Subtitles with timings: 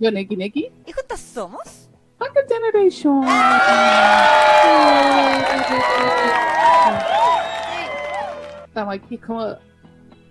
[0.00, 0.72] Yo, Neki Neki.
[0.86, 1.90] y juntos somos.
[2.16, 3.22] Pocket Generation.
[8.64, 9.56] Estamos aquí como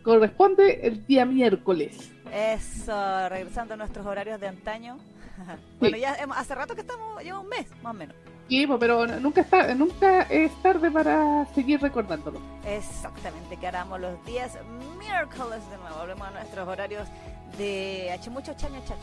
[0.04, 2.12] corresponde el día miércoles.
[2.34, 4.98] Eso, regresando a nuestros horarios de antaño.
[5.80, 8.16] Bueno, ya hace rato que estamos, lleva un mes, más o menos.
[8.50, 12.42] Sí, pero nunca está, nunca es tarde para seguir recordándolo.
[12.66, 14.58] Exactamente, que haramos los días
[14.98, 16.00] miércoles de nuevo.
[16.00, 17.08] Volvemos a nuestros horarios
[17.58, 18.96] de H mucho chaño chacha.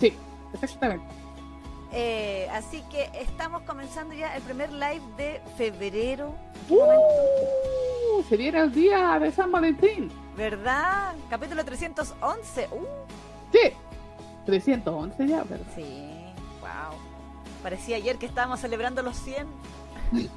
[0.00, 0.14] Sí,
[0.52, 1.04] exactamente.
[1.92, 6.34] Eh, así que estamos comenzando ya el primer live de febrero.
[6.68, 10.10] Uh, se viene el día de San Valentín.
[10.36, 11.14] ¿Verdad?
[11.30, 12.68] Capítulo 311.
[12.72, 12.86] Uh,
[13.52, 13.72] Sí,
[14.44, 15.82] 311 ya, pero sí,
[16.60, 16.98] wow.
[17.62, 19.46] Parecía ayer que estábamos celebrando los 100.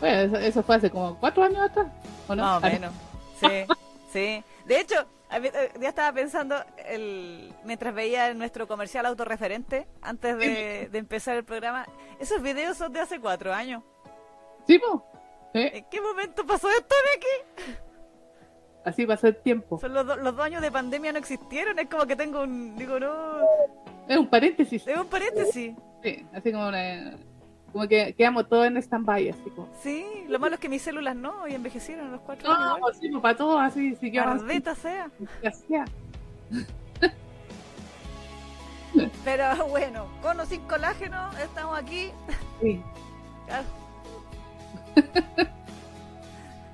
[0.00, 1.86] bueno, eso, eso fue hace como cuatro años atrás,
[2.28, 2.42] ¿o no?
[2.42, 2.72] Más o no.
[2.72, 2.92] menos.
[3.42, 3.64] Sí,
[4.12, 4.44] sí.
[4.66, 5.04] De hecho,
[5.80, 11.86] ya estaba pensando, el, mientras veía nuestro comercial autorreferente, antes de, de empezar el programa,
[12.20, 13.82] esos videos son de hace cuatro años.
[14.66, 15.04] Sí, po.
[15.54, 17.76] ¿En qué momento pasó esto, Neki?
[18.84, 19.78] así pasó el tiempo.
[19.78, 22.76] Son los, do- los dos años de pandemia no existieron, es como que tengo un...
[22.76, 23.38] Digo, no...
[24.08, 24.86] Es un paréntesis.
[24.86, 25.74] Es un paréntesis.
[26.02, 27.16] Sí, así como una,
[27.72, 29.68] como que quedamos todos en stand-by, así como.
[29.82, 32.76] Sí, lo malo es que mis células no, y envejecieron los cuatro No, años.
[32.78, 32.94] igual.
[32.94, 34.46] sí, pues, para todos así siguió avanzando.
[34.52, 35.10] Maldita sea.
[39.24, 42.10] Pero bueno, con o sin colágeno, estamos aquí.
[42.60, 42.80] Sí.
[43.46, 43.64] Claro.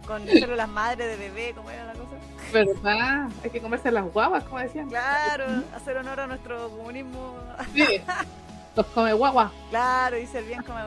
[0.06, 2.16] Con células madre de bebé, ¿cómo era la cosa?
[2.50, 3.28] ¿Verdad?
[3.44, 4.88] Hay que comerse las guaguas, como decían.
[4.88, 5.44] Claro,
[5.76, 7.36] hacer honor a nuestro comunismo.
[7.74, 7.84] Sí.
[8.76, 9.50] Los come guaguas.
[9.70, 10.78] Claro, y ser bien como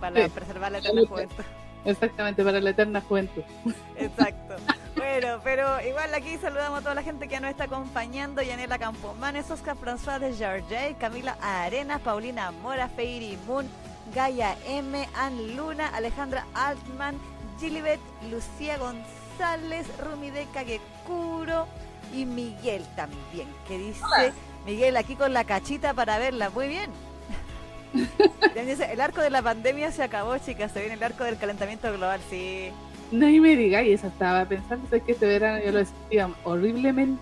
[0.00, 0.30] para Sí.
[0.30, 1.44] preservar la eterna juventud.
[1.84, 3.42] Exactamente, para la eterna juventud.
[3.96, 4.56] Exacto.
[4.96, 8.42] Bueno, pero igual aquí saludamos a toda la gente que nos está acompañando.
[8.42, 13.68] Yanela Campomanes, Oscar François de Jarjay, Camila Arenas, Paulina Mora, Feiri Moon,
[14.14, 17.18] Gaia M, Ann Luna, Alejandra Altman,
[17.60, 21.66] Gilibet, Lucía González, Rumi de Kagekuro
[22.12, 24.02] y Miguel también, que dice,
[24.66, 26.50] Miguel aquí con la cachita para verla.
[26.50, 26.90] Muy bien.
[28.90, 30.72] El arco de la pandemia se acabó, chicas.
[30.72, 32.20] Se viene el arco del calentamiento global.
[32.28, 32.70] Sí,
[33.12, 36.28] No y me diga, y eso estaba pensando, es que este verano yo lo sentía
[36.44, 37.20] horriblemente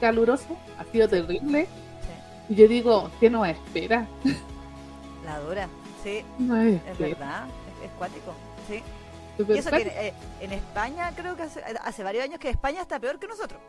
[0.00, 1.66] caluroso, ha sido terrible.
[1.66, 2.52] sí.
[2.52, 4.06] Y yo digo, ¿qué nos espera?
[5.24, 5.68] La dura,
[6.02, 7.46] sí, No es verdad,
[7.80, 8.34] es, es cuático,
[8.68, 8.82] sí.
[9.38, 12.98] Y eso que eh, en España creo que hace, hace varios años que España está
[12.98, 13.60] peor que nosotros.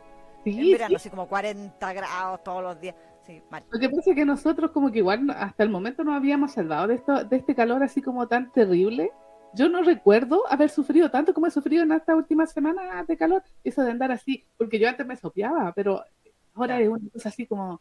[0.44, 0.94] Sí, en verano, sí.
[0.96, 2.94] así como 40 grados todos los días.
[3.26, 3.64] Sí, mal.
[3.70, 6.86] Lo que pasa es que nosotros como que igual hasta el momento nos habíamos salvado
[6.86, 9.10] de esto, de este calor así como tan terrible.
[9.54, 13.42] Yo no recuerdo haber sufrido tanto como he sufrido en estas últimas semanas de calor.
[13.64, 16.02] Eso de andar así, porque yo antes me sopeaba, pero
[16.54, 17.80] ahora es una cosa así como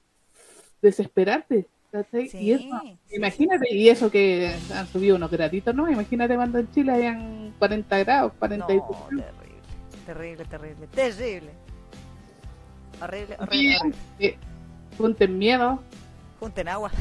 [0.81, 1.68] desesperarte.
[2.34, 5.89] y eso, imagínate, y eso que han subido unos graditos, ¿no?
[5.89, 8.84] Imagínate cuando en Chile hayan 40 grados, No, 42
[10.06, 11.67] terrible, terrible, terrible, terrible.
[13.02, 13.78] Horrible, horrible,
[14.19, 14.38] eh,
[14.97, 15.81] junten miedo
[16.40, 16.91] Junten agua.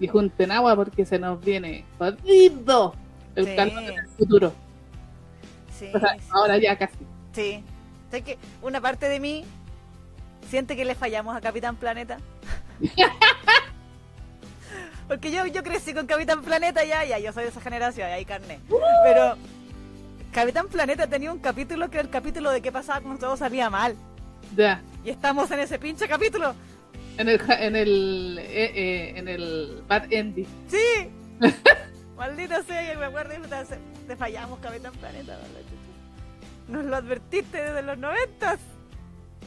[0.00, 2.94] y junten agua porque se nos viene jodido
[3.34, 3.56] el Sí.
[3.56, 4.52] calor del futuro.
[5.78, 6.96] Sí, O sea, sí, ahora ya casi.
[7.32, 7.62] sí.
[8.10, 9.44] Sé que una parte de mí
[10.48, 12.18] siente que le fallamos a Capitán Planeta.
[15.08, 18.24] Porque yo, yo crecí con Capitán Planeta ya, ya, yo soy de esa generación, ahí
[18.24, 18.58] carné.
[19.04, 19.36] Pero
[20.32, 23.70] Capitán Planeta tenía un capítulo que era el capítulo de qué pasaba cuando todo salía
[23.70, 23.94] mal.
[24.54, 24.82] Ya.
[25.04, 26.54] Y estamos en ese pinche capítulo.
[27.18, 30.46] En el, en el, eh, eh, en el Bad Ending.
[30.68, 31.10] ¡Sí!
[32.16, 35.38] Maldita sea, yo me acuerdo y te fallamos, Capitán Planeta.
[36.68, 38.58] Nos lo advertiste desde los noventas.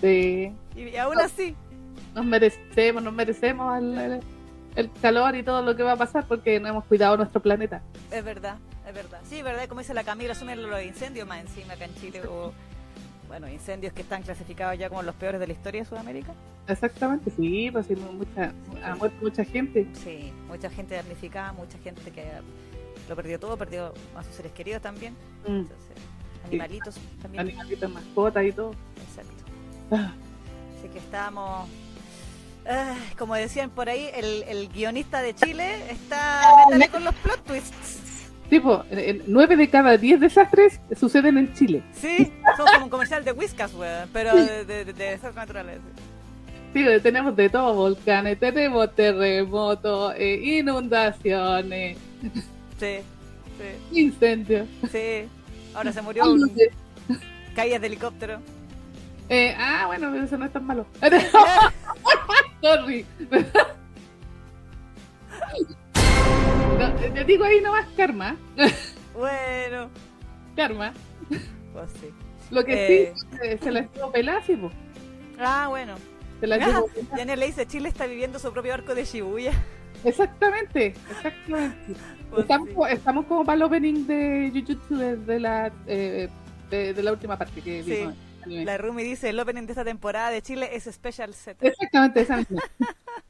[0.01, 0.51] Sí.
[0.75, 1.55] Y aún así.
[2.15, 4.19] Nos merecemos, nos merecemos el, el-
[4.75, 7.81] el calor y todo lo que va a pasar porque no hemos cuidado nuestro planeta.
[8.11, 8.57] Es verdad,
[8.87, 9.19] es verdad.
[9.27, 12.21] Sí, verdad, como dice la Camila, asumen los incendios más encima acá en Chile.
[12.25, 12.53] hubo,
[13.29, 16.33] bueno, incendios que están clasificados ya como los peores de la historia de Sudamérica.
[16.67, 18.51] Exactamente, sí, pues sí, mucha,
[18.83, 19.87] ha muerto mucha gente.
[19.93, 22.25] Sí, mucha gente damnificada, mucha gente que
[23.07, 25.13] lo perdió todo, perdió a sus seres queridos también.
[25.47, 25.95] Mm, Entonces,
[26.45, 27.47] animalitos también.
[27.47, 28.71] Animalitos, mascotas y todo.
[29.07, 29.43] Exacto.
[29.91, 30.11] Ah,
[30.79, 31.69] Así que estábamos.
[32.67, 36.41] ah, como decían por ahí, el, el guionista de Chile está.
[36.67, 37.99] Métale con los plot twists.
[38.49, 41.83] Tipo, en- en nueve de cada diez desastres suceden en Chile.
[41.93, 45.79] Sí, son como un comercial de Whiskas, weón, pero de, de, de desastres naturales.
[46.73, 51.97] Sí, tenemos de todo, volcanes, tenemos terremotos, eh, inundaciones,
[52.79, 52.97] Sí,
[53.57, 54.67] sí, incendios.
[54.91, 55.27] sí.
[55.73, 56.51] Ahora se murió un,
[57.55, 58.39] Caídas de helicóptero.
[59.29, 60.85] Eh, ah, bueno, eso no es tan malo.
[62.61, 63.05] Sorry.
[66.79, 68.35] No, te digo ahí nomás karma.
[69.13, 69.89] Bueno,
[70.55, 70.93] Karma.
[71.73, 72.09] pues sí.
[72.51, 73.13] Lo que Eh.
[73.15, 74.71] sí, eh, se la estuvo po.
[75.39, 75.95] Ah, bueno.
[76.39, 76.83] Se la Ah.
[77.17, 79.51] Daniel le dice, Chile está viviendo su propio arco de Shibuya.
[80.05, 81.93] Exactamente, exactamente.
[82.29, 82.75] Pues Estamos, sí.
[82.91, 86.29] estamos como para el opening de Jujutsu desde la, eh,
[86.69, 87.91] de, de la última parte que Sí.
[87.91, 88.15] vimos.
[88.65, 91.57] La Rumi dice, el opening de esta temporada de Chile es Special Set.
[91.61, 92.61] Exactamente, esa misma.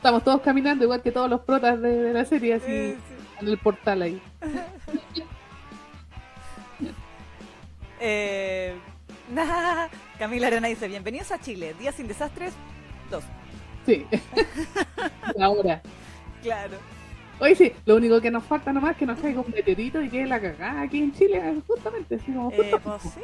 [0.00, 2.96] Estamos todos caminando igual que todos los protas de, de la serie, así Sí,
[3.38, 4.22] en el portal ahí.
[8.02, 8.74] Eh,
[10.18, 12.54] Camila Arena dice, bienvenidos a Chile, días sin desastres,
[13.10, 13.22] dos.
[13.84, 14.06] Sí.
[15.38, 15.82] Ahora.
[16.42, 16.78] Claro.
[17.38, 20.08] Oye, sí, lo único que nos falta nomás es que nos caiga un meteorito y
[20.08, 23.20] que la cagada aquí en Chile, justamente, así como Eh, pues sí.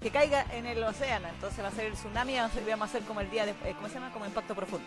[0.00, 2.52] Que caiga en el océano, entonces va a ser el tsunami y vamos
[2.82, 4.12] a- hacer como el día de, eh, ¿cómo se llama?
[4.12, 4.86] Como impacto profundo.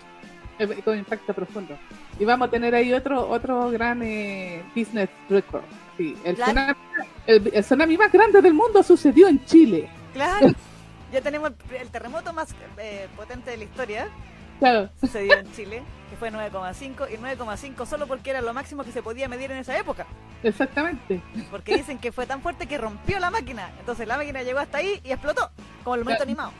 [0.86, 1.75] con impacto profundo.
[2.19, 5.63] Y vamos a tener ahí otro otro gran eh, business record.
[5.98, 6.52] Sí, el, Claro.
[6.52, 6.74] tsunami,
[7.25, 9.90] el, el tsunami más grande del mundo sucedió en Chile.
[10.13, 10.52] Claro.
[11.12, 14.08] Ya tenemos el, el terremoto más eh, potente de la historia,
[14.62, 15.81] Claro, sucedió en Chile,
[16.12, 19.58] que fue 9,5 y 9,5 solo porque era lo máximo que se podía medir en
[19.58, 20.06] esa época.
[20.44, 21.19] exactamente.
[21.50, 23.72] Porque dicen que fue tan fuerte que rompió la máquina.
[23.80, 25.50] Entonces la máquina llegó hasta ahí y explotó,
[25.84, 26.52] como el momento animado.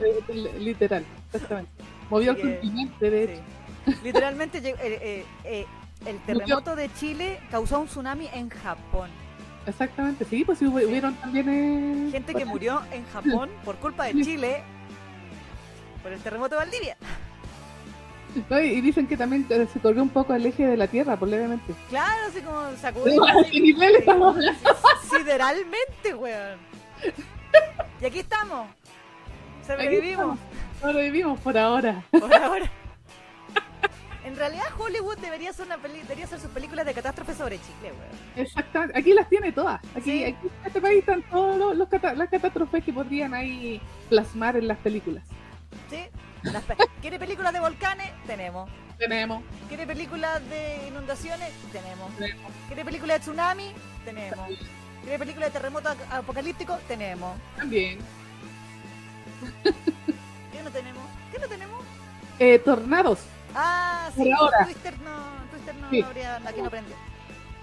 [0.00, 1.04] Eh, li- literal,
[1.34, 1.70] exactamente.
[2.08, 3.42] Movió el continente, de hecho.
[3.84, 3.94] Sí.
[4.02, 5.66] Literalmente eh, eh, eh,
[6.06, 9.10] el terremoto de Chile causó un tsunami en Japón.
[9.66, 11.48] Exactamente, sí, pues sí, hubieron también...
[11.50, 14.62] eh, Gente que murió en Japón por culpa de Chile
[16.02, 16.96] por el terremoto de Valdivia.
[18.50, 20.86] No, y y dicen que también eh, se corrió un poco el eje de la
[20.86, 21.72] Tierra, por levemente.
[21.88, 23.22] Claro, así como ¿A sacudió.
[23.50, 24.70] qué nivel estamos hablando?
[25.10, 26.58] Sideralmente, weón.
[28.00, 28.68] Y aquí estamos.
[29.66, 30.38] Sobrevivimos
[30.82, 32.02] Ahora vivimos por ahora.
[32.10, 32.70] por ahora.
[34.24, 37.92] En realidad Hollywood debería hacer una peli debería hacer sus películas de catástrofe sobre Chile,
[37.92, 38.18] weón.
[38.46, 39.80] Exactamente, aquí las tiene todas.
[39.94, 40.24] Aquí, Sí.
[40.24, 44.56] aquí en este país están todas los, los cata- las catástrofes que podrían ahí plasmar
[44.56, 45.24] en las películas.
[45.90, 45.98] ¿Sí?
[47.00, 48.10] ¿Quiere películas de volcanes?
[48.26, 48.68] Tenemos.
[48.98, 51.50] Tenemos, ¿Quiere películas de inundaciones?
[51.72, 52.14] Tenemos.
[52.16, 52.52] tenemos.
[52.68, 53.72] ¿Quiere películas de tsunami?
[54.04, 54.48] Tenemos.
[55.02, 56.78] ¿Quiere películas de terremoto ap- apocalíptico?
[56.86, 57.36] Tenemos.
[57.56, 57.98] También.
[60.52, 61.02] ¿Qué no tenemos?
[61.32, 61.84] ¿Qué no tenemos?
[62.38, 63.18] Eh, tornados.
[63.54, 64.22] Ah, sí.
[64.24, 64.64] Por ahora.
[64.64, 66.00] Twister no, Twister no, Sí.
[66.00, 66.96] no habría, aquí no prendió.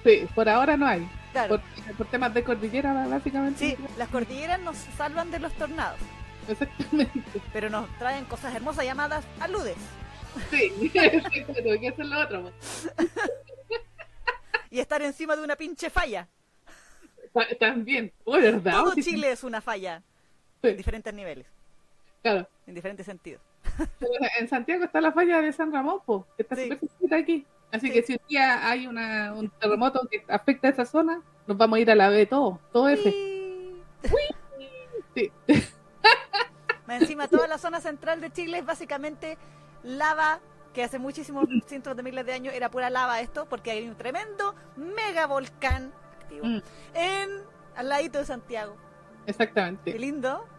[0.03, 1.09] Sí, por ahora no hay.
[1.31, 1.59] Claro.
[1.87, 3.59] Por, por temas de cordillera, básicamente.
[3.59, 5.97] Sí, las cordilleras nos salvan de los tornados,
[6.47, 7.41] Exactamente.
[7.53, 9.77] pero nos traen cosas hermosas llamadas aludes.
[10.49, 12.41] Sí, exacto, que eso es lo otro.
[12.43, 12.91] pues.
[14.69, 16.27] Y estar encima de una pinche falla.
[17.33, 18.11] Ta- También.
[18.25, 18.71] Oh, ¿verdad?
[18.71, 20.01] Todo Sí, Chile es una falla
[20.61, 21.45] sí, en diferentes niveles,
[22.21, 22.47] Claro.
[22.67, 23.41] en diferentes sentidos.
[23.99, 26.63] Pero En Santiago está la falla de San Ramón, po, que está Sí.
[26.63, 27.45] súper cerquita aquí.
[27.71, 27.93] Así Sí.
[27.93, 31.77] que si un día hay una, un terremoto que afecta a esa zona, nos vamos
[31.77, 32.89] a ir a la B todo, todo.
[32.91, 32.97] Y-
[35.15, 35.31] Sí.
[36.87, 39.37] Encima, toda la zona central de Chile es básicamente
[39.83, 40.41] lava,
[40.73, 43.95] que hace muchísimos cientos de miles de años era pura lava esto, porque hay un
[43.95, 46.59] tremendo mega volcán activo Mm,
[46.93, 47.29] en
[47.75, 48.77] al ladito de Santiago.
[49.25, 49.97] Qué exactamente.
[49.97, 50.49] lindo.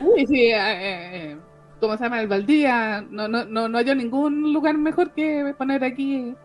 [0.00, 1.42] Uy, sí, eh, eh,
[1.80, 2.20] ¿cómo se llama?
[2.20, 6.36] El Valdivia, no, no, no, no hay ningún lugar mejor que poner aquí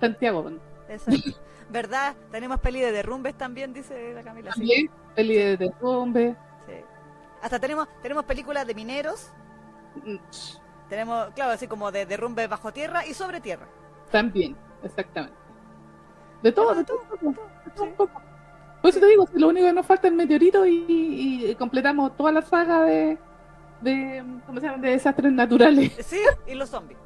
[0.00, 0.50] Santiago.
[0.88, 1.30] Exacto.
[1.68, 2.16] ¿Verdad?
[2.30, 4.52] Tenemos peli de derrumbes también, dice la Camila.
[4.52, 6.36] sí, peli de derrumbe.
[7.44, 9.30] Hasta tenemos, tenemos películas de mineros,
[10.02, 10.16] mm,
[10.88, 13.66] tenemos, claro, así como de derrumbes bajo tierra y sobre tierra.
[14.10, 15.36] También, exactamente.
[16.42, 18.08] De todo, de todo, de todo, de.
[18.80, 22.16] Por eso te digo, lo único que nos falta es el meteorito y, y completamos
[22.16, 23.18] toda la saga de,
[23.82, 24.78] de, ¿cómo se llama?
[24.78, 25.92] de desastres naturales.
[26.02, 26.98] Sí, y los zombies.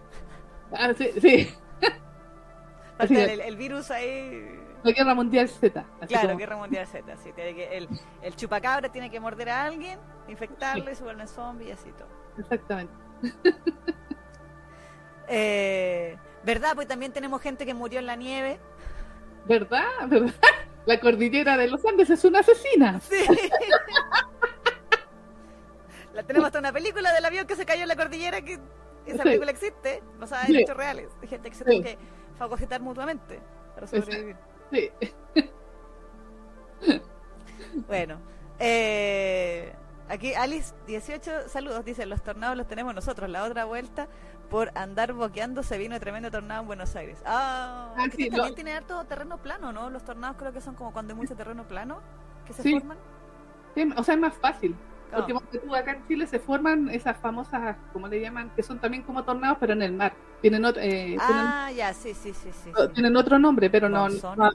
[0.71, 1.49] Ah, sí, sí,
[2.97, 4.68] Falta el virus ahí.
[4.83, 5.85] La guerra mundial Z.
[6.07, 7.17] Claro, como- Guerra Mundial Z.
[7.19, 7.89] Sí, tiene que, el,
[8.23, 12.09] el chupacabra tiene que morder a alguien, infectarlo y se vuelve zombie y así todo.
[12.39, 12.93] Exactamente.
[15.31, 16.71] Eh, ¿Verdad?
[16.75, 18.59] Pues también tenemos gente que murió en la nieve.
[19.47, 19.85] ¿Verdad?
[20.07, 20.33] ¿Verdad?
[20.87, 22.99] La cordillera de los Andes es una asesina.
[23.01, 23.27] Sí.
[26.15, 28.55] la tenemos hasta una película del avión que se cayó en la cordillera que
[29.05, 29.23] esa Sí.
[29.23, 30.59] película existe, basada en Sí.
[30.63, 31.71] hechos reales, gente que se Sí.
[31.73, 31.99] tuvo que
[32.39, 33.39] fagocitar mutuamente
[33.75, 34.17] para Exacto.
[34.73, 34.91] Sí.
[37.87, 38.19] Bueno,
[38.59, 39.75] eh,
[40.09, 44.09] aquí Alice 18 saludos, dice, los tornados los tenemos nosotros, la otra vuelta
[44.51, 47.19] por andar boqueando se vino tremendo tornado en Buenos Aires.
[47.27, 49.91] Ah, Ah, sí, también lo- tiene harto terreno plano, ¿no?
[49.91, 52.01] Los tornados creo que son como cuando hay mucho terreno plano
[52.47, 52.73] que se Sí.
[52.73, 52.99] forman.
[53.75, 54.75] Sí, O sea, es más fácil.
[55.13, 58.79] Ah, Porque tú, acá en Chile se forman esas famosas, como le llaman, que son
[58.79, 60.13] también como tornados, pero en el mar.
[60.43, 62.71] Tienen otro, eh, Ah, ya, sí, sí, sí, sí.
[62.75, 64.51] tienen, tienen otro nombre, pero no, no, no.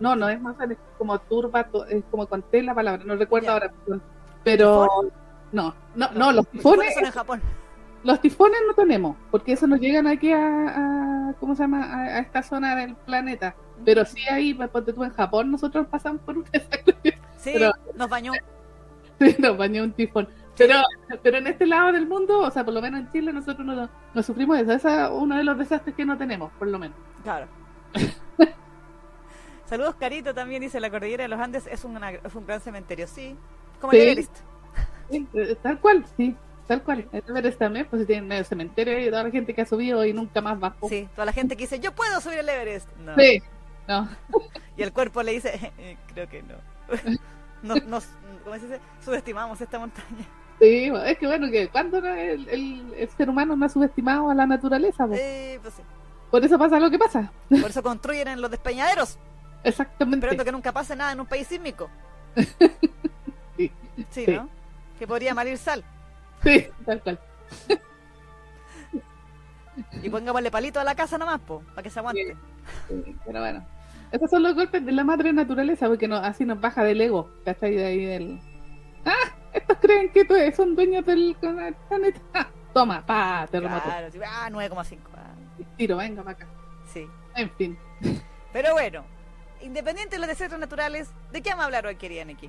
[0.00, 3.52] no, no es más es como turba, es como conté la palabra, no recuerdo Ya.
[3.52, 3.72] ahora.
[4.44, 4.88] Pero
[5.52, 7.40] no, no, no, los tifones, son en Japón.
[8.02, 10.38] los tifones no tenemos, porque eso nos llegan aquí a,
[11.28, 11.84] a- ¿cómo se llama?
[11.84, 13.54] A, a esta zona del planeta.
[13.84, 16.44] Pero sí ahí, pues, ponte tú en Japón, nosotros pasamos por un
[17.36, 18.32] Sí, pero- nos bañó.
[19.38, 20.28] Nos bañó un tifón.
[20.56, 20.74] Pero,
[21.22, 23.88] pero en este lado del mundo, o sea, por lo menos en Chile, nosotros no,
[24.14, 24.72] no sufrimos eso.
[24.72, 26.96] Ese es uno de los desastres que no tenemos, por lo menos.
[27.22, 27.46] Claro.
[29.66, 33.06] Saludos, Carito, también dice, la cordillera de los Andes es, una- es un gran cementerio.
[33.06, 33.36] Sí,
[33.80, 34.36] como el Everest.
[35.10, 36.36] Sí, eh, tal cual, sí,
[36.66, 37.08] tal cual.
[37.12, 40.12] El Everest también, pues tiene medio cementerio y toda la gente que ha subido y
[40.12, 40.88] nunca más bajó.
[40.88, 42.88] Sí, toda la gente que dice, yo puedo subir el Everest.
[42.98, 43.14] No.
[43.16, 43.42] Sí,
[43.88, 44.08] no.
[44.76, 46.54] Y el cuerpo le dice, "Eh, creo que no.
[47.62, 48.04] Nos, nos,
[48.44, 48.80] ¿cómo se dice?
[49.04, 50.26] Subestimamos esta montaña.
[50.60, 54.34] Sí, es que bueno, que cuando el, el- el ser humano no ha subestimado a
[54.34, 55.20] la naturaleza, pues.
[55.20, 55.82] Eh, pues sí.
[56.30, 57.32] por eso pasa lo que pasa.
[57.48, 59.18] Por eso construyen en los despeñaderos,
[59.64, 60.26] Exactamente.
[60.26, 61.88] esperando que nunca pase nada en un país sísmico.
[63.56, 63.70] Sí,
[64.10, 64.32] Sí, Sí.
[64.32, 64.48] ¿no?
[64.98, 65.84] Que podría malir sal.
[66.42, 67.18] sí, tal cual.
[70.02, 72.36] Y pongámosle palito a la casa nomás, po, para que se aguante.
[72.88, 73.64] Sí, pero bueno.
[74.12, 77.30] Esos son los golpes de la madre naturaleza, porque no, así nos baja del ego,
[77.44, 77.74] ¿cachai?
[77.74, 78.38] De ahí del...
[79.06, 79.34] ¡Ah!
[79.52, 81.34] Estos creen que tú- son dueños del
[81.88, 82.20] planeta.
[82.34, 82.46] ¡Ah!
[82.74, 83.84] Toma, pa, terremoto.
[83.84, 84.96] Claro, sí, ah, 9,5.
[85.16, 85.30] ah,
[85.76, 86.46] Tiro, venga para acá.
[86.92, 87.06] sí.
[87.36, 87.78] En fin.
[88.52, 89.04] Pero bueno,
[89.62, 92.48] independiente de los desastres naturales, ¿de qué vamos a hablar hoy, querida Neki?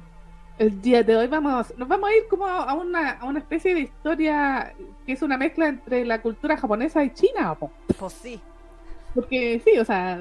[0.60, 3.74] El día de hoy vamos, nos vamos a ir como a una, a una especie
[3.74, 4.74] de historia
[5.05, 7.72] que es una mezcla entre la cultura japonesa y china, po.
[7.98, 8.39] Pues sí.
[9.15, 10.20] porque sí, o sea,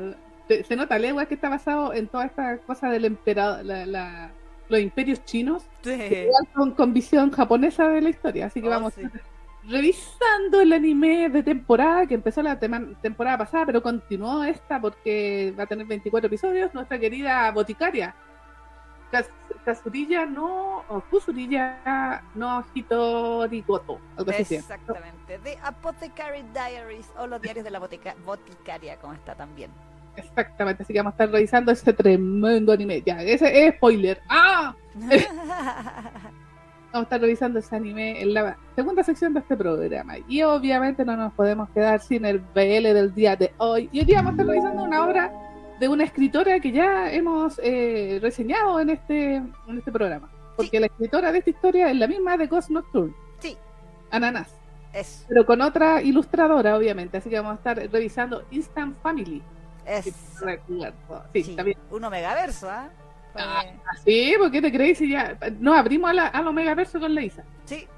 [0.56, 4.30] se, se nota legua que está basado en toda esta cosa del emperador, la, la-
[4.68, 5.98] los imperios chinos, Sí.
[6.54, 9.02] con, con visión japonesa de la historia, así que Oh, vamos sí.
[9.68, 15.64] revisando el anime de temporada que empezó la temporada pasada, pero continuó esta porque va
[15.64, 18.14] a tener 24 episodios, nuestra querida boticaria.
[19.12, 19.28] Kas-
[19.64, 24.54] Kasurilla no, o Kusurilla no Hitori Goto, algo así.
[24.54, 25.38] Exactamente.
[25.44, 29.70] The Apothecary Diaries o los diarios de la botica- boticaria, como está también.
[30.16, 33.02] Exactamente, así que vamos a estar revisando ese tremendo anime.
[33.04, 34.20] Ya, ese es spoiler.
[34.28, 34.74] ¡Ah!
[36.92, 40.18] Vamos a estar revisando ese anime en la segunda sección de este programa.
[40.28, 43.88] Y obviamente no nos podemos quedar sin el BL del día de hoy.
[43.92, 45.32] Y hoy día vamos a estar revisando una obra
[45.80, 50.30] de una escritora que ya hemos eh, reseñado en este, en este programa.
[50.54, 53.14] Porque la escritora de esta historia es la misma de Ghost Nocturne.
[53.38, 53.56] Sí.
[54.10, 54.54] Ananas.
[54.92, 57.16] Es, Pero con otra ilustradora, obviamente.
[57.16, 59.42] Así que vamos a estar revisando Instant Family.
[59.86, 60.14] Es.
[61.32, 61.78] Sí, también.
[61.90, 62.90] Un omegaverso, ¿ah?
[63.34, 63.64] Ah.
[64.04, 67.22] Sí, ¿por qué te crees si ya nos abrimos a la, al Omegaverso con la
[67.22, 67.44] Isa?
[67.64, 67.88] Sí,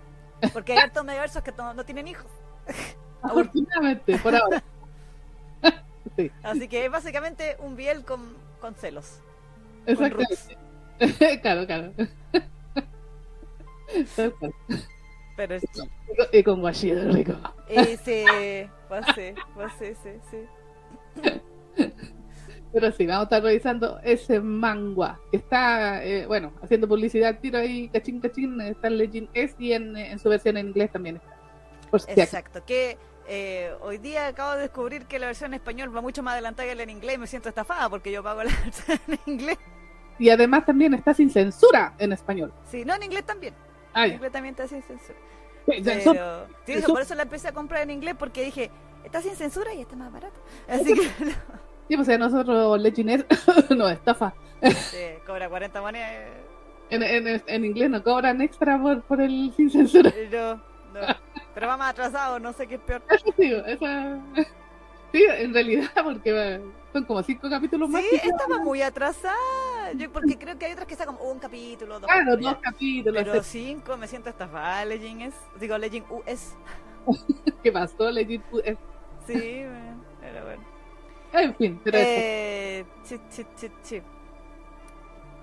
[0.52, 2.30] porque hay hartos omegaversos que no tienen hijos.
[3.22, 4.62] Afortunadamente, por ahora.
[6.16, 9.20] sí, Así que es básicamente un biel con, con celos.
[9.86, 10.56] exactamente.
[11.42, 11.92] claro, claro.
[14.38, 14.54] Cual.
[15.36, 15.64] Pero es
[16.32, 17.34] y con guachillo rico.
[17.68, 18.24] Y sí,
[18.88, 21.30] pues sí, pues sí, sí, sí.
[22.72, 27.58] Pero sí, vamos a estar revisando ese manga que está, eh, bueno, haciendo publicidad tiro
[27.58, 31.16] ahí, cachín, cachín, está en Legend S y en, en su versión en inglés también
[31.16, 31.36] está.
[31.90, 32.10] Por si.
[32.20, 36.24] Exacto, que eh, hoy día acabo de descubrir que la versión en español va mucho
[36.24, 38.98] más adelantada que la en inglés y me siento estafada porque yo pago la versión
[39.06, 39.58] en inglés.
[40.18, 42.52] Y además también está sin censura en español.
[42.70, 43.54] Sí, no, en inglés también.
[43.92, 45.18] Ah, En inglés también está sin censura.
[45.66, 45.84] Pero, sí,
[46.72, 46.92] Censura.
[46.92, 48.70] por eso la empecé a comprar en inglés porque dije,
[49.04, 50.40] está sin censura y está más barato.
[50.68, 51.02] Así que
[51.88, 53.26] Sí, pues nosotros S
[53.76, 54.34] no estafa.
[54.90, 56.11] sí, cobra 40 monedas.
[56.11, 56.46] eh,
[56.88, 60.11] En, en, en inglés no cobran extra por, por el sin censura.
[60.11, 60.54] eh, No,
[60.92, 61.06] no.
[61.52, 63.02] Pero va más atrasado, no sé qué es peor.
[63.11, 64.20] Eso digo, esa...
[65.12, 66.61] Sí, en realidad, porque va,
[66.92, 68.02] son como cinco capítulos más.
[68.02, 69.92] Sí, estaba muy atrasada.
[69.96, 72.58] Yo porque creo que hay otras que sacan como un capítulo, dos Claro, capítulos, dos
[72.61, 73.23] capítulos.
[73.23, 75.34] Pero cinco me siento estafada, Legend es.
[75.61, 76.56] Digo, Legend US.
[77.62, 78.11] ¿Qué pasó?
[78.11, 78.78] Legend S.
[79.26, 79.64] Sí,
[80.20, 80.62] pero bueno.
[81.32, 82.06] En fin, pero eso.
[82.08, 84.02] Eh, sí, sí, sí, sí.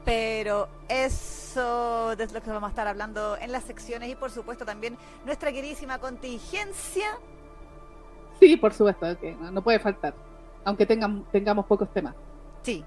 [0.05, 4.65] Pero eso es lo que vamos a estar hablando en las secciones y por supuesto
[4.65, 7.19] también nuestra queridísima contingencia.
[8.39, 9.05] Sí, por supuesto,
[9.39, 10.15] no, no puede faltar.
[10.63, 12.15] Aunque tengan, tengamos pocos temas.
[12.63, 12.83] Sí.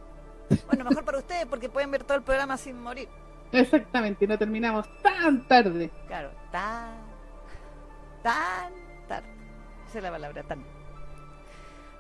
[0.67, 3.09] Bueno, mejor para ustedes porque pueden ver todo el programa sin morir.
[3.53, 5.91] Exactamente, y no terminamos tan tarde.
[6.09, 6.95] Claro, tan,
[8.23, 8.73] tan
[9.07, 9.29] tarde.
[9.87, 10.74] esa es la palabra, tan.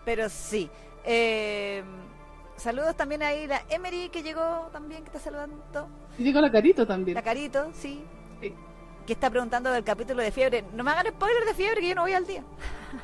[0.05, 0.71] Pero sí.
[1.05, 1.83] Eh,
[2.57, 5.89] saludos también ahí la Emery que llegó también, que está saludando.
[6.19, 7.15] Y llegó la Carito también.
[7.15, 8.05] La Carito, sí.
[8.41, 8.55] Sí.
[9.07, 10.65] Que está preguntando del capítulo de fiebre.
[10.73, 12.43] No me hagan spoiler de fiebre que yo no voy al día.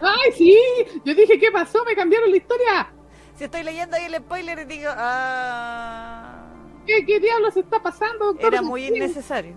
[0.01, 0.57] ¡Ay, sí!
[1.05, 1.85] Yo dije, ¿qué pasó?
[1.85, 2.93] Me cambiaron la historia.
[3.37, 6.47] Si estoy leyendo ahí el spoiler y digo, ah.
[6.87, 8.35] ¿Qué, qué diablos está pasando?
[8.39, 9.57] Era muy innecesario.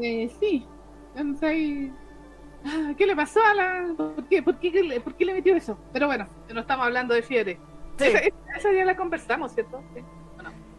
[0.00, 0.66] Eh, sí.
[1.16, 1.92] Entonces ahí-
[2.96, 3.94] ¿Qué le pasó a la.?
[3.96, 4.42] ¿Por qué?
[4.42, 5.78] ¿Por qué, le- por qué le metió eso?
[5.92, 7.58] Pero bueno, no estamos hablando de fiebre.
[7.98, 8.04] Sí,
[8.56, 9.82] Esa, ya la conversamos, ¿cierto?
[9.94, 10.00] Sí.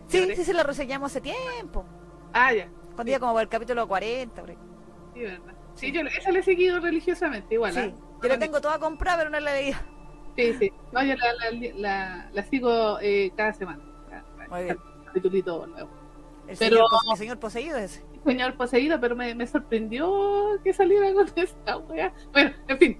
[0.07, 1.85] Sí, sí, se lo reseñamos hace tiempo.
[2.33, 2.67] Ah, ya.
[2.95, 4.41] Cuando iba como por el capítulo 40.
[4.41, 4.57] por ahí.
[5.13, 5.53] Sí, verdad.
[5.75, 7.73] Sí, yo esa la he seguido religiosamente, igual.
[7.73, 7.91] Sí, ¿ah?
[8.23, 9.79] yo la tengo toda comprada, pero no la leía.
[10.35, 10.73] Sí, sí.
[10.91, 13.83] No, yo la, la, la, la sigo eh, cada semana.
[14.49, 14.77] Muy bien.
[15.05, 15.89] Capitulito nuevo.
[16.47, 18.03] El Pero- señor, el señor poseído ese.
[18.25, 22.13] Señor poseído, pero me, me sorprendió que saliera con esta wea.
[22.31, 22.99] Bueno, en fin.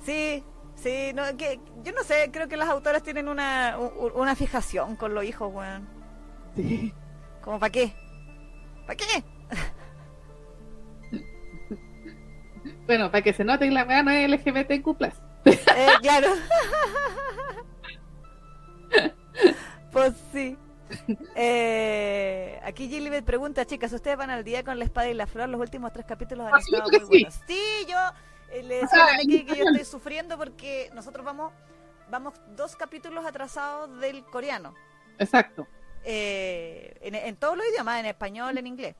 [0.00, 0.44] Sí,
[0.76, 4.96] sí, no, que, yo no sé, creo que las autoras tienen una, u- una fijación
[4.96, 5.88] con los hijos, weón.
[6.56, 6.92] Sí.
[7.42, 7.92] Como, ¿para qué?
[8.86, 9.24] ¿Para qué?
[12.86, 15.02] Bueno, para que se note que la wea no es LGBTQ.
[15.46, 16.28] Eh, claro.
[19.92, 20.56] pues sí.
[21.34, 25.48] Eh, aquí Gilibet pregunta, chicas, ¿ustedes van al día con la espada y la flor?
[25.48, 27.34] Los últimos tres capítulos han Por estado muy que buenos.
[27.46, 27.98] Sí, yo
[28.50, 31.52] eh, le decía sea, a en que yo estoy sufriendo porque nosotros vamos,
[32.10, 34.74] vamos dos capítulos atrasados del coreano.
[35.18, 35.66] Exacto.
[36.04, 38.94] Eh, en, en todos los idiomas, en español, en inglés.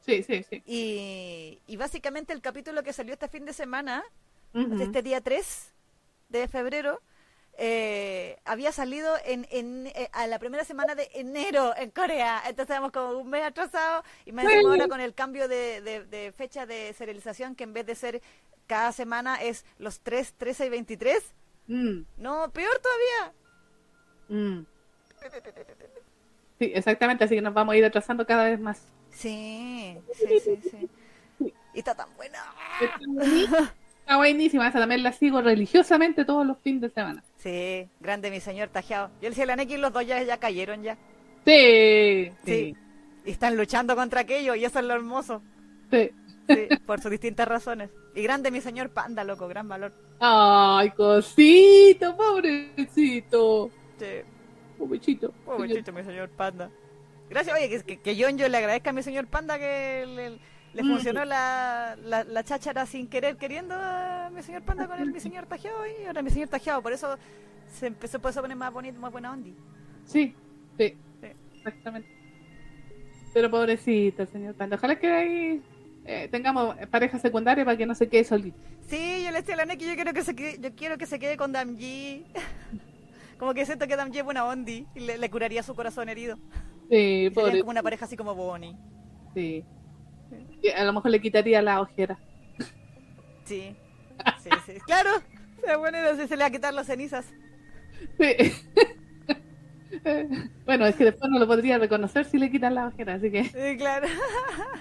[0.00, 0.62] Sí, sí, sí.
[0.66, 4.02] Y, y básicamente el capítulo que salió este fin de semana,
[4.80, 5.74] este día 3
[6.30, 7.00] de febrero,
[7.62, 12.38] eh, había salido en, en, eh, a la primera semana de enero en Corea.
[12.46, 16.04] Entonces estamos como un mes atrasado y más encima ahora con el cambio de, de-
[16.06, 18.22] de fecha de serialización que en vez de ser
[18.66, 21.34] cada semana es los 3, 13 y 23.
[21.66, 23.32] Mm, No, peor todavía.
[24.28, 24.66] mm.
[26.58, 27.24] Sí, exactamente.
[27.24, 28.82] Así que nos vamos a ir atrasando cada vez más.
[29.10, 30.88] Sí, sí, sí, sí.
[31.74, 32.38] Y está tan buena.
[34.00, 34.66] Está buenísima.
[34.68, 37.22] Esa también la sigo religiosamente todos los fines de semana.
[37.42, 39.10] Sí, grande mi señor tajeado.
[39.20, 40.98] Y el cielo y los dos ya, ya cayeron ya.
[41.46, 42.30] Sí.
[42.44, 42.76] Sí.
[43.24, 45.42] Y están luchando contra aquello y eso es lo hermoso.
[45.90, 46.10] sí.
[46.48, 47.90] Sí, por sus distintas razones.
[48.12, 49.92] Y grande mi señor panda, loco, gran valor.
[50.18, 53.70] Ay, cosito, pobrecito.
[53.98, 54.06] Sí,
[54.76, 55.32] Pobrecito.
[55.44, 56.68] pobrecito mi señor panda.
[57.28, 60.38] Gracias, oye, que, que, que yo, yo le agradezca a mi señor panda que le,
[60.74, 60.88] le Mm.
[60.88, 65.20] funcionó la, la, la cháchara sin querer queriendo a mi señor panda con el mi
[65.20, 66.80] señor tajeado y ahora mi señor tajeado.
[66.82, 67.16] Por eso
[67.72, 69.50] se empezó, por eso a poner más bonito, más buena onda.
[70.04, 70.34] Sí,
[70.78, 71.26] sí, Sí.
[71.56, 72.08] exactamente.
[73.32, 74.76] Pero pobrecito, señor Panda.
[74.76, 75.62] Ojalá que ahí
[76.04, 78.58] eh, tengamos pareja secundaria para que no se quede solito.
[78.88, 81.06] Sí, yo le decía a la Neki, yo quiero que se quede, yo quiero que
[81.06, 82.24] se quede con Damji.
[83.38, 86.36] Como que siento que Damji es buena ondi y le, le curaría su corazón herido.
[86.90, 86.96] Sí,
[87.28, 87.60] Serían pobre.
[87.60, 88.76] como una pareja así como Bonnie.
[89.32, 89.64] Sí.
[90.76, 92.18] A lo mejor le quitaría la ojera.
[93.44, 93.74] Sí.
[94.38, 94.72] Sí, sí.
[94.86, 95.10] Claro.
[95.78, 97.26] Bueno, se le va a quitar las cenizas.
[98.18, 98.52] Sí.
[100.64, 103.44] bueno, es que después no lo podría reconocer si le quitan la ojera, así que
[103.44, 104.06] Sí, claro.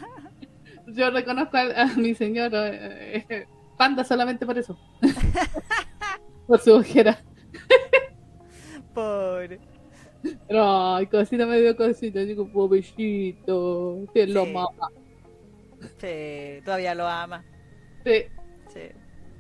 [0.88, 3.46] yo reconozco a, a mi señor eh, eh,
[3.78, 4.78] Panda solamente por eso.
[6.48, 7.18] por su ojera.
[8.94, 9.60] Pobre.
[10.48, 14.90] Pero, ay, cosita medio cosita, digo, pobrecito, que lo mama.
[16.00, 17.44] Sí, todavía lo ama.
[18.04, 18.26] Sí.
[18.74, 18.82] Sí,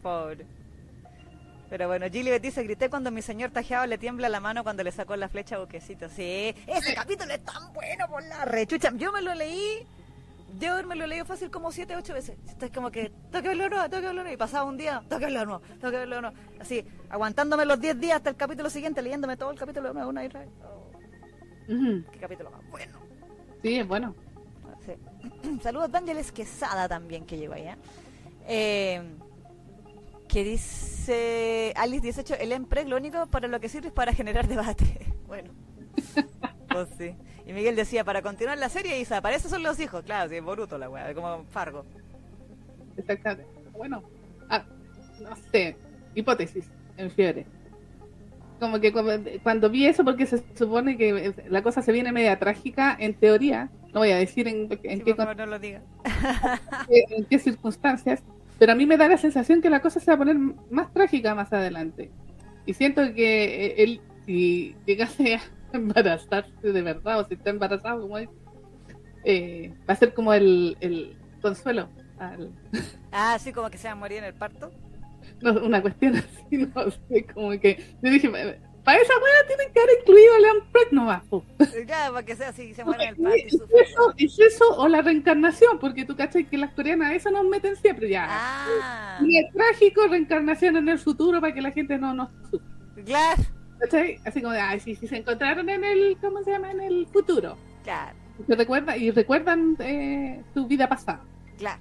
[0.01, 0.45] pobre.
[1.69, 4.91] Pero bueno, Gilly dice, grité cuando mi señor tajeado le tiembla la mano cuando le
[4.91, 6.09] sacó la flecha a Buquecito.
[6.09, 8.91] Sí, ese capítulo es tan bueno por la rechucha.
[8.95, 9.85] Yo me lo leí,
[10.59, 12.37] yo me lo leí fácil como siete, ocho veces.
[12.47, 14.33] Estoy como que, tengo que verlo de nuevo, tengo que verlo de nuevo.
[14.33, 16.37] Y pasaba un día, tengo que verlo de nuevo, tengo que verlo de nuevo.
[16.59, 20.09] Así, aguantándome los 10 días hasta el capítulo siguiente, leyéndome todo el capítulo de nuevo
[20.09, 20.45] una y otra.
[20.63, 20.89] Oh,
[22.11, 22.97] qué capítulo más bueno.
[23.61, 24.15] Sí, es bueno.
[25.61, 27.77] Saludos de Ángeles Quesada también que llegó allá.
[28.47, 29.01] Eh,
[30.27, 34.47] que dice Alice 18, el EMPREG lo único para lo que sirve es para generar
[34.47, 34.85] debate.
[35.29, 35.51] Bueno,
[36.69, 37.15] pues sí.
[37.45, 40.03] Y Miguel decía, para continuar la serie, Isa, para eso son los hijos.
[40.03, 41.85] Claro, sí, es Boruto la weá, como Fargo.
[42.97, 43.45] Exactamente.
[43.77, 44.01] Bueno,
[44.49, 44.65] ah,
[45.21, 45.75] no sé,
[46.15, 47.45] hipótesis en fiebre.
[48.59, 52.39] Como que cuando, cuando vi eso, porque se supone que la cosa se viene media
[52.39, 55.59] trágica, en teoría, no voy a decir en, en Sí, qué, por favor, no lo
[55.59, 55.81] diga.
[56.89, 58.23] en qué circunstancias,
[58.57, 60.37] pero a mí me da la sensación que la cosa se va a poner
[60.69, 62.11] más trágica más adelante.
[62.65, 65.41] Y siento que eh, él, si llegase a
[65.73, 68.29] embarazarse de verdad, o si está embarazado, como es,
[69.23, 71.89] eh, va a ser como el, el consuelo.
[72.19, 72.51] al-
[73.11, 74.71] Ah, sí, como que se va a morir en el parto.
[75.41, 78.29] no, una cuestión así, no sé, como que yo dije,
[78.89, 81.23] para esa weá tienen que haber incluido Leon Prek nomás.
[81.25, 81.45] po.
[81.85, 84.13] Claro, para que sea así, se muere en el ¿Es eso.
[84.17, 85.77] ¿Es eso o la reencarnación?
[85.77, 88.25] Porque tú cachai que las coreanas eso nos meten siempre ya.
[88.27, 92.29] Ah, Y es trágico, reencarnación en el futuro para que la gente no nos
[93.05, 93.43] claro,
[93.79, 94.19] ¿Cachai?
[94.25, 96.71] Así como ay, sí, sí, se encontraron en el, ¿cómo se llama?
[96.71, 97.57] En el futuro.
[97.83, 101.21] claro, Y recuerda, y recuerdan eh, tu vida pasada.
[101.59, 101.79] claro.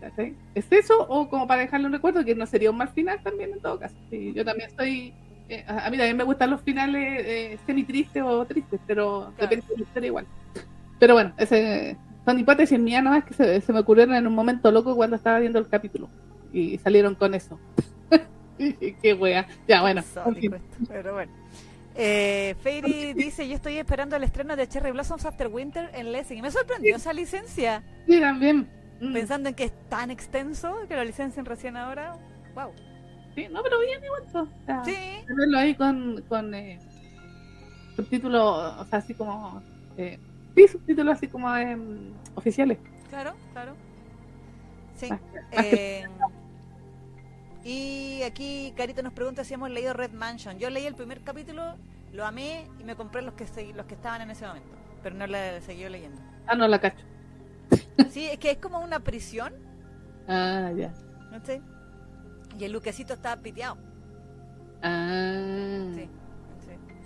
[0.00, 0.34] ¿cachai?
[0.54, 3.52] ¿Es eso o como para dejarle un recuerdo que no sería un mal final también
[3.52, 3.94] en todo caso?
[4.08, 5.12] Sí, yo también estoy...
[5.48, 9.50] eh, a mí también me gustan los finales eh, semi tristes o tristes, pero Claro.
[9.50, 10.26] depende de la historia igual.
[10.98, 14.70] Pero bueno, ese, son hipótesis mías nomás que se, se me ocurrieron en un momento
[14.72, 16.08] loco cuando estaba viendo el capítulo.
[16.52, 17.58] Y salieron con eso.
[18.58, 19.46] Qué wea.
[19.68, 20.02] Ya, bueno.
[20.88, 21.32] pero bueno.
[21.94, 26.38] Eh, Fairy dice, yo estoy esperando el estreno de Cherry Blossoms After Winter en Lessing.
[26.38, 28.68] Y me sorprendió esa licencia, Sí, también.
[29.00, 32.16] Mm, pensando en que es tan extenso que lo licencian recién ahora.
[32.54, 32.70] Wow.
[33.36, 34.22] Sí, no, pero bien igual.
[34.24, 34.96] pues, o sea, Sí,
[35.26, 36.80] tenerlo ahí con, con eh,
[37.94, 38.42] subtítulos,
[38.80, 39.62] o sea, así como.
[39.96, 40.18] Eh,
[40.56, 42.78] sí, subtítulos así como em, oficiales.
[43.08, 43.74] claro, claro.
[44.96, 45.08] Sí.
[45.10, 46.08] Más que- más que- Eh,
[47.64, 50.58] y aquí Carito nos pregunta si hemos leído Red Mansion.
[50.58, 51.74] Yo leí el primer capítulo,
[52.12, 53.44] lo amé y me compré los que
[53.74, 54.68] los que estaban en ese momento,
[55.02, 56.20] pero no le seguí leyendo.
[56.46, 57.04] Ah, no la cacho.
[58.10, 59.52] Sí, es que es como una prisión,
[60.28, 60.92] Ah, ya.
[61.32, 61.60] ¿no sé?
[62.58, 63.78] Y el luquecito está piteado.
[64.82, 65.92] Ah.
[65.94, 66.08] Sí.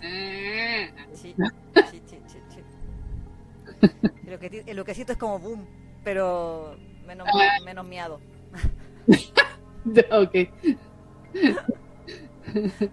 [0.01, 0.87] sí.
[0.87, 1.07] Ah.
[1.13, 1.35] Sí,
[1.91, 2.63] sí, sí, sí.
[4.67, 5.67] El, luquecito es como boom,
[6.05, 7.27] pero menos,
[7.65, 8.21] menos miado.
[10.13, 10.35] Ok.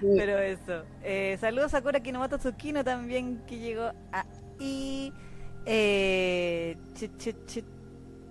[0.00, 0.84] Pero eso.
[1.02, 5.12] Eh, saludos a Sakura Kinomoto Tsukino también que llegó ahí.
[5.64, 7.62] Eh, chu, chu, chu,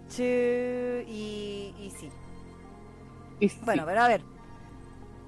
[0.08, 2.12] chu, y, y sí.
[3.40, 3.60] Y sí.
[3.64, 4.22] Bueno, pero a ver.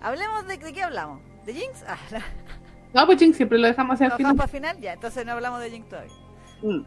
[0.02, 1.22] Hablemos de, de qué hablamos.
[1.46, 1.84] ¿De Jinx?
[1.88, 2.22] Ah, la,
[2.94, 4.36] No, pues Jinx siempre lo dejamos hacia el ¿lo final.
[4.36, 4.78] para final?
[4.80, 6.14] Ya, entonces no hablamos de Jinx todavía.
[6.62, 6.86] Mm.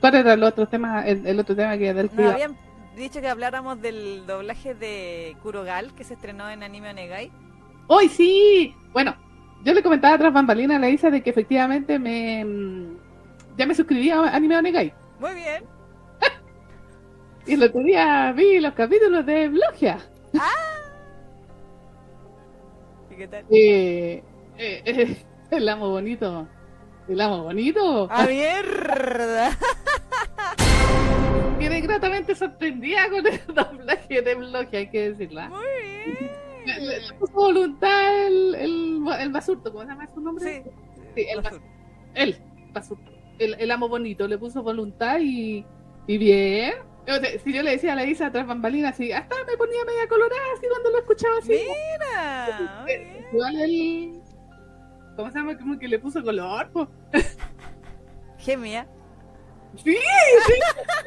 [0.00, 2.56] ¿Cuál era el otro tema, el, el otro tema que del Nos habían
[2.96, 7.30] dicho que habláramos del doblaje de Kurogal que se estrenó en Anime Onegai.
[7.86, 8.74] ¡Hoy sí!
[8.92, 9.14] Bueno,
[9.64, 12.96] yo le comentaba tras bambalinas a la Isa de que efectivamente me mm,
[13.56, 14.92] ya me suscribí a Anime Onegai.
[15.20, 15.64] Muy bien.
[17.46, 19.98] Y el otro día vi los capítulos de Blogia.
[23.10, 23.44] ¿Y qué tal?
[23.50, 24.22] Eh,
[24.58, 25.16] eh, eh,
[25.50, 26.46] el amo bonito.
[27.08, 28.08] El amo bonito.
[28.10, 29.56] ¡A mierda!
[31.58, 35.48] Quedé gratamente sorprendida con el doblaje de Blogia, hay que decirla.
[35.48, 36.30] Muy bien.
[36.66, 40.62] Le, le- le puso voluntad el, el, el basurto, ¿cómo se llama su nombre?
[40.64, 40.70] Sí.
[41.14, 41.60] Sí, el Basur.
[42.14, 42.36] Él,
[42.72, 43.12] basurto.
[43.38, 45.64] El, el amo bonito, le puso voluntad y,
[46.06, 46.72] y bien.
[47.06, 49.84] O sea, si yo le decía a la Isa tras bambalinas, así, hasta me ponía
[49.84, 51.52] media colorada así cuando lo escuchaba así.
[51.52, 52.84] Mira.
[52.86, 53.26] bien.
[53.32, 54.20] Igual el.
[55.16, 55.58] ¿Cómo se llama?
[55.58, 56.88] Como que le puso color, po.
[58.38, 58.86] Gemia.
[59.76, 59.96] Sí,
[60.46, 60.52] sí.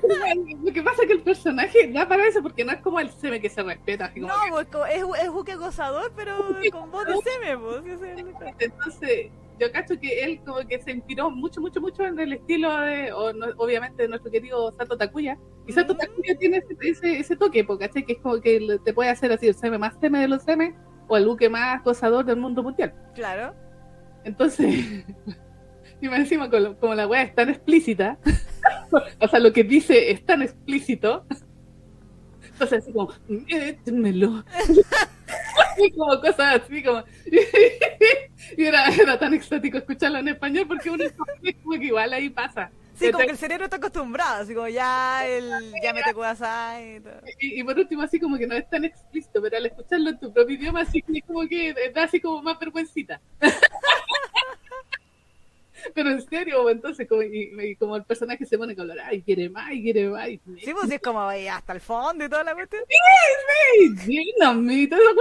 [0.65, 3.10] Lo que pasa es que el personaje da para eso porque no es como el
[3.12, 4.05] seme que se respeta.
[4.05, 6.38] Así como No, que- pues, co- es, es Juque gozador, pero
[6.71, 7.86] con voz de seme, pues.
[7.86, 8.55] es el detalle.
[8.60, 12.79] Entonces, yo cacho que él como que se inspiró mucho, mucho, mucho en el estilo
[12.81, 15.37] de, o no- obviamente, de nuestro querido Sato Takuya.
[15.67, 15.97] Y Sato Mm.
[15.97, 18.05] Takuya tiene ese, ese, ese toque, porque ¿cachai?
[18.05, 20.75] Que es como que te puede hacer así el seme más seme de los seme
[21.07, 22.93] o el buque más gozador del mundo mundial.
[23.15, 23.53] Claro.
[24.23, 25.05] Entonces,
[26.01, 28.17] y más encima como la weá es tan explícita,
[29.21, 31.25] o sea, lo que dice es tan explícito,
[32.43, 33.11] entonces así como,
[33.47, 34.43] échenmelo.
[35.77, 37.03] Y como cosas así como...
[38.55, 42.29] y era, era tan exótico escucharlo en español porque uno es como que igual ahí
[42.29, 42.71] pasa.
[42.95, 45.51] Sí, como que el cerebro está acostumbrado, así como ya el
[45.83, 47.21] ya me te y todo.
[47.39, 50.19] Y, y por último así como que no es tan explícito, pero al escucharlo en
[50.19, 53.21] tu propio idioma así que como que da así como más vergüencita.
[55.93, 59.49] pero en serio, entonces como, y, y como el personaje se pone colorado y quiere
[59.49, 62.29] más y quiere más y Sí, pues sí, es como ahí hasta el fondo y
[62.29, 62.81] toda la cuestión.
[63.79, 64.73] ¡Ay, lléname!
[64.73, 65.13] Y todo eso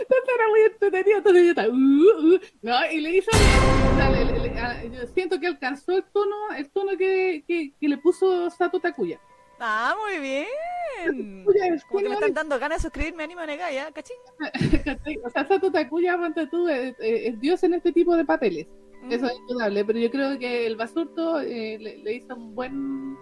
[0.00, 3.96] Entonces era muy entretenido, entonces yo estaba, uh, uh, no, y le hizo bien, o
[3.96, 7.88] sea, le- le- ah, yo siento que alcanzó el tono, el tono que, que, que
[7.88, 9.20] le puso Sato Takuya.
[9.60, 11.44] Ah, muy bien.
[11.44, 13.92] Takuya es Como que me están dando ganas de suscribirme a Anime Onegai, ¿ya?
[13.92, 14.16] ¿Cachín?
[15.24, 16.18] O sea, Sato Takuya,
[16.50, 18.66] tú, es, es dios en este tipo de papeles.
[19.10, 23.16] Eso es indudable, pero yo creo que el Basurto eh, le, le hizo un buen,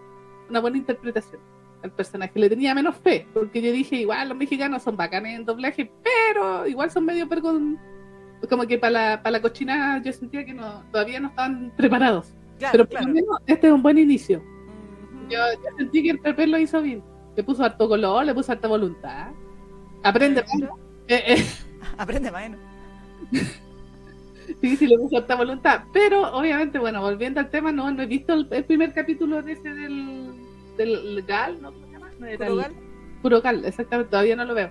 [0.50, 1.40] una buena interpretación
[1.82, 2.38] al personaje.
[2.38, 6.66] Le tenía menos fe, porque yo dije, igual los mexicanos son bacanes en doblaje, pero
[6.66, 7.78] igual son medio pergon...
[8.48, 12.32] Como que para la, para la cochina yo sentía que no, todavía no estaban preparados.
[12.58, 13.08] Claro, pero por claro.
[13.08, 14.42] lo menos este es un buen inicio.
[15.28, 17.02] Yo, yo sentí que el papel lo hizo bien.
[17.36, 19.28] Le puso harto color, le puso harta voluntad.
[20.02, 20.42] Aprende.
[21.06, 21.44] Eh, eh,
[21.98, 23.38] Aprende ¿no?
[24.60, 25.84] sí, sí, le puso harta voluntad.
[25.92, 29.52] Pero, obviamente, bueno, volviendo al tema, no, no he visto el, el primer capítulo de
[29.52, 30.09] ese del,
[30.84, 31.72] del Gal, ¿no?
[31.72, 32.10] ¿Cómo se llama?
[32.18, 32.72] No, era ¿Puro el- gal?
[33.22, 34.70] Puro Gal, exactamente, todavía no lo veo.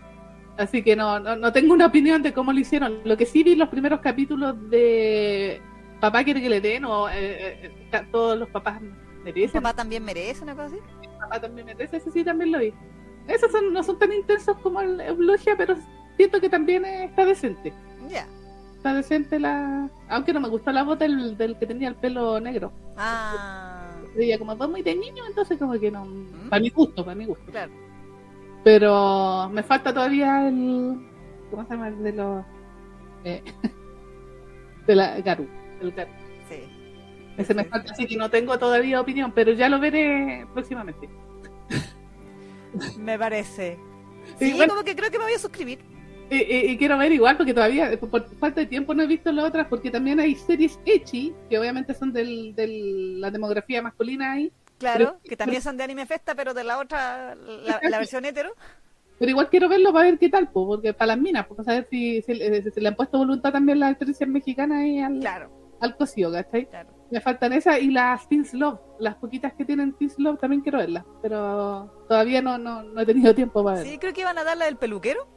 [0.58, 3.00] Así que no, no, no tengo una opinión de cómo lo hicieron.
[3.06, 5.62] Lo que sí vi los primeros capítulos de
[6.02, 9.76] Papá quiere que le den, o eh, eh, eh, todos los papás ¿Tu merecen, papá
[9.76, 10.78] también merece una cosa así?
[11.20, 12.74] papá también merece, ese sí también lo vi.
[13.28, 15.76] Esos son, no son tan intensos como el Eulogia, pero
[16.18, 17.74] siento que también está decente.
[18.10, 18.26] Ya.
[18.78, 19.90] Está decente la...
[20.08, 22.72] Aunque no me gustó la voz del, del que tenía el pelo negro.
[22.96, 23.69] Ah,
[24.40, 26.08] Como voz muy de niño, entonces como que no...
[26.50, 27.52] Para mi gusto, para mi gusto.
[27.52, 27.72] claro.
[28.64, 31.00] Pero me falta todavía el.
[31.50, 31.88] ¿Cómo se llama?
[31.88, 32.46] El de los.
[33.24, 33.42] eh,
[34.88, 35.48] de la Garu.
[35.82, 35.94] El.
[36.50, 36.64] Sí.
[37.38, 41.08] Ese me falta, así que no tengo todavía opinión, pero ya lo veré próximamente.
[43.00, 43.80] Me parece.
[44.38, 44.74] Sí, Sí, bueno.
[44.74, 45.80] como que creo que me voy a suscribir.
[46.30, 49.08] Y, y- y quiero ver igual, porque todavía, por, por falta de tiempo, no he
[49.08, 53.82] visto las otras, porque también hay series Echi, que obviamente son de del, la demografía
[53.82, 57.82] masculina ahí, Claro, Pero- que también son de Anime Festa, pero de la otra, la,
[57.84, 58.52] la versión hetero.
[59.18, 61.88] pero igual quiero verlo para ver qué tal, po, porque para las minas, para saber
[61.90, 65.52] si, si, si- si le han puesto voluntad también las actrices mexicanas ahí al, Claro,
[65.82, 66.66] al cocido, ¿cachai?
[66.68, 66.90] claro.
[67.12, 68.80] Me faltan esas y las Teens Love.
[69.00, 71.04] Las poquitas que tienen Teens Love también quiero verlas.
[71.24, 73.92] Pero todavía no, no, no he tenido tiempo para verlas.
[73.92, 75.28] Sí, creo que iban a dar la del peluquero.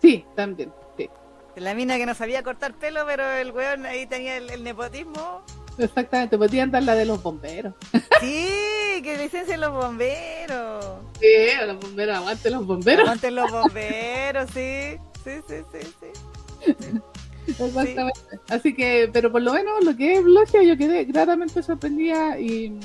[0.00, 0.72] Sí, también.
[0.96, 1.08] Sí,
[1.56, 5.42] la mina que no sabía cortar pelo, pero el weón ahí tenía el, el nepotismo.
[5.78, 6.38] exactamente.
[6.38, 7.74] Podrían dar la de los bomberos.
[8.20, 10.84] Sí, que licencien los bomberos.
[11.20, 11.26] Sí,
[11.66, 13.02] los bomberos, aguante los bomberos.
[13.04, 14.96] Aguanten los bomberos, sí.
[15.22, 17.00] Sí, sí, sí, sí.
[17.48, 18.20] Exactamente.
[18.48, 22.78] Así que, pero por lo menos lo que es Blogia, yo quedé gratamente sorprendida y,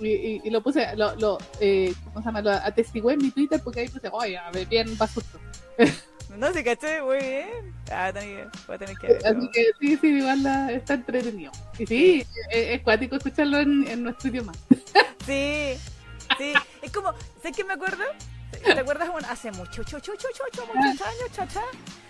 [0.00, 2.42] y, y- y lo puse, lo, lo, eh, ¿cómo se llama?
[2.42, 5.38] Lo atestigué en mi Twitter porque ahí puse, oye, a ver, bien basusto.
[6.38, 7.74] No sé, caché, muy bien.
[7.90, 9.28] Ah, tenés voy a tener que verlo.
[9.38, 11.50] Así que sí, sí, igual la- está entretenido.
[11.76, 14.52] Y sí, es, es cuático escucharlo en, en nuestro idioma.
[15.26, 15.74] Sí,
[16.38, 16.54] sí.
[16.82, 17.12] Es como,
[17.42, 18.02] ¿sabes qué me acuerdo?
[18.64, 21.60] ¿Te acuerdas bueno, hace mucho, mucho, mucho, mucho, muchos años, chacha?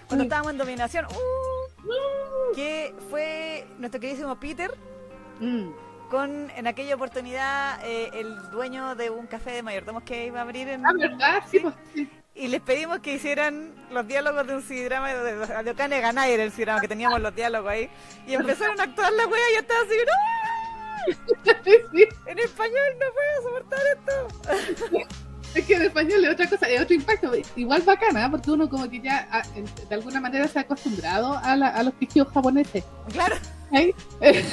[0.07, 0.27] Cuando Sí.
[0.29, 4.71] estábamos en dominación, uh, que fue nuestro queridísimo Peter
[5.41, 5.71] Mm.
[6.09, 10.43] con, en aquella oportunidad, eh, el dueño de un café de mayordomos que iba a
[10.43, 10.87] abrir en...
[10.87, 11.43] Ah, ¿verdad?
[11.51, 12.09] Sí, pues sí.
[12.41, 16.33] Y les pedimos que hicieran los diálogos de un cidrama de, de, de Okane Ganai
[16.33, 17.91] era el cidrama, que teníamos los diálogos ahí.
[18.27, 20.13] Y empezaron a actuar la wea y yo estaba así, ¡no!
[22.27, 25.07] En español no puedo soportar esto.
[25.53, 27.33] Es que en español es otra cosa, es otro impacto.
[27.57, 29.43] Igual bacana, porque uno como que ya ah,
[29.89, 32.85] de alguna manera se ha acostumbrado a, la- a los quejidos japoneses.
[33.13, 33.35] Claro,
[33.75, 33.93] ¿sí?
[34.21, 34.45] Eh,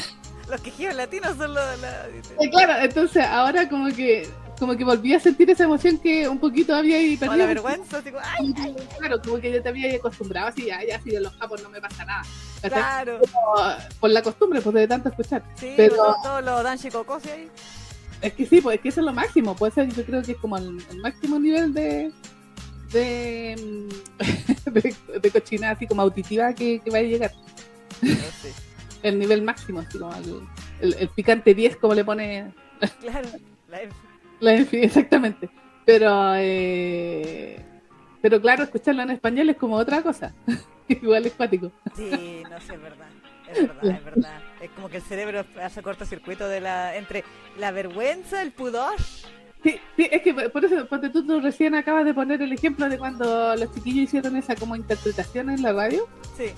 [0.49, 2.07] los quejidos latinos son los de la...
[2.07, 4.27] eh, claro, entonces ahora como que
[4.59, 7.37] como que volví a sentir esa emoción que un poquito había ahí perdido.
[7.37, 8.53] la vergüenza, así ¡ay!
[8.99, 11.69] Claro, como que yo te había acostumbrado así, ya, ya, si de los japos no
[11.69, 12.23] me pasa nada.
[12.61, 13.67] Claro, Como,
[13.99, 15.43] por la costumbre, pues de tanto escuchar.
[15.55, 17.47] sí, Pero- todos los danshi kokosi ahí.
[18.21, 19.55] Es que sí, pues es que eso es lo máximo.
[19.55, 22.11] Puede ser, yo creo que es como el, el máximo nivel de
[22.91, 23.55] de,
[24.17, 27.31] mm, de, de cochina así como auditiva que, que va a llegar.
[28.01, 28.17] Sí,
[29.03, 30.41] El nivel máximo, así como el,
[30.81, 32.51] el- el picante 10, como le pone
[33.01, 33.29] claro,
[33.69, 33.95] la- Enfi,
[34.71, 35.49] exactamente.
[35.85, 37.63] Pero, eh,
[38.21, 40.33] pero claro, escucharlo en español es como otra cosa.
[40.87, 41.71] Igual es cuático.
[41.95, 43.07] sí, no sé, es verdad.
[43.49, 44.41] Es verdad, es verdad.
[44.61, 47.23] Es como que el cerebro hace cortocircuito de la, entre
[47.57, 48.95] la vergüenza, el pudor.
[49.63, 52.87] Sí, sí, es que por eso, ponte tú, tú recién acabas de poner el ejemplo
[52.87, 56.51] de cuando los chiquillos hicieron esa como interpretación en la radio, Sí,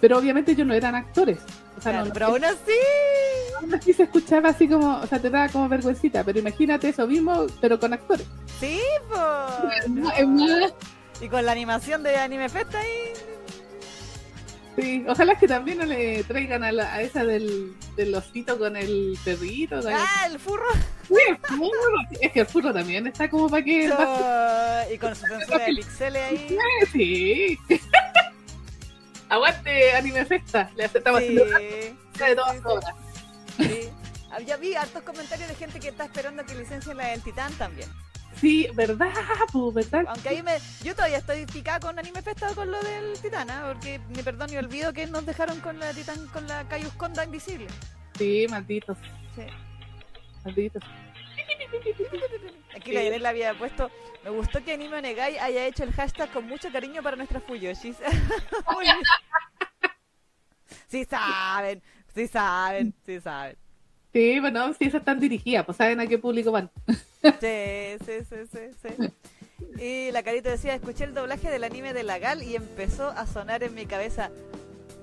[0.00, 1.38] pero obviamente ellos no eran actores.
[1.76, 2.72] O sea, claro, no, pero aún así.
[3.60, 7.06] aún así se escuchaba así como, o sea, te daba como vergüencita, pero imagínate eso
[7.06, 8.26] mismo, pero con actores.
[8.60, 10.72] Sí, pues.
[11.20, 13.12] Y con la animación de Anime Festa ahí.
[14.76, 18.76] sí, ojalá que también no le traigan a, la, a esa del, del osito con
[18.76, 19.80] el perrito.
[19.90, 20.70] ¡Ah, el furro!
[21.08, 21.98] Sí, el furro.
[22.20, 23.90] Es que el furro también está como para que...
[24.92, 26.58] y con su censura de pixeles ahí.
[26.92, 27.58] Sí.
[29.28, 32.60] Aguante Anime Festa, le estamos Sí, haciendo sí, de sí.
[32.64, 32.94] horas.
[33.56, 33.90] Sí.
[34.46, 37.88] Ya vi hartos comentarios de gente que está esperando que licencien la del Titán también.
[38.40, 39.10] Sí, verdad,
[39.52, 40.04] pues, verdad.
[40.08, 40.58] Aunque ahí me.
[40.84, 43.64] Yo todavía estoy picada con Anime Festa con lo del Titán, ¿ah?
[43.66, 47.66] porque ni perdón ni olvido que nos dejaron con la Titán con la Cayusconda invisible.
[48.16, 48.96] Sí, malditos,
[49.34, 49.42] Sí.
[50.44, 50.82] malditos.
[52.78, 53.90] Aquí la Yanel había puesto.
[54.24, 57.96] Me gustó que Anime Onegai haya hecho el hashtag con mucho cariño para nuestras Fuyoshis.
[60.88, 61.82] Sí saben,
[62.14, 63.56] sí saben, sí saben.
[64.12, 66.70] Sí, bueno, sí, esas están dirigidas, pues saben a qué público van.
[66.86, 69.12] Sí, sí, sí, sí, sí.
[69.82, 73.26] Y la carita decía, escuché el doblaje del anime de la Gal y empezó a
[73.26, 74.30] sonar en mi cabeza.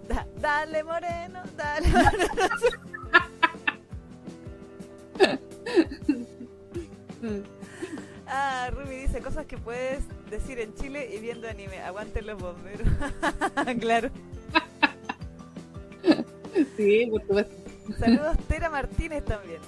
[0.07, 2.27] "Da- dale moreno, dale moreno.
[8.27, 11.79] Ah, Rumi dice cosas que puedes decir en Chile y viendo anime.
[11.79, 12.87] Aguanten los bomberos.
[13.79, 14.09] claro.
[16.77, 17.55] Sí, por supuesto.
[17.99, 19.59] Saludos Tera Martínez también.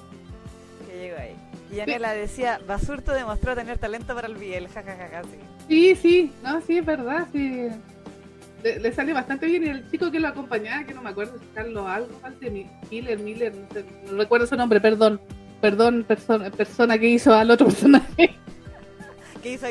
[0.87, 1.35] Que llegó ahí.
[1.71, 4.67] Y Anela decía, Basurto demostró tener talento para el biel.
[4.69, 5.37] jajajaja, sí.
[5.67, 7.67] Sí, sí, no, sí, es verdad, sí.
[8.63, 11.37] Le, le sale bastante bien y el chico que lo acompañaba, que no me acuerdo
[11.53, 12.09] Carlos algo,
[12.89, 15.19] Miller, Miller, no, sé, no recuerdo su nombre, perdón.
[15.61, 18.35] Perdón, persona, persona que hizo al otro personaje.
[19.47, 19.67] ¿Qué hizo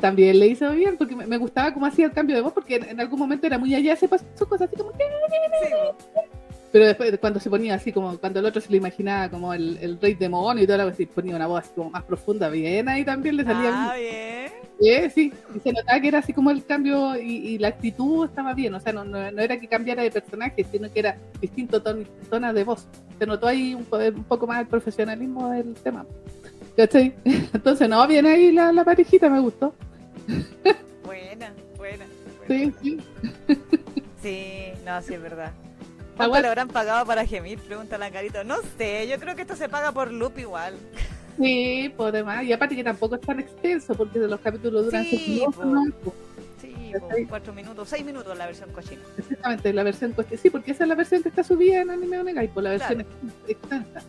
[0.00, 3.00] también le hizo bien porque me, gustaba cómo hacía el cambio de voz porque en,
[3.00, 5.04] algún momento era muy allá, se pasó sus cosas así como que...
[5.62, 5.74] Sí.
[6.70, 9.78] Pero después cuando se ponía así como cuando el otro se lo imaginaba como el,
[9.80, 12.88] el rey demonio y todo algo así, ponía una voz así como más profunda, bien
[12.88, 14.52] ahí también le salía Ah, bien.
[14.78, 15.10] bien.
[15.10, 18.52] Sí, y se notaba que era así como el cambio y, y la actitud estaba
[18.52, 21.82] bien, o sea, no, no, no era que cambiara de personaje, sino que era distinto
[21.82, 22.86] ton, tono de voz.
[23.18, 26.04] Se notó ahí un, un poco más el profesionalismo del tema.
[26.78, 27.12] ¿Cachai?
[27.24, 29.74] Entonces, no, bien ahí la, la parejita, me gustó.
[31.04, 32.06] Buena, buena.
[32.46, 32.46] buena.
[32.46, 32.98] Sí, sí.
[34.22, 35.50] Sí, no, sí es verdad.
[36.16, 37.58] ¿Cuánto le habrán pagado para gemir?
[37.58, 38.44] Pregunta la carita.
[38.44, 40.74] No sé, yo creo que esto se paga por loop igual.
[41.36, 42.44] Sí, pues demás.
[42.44, 45.92] Y aparte que tampoco es tan extenso, porque los capítulos duran Sí, seis minutos.
[46.04, 46.14] Pues,
[46.60, 49.02] Sí, cuatro minutos, seis minutos la versión cochina.
[49.18, 52.20] Exactamente, la versión coste- Sí, porque esa es la versión que está subida en Anime
[52.20, 53.08] Onegai, por la versión ex-
[53.48, 54.00] extensa.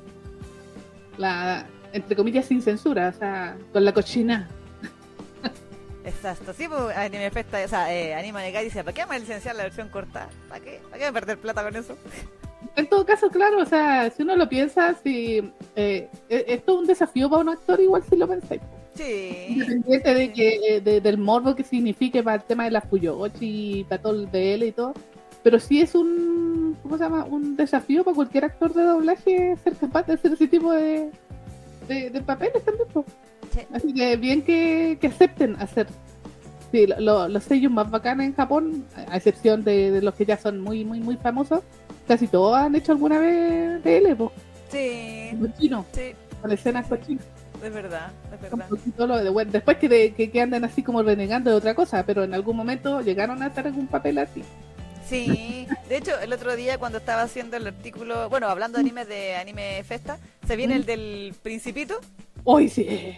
[1.17, 4.47] La, entre comillas, sin censura, o sea, con la cochina.
[6.05, 9.19] Exacto, sí, pues Anime Festa, o sea, eh, Anima Negai dice, ¿para qué vamos a
[9.19, 10.27] licenciar la versión corta?
[10.47, 10.79] ¿Para qué?
[10.89, 11.97] ¿Para qué perder plata con eso?
[12.75, 15.37] En todo caso, claro, o sea, si uno lo piensa, si
[15.75, 18.61] eh, e- esto es un desafío para un actor, igual si lo pensáis.
[18.95, 19.45] Sí.
[19.49, 22.83] Independiente de que, eh, de- del morbo que signifique para el tema de las
[23.39, 24.93] y para todo el BL y todo.
[25.43, 27.23] Pero sí es un, ¿cómo se llama?
[27.25, 31.11] Un desafío para cualquier actor de doblaje ser capaz de hacer ese tipo de,
[31.89, 32.87] de, de papeles también.
[33.53, 33.59] Sí.
[33.73, 35.87] Así que bien que, que acepten hacer.
[36.71, 40.25] Sí, lo- lo- los sellos más bacanes en Japón, a excepción de, de los que
[40.25, 41.61] ya son muy, muy, muy famosos,
[42.07, 44.31] casi todos han hecho alguna vez BL, po,
[44.71, 47.25] Sí, cochino, sí, con escenas cochinas.
[47.63, 48.69] es verdad, es Un verdad.
[48.69, 51.73] poquito lo de- bueno, después que, de- que, que andan así como renegando de otra
[51.73, 54.43] cosa, pero en algún momento llegaron a hacer algún papel así.
[55.09, 59.07] Sí, de hecho, el otro día cuando estaba haciendo el artículo, bueno, hablando de animes
[59.07, 61.99] de Anime Festa, se viene el del Principito.
[62.43, 63.17] ¡Uy, sí!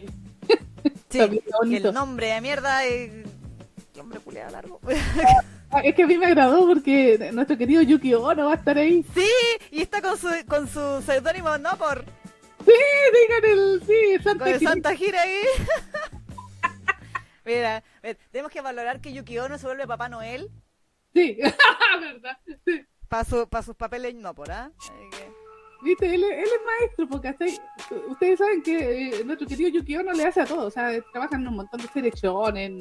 [1.10, 3.26] Sí, el nombre de mierda es...
[3.94, 4.80] Qué hombre culeado largo.
[5.74, 8.78] Ah, es que a mí me agradó porque nuestro querido Yuki Ono va a estar
[8.78, 9.06] ahí.
[9.14, 9.30] Sí,
[9.72, 12.04] y está con su, con su seudónimo, no por...
[12.66, 12.72] Sí,
[13.22, 13.84] digan el.
[13.86, 14.60] Sí, Santa Con el.
[14.62, 15.42] Santa Gira ahí.
[17.46, 20.52] Mira, ve, tenemos que valorar que Yuki Ono se vuelve Papá Noel
[21.14, 21.38] Sí,
[22.02, 22.38] ¿verdad?
[22.66, 22.86] Sí.
[23.10, 24.72] para su, pa sus papeles no por, ¿ah?
[25.12, 25.42] Que-
[25.84, 27.36] Viste, él, él es maestro, porque
[28.08, 31.42] ustedes saben que eh, nuestro querido Yuki Ono le hace a todo, o sea, trabajan
[31.42, 32.80] en un montón de series shonen,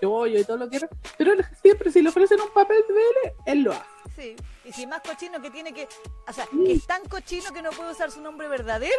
[0.00, 2.94] shoujo y todo lo que era, pero él siempre si le ofrecen un papel de
[2.94, 3.84] BL, él lo hace.
[4.16, 5.86] Sí, y si más cochino que tiene que...
[6.26, 8.94] O sea, que es tan cochino que no puede usar su nombre verdadero,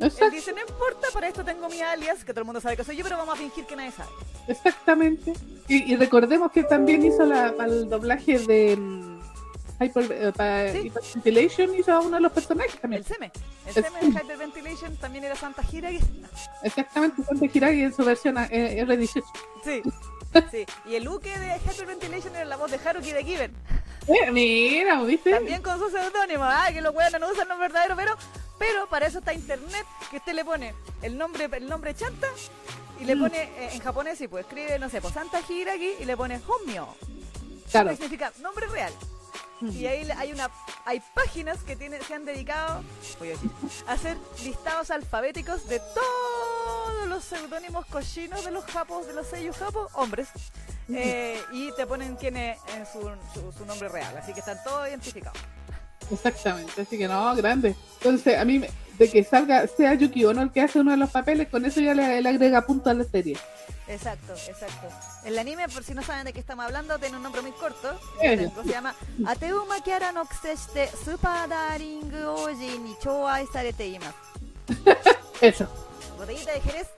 [0.00, 2.76] él Exact- dice, no importa, para esto tengo mi alias, que todo el mundo sabe
[2.76, 4.10] que soy yo, pero vamos a fingir que nadie sabe.
[4.48, 5.32] exactamente.
[5.68, 9.20] Y, y recordemos que también hizo la, para el doblaje de mm,
[9.82, 10.78] Hyper, eh, para Sí.
[10.88, 13.02] Hyperventilation, hizo a uno de los personajes también.
[13.02, 13.32] El Seme.
[13.66, 15.90] El El Seme de Hyperventilation también era Santa Gira.
[15.90, 16.00] y-
[16.62, 19.22] Exactamente, Santa Hiragi en su versión eh, R18.
[19.64, 19.82] Sí.
[20.50, 23.52] Sí, y el Uke de Hyperventilation era la voz de Haruki de Given.
[24.06, 25.30] Eh, mira, ¿viste?
[25.30, 26.44] También con su seudónimo.
[26.44, 28.16] Ah, que los weones no usan nombre verdadero, pero,
[28.58, 32.28] pero para eso está internet, que usted le pone el nombre, el nombre chanta
[33.00, 33.20] y le Mm.
[33.20, 36.40] pone eh, en japonés y pues escribe, no sé, pues Santa Hiragi y le pone
[36.46, 36.86] Homyo.
[37.70, 37.90] Claro.
[37.90, 38.92] Que significa nombre real.
[39.60, 40.50] Y ahí hay una
[40.84, 42.82] hay páginas que tiene, se han dedicado
[43.18, 49.26] voy a, hacer listados alfabéticos de todos los seudónimos cochinos de los japos, de los
[49.26, 50.28] sellos japos, hombres.
[50.88, 53.00] eh, y te ponen quién es en su,
[53.56, 54.16] su, nombre real.
[54.16, 55.38] Así que están todos identificados.
[56.10, 57.76] Exactamente, así que no, grande.
[57.98, 58.64] Entonces, a mí,
[59.00, 61.80] de que salga, sea Yuki Ono el que hace uno de los papeles, con eso
[61.80, 63.36] ya le, le agrega punto a la serie.
[63.88, 64.86] Exacto, exacto.
[65.24, 67.98] El anime, por si no saben de qué estamos hablando, tiene un nombre muy corto.
[68.20, 68.94] Tengo, Se llama
[69.26, 74.14] Ateuma Kiara no Kuseshite Super Daring Oji ni Chouai Sarete Imasu.
[75.40, 75.66] Eso.
[76.18, 76.88] Botellita de Jerez,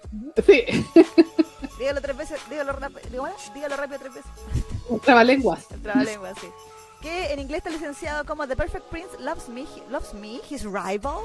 [0.45, 0.65] Sí,
[1.79, 2.73] dígalo tres veces, dígalo,
[3.11, 4.31] dígalo, dígalo rápido tres veces.
[5.05, 5.71] trabalenguas.
[5.71, 6.49] El trabalengua, sí.
[7.01, 11.23] Que en inglés está licenciado como The Perfect Prince Loves Me, Loves Me His Rival.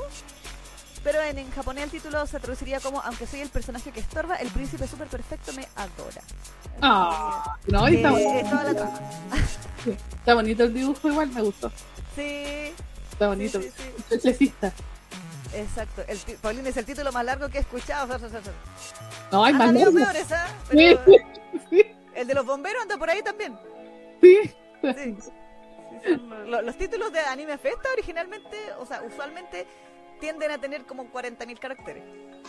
[1.04, 4.36] Pero en, en japonés el título se traduciría como Aunque soy el personaje que estorba,
[4.36, 6.22] el príncipe súper perfecto me adora.
[6.82, 8.89] Ah, no, y está, Eh, bonito.
[10.18, 11.72] está bonito el dibujo, igual me gustó.
[12.16, 12.74] Sí,
[13.12, 13.60] Está bonito.
[13.62, 13.72] sí,
[14.38, 14.54] sí,
[15.54, 16.04] exacto.
[16.08, 18.18] El, es el título más largo que he escuchado.
[19.32, 20.12] No, hay Han más habido largo.
[20.12, 20.48] peores, ¿ah?
[20.72, 21.24] Sí, Pero
[21.70, 23.58] sí, el de los bomberos anda por ahí también.
[24.22, 24.38] sí.
[26.48, 29.66] Los títulos de Anime Festa originalmente, o sea, usualmente
[30.20, 32.03] tienden a tener como 40.000 caracteres.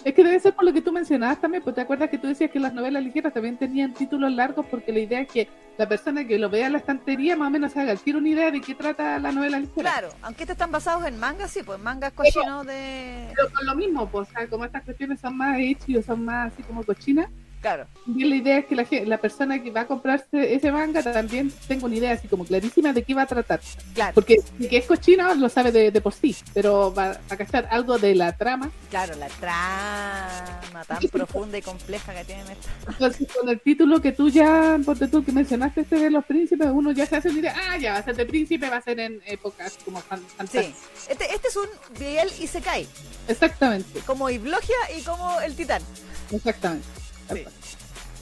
[0.04, 2.28] Es que debe ser por lo que tú mencionabas también, pues te acuerdas que tú
[2.28, 5.88] decías que las novelas ligeras también tenían títulos largos porque la idea es que la
[5.88, 8.60] persona que lo vea en la estantería más o menos haga tire una idea de
[8.60, 9.90] qué trata la novela ligera.
[9.90, 13.32] Claro, aunque estos están basados en mangas, sí, pues mangas cochinos de...
[13.34, 16.24] Pero con lo mismo, pues, o sea, como estas cuestiones son más hechas o son
[16.24, 17.28] más así como cochinas,
[17.61, 21.52] Claro, también la idea es que la, persona que va a comprarse ese manga también
[21.66, 23.61] tenga una idea así como clarísima de qué va a tratar.
[23.94, 27.36] claro, Porque si que es cochino lo sabe de, de por sí, pero va a
[27.36, 28.70] cachar algo de la trama.
[28.90, 32.72] claro, la trama tan profunda y compleja que tienen estas.
[32.88, 36.68] Entonces, con el título que tú ya, porque tú que mencionaste este de los príncipes,
[36.72, 38.82] uno ya se hace una idea, ah, ya va a ser de príncipe, va a
[38.82, 40.74] ser en épocas como fan- Sí, fantásticas.
[41.09, 42.86] este, este es un Biel Isekai,
[43.26, 45.82] Exactamente, como Iblogia y como el titán.
[46.30, 46.86] exactamente.
[47.32, 47.44] Sí.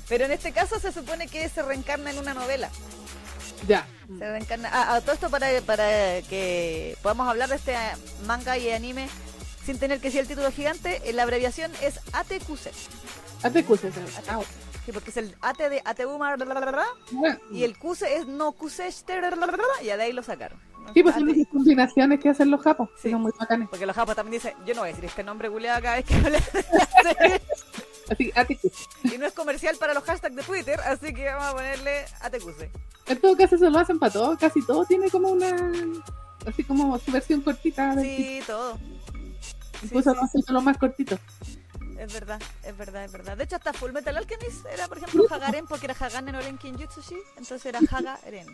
[0.08, 2.70] Pero en este caso se supone que se reencarna en una novela.
[3.66, 3.86] Ya.
[4.18, 4.70] Se reencarna.
[4.72, 7.96] Ah, ah, todo esto para, para que podamos hablar de este ah,
[8.26, 9.08] manga y anime
[9.64, 11.00] sin tener que decir el título gigante.
[11.04, 12.46] eh, La abreviación es ATQC.
[12.46, 13.92] Cosas.
[14.28, 14.40] Ah,
[14.84, 16.36] Sí, porque es el AT de ATUMA
[17.50, 18.88] y el QC es no QC
[19.82, 20.60] y de ahí lo sacaron.
[20.94, 23.10] Sí, pues son esas combinaciones que hacen los japos, Sí.
[23.10, 23.68] son muy bacanes.
[23.68, 26.04] Porque los japoneses también dicen, yo no voy a decir este nombre culiado cada vez
[26.04, 26.38] que hable.
[28.08, 28.88] Así, cosas.
[29.04, 32.70] y no es comercial para los hashtags de Twitter, así que vamos a ponerle ATQC.
[33.06, 35.48] En todo caso, eso lo hacen para todo, casi todo tiene como una,
[36.46, 37.94] así como su versión cortita.
[38.00, 38.76] Sí, todo.
[38.78, 41.18] Sí, Incluso sí, no hacen los más cortitos.
[41.98, 43.36] Es verdad, es verdad, es verdad.
[43.36, 46.58] De hecho, hasta Full Metal Alchemist era, por ejemplo, Hagaren porque era Hagane no Ren
[46.58, 48.46] Kinjutsushi, entonces era Hagaren.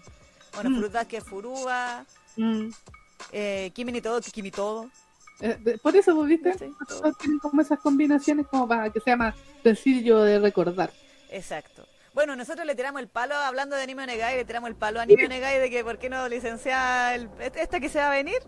[0.55, 0.75] Bueno, Mm.
[0.77, 2.05] Furudake Furuba,
[2.37, 2.69] Mm.
[3.33, 4.89] eh, Kimi ni todo, Kimi todo.
[5.43, 6.53] Eh, por eso, ¿vos ¿viste?
[6.57, 6.73] Sí,
[7.21, 10.91] tienen como esas combinaciones como para que sea más sencillo de recordar.
[11.31, 11.87] Exacto.
[12.15, 15.03] Bueno, nosotros le tiramos el palo, hablando de Anime Onegai, le tiramos el palo a
[15.03, 18.39] Anime Onegai de que por qué no licencia el, esta que se va a venir.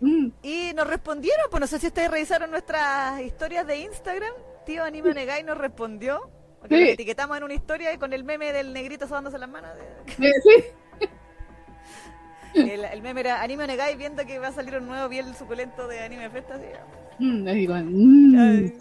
[0.00, 4.32] Mm, Y nos respondieron, pues no sé si ustedes revisaron nuestras historias de Instagram.
[4.66, 6.30] Tío Anime Onegai nos respondió.
[6.60, 6.84] Porque Sí.
[6.84, 9.70] lo etiquetamos en una historia con el meme del negrito sobándose las manos.
[10.20, 10.64] eh, sí,
[12.56, 15.86] El, el meme era Anime Onegai viendo que va a salir un nuevo piel suculento
[15.88, 16.54] de Anime Festa.
[16.54, 16.64] así.
[17.18, 18.72] Mm, digo, mm.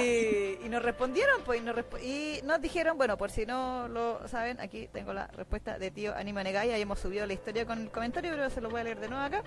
[0.00, 3.88] Y, y nos respondieron, pues, y nos, respo- y nos dijeron, bueno, por si no
[3.88, 7.66] lo saben, aquí tengo la respuesta de tío Anime Onegai, ahí hemos subido la historia
[7.66, 9.42] con el comentario, pero se lo voy a leer de nuevo acá.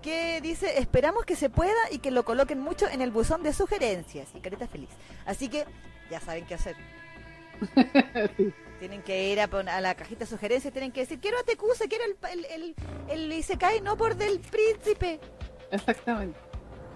[0.00, 3.52] Que dice, esperamos que se pueda y que lo coloquen mucho en el buzón de
[3.52, 4.28] sugerencias.
[4.34, 4.90] Y carita feliz.
[5.26, 5.64] Así que
[6.10, 6.74] ya saben qué hacer.
[8.36, 8.52] Sí.
[8.82, 11.86] Tienen que ir a, a la cajita de sugerencias, tienen que decir, quiero a Tekuse,
[11.86, 12.74] quiero el, el, el,
[13.10, 15.20] el Isekai, no por del príncipe.
[15.70, 16.36] Exactamente.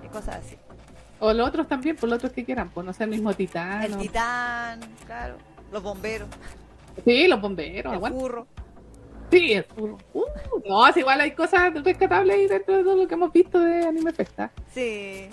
[0.04, 0.58] Y cosas así.
[1.20, 3.84] O los otros también, por los otros que quieran, pues no sea el mismo titán.
[3.84, 5.36] el titán, claro.
[5.70, 6.28] Los bomberos,
[7.04, 8.18] Sí, los bomberos, el aguanta.
[8.18, 8.46] burro.
[9.30, 9.96] Sí, el furro.
[10.12, 10.24] Uh,
[10.68, 13.86] no, es igual hay cosas rescatables ahí dentro de todo lo que hemos visto de
[13.86, 14.50] Anime Festa.
[14.74, 15.28] Sí.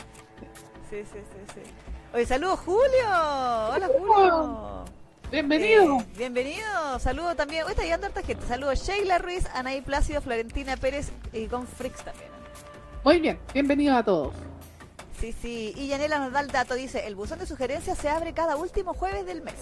[0.88, 1.62] Sí, sí, sí, sí.
[2.14, 3.08] Oye, saludos Julio.
[3.08, 4.86] Hola Julio.
[5.34, 6.00] Bienvenido.
[6.00, 7.00] Eh, bienvenido.
[7.00, 7.64] Saludos también.
[7.66, 8.46] Uy, está llegando harta gente.
[8.46, 12.30] Saludos Sheila Ruiz, Anaí Plácido, Florentina Pérez y con Frix también.
[13.04, 14.36] Muy bien, bienvenidos a todos.
[15.20, 15.74] Sí, sí.
[15.76, 16.76] Y Yanela nos da el dato.
[16.76, 19.56] Dice, el buzón de sugerencias se abre cada último jueves del mes.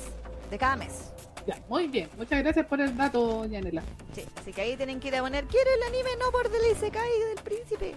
[0.49, 1.13] De cada mes.
[1.47, 2.09] Ya, muy bien.
[2.17, 3.81] Muchas gracias por el dato, Yanela.
[4.13, 6.69] Sí, así que ahí tienen que ir a poner, quiero el anime no por del
[6.69, 7.95] Isekai del príncipe.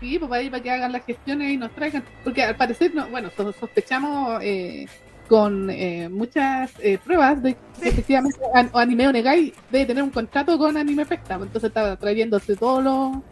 [0.00, 2.04] Sí, pues ahí para que hagan las gestiones y nos traigan.
[2.24, 4.86] Porque al parecer, no, bueno, so- sospechamos eh,
[5.28, 10.58] con eh, muchas eh, pruebas de que efectivamente An- Anime Onegai debe tener un contrato
[10.58, 11.34] con Anime Festa.
[11.34, 13.22] Entonces está trayéndose todo lo,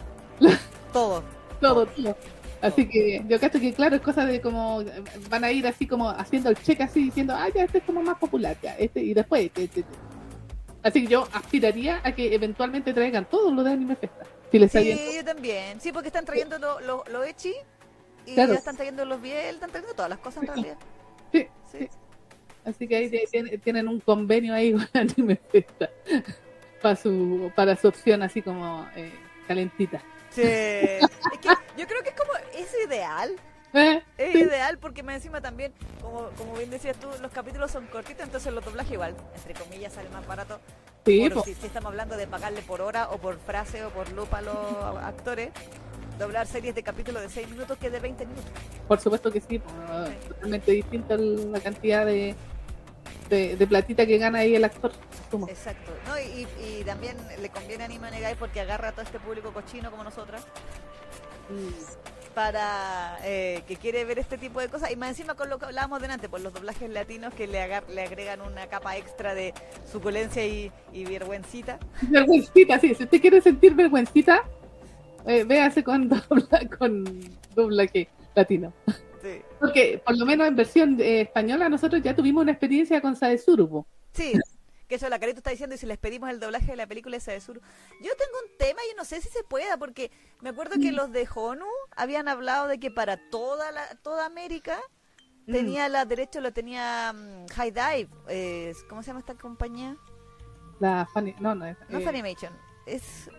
[0.92, 1.22] Todo.
[1.60, 2.16] todo, todo.
[2.62, 4.82] Así que yo cacho que claro, es cosa de como
[5.30, 8.02] van a ir así como haciendo el check así diciendo, ah, ya este es como
[8.02, 9.92] más popular, ya, este, y después este, este, este.
[10.82, 14.24] Así que yo aspiraría a que eventualmente traigan todo lo de Anime Festa.
[14.50, 14.72] Si les.
[14.72, 15.80] Sí, yo también.
[15.80, 17.52] Sí, porque están trayendo lo, lo, lo Echi
[18.26, 18.52] y Claro.
[18.52, 20.76] ya están trayendo los Biel, están trayendo todas las cosas en realidad.
[21.32, 21.78] Sí, Sí.
[21.78, 21.88] sí.
[22.64, 25.88] Así que ahí tienen un convenio ahí con Anime Festa
[26.82, 29.12] para su, para su opción así como eh,
[29.48, 30.02] calentita.
[30.30, 30.42] Sí.
[30.42, 31.08] es
[31.40, 33.34] que yo creo que es como, es ideal.
[33.72, 34.02] ¿Eh?
[34.18, 34.38] Es Sí.
[34.40, 35.72] ideal porque más encima también,
[36.02, 39.92] como, como bien decías tú, los capítulos son cortitos, entonces los doblajes igual, entre comillas,
[39.92, 40.60] sale más barato.
[41.06, 41.44] Sí, Por po.
[41.44, 44.42] si, si estamos hablando de pagarle por hora o por frase o por loop a
[44.42, 44.56] los
[45.02, 45.50] actores.
[46.20, 48.50] Doblar series de capítulos de 6 minutos que de 20 minutos.
[48.86, 52.36] Por supuesto que sí, pues, totalmente distinto la cantidad de,
[53.28, 54.92] de, platita que gana ahí el actor.
[55.48, 55.92] Exacto.
[56.06, 59.52] No, y, y, también le conviene a Anima Negai porque agarra a todo este público
[59.52, 60.42] cochino como nosotras.
[61.48, 62.34] Mm.
[62.34, 64.92] Para eh, que quiere ver este tipo de cosas.
[64.92, 68.02] Y más encima con lo que hablábamos delante, por los doblajes latinos que le, le
[68.02, 69.52] agregan una capa extra de
[69.90, 71.78] suculencia y, y vergüencita.
[72.02, 72.94] Vergüencita, sí.
[72.94, 74.44] Si usted quiere sentir vergüencita,
[75.26, 77.04] eh, véase con, dobla, con
[77.54, 78.72] doblaje latino.
[79.58, 83.84] Porque por lo menos en versión eh, española nosotros ya tuvimos una experiencia con Saesuru.
[84.12, 84.32] Sí,
[84.88, 87.16] que eso la Carito está diciendo y si les pedimos el doblaje de la película
[87.16, 87.60] de Saesuru.
[88.02, 90.10] Yo tengo un tema y no sé si se pueda porque
[90.40, 90.94] me acuerdo que mm.
[90.94, 94.80] los de Honu habían hablado de que para toda la, toda América
[95.46, 95.52] mm.
[95.52, 98.08] tenía la derecho lo tenía mm, High Dive.
[98.28, 99.96] Eh, ¿Cómo se llama esta compañía?
[100.80, 101.76] La Funny, no, no es.
[101.90, 102.04] No eh...
[102.04, 102.52] Funimation.
[102.86, 103.30] Es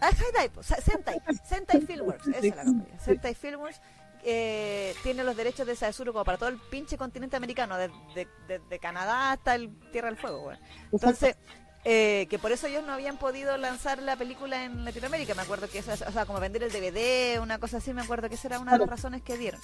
[0.00, 2.98] Ah, High Dive, Sentai, Sentai Filmworks, esa es la compañía.
[3.00, 3.80] Sentai Filmworks
[4.24, 8.78] eh, tiene los derechos de Saesuru como para todo el pinche continente americano, desde de,
[8.78, 10.52] Canadá hasta el Tierra del Fuego.
[10.92, 11.36] Entonces,
[11.84, 15.34] eh, que por eso ellos no habían podido lanzar la película en Latinoamérica.
[15.34, 18.28] Me acuerdo que eso, o sea, como vender el DVD, una cosa así, me acuerdo
[18.28, 19.60] que esa era una de las razones que dieron.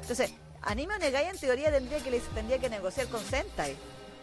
[0.00, 3.76] Entonces, Anime Negai en teoría tendría que, tendría que negociar con Sentai.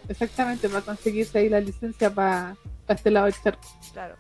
[0.10, 2.56] Exactamente, para conseguirse ahí la licencia para
[2.88, 3.68] este lado del charco.
[3.94, 4.16] Claro.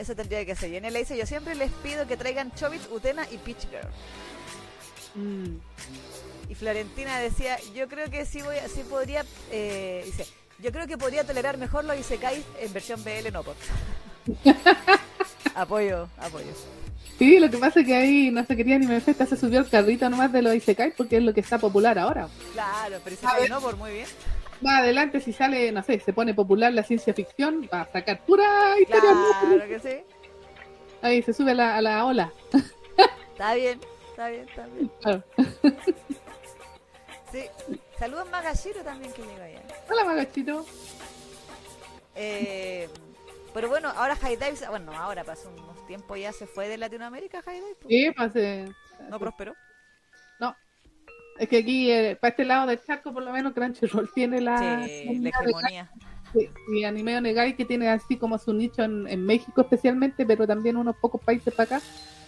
[0.00, 0.70] Eso tendría que ser.
[0.70, 3.68] Y en él le dice, yo siempre les pido que traigan Chobits, Utena y Peach
[3.68, 3.86] Girl.
[5.14, 5.58] Mm.
[6.48, 10.26] Y Florentina decía, yo creo que sí voy, sí podría, eh, dice,
[10.58, 13.44] yo creo que podría tolerar mejor los Isekai en versión BL no
[15.54, 16.52] apoyo, apoyo.
[17.18, 19.60] Sí, lo que pasa es que ahí no se quería ni me festa, se subió
[19.60, 22.26] el carrito nomás de los Isekai porque es lo que está popular ahora.
[22.54, 24.06] Claro, pero Isekai no por muy bien
[24.62, 28.20] más adelante si sale, no sé, se pone popular la ciencia ficción, va a sacar
[28.24, 29.10] pura historia.
[29.40, 30.02] Claro que sí.
[31.02, 32.32] Ahí se sube a la, a la ola.
[33.32, 33.80] Está bien,
[34.10, 35.24] está bien, está bien.
[37.32, 37.44] Sí.
[37.96, 39.62] Saludos Magashiro también que llega allá.
[39.88, 40.66] Hola Magashiro.
[42.16, 42.88] Eh,
[43.54, 47.40] pero bueno, ahora High Dive, bueno, ahora pasó unos tiempos ya se fue de Latinoamérica
[47.42, 48.12] High Dive.
[48.12, 48.32] Pues.
[48.32, 48.74] Sí.
[49.08, 49.54] No prosperó.
[51.40, 54.84] Es que aquí, eh, para este lado del charco, por lo menos Crunchyroll tiene la,
[54.84, 55.90] sí, la hegemonía.
[56.70, 60.96] y Anime Onegai que tiene así como su nicho en, México especialmente, pero también unos
[60.96, 61.80] pocos países para acá.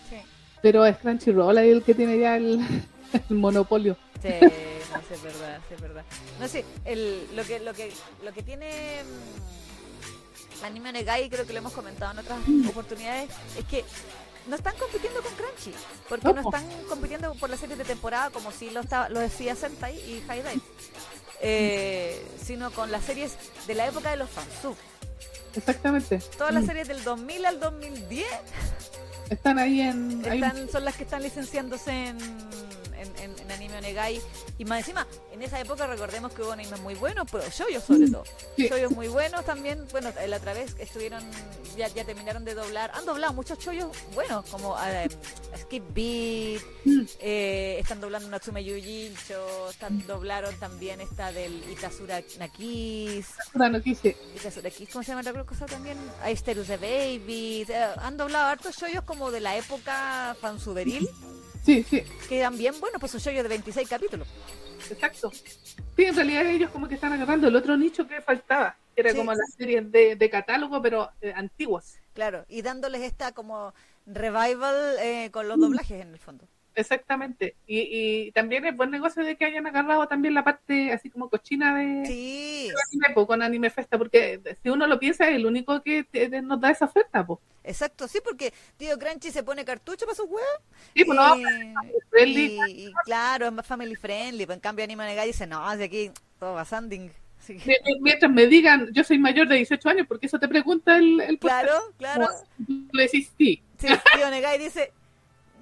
[0.09, 0.17] Sí.
[0.63, 2.59] Pero es Crunchyroll ahí el que tiene ya el,
[3.29, 3.99] monopolio.
[4.23, 6.05] Sí, no sé, es verdad, es verdad.
[6.41, 7.93] No sé, el, lo, que, lo, que,
[8.25, 13.65] lo que tiene mm, Anime Onegai, creo que lo hemos comentado en otras oportunidades, es
[13.67, 13.85] que
[14.47, 15.73] no están compitiendo con Crunchy,
[16.09, 19.55] porque no, están compitiendo por las series de temporada como si lo, estaba, lo decía
[19.55, 20.63] Sentai y High Dive,
[21.41, 23.37] eh, sino con las series
[23.67, 24.77] de la época de los fansub.
[25.55, 26.19] Exactamente.
[26.39, 26.67] Todas las mm.
[26.67, 28.27] series del 2000 al 2010
[29.31, 30.23] están ahí en...
[30.71, 32.19] Son las que están licenciándose en
[33.03, 34.21] en, Anime Onegai.
[34.59, 38.09] Y más encima, en esa época recordemos que hubo animes muy buenos, pero yoyos sobre
[38.09, 38.25] todo.
[38.57, 38.71] Sí.
[38.95, 39.87] muy buenos también.
[39.91, 41.23] Bueno, la otra vez estuvieron,
[41.77, 42.91] ya, ya terminaron de doblar.
[42.95, 47.05] Han doblado muchos chollos buenos, como uh, Skip Beat, mm.
[47.21, 53.29] eh, están doblando Natsume Yujincho, están, doblaron también esta del Itasura Nakis.
[53.31, 55.99] Itasura Nakis, Itasura Nakis, ¿cómo se llama la cosa también?
[56.23, 57.67] Aisterus the Baby.
[57.69, 61.09] Eh, han doblado hartos chollos como de la época fansuberil.
[61.63, 62.03] Sí, sí.
[62.29, 64.27] Quedan bien buenos, pues un show de 26 capítulos.
[64.91, 65.31] Exacto.
[65.31, 69.15] Sí, en realidad ellos como que están agarrando el otro nicho que faltaba, que era
[69.15, 71.99] como las series de, catálogo, pero eh, antiguas.
[72.15, 73.73] Claro, y dándoles esta como
[74.07, 76.47] revival eh, con los doblajes en el fondo.
[76.75, 77.57] Exactamente.
[77.67, 81.29] Y, y, también es buen negocio de que hayan agarrado también la parte así como
[81.29, 82.71] cochina de, sí.
[82.91, 86.07] anime, con Anime Festa, porque si uno lo piensa es el único que
[86.43, 87.27] nos da esa oferta.
[87.27, 87.41] Po.
[87.65, 90.61] Exacto, sí, porque tío Crunchy se pone cartucho para sus huevos.
[90.95, 91.37] Sí, pues no,
[92.27, 94.47] y, y, claro, es más family friendly.
[94.47, 97.11] Pues en cambio Anime Negai dice, no, de aquí todo va sanding.
[98.01, 101.39] Mientras me digan, yo soy mayor de 18 años, porque eso te pregunta el, el
[101.39, 102.29] Claro, claro.
[102.93, 103.63] le decís sí.
[103.79, 104.93] Sí, tío Negai dice,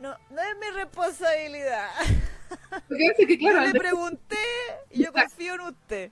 [0.00, 1.88] no, no es mi responsabilidad.
[2.88, 4.36] Que, claro, yo le pregunté
[4.90, 6.10] y yo confío en usted.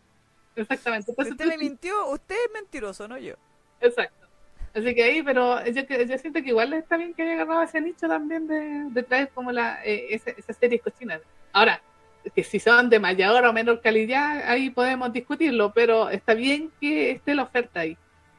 [0.54, 1.12] Exactamente.
[1.12, 3.34] si usted me mintió, usted es mentiroso, no yo.
[3.80, 4.28] Exacto.
[4.74, 7.80] Así que ahí, pero yo, yo siento que igual está bien que haya agarrado ese
[7.80, 11.20] nicho también de, de traer como la, eh, esa, esas series cochinas.
[11.52, 11.82] Ahora,
[12.34, 17.12] que si son de mayor o menor calidad, ahí podemos discutirlo, pero está bien que
[17.12, 17.96] esté la oferta ahí.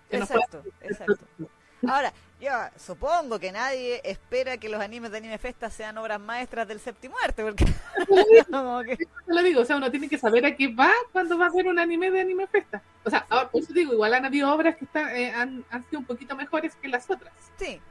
[0.10, 1.18] Exacto, exacto.
[1.88, 6.68] Ahora, yo supongo que nadie espera que los animes de Anime Festa sean obras maestras
[6.68, 7.66] del séptimo arte, porque
[9.28, 11.68] lo digo, o sea, uno tiene que saber a qué va cuando va a ver
[11.68, 12.82] un anime de Anime Festa.
[13.04, 15.84] O sea, ahora, por eso digo, igual han habido obras que están, eh, han, han
[15.90, 17.34] sido un poquito mejores que las otras.
[17.58, 17.82] Sí,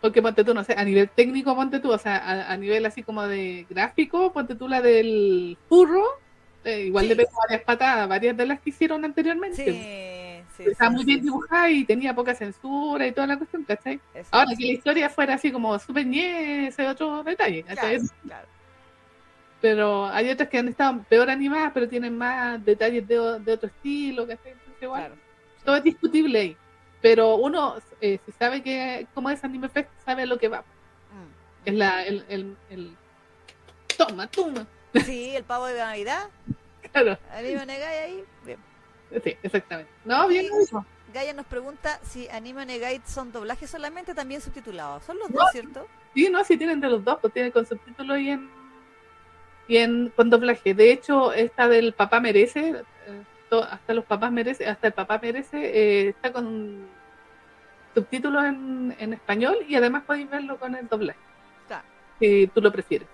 [0.00, 2.84] porque ponte tú, no sé, a nivel técnico, ponte tú, o sea, a, a nivel
[2.84, 6.04] así como de gráfico, ponte tú la del furro,
[6.62, 7.08] eh, igual Sí.
[7.08, 9.64] le pegó varias patadas, varias de las que hicieron anteriormente.
[9.64, 10.13] Sí,
[10.56, 10.64] sí.
[10.66, 14.00] Estaba sí, muy bien dibujada y tenía poca censura y toda la cuestión, ¿cachai?
[14.14, 14.28] Eso.
[14.30, 17.98] Ahora que la historia fuera así como súper ñe, ese otro detalle, ¿cachai?
[17.98, 18.48] Claro, claro.
[19.60, 23.68] Pero hay otras que han estado peor animadas, pero tienen más detalles de, de otro
[23.68, 24.52] estilo, ¿cachai?
[24.52, 25.14] Entonces, igual, claro.
[25.64, 26.56] todo es discutible ahí.
[27.00, 30.60] Pero uno, eh, si sabe que como es Anime Fest, sabe a lo que va.
[30.60, 31.66] Mm.
[31.68, 32.96] Es la, el, el, el...
[33.96, 34.66] Toma, toma.
[35.04, 36.28] Sí, el pavo de Navidad.
[36.92, 38.24] Claro, Anime Negai ahí.
[38.44, 38.73] Bien.
[39.24, 39.90] sí, exactamente.
[40.04, 40.46] No, bien.
[41.12, 45.04] Gaia nos pregunta si Anime Negai son doblajes solamente también subtitulados.
[45.04, 45.40] Son los No.
[45.40, 45.86] dos, ¿cierto?
[46.14, 48.50] Sí, no, sí tienen de los dos, pues tienen con subtítulos y en,
[49.68, 50.74] y en con doblaje.
[50.74, 52.70] De hecho, esta del papá merece,
[53.06, 56.86] eh, to- hasta los papás merece, hasta el papá merece, eh, está con
[57.94, 61.18] subtítulos en, en español y además podéis verlo con el doblaje,
[61.68, 61.84] Claro.
[62.18, 63.06] si tú lo prefieres.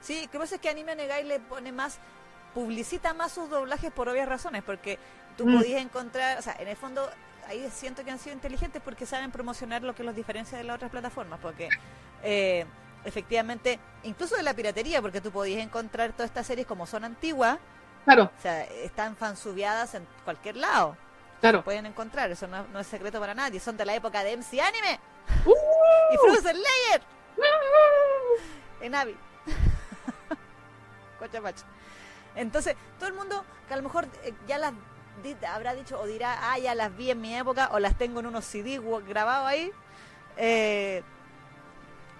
[0.00, 1.98] Sí, lo que pasa es que Anime Negai le pone más,
[2.56, 4.98] publicita más sus doblajes por obvias razones, porque
[5.36, 5.58] tú Mm.
[5.58, 7.06] podías encontrar, o sea, en el fondo
[7.48, 10.76] ahí siento que han sido inteligentes porque saben promocionar lo que los diferencia de las
[10.76, 11.68] otras plataformas, porque
[12.22, 12.64] eh,
[13.04, 17.58] efectivamente, incluso de la piratería, porque tú podías encontrar todas estas series como son antiguas,
[18.06, 20.96] Claro, o sea, están fansubiadas en cualquier lado,
[21.42, 21.62] claro.
[21.62, 24.60] pueden encontrar, eso no, no es secreto para nadie, son de la época de MC
[24.62, 24.98] Anime
[25.44, 25.52] ¡Uh!
[26.14, 27.02] y Frozen Layer
[28.80, 29.14] en Avi.
[31.18, 31.64] Cochapacho.
[32.36, 34.72] Entonces, todo el mundo que a lo mejor eh, ya las
[35.22, 38.20] di- habrá dicho o dirá, ah, ya las vi en mi época o las tengo
[38.20, 39.72] en unos CD grabados ahí.
[40.36, 41.02] eh,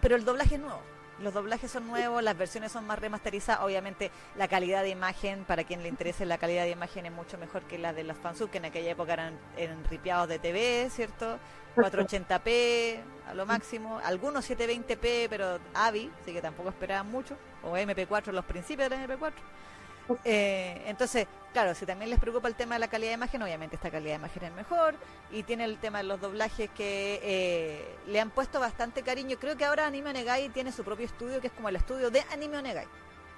[0.01, 0.81] pero el doblaje es nuevo.
[1.21, 3.63] Los doblajes son nuevos, las versiones son más remasterizadas.
[3.65, 7.39] Obviamente, la calidad de imagen, para quien le interese, la calidad de imagen es mucho
[7.39, 10.89] mejor que la de los fansub, que en aquella época eran, eran ripiados de TV,
[10.91, 11.39] ¿cierto?
[11.75, 12.99] 480p
[13.31, 18.45] a lo máximo, algunos 720p, pero AVI, así que tampoco esperaban mucho, o MP4 los
[18.45, 19.33] principios del MP4.
[20.25, 23.77] Eh, entonces, claro, si también les preocupa el tema de la calidad de imagen, obviamente
[23.77, 24.95] esta calidad de imagen es mejor,
[25.33, 29.37] y tiene el tema de los doblajes que eh, le han puesto bastante cariño.
[29.41, 32.23] Creo que ahora Anime Onegai tiene su propio estudio, que es como el estudio de
[32.33, 32.87] Anime Onegai.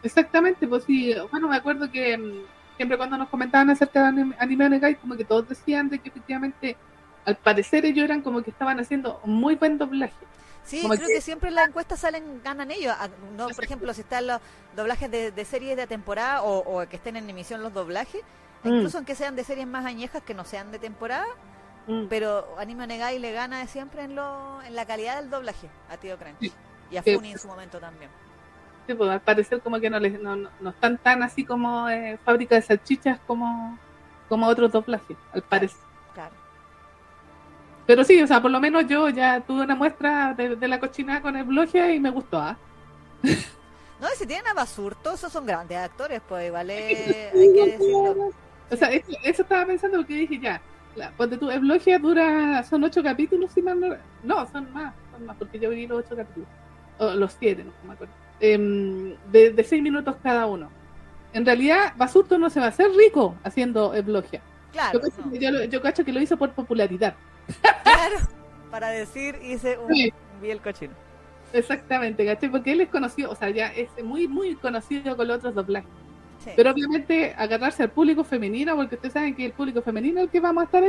[0.02, 4.36] Exactamente, pues sí, bueno, me acuerdo que mm, siempre cuando nos comentaban acerca de anime,
[4.38, 6.76] anime Onegai, como que todos decían de que efectivamente,
[7.24, 10.14] al parecer ellos eran como que estaban haciendo muy buen doblaje.
[10.68, 12.94] Sí, Como creo que- que siempre en las encuestas salen, ganan ellos.
[12.98, 14.38] Ah, No, por ejemplo, si están los
[14.76, 18.20] doblajes de, de series de temporada o, o que estén en emisión los doblajes,
[18.64, 18.68] Mm.
[18.68, 21.24] incluso aunque sean de series más añejas que no sean de temporada,
[21.86, 22.08] Mm.
[22.10, 26.18] pero Anime Negai le gana siempre en, lo, en la calidad del doblaje a Tío
[26.18, 26.36] Crunch.
[26.40, 26.52] Sí.
[26.90, 27.14] Y a Sí.
[27.14, 28.10] Funny en su momento también.
[28.86, 31.88] Sí, pues, al parecer como que no, les, no, no, no están tan así como
[31.88, 33.78] eh, fábrica de salchichas como,
[34.28, 35.80] como otros doblajes, al parecer.
[37.88, 40.78] Pero sí, o sea, por lo menos yo ya tuve una muestra de, de la
[40.78, 42.54] cochinada con el bloque y me gustó, ¿ah?
[43.98, 46.76] No, si tienen a Basurto, esos son grandes actores, pues vale,
[47.34, 48.30] hay que decirlo.
[48.70, 50.60] O sea, eso, eso estaba pensando porque dije ya,
[50.96, 55.36] la, el bloque dura, son ocho capítulos, si mal no, no, son más, son más,
[55.38, 56.48] porque yo vi los ocho capítulos,
[56.98, 60.70] o los siete, no me acuerdo, Em, de, de seis minutos cada uno.
[61.32, 64.42] En realidad, Basurto no se va a hacer rico haciendo bloque.
[64.72, 65.00] Claro,
[65.32, 67.14] Yo, no, yo cacho que lo hizo por popularidad.
[67.82, 68.16] Claro.
[68.70, 70.12] Para decir, hice un, Sí.
[70.40, 70.94] vi el cochino.
[71.52, 72.50] Exactamente, ¿cachai?
[72.50, 75.88] Porque él es conocido, o sea, ya es muy, muy conocido con los otros doblajes.
[76.44, 76.50] Sí.
[76.54, 80.30] Pero obviamente agarrarse al público femenino, porque ustedes saben que el público femenino es el
[80.30, 80.84] que vamos a estar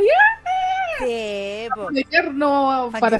[0.99, 1.89] Sí, po.
[2.33, 3.19] no para.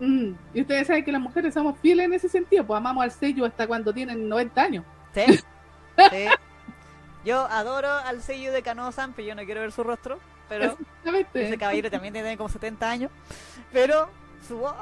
[0.00, 3.10] Mm, Y ustedes saben que las mujeres somos fieles en ese sentido, pues amamos al
[3.10, 4.84] sello hasta cuando tienen 90 años.
[5.14, 5.22] Sí.
[6.10, 6.26] sí.
[7.24, 10.18] Yo adoro al sello de Canoa San, pero yo no quiero ver su rostro.
[10.48, 10.76] Pero
[11.34, 13.10] ese caballero también tiene como 70 años.
[13.72, 14.08] Pero
[14.46, 14.74] su voz.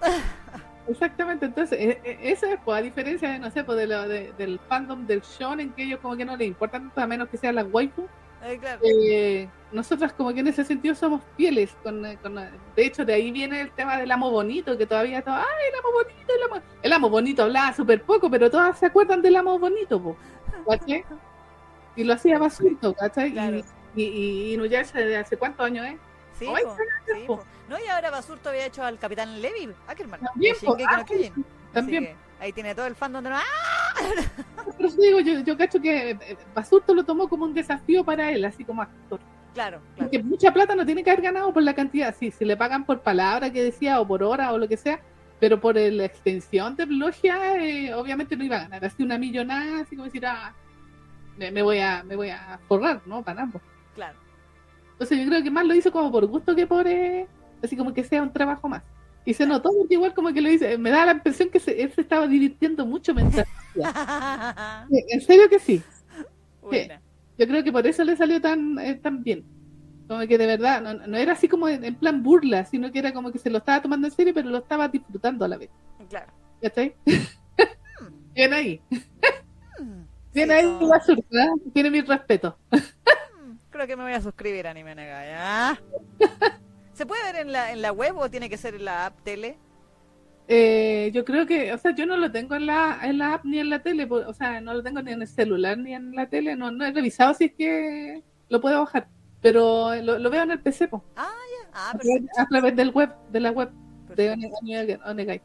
[0.88, 4.06] Exactamente, entonces, e- e- eso es, pues, a diferencia de, no sé, pues, de lo,
[4.06, 7.28] de- del fandom del shonen, que ellos como que no les importa tanto, a menos
[7.28, 8.06] que sean las waifu,
[8.44, 8.80] eh, claro.
[8.84, 11.74] eh, nosotras como que en ese sentido somos fieles.
[11.82, 14.86] Con, eh, con, eh, de hecho, de ahí viene el tema del amo bonito, que
[14.86, 15.42] todavía todo, ay,
[15.72, 19.22] el amo bonito, el amo, el amo bonito hablaba súper poco, pero todas se acuerdan
[19.22, 20.16] del amo bonito, po,
[20.68, 21.04] ¿cachai?
[21.96, 23.32] Y lo hacía Basurto, ¿cachai?
[23.32, 23.56] Claro.
[23.56, 23.64] Y,
[23.96, 25.98] y, y Inuyasha de hace cuántos años, ¿eh?
[26.38, 26.76] Sí, Ay, po,
[27.06, 27.44] sí, po.
[27.68, 30.20] No, y ahora Basurto había hecho al Capitán Levi, Ackerman.
[30.20, 31.04] También, Shingeki ah.
[31.06, 31.32] Así
[31.72, 32.10] También.
[32.38, 33.30] ahí tiene todo el fandom de.
[33.32, 33.42] ¡Ah!
[34.76, 38.30] Por eso digo, yo, yo cacho que eh, Basurto lo tomó como un desafío para
[38.30, 39.18] él, así como actor.
[39.54, 40.10] Claro, claro.
[40.10, 42.84] Porque mucha plata no tiene que haber ganado por la cantidad, sí, si le pagan
[42.84, 45.00] por palabra que decía o por hora o lo que sea,
[45.40, 49.80] pero por la extensión de Blogia, eh, obviamente no iba a ganar así una millonada,
[49.80, 50.52] así como decir, ah,
[51.38, 53.22] me, me voy a me voy a forrar, ¿no?
[53.22, 53.62] Para ambos.
[53.96, 54.16] Claro.
[54.92, 57.26] Entonces yo creo que más lo hizo como por gusto que por, eh,
[57.62, 58.82] así como que sea un trabajo más.
[59.24, 61.82] Y se notó porque igual como que lo dice, me da la impresión que se,
[61.82, 63.46] él se estaba divirtiendo mucho mientras
[64.88, 65.82] Sí, En serio que sí.
[67.38, 69.44] Yo creo que por eso le salió tan, eh, tan bien.
[70.08, 73.00] Como que de verdad, no, no era así como en, en plan burla, sino que
[73.00, 75.58] era como que se lo estaba tomando en serio, pero lo estaba disfrutando a la
[75.58, 75.70] vez.
[76.08, 76.32] Claro.
[76.62, 76.94] ¿Cachai?
[78.34, 78.80] Bien ahí.
[79.80, 80.88] Mm, Bien sí, ahí, no.
[80.88, 81.52] Basur, ¿verdad?
[81.74, 82.56] Tiene mi respeto.
[83.76, 84.94] Creo que me voy a suscribir a Anime.
[85.36, 85.78] ¿ah?
[86.94, 89.20] ¿Se puede ver en la, en la web o tiene que ser en la app
[89.22, 89.58] tele?
[90.48, 93.44] Eh, yo creo que, o sea, yo no lo tengo en la, en la app
[93.44, 96.14] ni en la tele, o sea, no lo tengo ni en el celular ni en
[96.14, 99.08] la tele, no, no he revisado si es que lo puedo bajar,
[99.42, 101.70] pero lo, lo veo en el PC, po, Ah, ya.
[101.74, 103.70] Ah, a, través, a través del web, de la web
[104.08, 104.56] de perfecto.
[104.62, 105.42] One- Onegai.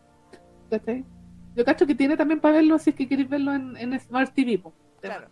[1.55, 4.33] Yo cacho que tiene también para verlo si es que queréis verlo en, en Smart
[4.33, 4.73] TV, po.
[5.01, 5.27] Claro.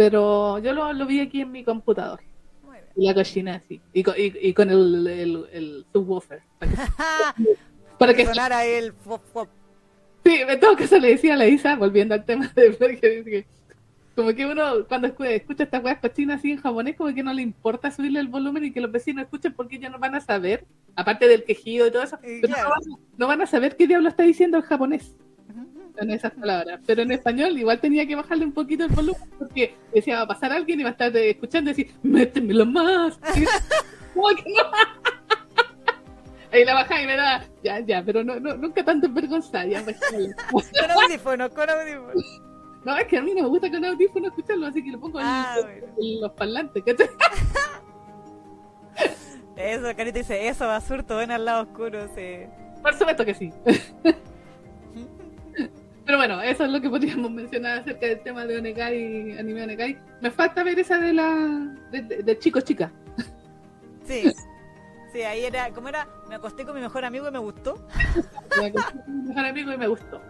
[0.00, 2.20] Pero yo lo, lo vi aquí en mi computador,
[2.64, 2.86] Muy bien.
[2.96, 7.56] la cocina así, y con, y, y con el, el, el subwoofer, para que,
[7.98, 9.48] para que sonara el fop, fop.
[10.24, 13.44] Sí, en todo caso le decía a la Isa, volviendo al tema de que
[14.16, 17.34] como que uno cuando escu- escucha estas weas cochinas así en japonés, como que no
[17.34, 20.20] le importa subirle el volumen y que los vecinos escuchen porque ellos no van a
[20.22, 20.64] saber,
[20.96, 23.86] aparte del quejido y todo eso, pero no, van, a- no van a saber qué
[23.86, 25.14] diablo está diciendo el japonés
[26.00, 26.80] en esas palabras.
[26.86, 30.26] Pero en español igual tenía que bajarle un poquito el volumen porque decía, va a
[30.28, 33.18] pasar alguien y va a estar eh, escuchando y decir, métemelo más.
[34.16, 34.24] No.
[36.52, 39.82] Ahí la bajaba y me da, ya, ya, pero no, no, nunca tanto envergonzada, ya,
[39.82, 40.34] bajale.
[40.50, 42.42] Con audífonos, con audífonos.
[42.84, 45.20] No, es que a mí no me gusta con audífono escucharlo, así que lo pongo
[45.20, 45.92] en, Ah, en bueno.
[46.22, 46.82] los parlantes.
[46.84, 47.08] ¿cachai?
[49.56, 52.38] Eso, Carita dice, eso, basurto, ven al lado oscuro, sí.
[52.82, 53.52] Por supuesto que sí.
[56.10, 59.96] Pero bueno, eso es lo que podríamos mencionar acerca del tema de Onegai, anime Onegai.
[60.20, 62.90] Me falta ver esa de la de, de- de chico chica.
[64.04, 64.28] Sí.
[65.12, 66.08] Sí, ahí era, ¿cómo era?
[66.28, 67.86] Me acosté con mi mejor amigo y me gustó.
[68.58, 70.20] Me acosté con mi mejor amigo y me gustó.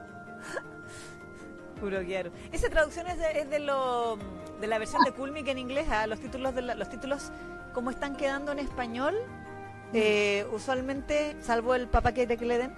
[1.81, 2.31] Puro quiero.
[2.53, 4.19] Esa traducción es de, es de lo
[4.61, 6.07] de la versión de Kulmik en inglés, ¿ah?
[6.07, 7.33] los títulos de la- los títulos
[7.73, 9.15] como están quedando en español,
[9.95, 12.75] eh, usualmente, salvo el papá que te que le den,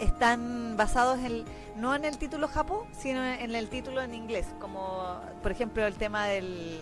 [0.00, 1.44] están basados en
[1.76, 5.94] no en el título japo, sino en el título en inglés, como por ejemplo el
[5.94, 6.80] tema del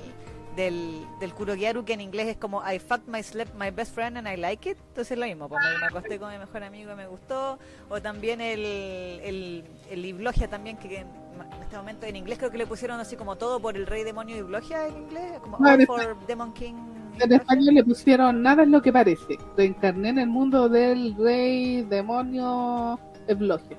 [0.57, 4.17] del, del Kurogiaru que en inglés es como I fucked my slept my best friend
[4.17, 6.65] and I like it entonces es lo mismo, pues me, me acosté con mi mejor
[6.65, 7.59] amigo y me gustó.
[7.91, 12.51] O también el el, el Iblogia también que en, en este momento en inglés creo
[12.51, 15.87] que le pusieron así como todo por el rey demonio Iblogia en inglés como All
[15.87, 16.75] for Demon King
[17.21, 19.39] En español le pusieron nada es lo que parece.
[19.57, 23.77] Reencarné en el mundo del rey demonio Evlogia.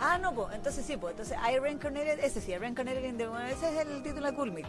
[0.00, 3.24] Ah, no, pues, entonces sí, pues, entonces I Reincarnated, ese sí, I Reincarnated in the
[3.50, 4.66] ese es el título de Kulmik.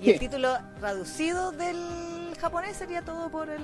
[0.00, 0.10] Y Sí.
[0.12, 0.48] el título
[0.80, 1.76] traducido del
[2.40, 3.62] japonés sería todo por el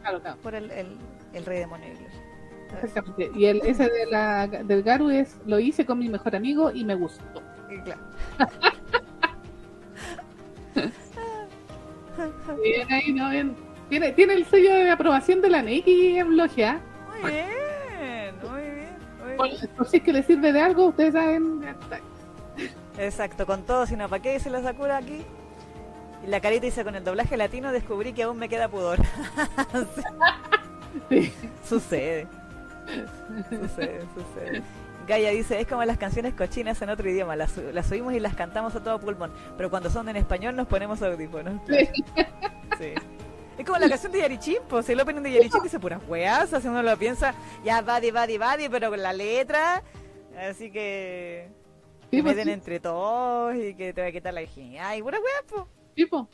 [0.00, 0.38] Claro, claro.
[0.42, 0.96] por el, el,
[1.34, 1.88] el rey demonio.
[2.82, 3.30] Exactamente.
[3.38, 6.84] Y el, ese de la, del Garu es lo hice con mi mejor amigo y
[6.84, 7.42] me gustó.
[7.70, 8.00] Y claro.
[12.62, 13.30] Bien ahí, ¿no?
[13.30, 13.56] Bien.
[13.88, 16.80] Tiene, tiene el sello de aprobación de la Neki Evlogia.
[17.22, 18.94] Muy bien, muy bien,
[19.38, 19.70] muy bien.
[19.76, 21.60] por si es que le sirve de algo, ustedes saben.
[22.98, 25.22] Exacto, con todo, sino para qué dice la Sakura aquí.
[26.24, 28.98] Y la carita dice, con el doblaje latino descubrí que aún me queda pudor.
[31.10, 31.30] Sí.
[31.62, 32.26] Sucede.
[33.50, 34.62] Sucede, sucede.
[35.06, 38.34] Gaia dice, es como las canciones cochinas en otro idioma, las, las subimos y las
[38.34, 41.60] cantamos a todo pulmón, pero cuando son en español nos ponemos audífonos.
[41.68, 41.88] Sí.
[42.78, 42.92] Sí.
[43.56, 46.68] Es como la canción de Yarichin, pues el opening de Yarichin dice puras weas, así
[46.68, 47.34] uno lo piensa,
[47.64, 49.82] ya badi, badi, badi, pero con la letra,
[50.38, 51.48] así que...
[52.10, 54.94] Sí, Que pues, meten sí, entre todos y que te va a quitar la virginidad
[54.94, 55.62] y puras weas, pues.
[55.96, 56.24] sí, pues.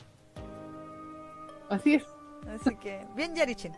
[1.69, 2.03] Así es.
[2.49, 3.73] Así que, bien Yarichin.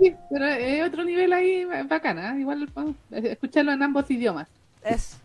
[0.00, 2.34] Sí, pero es otro nivel ahí bacana.
[2.36, 2.40] ¿eh?
[2.40, 2.68] Igual
[3.10, 4.48] escucharlo en ambos idiomas.
[4.82, 5.18] Es.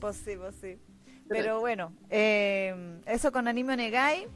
[0.00, 0.78] pues sí, pues sí.
[1.28, 2.74] Pero bueno, eh,
[3.06, 4.26] eso con Anime Onegai.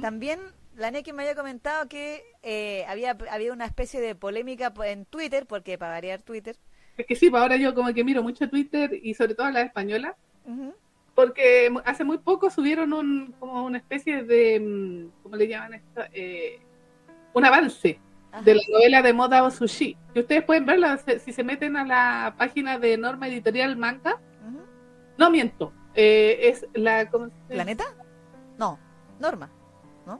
[0.00, 0.40] También
[0.76, 5.06] la Neki me había comentado que eh, había, había una especie de polémica po- en
[5.06, 6.56] Twitter, porque para variar Twitter.
[6.98, 9.62] Es que sí, pues ahora yo como que miro mucho Twitter y sobre todo la
[9.62, 10.14] española,
[10.46, 10.74] Ujú.
[11.14, 16.02] Porque hace muy poco subieron un, como una especie de, mm, ¿cómo le llaman esto?
[16.12, 16.58] Eh,
[17.32, 18.00] un avance
[18.32, 18.42] Ajá.
[18.42, 19.96] de la novela de moda o sushi.
[20.12, 24.18] Que ustedes pueden verla si se meten a la página de Norma Editorial Manga.
[25.16, 27.08] No miento, eh, es la...
[27.10, 27.84] ¿cómo se- ¿Planeta?
[28.58, 28.78] No,
[29.20, 29.48] Norma.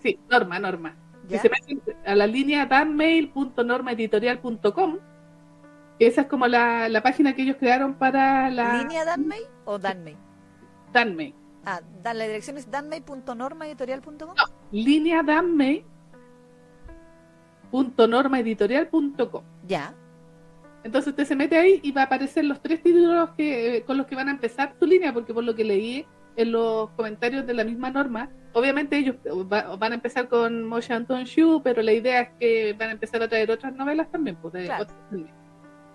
[0.01, 0.95] Sí, Norma, Norma.
[1.29, 1.39] ¿Ya?
[1.41, 4.99] Si se meten a la línea danmail.normaeditorial.com,
[5.99, 9.79] esa es como la, la página que ellos crearon para la ¿Línea Danmei o
[10.95, 11.35] Danmei?
[11.67, 14.35] Ah, dan- la dirección es danmei.normaeditorial.com.
[14.73, 15.85] línea danmail.normaeditorial.com.
[17.73, 19.43] www.normaeditorial.com.
[19.67, 19.95] Ya.
[20.85, 24.07] Entonces usted se mete ahí y va a aparecer los tres títulos que con los
[24.07, 27.55] que van a empezar su línea, porque por lo que leí en los comentarios de
[27.55, 29.17] la misma norma, obviamente ellos
[29.51, 32.93] va- van a empezar con Mo Shanton Shu, pero la idea es que van a
[32.93, 34.83] empezar a traer otras novelas también, pues, de Claro.
[34.85, 34.99] otras.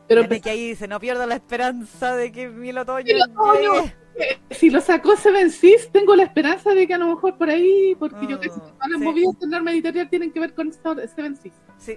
[0.09, 3.73] Pero Desde que ahí dice, no pierdo la esperanza de que Mil Otoño Otoño.
[3.83, 3.95] llegue".
[4.49, 7.95] si lo sacó Seven Seas, tengo la esperanza de que a lo mejor por ahí,
[7.97, 9.05] porque yo creo que Oh, todas las sí.
[9.05, 11.55] movidas de norma editorial tienen que ver con Seven Seas.
[11.77, 11.93] Sí,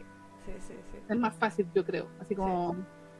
[0.47, 0.99] sí, sí, sí.
[1.09, 2.77] Es más fácil, yo creo, así como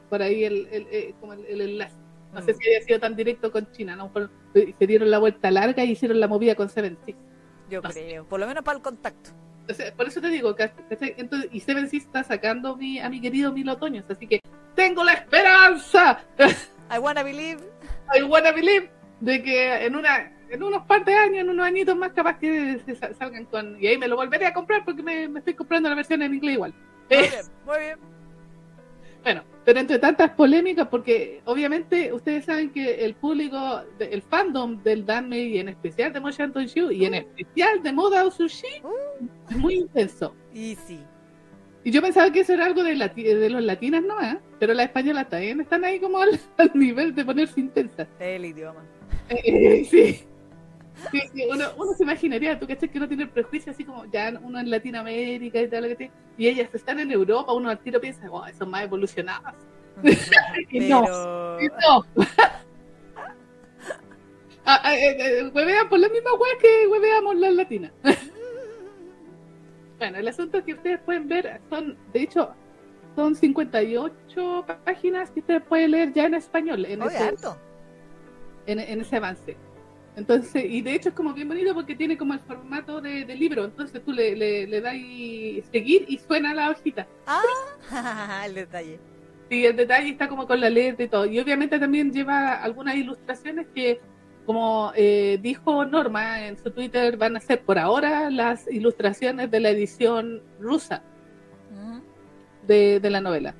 [0.09, 1.95] por ahí el, el, eh, como el, enlace.
[2.31, 2.55] No sé Mm.
[2.57, 4.11] si haya sido tan directo con China, ¿no?
[4.13, 7.17] Por- se dieron la vuelta larga y hicieron la movida con Seven Seas.
[7.69, 8.03] Yo No sé.
[8.05, 8.25] creo.
[8.25, 9.31] Por lo menos para el contacto.
[9.69, 11.15] O sea, por eso te digo, ¿cachai?
[11.17, 14.41] Entonces, y Seven Seas está sacando mi, a mi querido Mil Otoños, así que
[14.75, 16.19] tengo la esperanza,
[16.93, 17.61] I wanna believe.
[18.13, 18.89] I wanna believe,
[19.21, 22.79] de que en una en unos par de años, en unos añitos más, capaz que
[22.85, 23.81] se salgan con...
[23.81, 26.31] Y ahí me lo volveré a comprar porque me, me estoy comprando la versión en
[26.35, 26.73] inglés igual.
[27.09, 27.99] Muy bien, muy bien.
[29.23, 35.05] Bueno, pero entre tantas polémicas, porque obviamente ustedes saben que el público, el fandom del
[35.05, 38.81] Danme y en especial de Mo Shanton Shu y en especial de Moda Sushi
[39.49, 40.35] es muy intenso.
[40.53, 40.99] Y sí.
[41.85, 44.85] Y yo pensaba que eso era algo de, lati- de los latinas nomás, pero las
[44.85, 48.07] españolas también están ahí como al, al nivel de ponerse intensas.
[48.19, 48.83] El idioma.
[49.29, 50.23] Eh, sí.
[51.11, 54.05] Sí, sí, uno, uno se imaginaría, tú cachas que uno tiene el prejuicio así como
[54.05, 57.69] ya uno en Latinoamérica y tal, lo que te- y ellas están en Europa, uno
[57.69, 59.55] al tiro piensa, wow, son más evolucionadas.
[60.69, 61.01] Y no.
[61.03, 61.61] Pero.
[61.61, 62.05] Y no.
[64.65, 67.91] Ah, ah, eh, eh, huevean por la misma web que hueveamos las latinas.
[69.97, 72.49] bueno, el asunto es que ustedes pueden ver, son, de hecho,
[73.15, 77.47] son 58 páginas que ustedes pueden leer ya en español en, Oye, ese,
[78.65, 79.57] en, en ese avance.
[80.15, 83.35] Entonces, y de hecho es como bien bonito porque tiene como el formato de, de
[83.35, 87.07] libro, entonces tú le, le, le das y seguir y suena la hojita.
[87.25, 88.99] Ah, el detalle.
[89.49, 91.25] Sí, el detalle está como con la letra y todo.
[91.25, 93.99] Y obviamente también lleva algunas ilustraciones que,
[94.45, 99.59] como eh, dijo Norma en su Twitter, van a ser por ahora las ilustraciones de
[99.59, 101.03] la edición rusa
[102.67, 103.55] de, de la novela.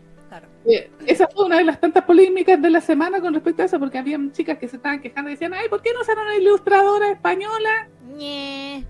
[0.66, 3.80] Eh, esa fue una de las tantas polémicas de la semana con respecto a eso,
[3.80, 6.38] porque había chicas que se estaban quejando y decían, ay, ¿por qué no usaron una
[6.38, 7.90] ilustradora española?
[8.20, 8.84] Eh,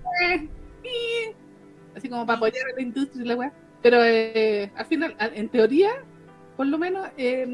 [0.83, 1.35] eh.
[1.95, 3.53] Así como para apoyar a la industria y la weá.
[3.81, 5.89] Pero eh, al final, en teoría,
[6.57, 7.45] por lo menos, eh,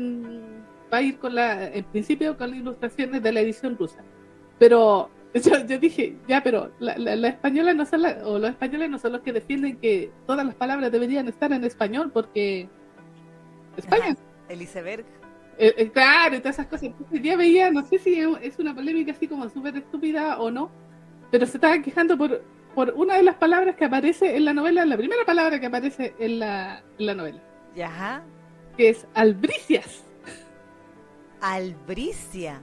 [0.93, 4.03] va a ir con la, en principio, con las ilustraciones de la edición rusa.
[4.57, 8.49] Pero yo, yo dije, ya, pero la, la, la española no son la- o los
[8.51, 12.67] españoles no son los que defienden que todas las palabras deberían estar en español porque
[13.80, 14.15] España.
[14.47, 15.05] El iceberg.
[15.57, 16.84] Eh, eh, claro, y todas esas cosas.
[16.84, 20.71] Entonces ya veía, no sé si es- una polémica así como súper estúpida o no,
[21.32, 22.41] pero se estaban quejando por,
[22.75, 26.13] por una de las palabras que aparece en la novela, la primera palabra que aparece
[26.19, 27.39] en la, en la novela,
[27.75, 28.23] Ya.
[28.77, 30.05] que es albricias.
[31.41, 32.61] Albricia.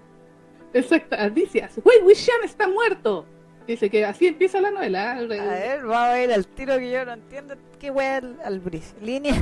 [0.74, 1.78] Exacto, albricias.
[1.84, 3.24] Wei Wuxian está muerto.
[3.66, 5.12] Dice que así empieza la novela.
[5.16, 7.54] A ver, vamos a ver al tiro que yo no entiendo.
[7.80, 8.96] ¿Qué wea al- albricia?
[9.00, 9.34] Línea.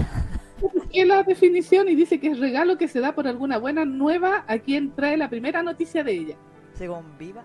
[0.61, 4.44] Busqué la definición y dice que es regalo que se da por alguna buena nueva
[4.46, 6.36] a quien trae la primera noticia de ella.
[6.74, 7.42] Según viva.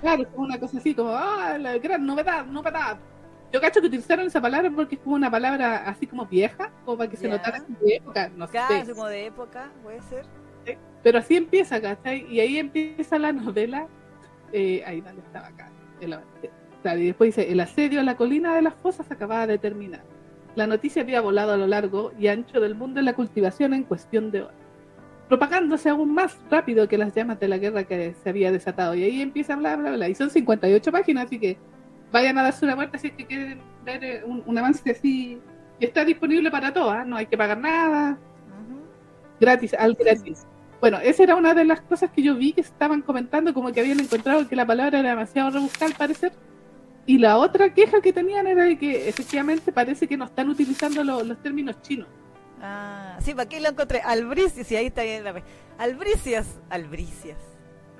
[0.00, 2.98] Claro, es como una cosa así, como, ah, la gran novedad, novedad.
[3.52, 6.98] Yo cacho que utilizaron esa palabra porque es como una palabra así como vieja, como
[6.98, 8.92] para que se notara su época, no Claro, sé.
[8.92, 10.26] como de época, puede ser.
[11.02, 12.26] Pero así empieza, ¿cachai?
[12.28, 13.86] Y ahí empieza la novela,
[14.52, 15.70] eh, ahí donde estaba acá,
[16.00, 16.50] el avance.
[16.82, 20.02] Claro, y después dice, el asedio a la colina de las fosas acababa de terminar.
[20.54, 23.82] La noticia había volado a lo largo y ancho del mundo en la cultivación en
[23.82, 24.54] cuestión de horas,
[25.28, 28.94] propagándose aún más rápido que las llamas de la guerra que se había desatado.
[28.94, 30.08] Y ahí empieza bla, bla, bla.
[30.08, 31.58] Y son 58 páginas, así que
[32.12, 35.40] vayan a darse una vuelta si es que quieren ver eh, un, un avance así.
[35.80, 38.16] Y está disponible para todas, no hay que pagar nada,
[39.40, 40.46] gratis, al gratis.
[40.80, 43.80] Bueno, esa era una de las cosas que yo vi que estaban comentando, como que
[43.80, 46.32] habían encontrado que la palabra era demasiado rebuscada al parecer.
[47.06, 51.04] Y la otra queja que tenían era de que efectivamente parece que no están utilizando
[51.04, 52.08] lo- los términos chinos.
[52.62, 54.00] Ah, sí, para aquí lo encontré.
[54.00, 55.44] Albricias, sí, ahí está bien la vez.
[55.76, 56.58] Albricias.
[56.70, 57.36] Albricias.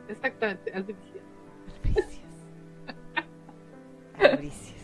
[0.08, 1.24] Exactamente, albricias.
[1.84, 2.24] Albricias.
[4.18, 4.74] Albricias.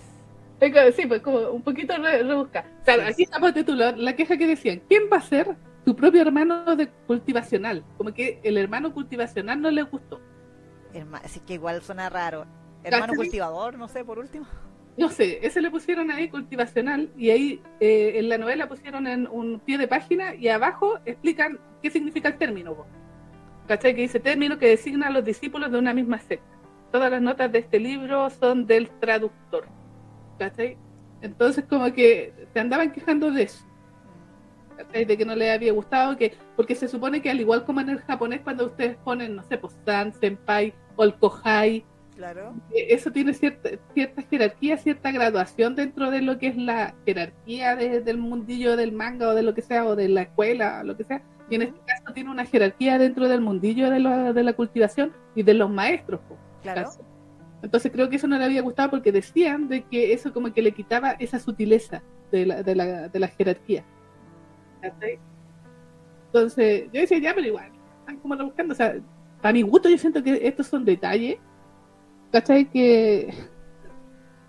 [0.95, 2.67] Sí, pues como un poquito re- rebuscada.
[2.85, 3.09] Claro, Sí.
[3.13, 5.57] aquí está ponte tú, la, la queja que decían, ¿quién va a ser
[5.87, 7.83] tu propio hermano de cultivacional?
[7.97, 10.21] Como que el hermano cultivacional no le gustó.
[10.93, 12.45] Herma- Así que igual suena raro.
[12.83, 13.17] Hermano ¿Cachai?
[13.17, 14.47] cultivador, no sé, por último.
[14.97, 19.27] No sé, ese le pusieron ahí cultivacional y ahí eh, en la novela pusieron en
[19.29, 22.87] un pie de página y abajo explican qué significa el término.
[23.67, 23.95] ¿Cachai?
[23.95, 26.59] Que dice término que designa a los discípulos de una misma secta.
[26.91, 29.69] Todas las notas de este libro son del traductor.
[30.39, 30.77] ¿Cachai?
[31.23, 33.65] Entonces como que te andaban quejando de eso.
[34.93, 37.91] De que no les había gustado, que porque se supone que al igual como en
[37.91, 41.85] el japonés, cuando ustedes ponen, no sé, pues San, Senpai o el Kohai,
[42.21, 42.55] Claro.
[42.75, 47.77] eh, eso tiene cierta, cierta jerarquía, cierta graduación dentro de lo que es la jerarquía
[47.77, 50.85] de- del mundillo del manga o de lo que sea, o de la escuela, o
[50.85, 51.23] lo que sea.
[51.49, 55.13] Y en este caso tiene una jerarquía dentro del mundillo de, la- de la cultivación
[55.35, 56.21] y de los maestros.
[56.63, 56.91] Claro.
[57.63, 60.61] Entonces creo que eso no le había gustado porque decían de que eso como que
[60.63, 63.83] le quitaba esa sutileza de la, de la, de la jerarquía.
[66.27, 68.73] Entonces yo decía, ya, pero igual, están como buscando.
[68.73, 68.95] O sea,
[69.43, 71.37] para mi gusto yo siento que estos son detalles,
[72.31, 72.67] ¿cachai?
[72.67, 73.33] Que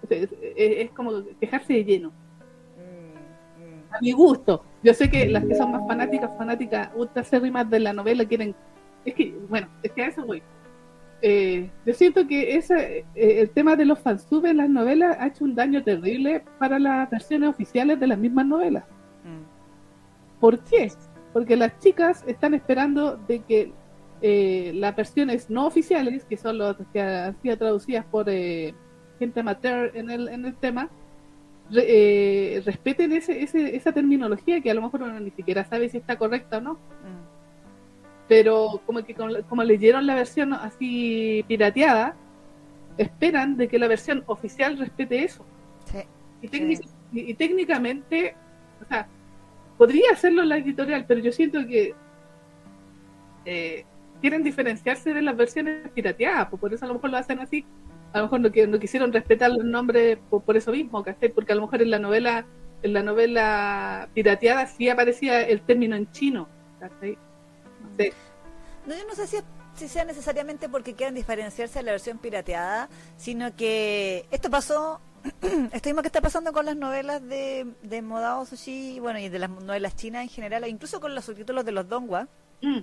[0.09, 2.09] es, como quejarse de lleno.
[2.09, 3.93] Mm, mm.
[3.93, 4.63] A mi gusto.
[4.83, 8.55] Yo sé que las que son más fanáticas, fanáticas, ultra acérrimas de la novela quieren...
[9.05, 10.43] Es que, bueno, es que a eso voy.
[11.23, 15.27] Eh, yo siento que ese, eh, el tema de los fansubs en las novelas ha
[15.27, 18.83] hecho un daño terrible para las versiones oficiales de las mismas novelas.
[19.23, 20.39] Mm.
[20.39, 20.91] ¿Por qué?
[21.31, 23.71] Porque las chicas están esperando de que
[24.21, 28.73] eh, las versiones no oficiales, que son las que han sido traducidas por eh,
[29.19, 30.89] gente amateur en el, en el tema,
[31.71, 31.85] re-
[32.57, 35.97] eh, respeten ese, ese, esa terminología que a lo mejor uno ni siquiera sabe si
[35.97, 36.73] está correcta o no.
[36.73, 37.31] Mm.
[38.27, 42.15] Pero como que como, como leyeron la versión así pirateada,
[42.97, 45.45] esperan de que la versión oficial respete eso.
[45.85, 45.99] Sí.
[46.41, 48.35] Y, técnic- y- y técnicamente,
[48.81, 49.07] o sea,
[49.77, 51.93] podría hacerlo la editorial, pero yo siento que
[53.45, 53.85] eh,
[54.21, 57.65] quieren diferenciarse de las versiones pirateadas, pues por eso a lo mejor lo hacen así.
[58.13, 61.29] A lo mejor no, no quisieron respetar los nombres por, por eso mismo, ¿cachai?
[61.29, 62.45] Porque a lo mejor en la novela,
[62.83, 66.47] en la novela pirateada sí aparecía el término en chino,
[66.79, 67.17] ¿cachai?
[68.85, 69.37] No yo no sé si,
[69.75, 74.99] si sea necesariamente porque quieran diferenciarse de la versión pirateada, sino que esto pasó,
[75.71, 79.39] esto mismo que está pasando con las novelas de, de Modao Sushi, bueno, y de
[79.39, 82.27] las novelas chinas en general, e incluso con los subtítulos de los Dongwa,
[82.61, 82.79] Mm,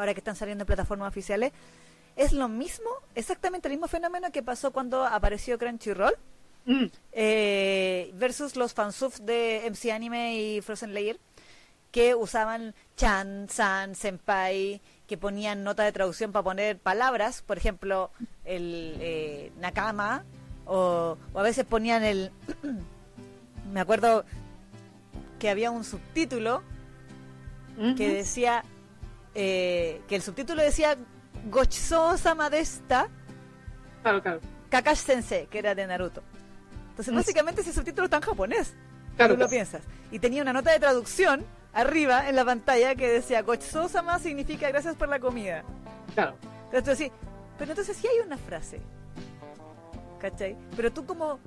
[0.00, 1.52] ahora que están saliendo en plataformas oficiales,
[2.16, 6.14] es lo mismo, exactamente el mismo fenómeno que pasó cuando apareció Crunchyroll
[6.66, 11.18] mm, eh, versus los fansubs de MC Anime y Frozen Layer
[11.92, 18.12] que usaban chan, san, senpai, que ponían nota de traducción para poner palabras, por ejemplo,
[18.44, 20.24] el eh, nakama,
[20.66, 22.30] o, o a veces ponían el...
[23.72, 24.24] me acuerdo
[25.40, 26.62] que había un subtítulo
[27.96, 28.62] que decía,
[29.34, 30.96] eh, que el subtítulo decía
[31.46, 33.08] Gochizo sama desta,
[34.02, 34.40] Claro, claro.
[34.70, 36.22] Kakashi Sensei, que era de Naruto.
[36.90, 37.16] Entonces, Mm.
[37.16, 38.74] básicamente ese subtítulo está en japonés.
[39.16, 39.50] Claro, tú lo claro.
[39.50, 39.82] piensas.
[40.10, 44.68] Y tenía una nota de traducción arriba en la pantalla que decía Gochizo sama significa
[44.68, 45.64] gracias por la comida.
[46.14, 46.34] claro.
[46.72, 47.12] Entonces decís,
[47.58, 48.80] pero entonces sí hay una frase.
[50.20, 50.56] ¿Cachai?
[50.76, 51.38] Pero tú como,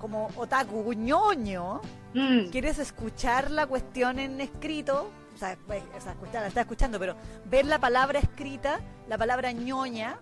[0.00, 1.80] como otaku ñoño,
[2.14, 5.10] Mm, quieres escuchar la cuestión en escrito,
[5.46, 7.14] sea, pues, o sea, escuchar, la estás escuchando, pero
[7.46, 10.18] ver la palabra escrita, la palabra ñoña,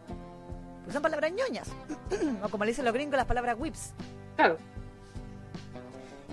[0.85, 1.69] pues son palabras ñoñas.
[2.43, 3.93] o como le dicen los gringos, las palabras whips.
[4.37, 4.57] claro.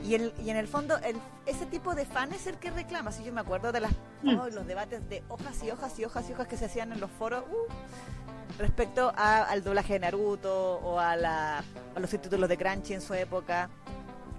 [0.03, 1.17] Y, el, y en el fondo, el,
[1.47, 3.11] ese tipo de fan es el que reclama.
[3.11, 3.91] Si yo me acuerdo de las,
[4.23, 4.39] Mm.
[4.39, 6.99] oh, los debates de hojas y hojas y hojas y hojas que se hacían en
[6.99, 11.57] los foros uh, respecto a- al doblaje de Naruto o a, la,
[11.95, 13.69] a los subtítulos de Crunchy en su época.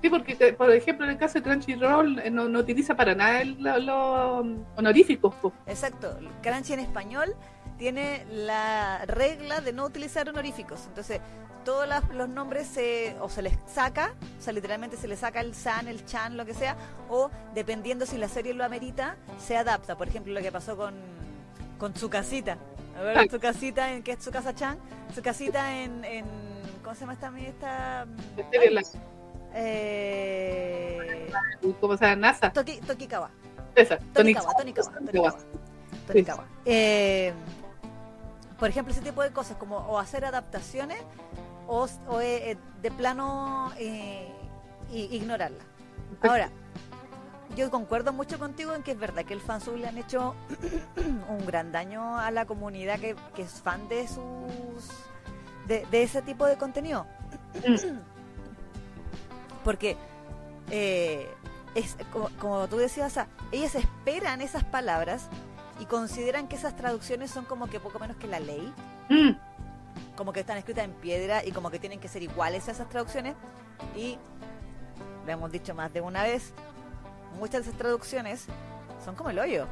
[0.01, 3.15] Sí, porque, eh, por ejemplo, en el caso de Crunchyroll eh, no, no utiliza para
[3.15, 4.47] nada lo- los
[4.77, 5.35] honoríficos.
[5.37, 5.53] po.
[5.67, 6.17] Exacto.
[6.43, 7.35] Crunchy en español
[7.79, 10.87] tiene la regla de no utilizar honoríficos.
[10.87, 11.21] Entonces,
[11.65, 15.55] todos los nombres se, o se les saca, o sea, literalmente se les saca el
[15.55, 16.77] san, el chan, lo que sea,
[17.11, 19.97] o dependiendo si la serie lo amerita, se adapta.
[19.97, 20.95] Por ejemplo, lo que pasó con,
[21.79, 22.57] con Tsukasita.
[22.99, 23.25] A ver, Ah.
[23.27, 24.79] Tsukasita, en, que es Tsukasa chan
[25.13, 26.25] Tsukasita en, en.
[26.83, 28.07] ¿Cómo se llama esta?
[28.37, 28.83] esta
[29.55, 31.31] Eh,
[31.81, 32.53] como sea, NASA.
[32.53, 33.31] Toki, Tokikawa.
[33.75, 35.31] Esa, Tonikawa, Tonikawa, Tonikawa.
[35.33, 35.45] Tonikawa.
[36.07, 36.45] Tonikawa.
[36.65, 37.33] Eh,
[38.59, 40.99] por ejemplo, ese tipo de cosas como o hacer adaptaciones
[41.67, 44.33] o, o, eh, eh, de plano eh,
[44.91, 45.63] ignorarla.
[46.23, 46.51] Ahora,
[47.57, 50.35] yo concuerdo mucho contigo en que es verdad que el fansub le han hecho
[51.29, 54.89] un gran daño a la comunidad que, que es fan de sus
[55.67, 57.07] de, de ese tipo de contenido.
[59.69, 59.99] Porque
[60.71, 61.29] eh,
[61.75, 65.29] es como, como tú decías, o sea, ellas esperan esas palabras
[65.79, 68.73] y consideran que esas traducciones son como que poco menos que la ley,
[69.09, 69.31] Mm,
[70.17, 72.89] como que están escritas en piedra y como que tienen que ser iguales a esas
[72.89, 73.35] traducciones.
[73.95, 74.19] Y
[75.27, 76.55] lo hemos dicho más de una vez,
[77.39, 78.47] muchas de esas traducciones
[79.05, 79.67] son como el hoyo,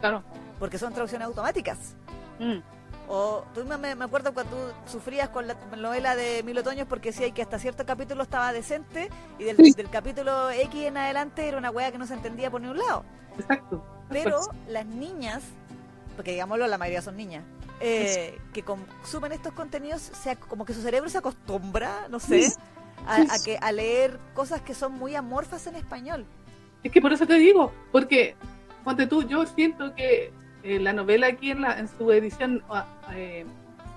[0.00, 0.22] claro.
[0.58, 1.96] porque son traducciones automáticas.
[2.38, 2.60] Mm,
[3.08, 7.10] O tú me, me acuerdo cuando tú sufrías con la novela de Mil Otoños porque
[7.10, 11.58] decía que hasta cierto capítulo estaba decente y del, del capítulo X en adelante era
[11.58, 13.04] una wea que no se entendía por ningún lado.
[13.38, 13.84] Exacto.
[14.08, 15.42] Pero las niñas,
[16.16, 17.44] porque digámoslo, la mayoría son niñas,
[17.80, 22.52] eh, que consumen estos contenidos, sea, como que su cerebro se acostumbra, no sé,
[23.06, 26.24] a, a, que, a leer cosas que son muy amorfas en español.
[26.82, 28.36] Es que por eso te digo, porque,
[28.84, 30.32] ponte tú, yo siento que
[30.64, 32.62] eh, la novela aquí en, la, en su edición
[33.14, 33.44] eh,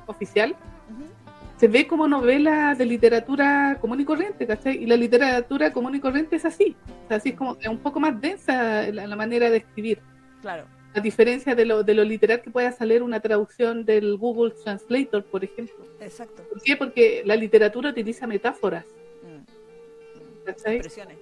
[0.05, 1.59] oficial uh -huh.
[1.59, 4.83] se ve como novela de literatura común y corriente, ¿cachai?
[4.83, 7.79] Y la literatura común y corriente es así, o sea, así es como es un
[7.79, 9.99] poco más densa la, la manera de escribir.
[10.41, 10.65] Claro.
[10.93, 15.23] A diferencia de lo, de lo literal que pueda salir una traducción del Google Translator,
[15.23, 15.85] por ejemplo.
[15.99, 16.41] Exacto.
[16.49, 16.75] ¿Por qué?
[16.75, 18.85] Porque la literatura utiliza metáforas.
[19.21, 20.49] Mm.
[20.49, 21.17] Expresiones.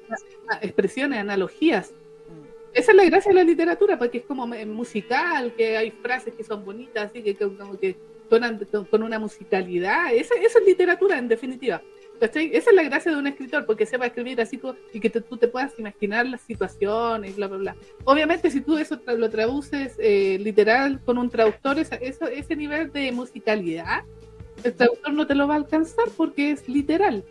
[0.61, 1.91] Expresiones, analogías.
[2.75, 6.43] Esa es la gracia de la literatura, porque es como musical, que hay frases que
[6.43, 7.95] son bonitas, así que como que
[8.27, 8.59] suenan
[8.91, 10.13] con una musicalidad.
[10.13, 11.81] Esa, esa es literatura, en definitiva.
[12.19, 12.51] ¿Cachai?
[12.53, 14.59] Esa es la gracia de un escritor, porque sepa escribir así
[14.91, 17.75] y que te, tú te puedas imaginar las situaciones, bla, bla, bla.
[18.03, 22.91] Obviamente, si tú eso lo traduces eh, literal con un traductor, esa, eso, ese nivel
[22.91, 24.03] de musicalidad,
[24.65, 27.23] el traductor no te lo va a alcanzar porque es literal.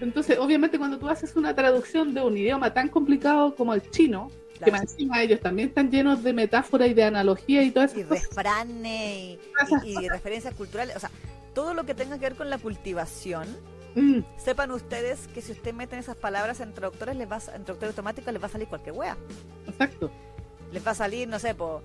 [0.00, 4.30] Entonces, obviamente, cuando tú haces una traducción de un idioma tan complicado como el chino,
[4.58, 4.64] claro.
[4.64, 7.98] que más encima ellos también están llenos de metáfora y de analogía y todo eso.
[7.98, 9.38] Y refranes y,
[9.84, 10.96] y, y, referencias culturales.
[10.96, 11.10] O sea,
[11.54, 13.46] todo lo que tenga que ver con la cultivación.
[13.94, 14.20] Mm.
[14.36, 18.30] Sepan ustedes que si usted meten esas palabras en traductores, les va, en traductor automático,
[18.30, 19.16] les va a salir cualquier wea.
[19.66, 20.10] Exacto.
[20.70, 21.80] Les va a salir, no sé, po,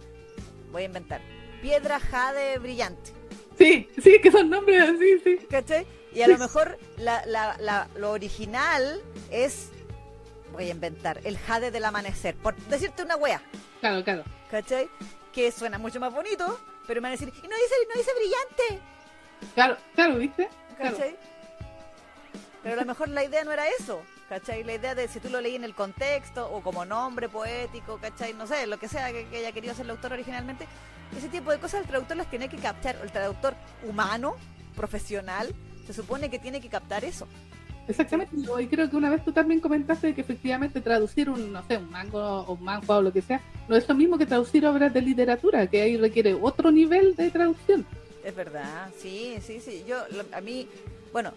[0.74, 1.22] voy a inventar.
[1.62, 3.12] Piedra jade brillante.
[3.58, 5.38] Sí, sí, que son nombres así, sí.
[5.50, 5.86] ¿Cachai?
[6.14, 9.70] Y a lo mejor la, la, la, lo original es,
[10.52, 13.42] voy a inventar, el jade del amanecer, por decirte una wea.
[13.80, 14.24] Claro, claro.
[14.50, 14.90] ¿Cachai?
[15.32, 18.12] Que suena mucho más bonito, pero me van a decir, y no dice, no dice
[18.16, 18.86] brillante.
[19.54, 20.50] Claro, claro, ¿viste?
[20.78, 21.12] ¿Cachai?
[21.12, 21.32] Claro.
[22.64, 24.64] Pero a lo mejor la idea no era eso, ¿cachai?
[24.64, 28.34] La idea de si tú lo leí en el contexto o como nombre poético, ¿cachai?
[28.34, 30.68] No sé, lo que sea que, que haya querido hacer el autor originalmente,
[31.18, 34.36] ese tipo de cosas el traductor las tiene que captar, el traductor humano,
[34.76, 35.56] profesional,
[35.94, 37.28] se supone que tiene que captar eso.
[37.88, 41.78] Exactamente, y creo que una vez tú también comentaste que efectivamente traducir un, no sé,
[41.78, 44.66] un mango o un mango o lo que sea, no es lo mismo que traducir
[44.66, 47.86] obras de literatura, que ahí requiere otro nivel de traducción.
[48.24, 49.84] Es verdad, sí, sí, sí.
[49.88, 49.98] Yo,
[50.32, 50.68] a mí,
[51.12, 51.34] bueno,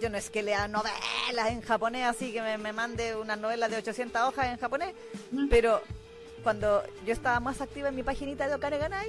[0.00, 3.68] yo no es que lea novelas en japonés, así que me, me mande una novela
[3.68, 4.94] de 800 hojas en japonés,
[5.32, 5.48] mm.
[5.48, 5.82] pero
[6.42, 9.08] cuando yo estaba más activa en mi paginita de Okane Ganai,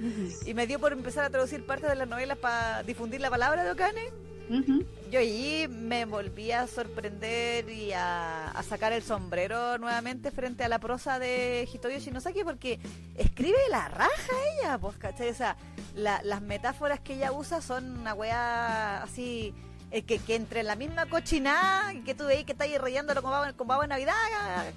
[0.00, 0.48] uh -huh.
[0.48, 3.64] y me dio por empezar a traducir parte de las novelas para difundir la palabra
[3.64, 4.10] de Okane,
[4.50, 4.86] uh -huh.
[5.10, 10.68] yo allí me volví a sorprender y a, a, sacar el sombrero nuevamente frente a
[10.68, 12.78] la prosa de Hitoyo Shinosaki porque
[13.16, 15.30] escribe la raja ella, pues, ¿cachai?
[15.30, 15.56] O sea,
[15.94, 19.54] la, las metáforas que ella usa son una weá así...
[19.90, 23.30] Eh, que, que, entre la misma cochinada que tú veis que está ahí rayándolo con
[23.30, 24.12] babo, con babo en Navidad,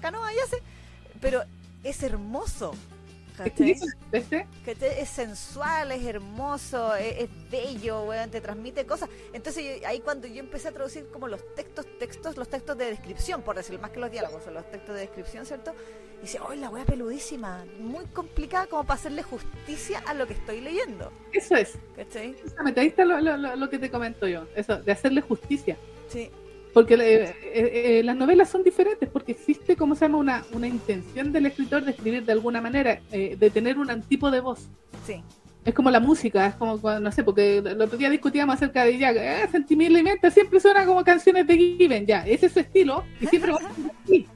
[0.00, 0.62] canoa y hace,
[1.20, 1.42] pero
[1.82, 2.72] es hermoso.
[3.44, 5.02] ¿Este?
[5.02, 9.08] Es sensual, es hermoso, es, es bello, weón, te transmite cosas.
[9.32, 13.42] Entonces ahí cuando yo empecé a traducir como los textos, textos, los textos de descripción,
[13.42, 15.74] por decir más que los diálogos, son los textos de descripción, ¿cierto?
[16.18, 17.64] Y dice, ¡ay, la wea peludísima!
[17.78, 21.12] Muy complicada como para hacerle justicia a lo que estoy leyendo.
[21.32, 21.78] Eso es.
[21.94, 22.30] ¿Cachai?
[22.30, 25.76] Exactamente, ahí está lo, lo, lo que te comento yo, eso, de hacerle justicia.
[26.08, 26.30] Sí.
[26.78, 27.34] Porque eh,
[27.98, 31.82] eh, las novelas son diferentes, porque existe, como se llama, una, una intención del escritor
[31.82, 34.68] de escribir de alguna manera, eh, de tener un tipo de voz.
[35.04, 35.20] Sí.
[35.64, 38.96] Es como la música, es como, no sé, porque el otro día discutíamos acerca de
[38.96, 42.60] ya, eh, Sentimiento y Mente siempre suena como canciones de Given, ya, ese es su
[42.60, 44.28] estilo, y siempre va a ser así.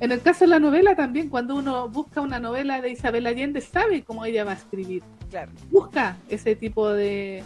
[0.00, 3.60] En el caso de la novela también, cuando uno busca una novela de Isabel Allende,
[3.60, 5.04] sabe cómo ella va a escribir.
[5.30, 5.52] Claro.
[5.70, 7.44] Busca ese tipo de,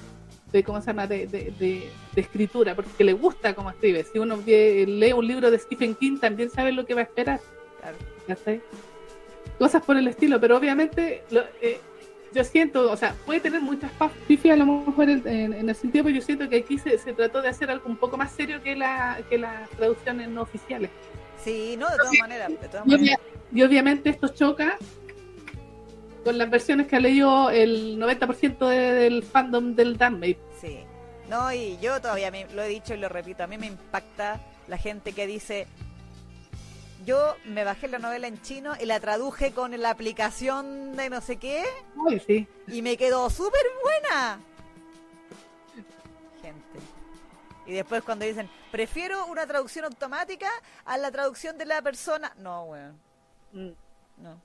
[0.58, 4.04] de cómo se llama de, de, de, de, escritura porque le gusta cómo escribe.
[4.04, 7.40] Si uno lee un libro de Stephen King también sabe lo que va a esperar.
[8.28, 8.36] ¿Ya
[9.58, 11.78] cosas por el estilo pero obviamente lo, eh,
[12.32, 13.90] yo siento o sea puede tener muchas
[14.26, 16.98] pifias a lo mejor en, en, en, el sentido pero yo siento que aquí se,
[16.98, 20.42] se, trató de hacer algo un poco más serio que la que las traducciones no
[20.42, 20.90] oficiales.
[21.44, 23.20] Sí no de todas maneras de todas maneras.
[23.52, 24.78] y obviamente esto choca
[26.24, 30.40] con las versiones que ha leído el 90% de, del fandom del Danmate.
[30.60, 30.80] Sí.
[31.28, 34.40] No, y yo todavía me, lo he dicho y lo repito, a mí me impacta
[34.68, 35.66] la gente que dice,
[37.04, 41.20] yo me bajé la novela en chino y la traduje con la aplicación de no
[41.20, 41.64] sé qué.
[42.08, 42.48] Ay, sí.
[42.68, 44.40] Y me quedó súper buena.
[46.42, 46.78] Gente.
[47.66, 50.48] Y después cuando dicen, prefiero una traducción automática
[50.84, 52.34] a la traducción de la persona.
[52.38, 52.98] No, weón.
[53.52, 53.70] Mm.
[54.18, 54.40] No.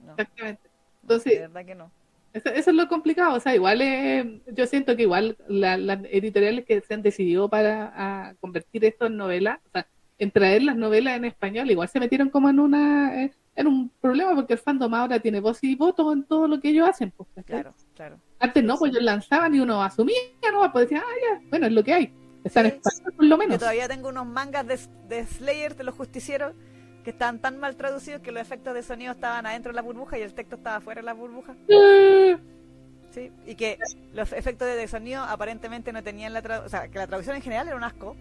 [0.00, 0.12] no.
[0.12, 0.73] Exactamente.
[1.04, 1.90] Entonces, de verdad que no.
[2.32, 6.00] Eso, eso es lo complicado, o sea, igual eh, yo siento que igual la- las
[6.10, 9.86] editoriales que se han decidido para a convertir esto en novela, o sea,
[10.18, 13.88] en traer las novelas en español, igual se metieron como en una eh, en un
[14.00, 17.12] problema porque el fandom ahora tiene voz y voto en todo lo que ellos hacen.
[17.12, 17.28] Pues.
[17.46, 18.16] Claro, claro.
[18.40, 20.16] Antes no, pues ellos lanzaban y uno asumía,
[20.52, 22.12] no, pues decía, ah, ya, bueno, es lo que hay.
[22.42, 22.76] Está en Sí.
[22.84, 23.58] español por lo Yo menos.
[23.60, 24.78] todavía tengo unos mangas de,
[25.08, 26.52] de Slayer, de los justicieros,
[27.04, 30.18] que estaban tan mal traducidos que los efectos de sonido estaban adentro de la burbuja
[30.18, 31.54] y el texto estaba fuera de la burbuja.
[33.10, 33.78] Sí, y que
[34.12, 37.42] los efectos de sonido aparentemente no tenían la traducción, o sea, que la traducción en
[37.42, 38.16] general era un asco,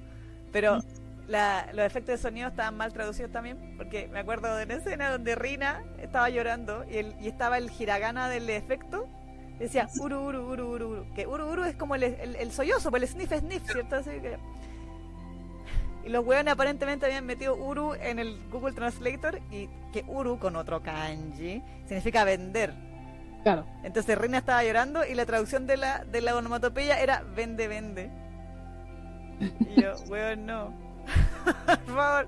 [0.51, 0.77] pero
[1.27, 5.09] la- los efectos de sonido estaban mal traducidos también, porque me acuerdo de una escena
[5.09, 9.07] donde Rina estaba llorando y, el- y estaba el hiragana del efecto,
[9.57, 12.91] decía uru, uru, uru, uru, uru, que uru, uru es como el, el, el sollozo,
[12.91, 13.95] pues el sniff, sniff, ¿cierto?
[13.95, 14.37] Así que...
[16.05, 20.55] Y los hueones aparentemente habían metido uru en el Google Translator y que uru con
[20.55, 22.73] otro kanji significa vender.
[23.43, 23.65] Claro.
[23.83, 28.09] Entonces Reina estaba llorando y la traducción de la, de la onomatopeya era vende, vende.
[29.39, 30.73] Y yo, weón, no.
[31.85, 32.27] Por favor.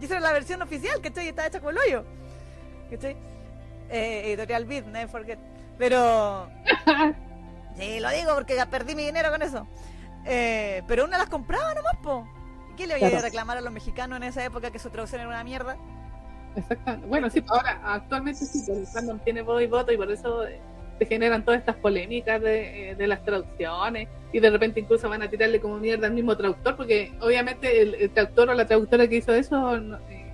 [0.00, 1.26] Y esa era la versión oficial, ¿cachai?
[1.26, 2.04] Y estaba hecha con el hoyo.
[2.90, 3.16] ¿Cachai?
[3.90, 5.38] Eh, editorial Beat, never forget.
[5.78, 6.48] Pero.
[7.76, 9.66] Sí, lo digo porque ya perdí mi dinero con eso.
[10.24, 12.24] Eh, pero una las compraba nomás, po.
[12.74, 15.20] ¿Y ¿Qué le voy a reclamar a los mexicanos en esa época que su traducción
[15.20, 15.76] era una mierda?
[16.56, 17.06] Exactamente.
[17.06, 20.60] Bueno, sí, ahora actualmente sí, el fandom tiene voz y voto y por eso eh,
[20.98, 25.22] se generan todas estas polémicas de, eh, de las traducciones y de repente incluso van
[25.22, 29.06] a tirarle como mierda al mismo traductor porque obviamente el, el traductor o la traductora
[29.08, 30.24] que hizo eso no, eh,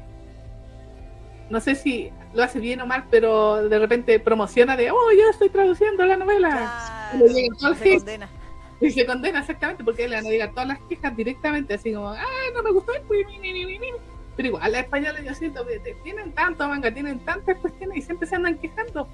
[1.51, 5.29] no sé si lo hace bien o mal, pero de repente promociona de, oh, yo
[5.31, 7.11] estoy traduciendo la novela.
[7.13, 8.29] Claro, se condena.
[8.87, 12.09] Y se condena exactamente porque le van a llegar todas las quejas directamente, así como,
[12.09, 12.25] ah,
[12.55, 13.25] no me gustó mi".
[14.37, 18.27] Pero igual, las españolas yo siento que tienen tanto manga, tienen tantas cuestiones y siempre
[18.27, 19.07] se andan quejando.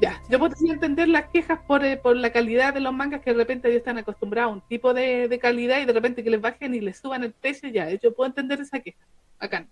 [0.00, 3.32] Ya, yo podría entender las quejas por, eh, por la calidad de los mangas que
[3.32, 6.40] de repente ellos están acostumbrados a un tipo de, calidad y de repente que les
[6.40, 9.04] bajen y les suban el precio, ya, yo puedo entender esa queja.
[9.38, 9.66] Acá.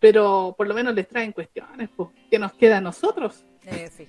[0.00, 3.44] Pero por lo menos les traen cuestiones, pues, que nos queda a nosotros.
[3.66, 4.08] Eh, sí.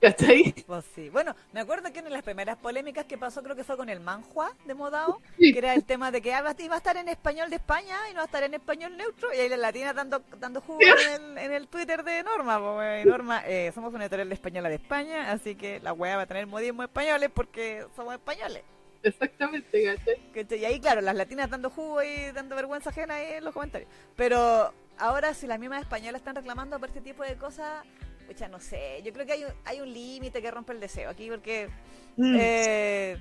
[0.00, 0.54] ¿Cachai?
[0.66, 1.10] Pues sí.
[1.10, 3.88] Bueno, me acuerdo que una de las primeras polémicas que pasó creo que fue con
[3.88, 5.52] el manhua de Modao, Sí.
[5.52, 8.12] que era el tema de que ah, iba a estar en español de España y
[8.12, 11.22] no va a estar en español neutro, y ahí la latina dando, dando jugo en
[11.22, 12.58] el, en el Twitter de Norma.
[12.60, 16.16] po, eh, Norma, eh, somos una editorial de española de España, así que la weá
[16.16, 18.62] va a tener modismos españoles porque somos españoles.
[19.02, 20.16] Exactamente, ¿cachai?
[20.32, 20.58] ¿cachai?
[20.60, 23.90] Y ahí, claro, las latinas dando jugo y dando vergüenza ajena ahí en los comentarios.
[24.16, 27.84] Pero ahora, si las mismas españolas están reclamando por este tipo de cosas,
[28.28, 29.00] pucha, no sé.
[29.04, 31.68] Yo creo que hay un, hay un límite que rompe el deseo aquí, porque,
[32.16, 32.36] Mm.
[32.38, 33.18] eh,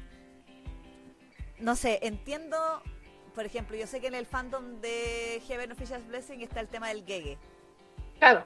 [1.59, 2.57] no sé, entiendo,
[3.33, 6.89] por ejemplo, yo sé que en el fandom de Heaven Official's Blessing está el tema
[6.89, 7.37] del gege.
[8.19, 8.45] Claro,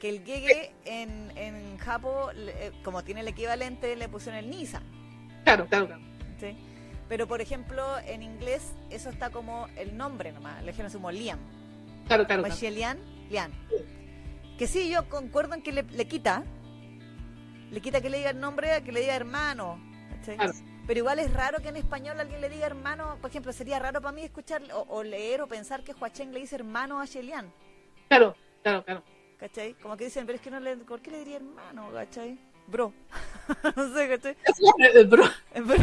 [0.00, 4.48] Que el gege en, en Japo, le- eh, como tiene el equivalente, le pusieron el
[4.48, 4.80] Nisa.
[5.44, 6.02] claro, claro, claro.
[6.38, 6.56] ¿sí?
[7.08, 10.62] Pero, por ejemplo, en inglés eso está como el nombre nomás.
[10.62, 11.38] Le dijeron como Liam.
[12.06, 12.60] Claro, claro, O claro.
[12.60, 12.98] Shelian,
[13.30, 13.50] Lian.
[14.58, 16.42] Que sí, yo concuerdo en que le, le quita.
[17.70, 19.80] Le quita que le diga el nombre a que le diga hermano.
[20.16, 20.36] ¿cachai?
[20.36, 20.52] Claro.
[20.86, 23.18] Pero igual es raro que en español alguien le diga hermano.
[23.20, 26.40] Por ejemplo, sería raro para mí escuchar o, o leer o pensar que Huacheng le
[26.40, 27.52] dice hermano a Shelian.
[28.08, 29.04] Claro, claro, claro.
[29.38, 29.74] ¿Cachai?
[29.74, 30.76] Como que dicen, pero es que no le.
[30.78, 31.92] ¿Por qué le diría hermano?
[31.92, 32.36] ¿Cachai?
[32.66, 32.92] Bro.
[33.76, 34.36] no sé, ¿cachai?
[35.06, 35.24] Bro.
[35.54, 35.76] Bro.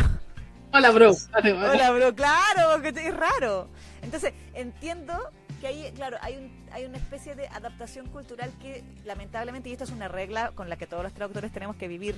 [0.74, 1.12] Hola, bro.
[1.34, 3.70] Hola, bro, claro, que es raro.
[4.02, 5.32] Entonces, entiendo
[5.66, 9.84] que hay, claro, hay, un, hay una especie de adaptación cultural que lamentablemente, y esto
[9.86, 12.16] es una regla con la que todos los traductores tenemos que vivir,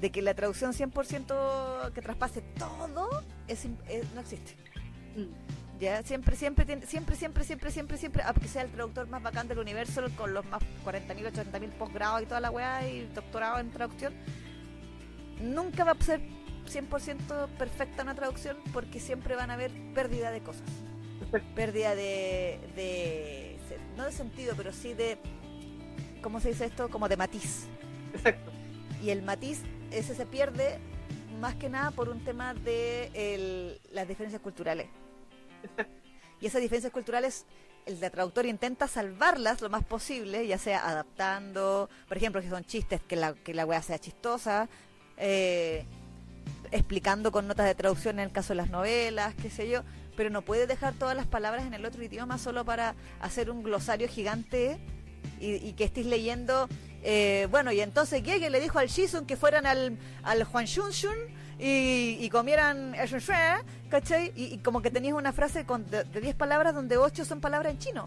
[0.00, 4.52] de que la traducción 100% que traspase todo es, es- no existe.
[5.16, 5.78] Mm.
[5.80, 9.58] Ya, siempre, siempre, siempre, siempre, siempre, siempre, siempre, aunque sea el traductor más bacán del
[9.58, 14.14] universo, con los más 40.000, 80.000 posgrados y toda la weá y doctorado en traducción,
[15.40, 16.20] nunca va a ser
[16.66, 20.62] 100% perfecta una traducción porque siempre van a haber pérdida de cosas.
[21.54, 23.58] Pérdida de, de,
[23.96, 25.18] no de sentido, pero sí de,
[26.22, 26.88] ¿cómo se dice esto?
[26.88, 27.66] Como de matiz.
[28.14, 28.50] Exacto.
[29.02, 29.60] Y el matiz,
[29.90, 30.78] ese se pierde
[31.40, 34.86] más que nada por un tema de el- las diferencias culturales.
[35.62, 35.92] Exacto.
[36.40, 37.44] Y esas diferencias culturales,
[37.84, 42.64] el de traductor intenta salvarlas lo más posible, ya sea adaptando, por ejemplo, si son
[42.64, 44.68] chistes, que la, que la weá sea chistosa,
[45.16, 45.84] eh,
[46.70, 49.82] explicando con notas de traducción en el caso de las novelas, qué sé yo,
[50.18, 53.62] pero no puede dejar todas las palabras en el otro idioma solo para hacer un
[53.62, 54.76] glosario gigante
[55.40, 56.68] y, y que estés leyendo.
[57.04, 60.90] eh, bueno, y entonces Gege le dijo al Shizun que fueran al, al Juan Shun
[60.90, 61.14] Shun
[61.60, 62.96] y, y comieran
[63.88, 64.32] ¿cachai?
[64.34, 67.40] Y, y como que tenías una frase con, de de 10 palabras donde 8 son
[67.40, 68.06] palabras en chino,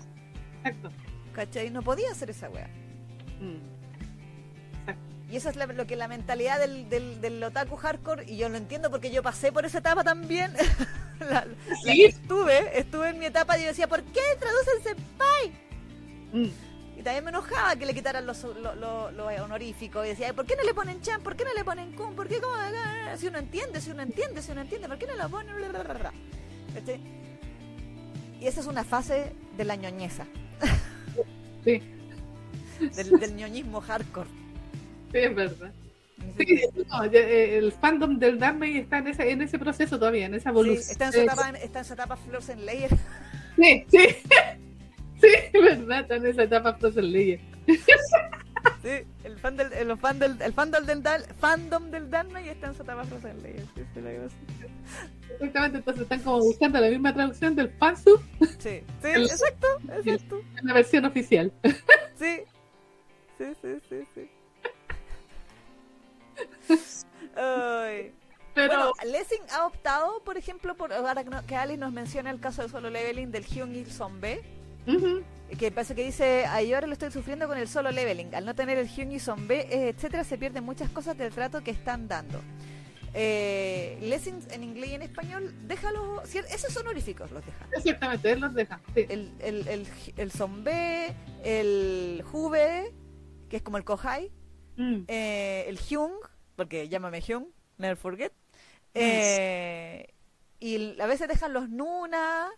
[0.65, 0.91] Exacto.
[1.33, 1.69] ¿cachai?
[1.69, 2.67] No podía hacer esa wea.
[3.39, 3.70] Mm.
[5.31, 8.49] Y eso es la- lo que la mentalidad del, del, del otaku hardcore, y yo
[8.49, 10.53] lo entiendo porque yo pasé por esa etapa también.
[11.21, 12.03] La- la- Sí.
[12.05, 15.51] estuve, estuve en mi etapa y yo decía, ¿por qué traducen senpai?
[16.33, 16.49] Mm.
[16.99, 20.03] Y también me enojaba que le quitaran los lo, lo- lo honoríficos.
[20.05, 21.21] Y decía, "Ay, ¿por qué no le ponen chan?
[21.21, 22.15] ¿Por qué no le ponen kun?
[22.15, 22.55] ¿Por qué como
[23.17, 25.55] Si uno entiende, si uno entiende, si uno entiende, ¿por qué no lo ponen?
[28.39, 30.25] Y esa es una fase de la ñoñeza,
[31.63, 31.81] Sí,
[32.95, 34.40] del, del ñoñismo hardcore.
[35.11, 35.71] Sí, es verdad.
[36.37, 40.35] Sí, no, eh, el fandom del Danmei está en ese, en ese proceso todavía, en
[40.35, 40.91] esa Sí, evolución.
[40.91, 42.89] está en su etapa, está en su etapa Frozen Layer.
[43.57, 43.97] Sí, sí.
[45.21, 47.39] Sí, es verdad, está en esa etapa Frozen Layer.
[47.67, 48.89] Sí,
[49.23, 52.75] el fan del, el fan del, el fandom del, Dan- fandom del Danmei está en
[52.75, 53.63] su etapa Frozen Layer.
[53.75, 54.65] Sí, sí.
[55.33, 60.41] Exactamente, entonces están como buscando la misma traducción del fansub sí, sí, El- exacto, exacto.
[60.59, 61.51] en la versión oficial.
[62.17, 62.37] Sí,
[63.37, 64.29] sí, sí, sí, sí.
[67.35, 68.13] Ay.
[68.53, 72.61] Pero Bueno, Lessing ha optado, por ejemplo, por ahora que Alice nos menciona el caso
[72.63, 74.41] de solo leveling del Hyun Il Zombie,
[74.85, 75.23] ujú,
[75.57, 78.35] que parece que dice, "Ay, ahora lo estoy sufriendo con el solo leveling.
[78.35, 81.63] Al no tener el Hyun Il Zombie, eh, etcétera, se pierden muchas cosas del trato
[81.63, 82.41] que están dando.
[83.13, 87.65] Eh, Lessing en inglés y en español, déjalo, si- esos honoríficos los deja.
[87.73, 88.81] exactamente, él los deja.
[88.95, 89.05] Sí.
[89.07, 89.87] El, el, el,
[91.43, 92.93] el Juve,
[93.49, 94.29] que es como el Kohai,
[94.77, 96.13] Mm, eh, el Hyung,
[96.61, 97.47] porque llámame Hyung,
[97.77, 98.33] never forget.
[98.93, 100.13] Eh,
[100.59, 102.49] y a veces dejan los Nuna,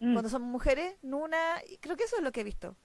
[0.00, 0.12] mm.
[0.12, 2.76] cuando son mujeres, Nuna, y creo que eso es lo que he visto.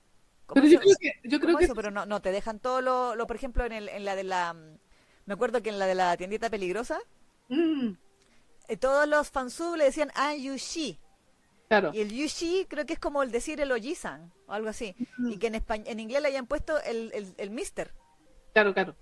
[0.45, 2.59] Como Pero yo creo que, yo creo como que eso, pero no, no, te dejan
[2.59, 4.53] todo lo, lo, por ejemplo, en, el, en la de la...
[4.53, 4.79] mm,
[5.25, 6.99] Me acuerdo que en la de la tiendita peligrosa,
[7.49, 7.91] mm,
[8.67, 10.99] eh, todos los fansub le decían ah, Yushi.
[11.67, 11.91] claro.
[11.93, 14.95] Y el Yushi creo que es como el decir el Ojisan, o algo así.
[15.27, 17.93] Y que en, españ- en inglés le hayan puesto el, el, el Mister.
[18.53, 18.95] Claro, claro.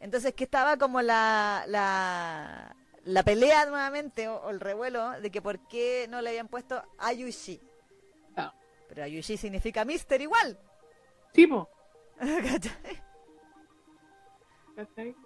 [0.00, 5.40] Entonces que estaba como la, la, la pelea nuevamente o, o el revuelo de que
[5.42, 7.60] por qué no le habían puesto Ayushi.
[8.34, 8.52] Claro.
[8.88, 10.58] Pero Ayushi significa Mister igual.
[11.34, 11.68] Sí, po.
[12.18, 13.02] ¿Cachai?
[14.76, 15.16] ¿Cachai?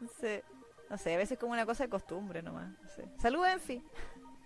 [0.00, 0.42] Entonces,
[0.88, 2.70] no sé, a veces como una cosa de costumbre nomás.
[2.82, 3.08] No sé.
[3.18, 3.82] Salud, Enfi.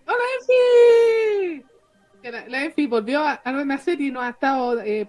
[0.05, 1.65] ¡Hola, Enfi!
[2.49, 4.81] La Enfi volvió a, a renacer y nos ha estado...
[4.81, 5.07] eh,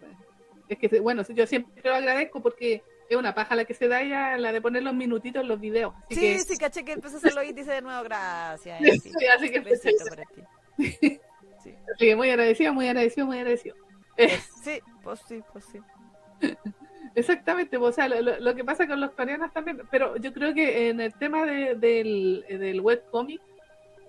[0.68, 4.02] es que, bueno, yo siempre lo agradezco porque es una paja la que se da
[4.02, 5.94] ella, la de poner los minutitos en los videos.
[6.10, 8.02] Así Sí, que, sí, caché que empezó a hacer los índices de nuevo.
[8.04, 8.78] Gracias.
[9.02, 10.42] Sí, así que, Besito para ti.
[11.62, 11.74] Sí.
[11.92, 13.74] así que muy agradecido, muy agradecido, muy agradecido.
[14.62, 15.78] Sí, pues sí, pues sí.
[17.14, 20.32] Exactamente, pues, o sea, lo, lo- lo que pasa con los coreanos también, pero yo
[20.32, 23.40] creo que en el tema de- del, del webcomic,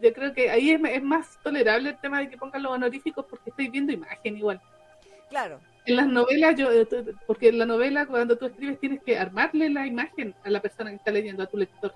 [0.02, 3.26] yo creo que ahí es, es más tolerable el tema de que pongan los honoríficos
[3.26, 4.62] porque estáis viendo imagen igual.
[5.30, 5.60] Claro,
[5.90, 6.88] En las novelas, yo, eh,
[7.28, 10.90] porque en la novela cuando tú escribes tienes que armarle la imagen a la persona
[10.90, 11.94] que está leyendo, a tu lector.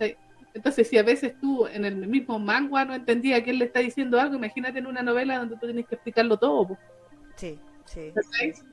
[0.00, 0.14] sí.
[0.54, 3.80] Entonces, si a veces tú en el mismo manga no entendías que él le está
[3.80, 6.68] diciendo algo, imagínate en una novela donde tú tienes que explicarlo todo.
[6.68, 6.78] pues.
[7.34, 8.12] Sí, sí.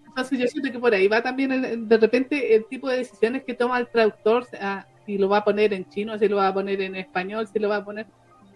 [0.06, 3.44] Entonces yo siento que por ahí va también el- de repente el tipo de decisiones
[3.44, 4.46] que toma el traductor,
[5.06, 7.58] si lo va a poner en chino, si lo va a poner en español, si
[7.58, 8.06] lo va a poner...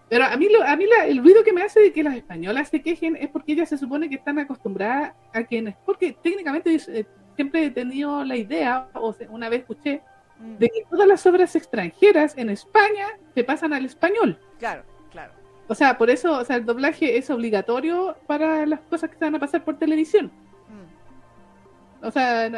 [0.10, 2.16] Pero a mí, lo, a mí la- el ruido que me hace de que las
[2.16, 5.76] españolas se quejen es porque ellas se supone que están acostumbradas a que...
[5.86, 7.06] Porque técnicamente eh,
[7.36, 10.02] siempre he tenido la idea, o una vez escuché,
[10.38, 14.38] Mm, de que todas las obras extranjeras en España se pasan al español.
[14.60, 15.32] Claro, claro.
[15.70, 19.24] O sea, por eso o sea, el doblaje es obligatorio para las cosas que se
[19.24, 20.30] van a pasar por televisión.
[20.68, 22.52] Mm, O sea, eh,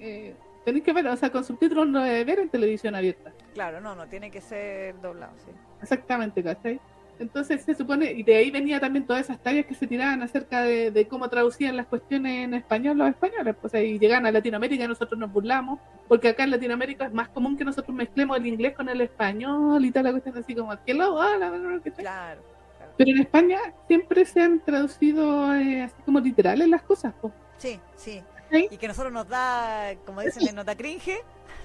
[0.00, 0.34] eh,
[0.66, 3.32] tenéis que ver, o sea, con subtítulos no debe ver en televisión abierta.
[3.54, 5.52] Claro, no, no, tiene que ser doblado, sí.
[5.80, 6.78] Exactamente, ¿cachai?
[7.22, 10.62] Entonces se supone, y de ahí venía también todas esas tallas que se tiraban acerca
[10.62, 13.54] de, de cómo traducían las cuestiones en español los españoles.
[13.60, 15.78] Pues ahí llegan a Latinoamérica y nosotros nos burlamos,
[16.08, 19.84] porque acá en Latinoamérica es más común que nosotros mezclemos el inglés con el español
[19.84, 21.16] y tal, la cuestión así como, que lo.
[21.16, 22.42] Claro,
[22.76, 22.92] claro.
[22.98, 27.32] Pero en España siempre se han traducido eh, así como literales las cosas, pues.
[27.58, 28.22] Sí, sí.
[28.52, 28.68] ¿Sí?
[28.70, 31.18] Y que nosotros nos da, como dicen, le nota cringe,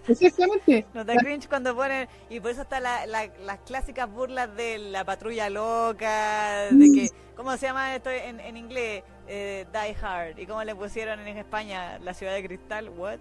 [0.08, 0.86] Exactamente.
[0.94, 4.78] nos da cringe cuando ponen, y por eso está la, la- las clásicas burlas de
[4.80, 9.04] la patrulla loca, de que, ¿cómo se llama esto en, en inglés?
[9.28, 10.40] Eh, Die Hard.
[10.40, 12.90] ¿Y cómo le pusieron en España la ciudad de cristal?
[12.90, 13.20] ¿What?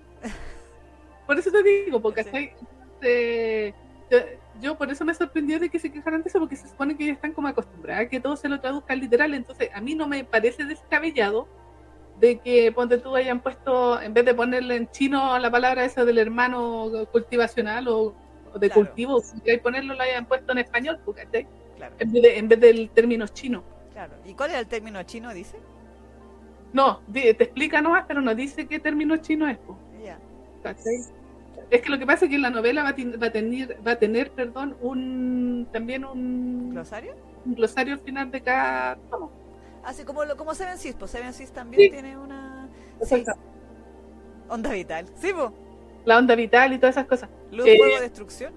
[1.26, 2.50] Por eso te digo, porque Sí.
[3.02, 3.74] Eh,
[4.60, 7.02] yo, por eso me sorprendió de que se quejaran de eso, porque se supone que
[7.04, 9.34] ellos están como acostumbradas a que todo se lo traduzcan literal.
[9.34, 11.48] Entonces, a mí no me parece descabellado
[12.20, 16.04] de que, ponte tú, hayan puesto, en vez de ponerle en chino la palabra esa
[16.04, 18.14] del hermano cultivacional o,
[18.54, 18.86] o de Claro.
[18.86, 21.46] cultivo, si ponerlo, lo hayan puesto en español, pues, ¿cachai?
[21.76, 23.62] Claro, En vez, de- en vez del término chino.
[23.92, 24.14] claro.
[24.24, 25.58] ¿Y cuál era el término chino, dice?
[26.72, 30.18] No, te explica nomás, pero no dice qué término chino es, pues, Ya.
[30.62, 30.96] ¿cachai?
[31.70, 33.76] Es que lo que pasa es que la novela va a, ten- va a tener,
[33.86, 37.14] va a tener, perdón, un también un, ¿Glosario?
[37.44, 39.30] un glosario al final de cada tomo.
[39.86, 41.90] Así como, lo, como Seven Seas, pues Seven Seas también Sí.
[41.90, 42.68] tiene una...
[43.02, 43.24] Sí,
[44.48, 45.06] onda vital.
[45.14, 45.52] Sí, po.
[46.04, 47.30] La onda vital y todas esas cosas.
[47.52, 48.52] Luz, Eh, fuego, destrucción.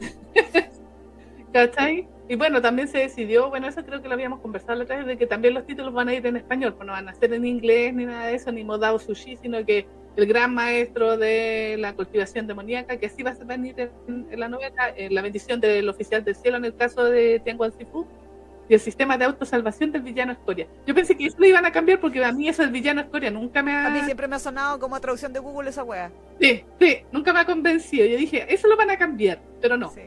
[1.52, 2.08] ¿Cachai?
[2.28, 5.06] Y bueno, también se decidió, bueno, eso creo que lo habíamos conversado la otra vez,
[5.06, 7.34] de que también los títulos van a ir en español, pues no van a ser
[7.34, 9.86] en inglés ni nada de eso, ni Modao Sushi, sino que
[10.16, 13.74] el gran maestro de la cultivación demoníaca, que así va a venir
[14.08, 17.40] en, en la novela, en la bendición del oficial del cielo en el caso de
[17.40, 18.06] Tianguan Sifu,
[18.72, 20.66] y el sistema de autosalvación del villano Escoria.
[20.86, 23.30] Yo pensé que eso lo iban a cambiar porque a mí eso del villano Escoria
[23.30, 23.86] nunca me ha...
[23.88, 26.10] A mí siempre me ha sonado como traducción de Google esa wea.
[26.40, 28.06] Sí, sí, nunca me ha convencido.
[28.06, 29.90] Yo dije, eso lo van a cambiar, pero no.
[29.90, 30.00] Sí.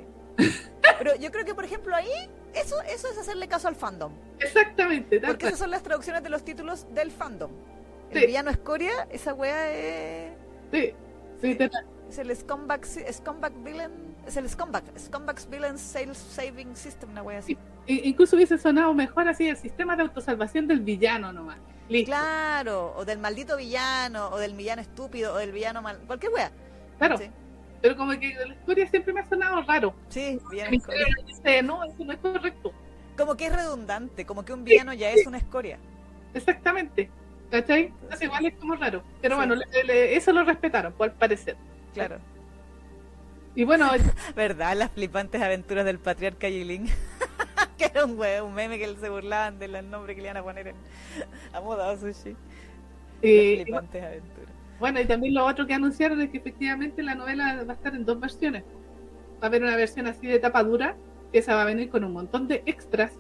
[0.98, 2.10] Pero yo creo que, por ejemplo, ahí,
[2.56, 4.14] eso, eso es hacerle caso al fandom.
[4.40, 5.20] Exactamente.
[5.20, 5.48] Porque cual.
[5.50, 7.52] esas son las traducciones de los títulos del fandom.
[8.10, 8.26] El Sí.
[8.26, 10.32] villano escoria, esa wea es,
[10.72, 10.92] Sí,
[11.40, 11.70] sí, te-
[12.10, 13.92] es el scumbag, scumbag villain,
[14.28, 17.58] es el scumbag, scumbag's villain sales saving system, una wea así.
[17.88, 21.58] Incluso hubiese sonado mejor así el sistema de autosalvación del villano nomás.
[21.90, 22.08] Listo.
[22.12, 26.52] Claro, o del maldito villano, o del villano estúpido, o del villano mal, cualquier wea.
[26.98, 27.30] Claro, Sí,
[27.82, 29.94] pero como que la historia siempre me ha sonado raro.
[30.10, 32.74] sí, cerebro dice, no, eso no es correcto.
[33.18, 35.78] Como que es redundante, como que un villano ya es una escoria.
[36.34, 37.10] Exactamente.
[37.52, 37.94] ¿Cachai?
[38.02, 39.04] Entonces igual es como raro.
[39.22, 41.56] Pero bueno, le- le- eso lo respetaron, por parecer.
[41.96, 42.20] Claro.
[43.56, 43.90] Y bueno,
[44.36, 44.76] ¿Verdad?
[44.76, 46.88] Las flipantes aventuras del patriarca Yilin.
[47.78, 50.68] que era un, un meme que se burlaban del nombre que le iban a poner
[50.70, 50.76] en,
[51.54, 52.32] a moda sushi.
[52.32, 52.38] Las
[53.22, 54.56] eh, flipantes aventuras.
[54.80, 57.96] bueno, y también lo otro que anunciaron es que efectivamente la novela va a estar
[57.96, 58.64] en dos versiones.
[59.42, 60.98] Va a haber una versión así de tapa dura,
[61.32, 63.20] que esa va a venir con un montón de extras,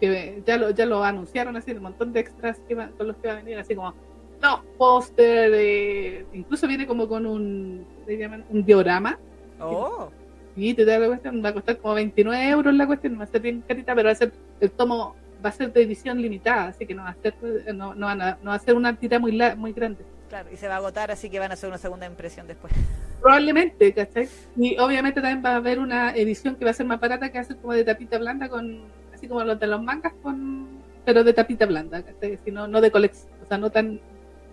[0.00, 3.16] que ya lo, ya lo anunciaron así, un montón de extras que va- con los
[3.18, 3.94] que va a venir, así como
[4.42, 8.44] no, póster, eh, incluso viene como con un, ¿qué le llaman?
[8.50, 9.18] un diorama,
[9.60, 10.08] Oh,
[10.56, 13.26] y te da la cuestión, va a costar como 29 euros la cuestión, va a
[13.26, 15.14] ser bien carita, pero va a ser, el tomo
[15.44, 17.34] va a ser de edición limitada, así que no va a ser,
[17.74, 20.04] no, no, van a- no va a ser una tira muy, la- muy grande.
[20.28, 20.48] claro.
[20.52, 22.72] Y se va a agotar, así que van a hacer una segunda impresión después.
[23.20, 24.28] Probablemente, ¿cachai?
[24.56, 27.38] Y obviamente también va a haber una edición que va a ser más barata, que
[27.38, 28.80] va a ser como de tapita blanda, con
[29.14, 30.68] así como los de los mangas, con
[31.04, 32.38] pero de tapita blanda, ¿cachai?
[32.44, 33.98] Si no, no de colección, o sea, no tan,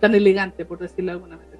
[0.00, 1.55] tan elegante, por decirlo de alguna manera.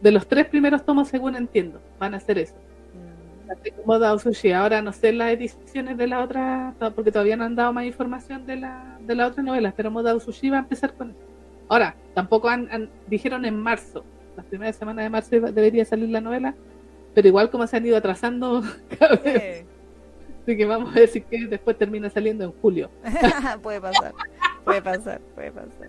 [0.00, 2.54] De los tres primeros tomos, según entiendo, van a ser eso.
[2.94, 4.52] Mm, Así como Dao Sushi.
[4.52, 8.44] Ahora no sé las ediciones de la otra, porque todavía no han dado más información
[8.46, 11.18] de la, de la otra novela, pero Dao Sushi va a empezar con eso.
[11.68, 14.04] Ahora, tampoco han, han- dijeron en marzo,
[14.36, 16.54] las primeras semanas de marzo debería salir la novela,
[17.14, 18.62] pero igual como se han ido atrasando
[20.42, 22.90] así que vamos a ver si que después termina saliendo en julio.
[23.62, 24.12] puede pasar,
[24.64, 25.88] puede pasar, puede pasar.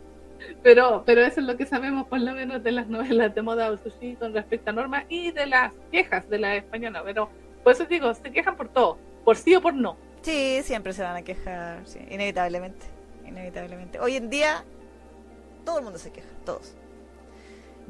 [0.64, 3.76] Pero, pero eso es lo que sabemos por lo menos de las novelas de Moda
[3.78, 7.02] Sushi con respecto a Norma y de las quejas de la española.
[7.03, 7.30] Pero
[7.64, 9.98] por eso digo, se quejan por todo, por sí o por no.
[10.22, 12.86] Sí, siempre se van a quejar, sí, inevitablemente,
[13.26, 13.99] inevitablemente.
[13.99, 14.64] Hoy en día,
[15.64, 16.76] todo el mundo se queja, todos.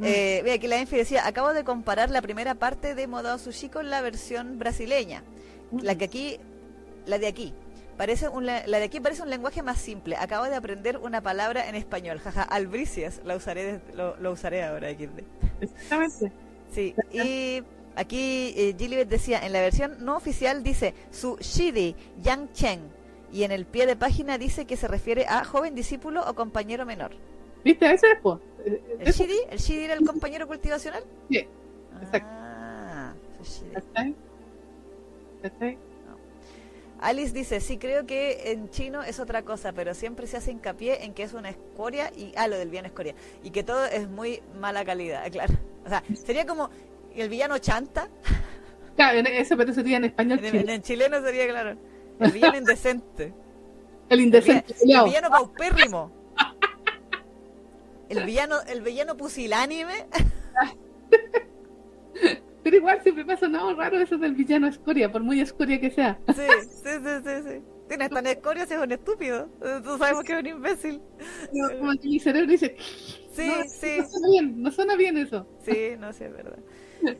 [0.04, 3.70] Eh, ve aquí la Enfi decía, acabo de comparar la primera parte de Modao Sushi
[3.70, 5.24] con la versión brasileña.
[5.72, 6.40] La que aquí,
[7.08, 7.54] la de aquí,
[7.98, 10.16] parece un, la de aquí parece un lenguaje más simple.
[10.16, 12.20] Acabo de aprender una palabra en español.
[12.20, 15.24] Jaja, albricias, la usaré, lo, lo usaré ahora XD.
[15.62, 16.32] Exactamente.
[16.72, 17.64] Sí, y
[17.96, 22.98] aquí eh, Gilibet decía, en la versión no oficial dice su Shidi Yang Chen.
[23.32, 26.86] Y en el pie de página dice que se refiere a joven discípulo o compañero
[26.86, 27.12] menor.
[27.64, 27.92] ¿Viste?
[27.92, 28.40] Eso es, pues.
[28.66, 29.38] Eh, ¿El Shidi?
[29.50, 31.04] ¿El Shidi era el compañero cultivacional?
[31.30, 31.48] Sí,
[32.02, 32.30] exacto.
[32.32, 33.72] Ah, su Shidi.
[33.74, 34.16] ¿cachai?
[35.42, 35.78] ¿Cachai?
[37.00, 41.06] Alice dice, sí creo que en chino es otra cosa, pero siempre se hace hincapié
[41.06, 43.14] en que es una escoria y ah, lo del villano escoria
[43.44, 45.54] y que todo es muy mala calidad, claro.
[45.86, 46.70] O sea, sería como
[47.16, 48.10] el villano chanta,
[48.96, 50.72] Claro, eso pero eso sería en español en, en- chileno.
[50.74, 51.78] en chileno sería claro,
[52.20, 53.26] el villano indecente,
[54.10, 54.74] El el, indecente.
[54.74, 55.06] el culiao.
[55.06, 56.12] villano paupérrimo,
[58.10, 60.08] el villano el villano pusilánime,
[62.68, 65.90] Pero igual siempre me ha sonado raro eso del villano escoria, por muy escoria que
[65.90, 66.20] sea.
[66.28, 66.44] sí,
[66.84, 67.64] sí, sí, sí, sí.
[67.88, 69.48] Tienes tan escoria si es un estúpido,
[69.84, 71.02] tú sabemos que es un imbécil.
[71.80, 72.76] Como que mi cerebro dice,
[73.32, 73.98] Sí, no, sí.
[73.98, 75.48] no suena bien, no suena bien eso.
[75.64, 76.60] Sí, no sé, es verdad.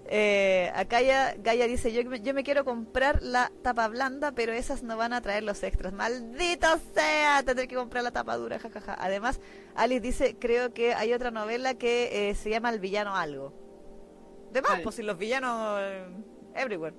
[0.06, 4.52] Eh, acá ya Gaia dice, yo, me- yo me quiero comprar la tapa blanda, pero
[4.54, 5.94] esas no van a traer los extras.
[5.94, 7.44] ¡Maldito sea!
[7.46, 8.96] Tendré que comprar la tapa dura, jajaja.
[9.00, 9.40] Además,
[9.76, 13.54] Alice dice, creo que hay otra novela que eh, se llama El villano algo.
[14.52, 15.80] De más, pues si los villanos...
[15.82, 16.06] eh,
[16.56, 16.96] everywhere.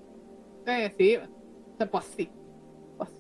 [0.67, 1.17] Eh, sí,
[1.91, 2.31] pues sí.
[2.97, 3.11] Pues.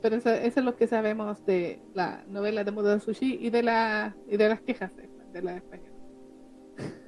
[0.00, 3.62] Pero eso, eso es lo que sabemos de la novela de Modo Sushi y de
[3.62, 5.88] la y de las quejas de, de la española.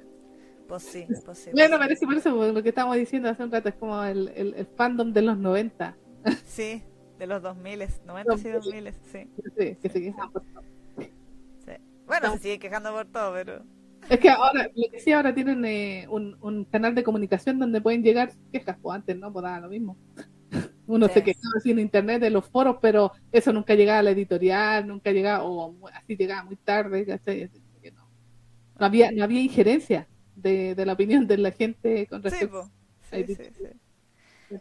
[0.67, 1.51] Pues sí, pues sí.
[1.53, 4.55] Bueno, parece por eso, lo que estábamos diciendo hace un rato, es como el, el,
[4.55, 5.95] el fandom de los 90.
[6.43, 6.81] Sí,
[7.19, 9.29] de los 2000, 90 y 2000, sí.
[9.57, 10.63] Sí, que se quejan por todo.
[10.97, 11.73] sí.
[12.07, 13.63] Bueno, se siguen quejando por todo, pero...
[14.09, 17.81] Es que ahora, lo que sí, ahora tienen eh, un, un canal de comunicación donde
[17.81, 19.97] pueden llegar quejas, pues antes no, pues nada, lo mismo.
[20.87, 21.13] Uno Sí.
[21.13, 25.11] se quejaba en internet de los foros, pero eso nunca llegaba a la editorial, nunca
[25.11, 27.49] llegaba, o así llegaba muy tarde, ¿cachai?
[27.81, 28.07] Que no.
[28.79, 32.71] No había, no había injerencia de, de la opinión de la gente con respecto
[33.11, 33.67] sí, sí, sí.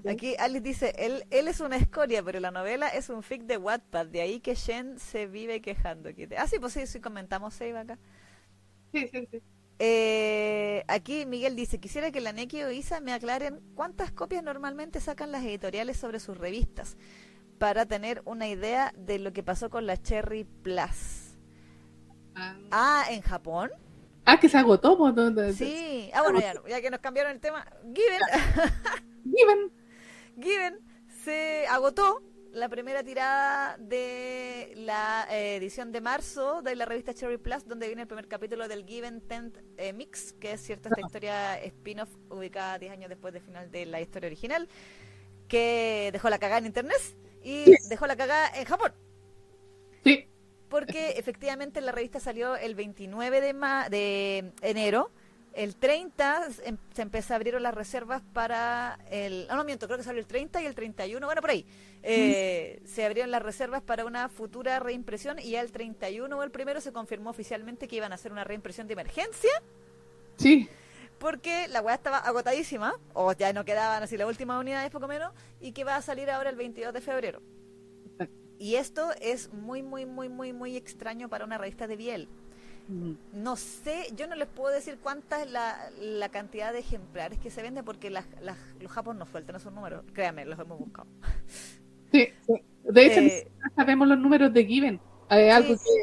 [0.09, 3.59] Aquí Alice dice, él, él es una escoria, pero la novela es un fic de
[3.59, 6.11] Wattpad, de ahí que Shen se vive quejando.
[6.39, 7.99] Ah, sí, pues sí, sí comentamos Save acá.
[8.95, 9.43] Sí, sí, sí.
[9.81, 15.01] Eh, aquí Miguel dice, quisiera que la Neki o Isa me aclaren cuántas copias normalmente
[15.01, 16.97] sacan las editoriales sobre sus revistas
[17.59, 21.35] para tener una idea de lo que pasó con la Cherry Plus.
[22.37, 23.71] Ah, Ah, en Japón.
[24.27, 26.11] ah, que se agotó, pues, donde- Sí.
[26.15, 27.67] Ah, bueno, ya, ya que nos cambiaron el tema.
[27.83, 28.21] Given,
[29.25, 29.73] Given.
[30.41, 30.79] Given
[31.25, 32.23] se agotó
[32.55, 37.89] la primera tirada de la eh, edición de marzo de la revista Cherry Plus, donde
[37.89, 42.09] viene el primer capítulo del Given Tent eh, Mix, que es cierto esta historia spin-off
[42.31, 44.69] ubicada 10 años después del final de la historia original,
[45.49, 46.97] que dejó la cagada en internet
[47.43, 48.93] y dejó la cagada en Japón.
[50.05, 50.29] Sí,
[50.69, 55.11] Porque efectivamente la revista salió el 29 de, ma de enero.
[55.55, 59.47] El 30 se em- se empezó a abrieron las reservas para el...
[59.49, 61.65] No, no miento, creo que salió el 30 y el 31, bueno, por ahí.
[62.03, 66.51] Eh, Se abrieron las reservas para una futura reimpresión y ya el 31 o el
[66.51, 69.51] primero se confirmó oficialmente que iban a hacer una reimpresión de emergencia
[70.37, 70.69] sí.
[71.19, 75.33] porque la weá estaba agotadísima, o ya no quedaban así las últimas unidades poco menos,
[75.61, 77.41] y que va a salir ahora el 22 de febrero.
[78.59, 82.29] Y esto es muy, muy, muy, muy, muy extraño para una revista de Biel.
[82.89, 87.51] No sé, yo no les puedo decir cuánta es la, la cantidad de ejemplares que
[87.51, 90.05] se vende porque las, las- los japos no sueltan esos números.
[90.13, 91.09] Créanme, los hemos buscado.
[92.13, 92.29] Sí.
[92.85, 95.01] De hecho, Eh, sabemos los números de Given.
[95.29, 96.03] Hay algo sí, que,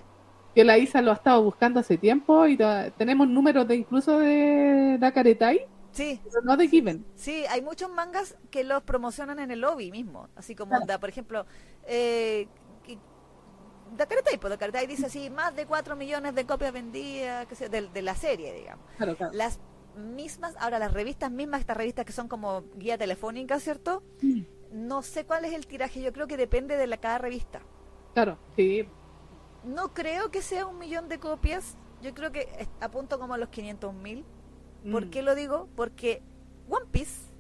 [0.56, 2.58] que la Isa lo ha estado buscando hace tiempo y
[2.98, 7.06] tenemos números de incluso de Dakaretai, sí, pero no de Given.
[7.16, 11.00] Sí, hay muchos mangas que los promocionan en el lobby mismo, así como Claro.
[11.00, 11.46] por ejemplo,
[11.86, 12.48] eh,
[13.98, 18.02] Dakaretai, pues Dakaretai dice así, más de 4 millones de copias vendidas, que de, de
[18.02, 18.86] la serie, digamos.
[18.98, 19.34] Claro, claro.
[19.34, 19.60] Las
[19.96, 24.04] mismas, ahora las revistas mismas, estas revistas que son como guía telefónica, ¿cierto?
[24.22, 24.42] Mm,
[24.72, 27.62] No sé cuál es el tiraje, yo creo que depende de la cada revista.
[28.14, 28.88] Claro, sí.
[29.64, 33.50] No creo que sea un millón de copias, yo creo que apunto como a los
[33.50, 34.26] 500 mil.
[34.90, 35.68] ¿Por Mm, qué lo digo?
[35.76, 36.24] Porque
[36.70, 37.32] One Piece,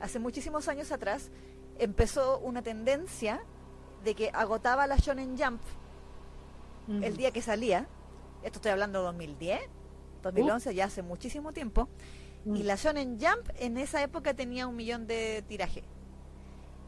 [0.00, 1.30] hace muchísimos años atrás,
[1.78, 3.42] empezó una tendencia
[4.06, 5.60] de que agotaba la Shonen Jump
[6.86, 7.02] mm.
[7.02, 7.88] el día que salía.
[8.42, 9.60] Esto estoy hablando de 2010,
[10.22, 11.88] 2011, ya hace muchísimo tiempo.
[12.44, 12.56] Mm.
[12.56, 15.82] Y la Shonen Jump en esa época tenía un millón de tiraje.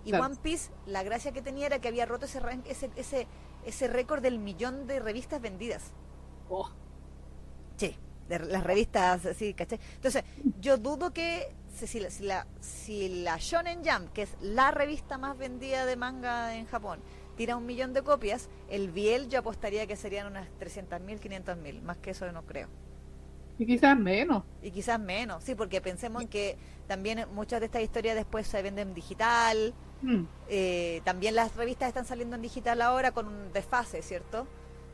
[0.05, 0.27] Y Claro.
[0.27, 3.27] One Piece, la gracia que tenía era que había roto ese, ran- ese, ese,
[3.65, 5.93] ese récord del millón de revistas vendidas.
[6.49, 6.71] Oh,
[7.77, 7.97] Sí,
[8.29, 9.81] de las revistas, así, ¿cachai?
[9.97, 10.23] Entonces,
[10.61, 11.53] yo dudo que
[11.87, 15.97] si la, si, la, si la Shonen Jump, que es la revista más vendida de
[15.97, 17.03] manga en Japón,
[17.37, 21.99] tira un millón de copias, el Biel yo apostaría que serían unas 300.000, 500.000, más
[21.99, 22.69] que eso no creo.
[23.59, 24.45] y quizás menos.
[24.61, 28.61] Y quizás menos, sí, porque pensemos en que también muchas de estas historias después se
[28.63, 34.03] venden digital, Mm, eh, también las revistas están saliendo en digital ahora con un desfase,
[34.03, 34.49] ¿cierto?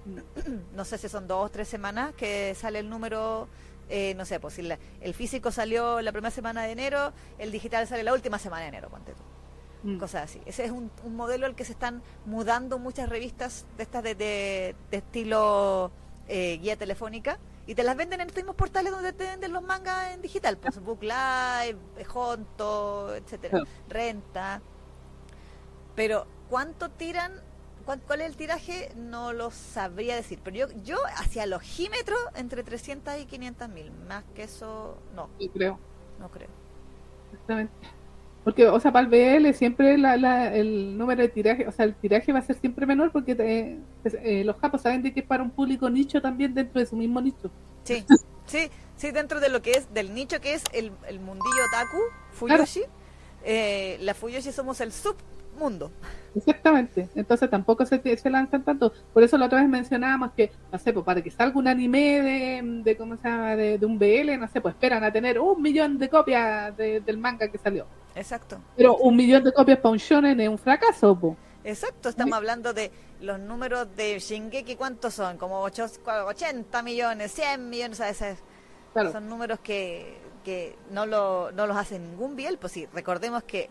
[0.05, 0.21] mm.
[0.73, 3.51] no sé si son dos o tres semanas que sale el número,
[3.89, 7.53] eh, no sé, pues si la- el físico salió la primera semana de enero, el
[7.53, 9.23] digital sale la última semana de enero, ponte tú.
[9.89, 9.99] Mm.
[9.99, 10.41] Cosas así.
[10.47, 14.15] Ese es un, un modelo al que se están mudando muchas revistas de estas de,
[14.15, 15.91] de- de estilo
[16.27, 19.63] eh, guía telefónica y te las venden en estos mismos portales donde te venden los
[19.63, 21.77] mangas en digital, pues Book Live,
[22.15, 23.67] Honto, etcétera, Claro.
[23.89, 24.63] Renta.
[25.95, 27.33] Pero ¿cuánto tiran?
[27.85, 28.93] ¿Cuál, es el tiraje?
[28.97, 30.41] No lo sabría decir.
[30.43, 33.91] Pero yo, yo hacia los ojímetros entre 300 y 500 mil.
[34.09, 35.79] Más que eso, no, Yo creo,
[36.19, 36.49] no creo.
[37.33, 37.73] exactamente.
[38.43, 41.87] Porque, o sea, para el BL siempre la, la- el número de tiraje, o sea,
[41.87, 45.21] el tiraje va a ser siempre menor porque te- eh, los japos saben de que
[45.21, 47.51] es para un público nicho también dentro de su mismo nicho.
[47.85, 48.05] Sí,
[48.47, 51.99] sí, sí, dentro de lo que es, del nicho que es el, el mundillo otaku,
[52.33, 52.83] Fuyoshi,
[53.43, 54.93] eh, la Fuyoshi somos el
[55.55, 55.91] submundo.
[56.35, 57.09] Exactamente.
[57.15, 58.93] Entonces tampoco se, se lanzan tanto.
[59.13, 62.21] Por eso la otra vez mencionábamos que, no sé, pues para que salga un anime
[62.21, 63.57] de, de ¿cómo se llama?
[63.57, 67.01] De, de un BL, no sé, pues esperan a tener un millón de copias de-
[67.01, 67.87] del manga que salió.
[68.17, 71.37] Exacto, Pero un millón de copias para un shonen es un fracaso, po.
[71.65, 75.37] exacto, estamos hablando de los números de Shingeki, ¿cuántos son?
[75.37, 75.87] Como ocho-
[76.27, 78.37] 80 millones, 100 millones, o sea, ese-
[79.11, 82.59] Son números que, que no, lo, no los hace ningún Biel.
[82.59, 83.69] Pues sí, recordemos que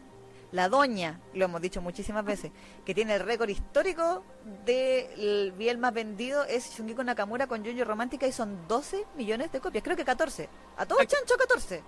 [0.53, 2.51] la doña, lo hemos dicho muchísimas veces,
[2.85, 4.23] que tiene el récord histórico
[4.65, 9.59] del Biel más vendido es Shungiko Nakamura con Junjo Romántica y son 12 millones de
[9.59, 10.47] copias, creo que 14.
[10.77, 11.83] A todo chancho 14.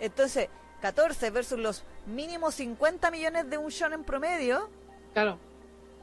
[0.00, 0.48] Entonces,
[0.80, 4.68] 14 versus los mínimos 50 millones de un shonen promedio.
[5.12, 5.38] Claro.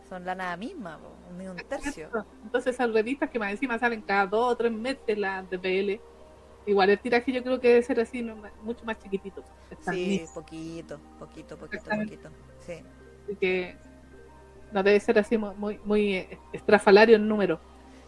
[0.07, 0.97] Son la nada misma,
[1.29, 2.09] un, tercio.
[2.41, 6.01] Entonces, esas revistas que más encima salen cada dos o tres meses, las de PL,
[6.67, 8.21] igual el tiraje yo creo que debe ser así,
[8.61, 9.43] mucho más chiquitito.
[9.89, 12.29] Sí, poquito, poquito, poquito, poquito.
[12.65, 12.83] Sí.
[13.23, 13.75] Así que
[14.71, 17.59] no debe ser así muy, muy estrafalario el número.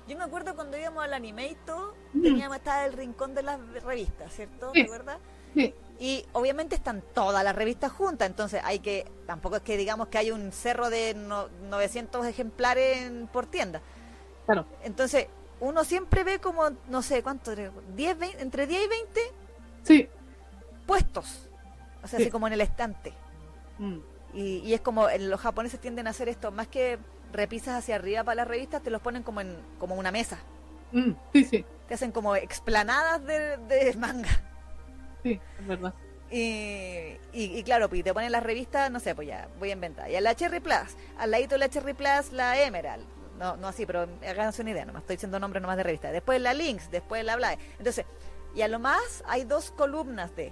[0.08, 4.72] Yo me acuerdo cuando íbamos al Animeito, teníamos estaba el rincón de las revistas, ¿cierto?
[4.72, 5.20] ¿De verdad?
[5.54, 5.74] Sí.
[6.00, 10.18] Y obviamente están todas las revistas juntas, entonces hay que, tampoco es que digamos que
[10.18, 13.82] hay un cerro de 900 ejemplares por tienda.
[14.46, 14.66] Claro.
[14.84, 15.28] Entonces,
[15.60, 17.54] uno siempre ve como, no sé, ¿cuánto?
[17.56, 19.22] 10, entre 10 y 20
[19.84, 20.10] sí.
[20.86, 21.48] puestos.
[22.04, 23.14] O sea, así como en el estante.
[23.78, 23.98] Mm.
[24.34, 27.00] Y, es como, los japoneses tienden a hacer esto, más que
[27.34, 30.40] repisas hacia arriba para las revistas, te los ponen como en como una mesa.
[30.92, 31.66] Mm, sí, sí.
[31.88, 34.30] Te hacen como explanadas de, de manga.
[35.24, 35.94] Sí, es verdad.
[36.32, 40.10] Y, y, claro, pues te ponen las revistas, no sé, pues ya, voy a inventar.
[40.12, 43.04] Y a la Cherry Plus, al ladito de la Cherry Plus, la Emerald.
[43.40, 46.12] No, no así, pero háganse una idea, nomás estoy diciendo nombres nomás de revista.
[46.12, 47.58] Después la Lynx, después la Black.
[47.78, 48.06] Entonces,
[48.54, 50.52] y a lo más hay dos columnas de.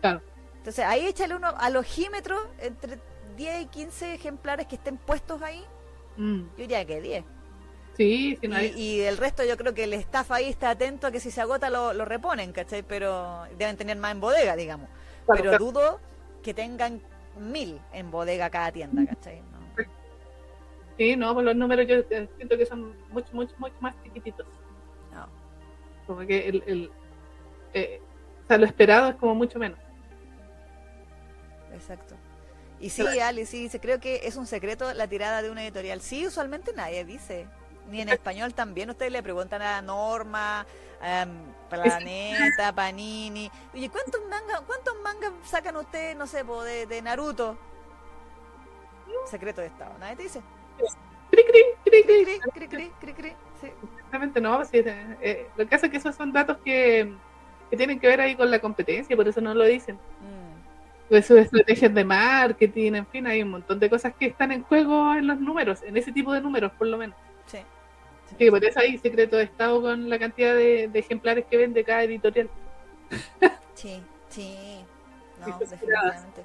[0.00, 0.22] Claro.
[0.58, 2.98] Entonces, ahí échale uno al ojímetro entre
[3.36, 5.64] 10 y 15 ejemplares que estén puestos ahí.
[6.16, 6.42] Mm.
[6.42, 7.24] Yo diría que 10.
[7.96, 11.20] Sí, sí, y, el resto yo creo que el staff ahí está atento a que
[11.20, 12.82] si se agota lo, lo reponen, ¿cachai?
[12.82, 14.88] Pero deben tener más en bodega, digamos.
[15.26, 16.00] Pero dudo
[16.42, 17.02] que tengan
[17.38, 19.42] mil en bodega cada tienda, ¿cachai?
[21.02, 21.96] Sí, no, pues los números yo
[22.36, 24.46] siento que son mucho, mucho, mucho más chiquititos.
[25.12, 25.28] No.
[26.06, 26.92] Como que el, el
[27.74, 28.00] eh,
[28.44, 29.80] o sea, lo esperado es como mucho menos.
[31.74, 32.14] Exacto.
[32.78, 36.00] Y sí, Ali, sí, creo que es un secreto la tirada de una editorial.
[36.00, 37.48] Sí, usualmente nadie dice
[37.88, 38.88] ni en español también.
[38.88, 40.64] Ustedes le preguntan a Norma,
[41.00, 43.50] um, Planeta, Panini.
[43.74, 47.58] Oye, ¿cuántos mangas cuántos mangas sacan ustedes, no sé, de, de Naruto?
[49.28, 50.40] Secreto de Estado, nadie te dice.
[53.60, 53.68] Sí.
[53.94, 54.64] Exactamente, no.
[54.64, 57.12] Sí, eh, lo que hace es que esos son datos que,
[57.70, 59.96] que, tienen que ver ahí con la competencia, por eso no lo dicen.
[59.96, 61.08] Mm.
[61.08, 64.62] Pues sus estrategias de marketing, en fin, hay un montón de cosas que están en
[64.62, 67.16] juego en los números, en ese tipo de números, por lo menos.
[67.46, 67.58] Sí.
[68.38, 72.04] Sí, por eso hay secreto de Estado con la cantidad de, ejemplares que vende cada
[72.04, 72.48] editorial.
[73.74, 74.84] Sí, sí.
[75.40, 76.44] No, definitivamente.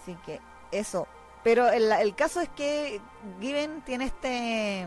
[0.00, 0.40] Así que
[0.70, 1.08] eso.
[1.42, 3.00] Pero el, el caso es que
[3.40, 4.86] Given tiene este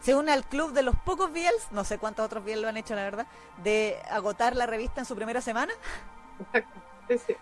[0.00, 2.76] se une al club de los pocos Biels, no sé cuántos otros Biels lo han
[2.76, 3.26] hecho la verdad,
[3.62, 5.72] de agotar la revista en su primera semana.
[6.40, 7.34] Exacto, sí,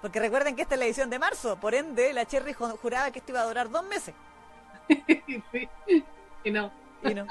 [0.00, 3.18] Porque recuerden que esta es la edición de marzo, por ende la Cherry juraba que
[3.18, 4.14] esto iba a durar dos meses.
[5.06, 5.68] sí.
[6.44, 6.70] Y no.
[7.02, 7.26] Y no.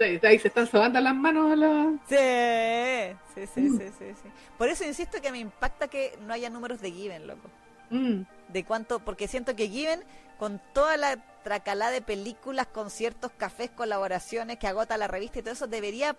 [0.00, 1.92] Ahí se están sobando las manos a la...
[2.08, 3.78] Sí, sí, sí, mm.
[3.78, 7.26] sí, sí, sí, Por eso insisto que me impacta que no haya números de Given,
[7.26, 7.50] loco.
[7.90, 8.22] Mm.
[8.52, 10.02] De cuánto, porque siento que Given,
[10.38, 15.52] con toda la tracalada de películas, conciertos, cafés, colaboraciones que agota la revista y todo
[15.52, 16.16] eso, debería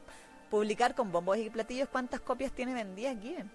[0.49, 3.49] publicar con bombos y platillos cuántas copias tiene vendidas Given.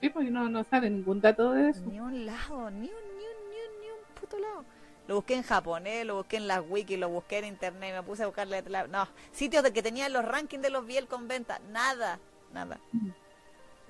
[0.00, 1.82] Sí, pues no, no sale ningún dato de eso.
[1.86, 4.64] Ni un lado, ni un, ni un, ni un, ni un puto lado.
[5.06, 8.22] Lo busqué en japonés, lo busqué en las wiki, lo busqué en internet, me puse
[8.22, 8.62] a buscarle.
[8.88, 12.18] No, sitios de que tenían los rankings de los Biel con venta, nada,
[12.52, 12.78] nada.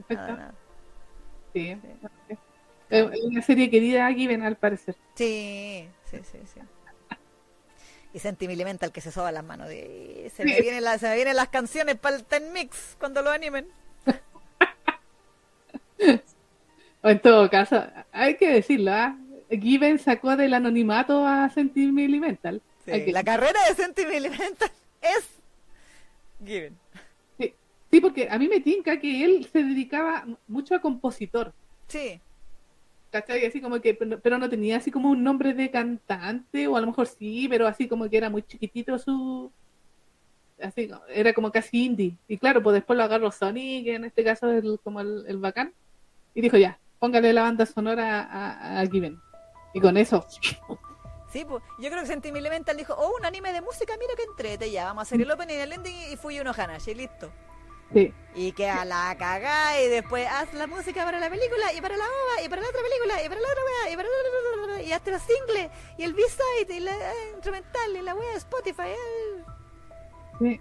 [0.08, 0.54] Nada,
[1.52, 1.76] Sí.
[2.90, 4.96] Es una serie querida aquí, ven al parecer.
[5.14, 6.60] Sí, sí, sí, sí.
[8.12, 9.68] Y Sentimental que se soba las manos.
[9.68, 10.30] De...
[10.34, 13.68] Se, me vienen se me vienen las canciones para el Ten Mix cuando lo animen.
[17.02, 19.16] en todo caso, hay que decirlo, ¿ah?
[19.48, 22.60] Given sacó del anonimato a Sentimental.
[22.84, 25.28] Sí, La carrera de Sentimental es
[26.44, 26.76] Given.
[27.38, 27.54] Sí.
[27.92, 31.54] sí, porque a mí me tinca que él se dedicaba mucho a compositor.
[31.86, 32.20] Sí.
[33.10, 33.44] ¿Cachai?
[33.44, 36.86] Así como que, pero no tenía así como un nombre de cantante, o a lo
[36.86, 39.50] mejor sí, pero así como que era muy chiquitito su.
[40.62, 42.16] Así, era como casi indie.
[42.28, 45.72] Y claro, pues después lo agarró Sony, que en este caso es como el, bacán,
[46.34, 48.84] y dijo ya, póngale la banda sonora a, a.
[48.84, 50.24] Y con eso.
[51.32, 54.24] Sí, pues yo creo que Sentimi Elemental dijo, oh, un anime de música, mira que
[54.24, 57.30] entrete, ya, vamos a hacer el opening y el ending y fui uno Hanashi, listo.
[57.92, 58.12] Sí.
[58.34, 61.96] Y que a la cagá y después haz la música para la película y para
[61.96, 64.14] la ova y para la otra película y para la otra wea y para la
[64.62, 68.30] otra y hazte los singles y el B-side y la eh, instrumental y la wea
[68.30, 68.94] de Spotify.
[70.38, 70.60] Sí.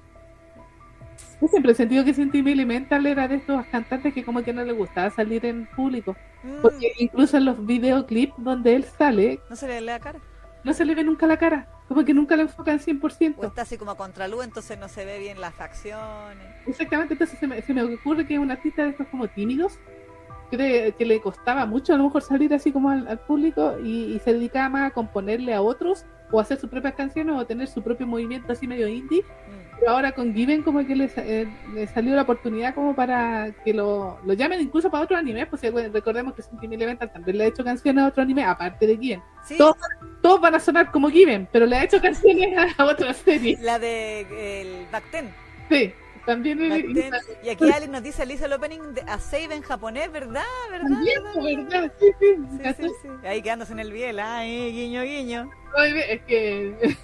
[1.41, 4.63] Yo siempre he sentido que Cindy Elemental era de estos cantantes que como que no
[4.63, 6.15] le gustaba salir en público.
[6.43, 10.19] Mm, Porque incluso en los videoclips donde él sale, ¿No se le lee la cara?
[10.63, 11.67] No se le ve nunca la cara.
[11.87, 13.47] Como que nunca lo enfocan O 100%.
[13.47, 16.45] está así como a contraluz, entonces no se ve bien las facciones.
[16.67, 19.79] Exactamente, entonces se me, se me ocurre que es un artista de estos como tímidos,
[20.51, 24.13] que, que le costaba mucho a lo mejor salir así como al, al público y,
[24.15, 27.67] y se dedicaba más a componerle a otros o hacer sus propias canciones o tener
[27.67, 29.21] su propio movimiento así medio indie.
[29.21, 29.79] Mm.
[29.79, 33.73] Pero ahora con Given como que le, eh, le salió la oportunidad como para que
[33.73, 37.45] lo, lo llamen incluso para otro anime, pues eh, recordemos que Sentimi Elemental también le
[37.45, 39.21] ha hecho canciones a otro anime, aparte de Given.
[39.45, 39.77] Sí, Todos,
[40.29, 43.57] todos van a sonar como Given, pero le ha hecho canciones a, otra serie.
[43.61, 45.33] la de el Bacten.
[45.69, 45.91] Sí,
[46.23, 46.59] también.
[47.41, 50.43] Y aquí Alice nos dice, Alice el opening de A Save en japonés, ¿verdad?
[50.69, 50.89] ¿Verdad?
[51.35, 51.57] ¿verdad?
[51.67, 51.93] ¿verdad?
[51.99, 52.25] Sí, sí.
[52.51, 52.89] Sí, ¿cachai?
[52.89, 53.27] sí, sí.
[53.27, 55.49] Ahí quedándose en el biel, ay, guiño, guiño.
[56.07, 56.95] Es que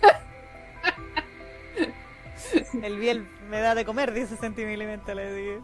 [2.83, 5.59] El biel me da de comer, dice Sentimental, le dije.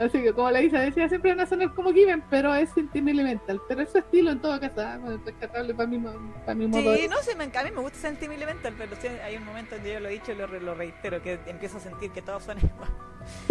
[0.00, 3.14] Así que como la Isa decía, siempre van a sonar como Given, pero es Sentiment
[3.18, 3.60] Elemental.
[3.68, 4.98] Pero es su estilo en todo caso, ¿ah?
[5.00, 7.08] Bueno, rescatable para mi, para mi modo Sí, de...
[7.08, 10.00] no sé, me, a mí me gusta Sentimental, pero sí, hay un momento donde yo
[10.00, 12.90] lo he dicho y lo, lo reitero, que empiezo a sentir que todo suena igual.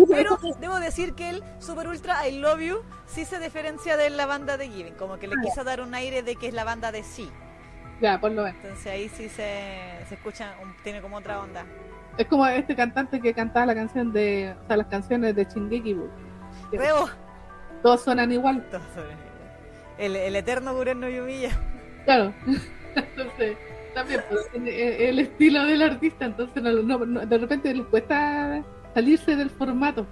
[0.09, 4.25] Pero debo decir que el Super Ultra I Love You sí se diferencia de la
[4.25, 6.63] banda de Given, como que le Ah, quiso dar un aire de que es la
[6.63, 7.29] banda de sí.
[8.01, 8.57] Ya, por lo menos.
[8.63, 11.65] Entonces ahí sí se, se escucha, un- tiene como otra onda.
[12.17, 14.55] Es como este cantante que cantaba la canción de...
[14.63, 16.09] O sea, las canciones de Shingeki Boo.
[16.71, 16.77] Sí.
[16.77, 17.09] Rebo.
[17.83, 18.65] Todos suenan igual,
[19.97, 21.49] El, el eterno Guren no Yumiya.
[22.05, 22.33] claro.
[22.95, 23.57] Entonces,
[23.93, 28.63] también pues, el, el estilo del artista, entonces no, no- no- de repente les cuesta
[28.93, 30.05] salirse del formato.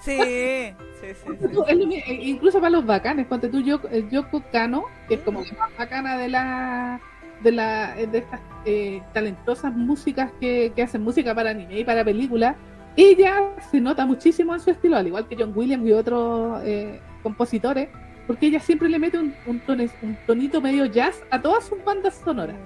[0.00, 0.16] Sí,
[1.00, 1.48] sí, sí.
[1.68, 5.52] eh, incluso para los bacanes, ponte tú Yoko, eh, Yoko Kano, que es como la
[5.58, 7.00] más bacana de la
[7.42, 12.04] de la de estas eh, talentosas músicas que, que hacen música para anime y para
[12.04, 12.56] películas,
[12.96, 17.00] ella se nota muchísimo en su estilo, al igual que John Williams y otros eh,
[17.22, 17.88] compositores,
[18.26, 21.82] porque ella siempre le mete un, un, tones- un tonito medio jazz a todas sus
[21.84, 22.56] bandas sonoras,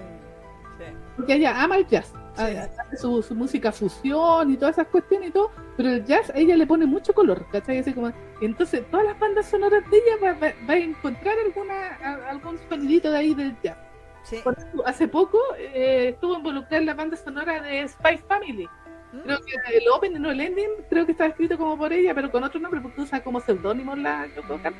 [0.77, 0.83] sí.
[1.15, 2.41] porque ella ama el jazz, Sí.
[2.41, 6.37] hace su, su música fusión y todas esas cuestiones y todo, pero el jazz a
[6.37, 7.77] ella le pone mucho color, ¿cachai?
[7.79, 8.11] Así como,
[8.41, 11.73] entonces todas las bandas sonoras de ella va, va- va a encontrar alguna
[12.03, 13.77] a- algún sonidito de ahí del jazz.
[14.25, 14.41] Sí.
[14.43, 18.67] Por ejemplo, hace poco eh, estuvo involucrada en la banda sonora de Spice Family.
[19.13, 19.19] Mm.
[19.19, 22.31] Creo que el opening o el ending creo que estaba escrito como por ella, pero
[22.31, 24.75] con otro nombre, porque usa como seudónimo la Yoko Kano,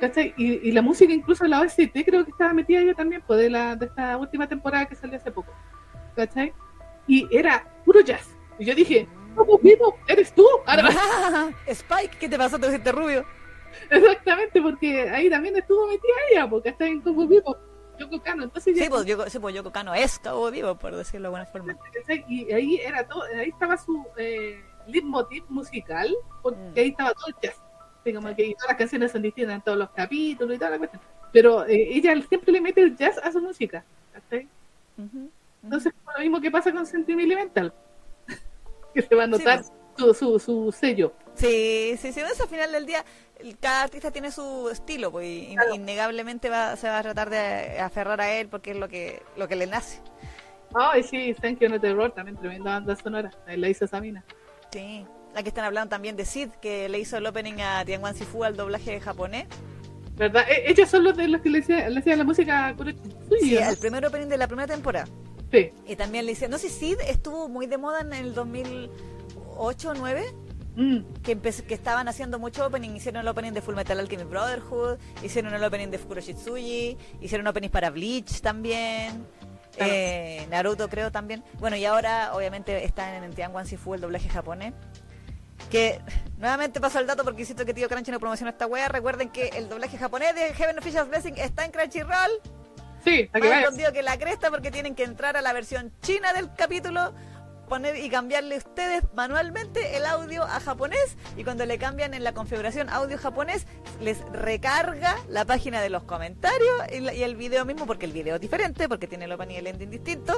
[0.00, 0.32] ¿cachai?
[0.38, 3.50] Y, y la música incluso la OST creo que estaba metida ella también, pues de,
[3.50, 5.52] la, de esta última temporada que salió hace poco,
[6.16, 6.52] ¿cachai?
[7.06, 8.34] Y era puro jazz.
[8.58, 9.06] Y yo dije,
[9.36, 9.98] ¿cómo vivo?
[10.08, 10.46] ¿Eres tú?
[10.66, 10.88] Ahora,
[11.66, 12.58] Spike, ¿qué te pasó?
[12.58, 13.26] Te dijiste rubio.
[13.90, 17.67] exactamente, porque ahí también estuvo metida ella, porque está en como vivo.
[17.98, 20.94] Yoko Kano, entonces ya- Sí, pues Yoko, sí, pues Yoko Kano es Cabo Vivo, por
[20.94, 21.76] decirlo de buena forma.
[22.28, 26.78] Y ahí era todo, ahí estaba su eh, leitmotiv musical, porque Mm.
[26.78, 27.56] ahí estaba todo el jazz.
[28.04, 31.02] Como que todas las canciones son distintas en todos los capítulos y toda la cuestión.
[31.30, 33.84] Pero eh, ella siempre le mete el jazz a su música.
[34.96, 35.30] Ujú.
[35.62, 37.72] Entonces, lo mismo que pasa con Sentimental,
[38.94, 41.12] que se va a notar Sí, su, su, su sello.
[41.38, 43.04] Sí, sí, sí, eso al final del día,
[43.60, 45.74] cada artista tiene su estilo, pues Claro.
[45.74, 49.46] innegablemente va, se va a tratar de aferrar a él porque es lo que, lo
[49.48, 50.00] que le nace.
[50.74, 53.30] Ay, sí, Thank You No Terror, también tremenda banda sonora.
[53.46, 54.24] La hizo Sabina.
[54.72, 55.06] Sí.
[55.34, 58.56] Aquí están hablando también de Sid, que le hizo el opening a Tianguan Sifu al
[58.56, 59.46] doblaje japonés.
[60.16, 60.44] ¿Verdad?
[60.50, 62.74] E- ellos son los de los que le hacían, le hacían la música
[63.40, 63.68] Sí, ¿no?
[63.70, 65.06] el primer opening de la primera temporada.
[65.52, 65.70] Sí.
[65.86, 69.94] Y también le hicieron, no sé, Sid estuvo muy de moda en el 2008 o
[69.94, 70.24] 9,
[70.78, 71.00] Mm.
[71.24, 71.36] que,
[71.74, 72.90] estaban haciendo mucho opening.
[72.90, 77.72] Hicieron el opening de Full Metal Alchemist Brotherhood, hicieron el opening de Fukuroshitsuji, hicieron openings
[77.72, 79.26] para Bleach también.
[79.76, 79.92] Claro.
[79.92, 81.42] eh, Naruto creo también.
[81.58, 84.72] Bueno, y ahora obviamente está en Tianguan Sifu el doblaje japonés.
[85.68, 86.00] Que
[86.38, 88.86] nuevamente paso el dato porque insisto que tío Crunchy no promociona esta wea.
[88.86, 92.30] Recuerden que el doblaje japonés de Heaven Official Blessing está en Crunchyroll.
[93.02, 96.32] Sí, que Más escondido que la cresta porque tienen que entrar a la versión china
[96.32, 97.12] del capítulo
[97.68, 102.32] poner y cambiarle ustedes manualmente el audio a japonés y cuando le cambian en la
[102.34, 103.66] configuración audio japonés
[104.00, 108.12] les recarga la página de los comentarios y, la- y el video mismo porque el
[108.12, 110.36] video es diferente porque tiene el opening y el ending distinto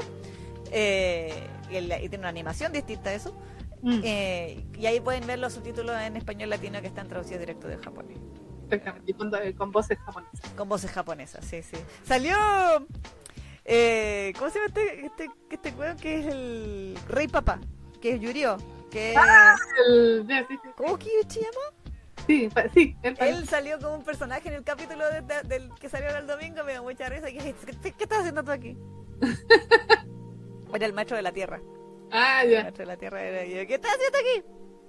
[0.73, 1.33] eh,
[1.71, 3.35] y, el- y tiene una animación distinta a eso
[3.83, 7.67] Mm, eh, y ahí pueden ver los subtítulos en español latino que están traducidos directo
[7.67, 8.19] del japonés
[8.69, 9.15] exactamente.
[9.15, 10.51] Con, con voces japonesas.
[10.55, 11.79] con voces japonesas, sí, sí.
[12.07, 12.37] Salió.
[13.73, 17.61] Eh, ¿Cómo se llama este, este, este weón que es el Rey Papá?
[18.01, 18.57] Que es Yurio.
[18.91, 19.19] Que es.
[19.87, 20.27] El,
[20.77, 21.77] ¿Cómo que se llama?
[22.27, 25.89] sí, sí, él- Él salió como un personaje en el capítulo de- de- del que
[25.89, 26.65] salió el domingo.
[26.65, 27.27] Me dio mucha risa.
[27.29, 28.77] ¿Qué, qué, qué estás haciendo tú aquí?
[30.75, 31.61] Era el maestro de la tierra.
[32.11, 32.73] Ah, ya.
[32.85, 34.45] La tierra y la- y yo, ¿Qué estás haciendo aquí?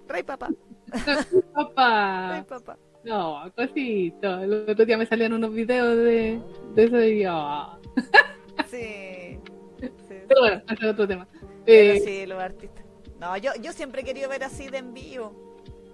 [0.08, 0.50] Rey papá.
[0.92, 2.46] Rey Papá.
[2.50, 2.78] papá.
[3.04, 4.40] No, cosito.
[4.42, 6.42] El otro día me salían unos videos de,
[6.76, 7.80] de eso y yo.
[8.70, 9.40] Sí.
[9.80, 10.22] sí.
[10.28, 11.28] Pero bueno, ese es otro tema.
[11.66, 12.86] Pero Eh, sí, los artistas.
[13.20, 15.32] No, yo, yo siempre he querido ver así de en vivo.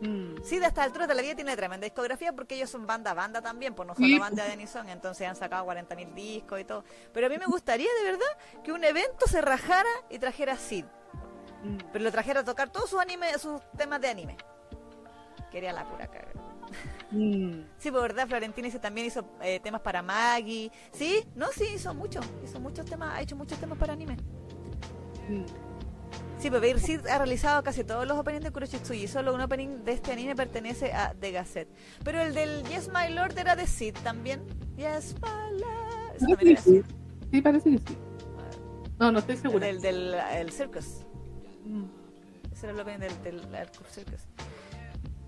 [0.01, 3.13] mm, Sí, de esta altura de la vida tiene tremenda discografía porque ellos son banda
[3.13, 4.19] banda también, pues no solo Sí.
[4.19, 6.83] banda de Denison, entonces han sacado 40.000 discos y todo.
[7.13, 10.57] Pero a mí me gustaría de verdad que un evento se rajara y trajera a
[10.57, 10.85] Sid,
[11.63, 11.77] mm.
[11.91, 14.37] pero lo trajera a tocar todos sus anime, sus temas de anime.
[15.51, 16.31] Quería la pura caga.
[17.11, 17.61] Mm.
[17.77, 20.71] Sí, por verdad, Florentini se también hizo eh, temas para Maggie.
[20.91, 24.17] Sí, no, sí, hizo mucho, hizo muchos temas, ha hecho muchos temas para anime.
[25.29, 25.45] Mm.
[26.39, 29.83] Sí, pues Beir Sid ha realizado casi todos los openings de Kuroshitsuji solo un opening
[29.83, 31.69] de este anime pertenece a The Gazette.
[32.03, 34.43] Pero el del Yes My Lord era de Sid también.
[34.77, 36.15] Yes My Lord.
[36.15, 36.83] Ese Parece que sí.
[37.31, 37.97] Sí, parece que sí.
[38.99, 39.65] No, no estoy El segura.
[39.67, 41.05] del, del el Circus.
[41.65, 41.85] Mm.
[42.51, 44.21] Ese era el opening del, del, del Circus.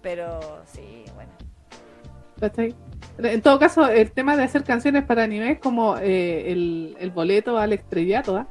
[0.02, 1.32] Pero sí, bueno.
[2.40, 2.74] ¿Cachai?
[3.18, 7.12] En todo caso, el tema de hacer canciones para anime es como eh, el, el
[7.12, 8.48] boleto al estrellato, ¿ah?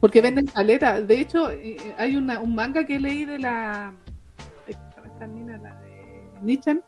[0.00, 1.00] Porque venden caleta.
[1.00, 3.92] De hecho, eh, hay una, un manga que leí de la.
[4.66, 5.58] ay, ¿cómo se llama esta mina?
[5.58, 6.82] La de Nichan.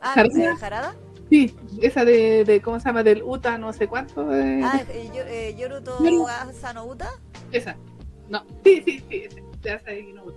[0.00, 0.52] Ah, Jarada.
[0.52, 0.94] ¿eh, ¿Jarada?
[1.30, 3.02] Sí, esa de, de, ¿cómo se llama?
[3.02, 4.32] Del Uta, no sé cuánto.
[4.32, 7.08] eh, Ah, eh, yo- eh, Yoruto Yoru- Asano Uta.
[7.50, 7.76] Esa.
[8.28, 10.32] No, sí, sí, sí, esa, de Asahi Inoue.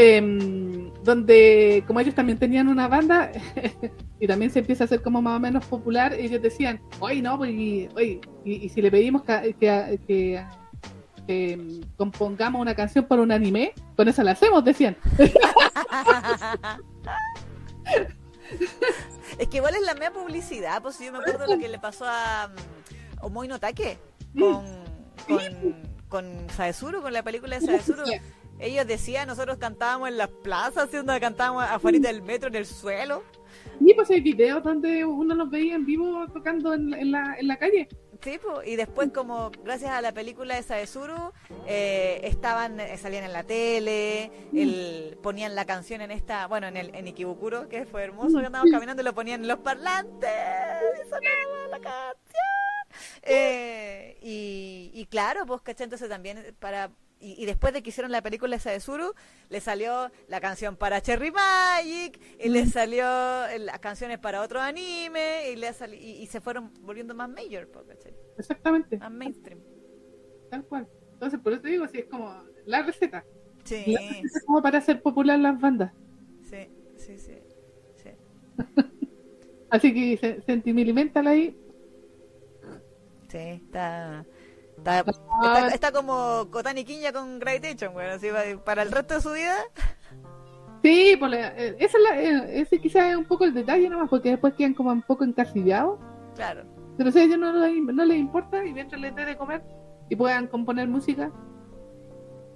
[0.00, 3.32] Em, donde, como ellos también tenían una banda,
[4.20, 7.36] y también se empieza a hacer como más o menos popular, ellos decían, oye, no,
[7.36, 10.46] pues, y, oye, y, y si le pedimos que, que, que-
[11.26, 14.96] que, em, compongamos una canción para un anime, con eso la hacemos, decían.
[19.38, 22.04] es que igual es la media publicidad, pues yo me acuerdo lo que le pasó
[22.06, 22.52] a
[23.20, 23.98] um, Omoi no Take
[24.38, 24.64] con,
[25.26, 25.42] con,
[26.08, 28.04] con Saezuru, con la película de Saezuru.
[28.58, 33.22] Ellos decían, nosotros cantábamos en las plazas, donde cantábamos afuera del metro, en el suelo.
[33.80, 37.46] Y pues hay videos donde uno los veía en vivo tocando en, en la, en
[37.46, 37.88] la calle.
[38.20, 41.30] Sí, po, y después como gracias a la película de Saezuru
[41.66, 46.76] eh, estaban eh, salían en la tele, el, ponían la canción en esta, bueno, en
[46.76, 50.30] el en Ikebukuro, que fue hermoso, que andábamos caminando y lo ponían en los parlantes
[50.96, 53.22] y sonaba la canción.
[53.22, 55.84] Eh, y, y claro, pues, ¿cachai?
[55.84, 56.90] Entonces también para
[57.20, 59.14] y, y después de que hicieron la película esa de Suru,
[59.48, 63.04] le salió la canción para Cherry Magic, y le salió
[63.58, 67.68] las canciones para otro anime, y, le sali- y, y se fueron volviendo más major,
[67.86, 68.14] ¿cachai?
[68.38, 69.60] Exactamente, Más mainstream.
[70.50, 70.88] tal cual.
[71.14, 72.32] Entonces, por eso te digo, sí, es como
[72.66, 73.24] la receta.
[73.64, 75.92] Sí, La receta como para hacer popular las bandas.
[76.42, 77.38] sí, sí, sí.
[78.02, 78.10] sí.
[79.70, 81.56] Así que se- sentimilimentala ahí.
[83.28, 84.24] Sí, está.
[84.96, 85.12] Está,
[85.42, 85.54] Ah.
[85.60, 88.28] está, está como Kotani Kinya con Gravitation, bueno, así
[88.64, 89.54] para el resto de su vida.
[90.82, 94.08] Sí, la- eh, esa es la- eh, ese quizás es un poco el detalle nomás,
[94.08, 95.98] porque después quedan como un poco encasillados.
[96.36, 96.62] Claro.
[96.96, 99.62] Pero si a ellos no, les- no les importa y mientras les dé de comer
[100.08, 101.30] y puedan componer música,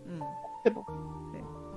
[0.06, 0.20] Mm.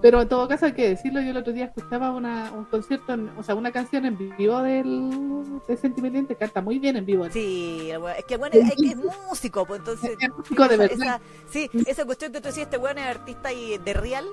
[0.02, 3.14] Pero en todo caso hay que decirlo, yo el otro día escuchaba una, un concierto,
[3.14, 7.28] en- o sea, una canción en vivo del, de Sentimiliente, canta muy bien en vivo.
[7.32, 8.96] Sí, es que bueno, es, es
[9.28, 10.12] músico, pues entonces.
[10.20, 10.98] Es músico de verdad.
[11.02, 14.26] esa- sí, esa cuestión que tú decías, este weón es artista y de real.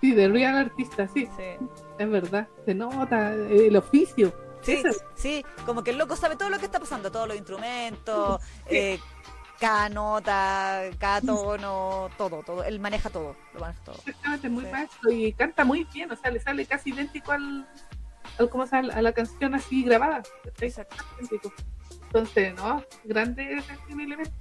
[0.00, 1.66] Sí, de real artista, sí, Sí.
[1.98, 2.46] es verdad.
[2.64, 4.32] Se nota eh, el oficio.
[4.60, 4.82] Sí,
[5.14, 8.76] sí, como que el loco sabe todo lo que está pasando, todos los instrumentos, Sí.
[8.76, 9.00] eh,
[9.58, 12.64] cada nota, cada tono, todo, todo.
[12.64, 13.96] Él maneja todo, lo maneja todo.
[14.06, 14.70] Exactamente, muy Sí.
[14.70, 17.66] maestro y canta muy bien, o sea, le sale casi idéntico al,
[18.38, 18.94] al ¿cómo se llama?
[18.94, 20.22] a la canción así grabada.
[20.60, 20.96] Exacto.
[21.18, 21.52] Idéntico.
[22.02, 24.32] Entonces, no, grande Sentimilimente.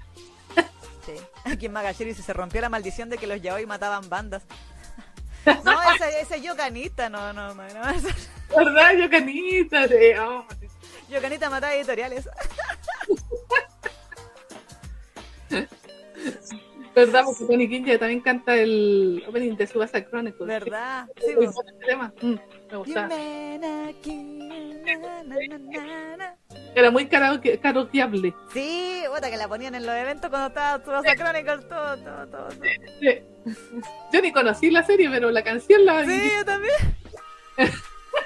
[1.05, 1.13] Sí.
[1.45, 4.43] Aquí en Magashiri se rompió la maldición de que los yaoi mataban bandas.
[5.63, 7.89] No, ese, ese yoganita, no, no, no, no.
[7.91, 8.13] ese-
[8.53, 8.91] ¿Verdad?
[8.99, 10.67] Yo canita, sí, oh, sí.
[11.07, 12.27] Yoganita mataba editoriales.
[16.97, 17.25] ¿Verdad?
[17.25, 20.47] Porque Tony Kinja también canta el opening de Subasa Chronicles.
[20.47, 21.07] ¿Verdad?
[21.17, 21.35] Sí,
[21.85, 22.11] tema.
[22.21, 22.35] Mm,
[23.07, 23.93] me na.
[26.73, 28.33] Era muy karaoke, karaokeable.
[28.51, 32.47] Sí, puta que la ponían en los eventos cuando estaba Tsubasa Chronicles, todo, todo, todo.
[32.47, 32.67] todo.
[32.99, 33.21] Sí.
[34.11, 36.73] Yo ni conocí la serie, pero la canción la Sí, yo también.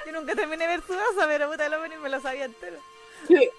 [0.06, 2.78] Yo nunca terminé de ver Tsubasa, pero puta el opening me lo sabía entero.
[3.28, 3.50] Sí.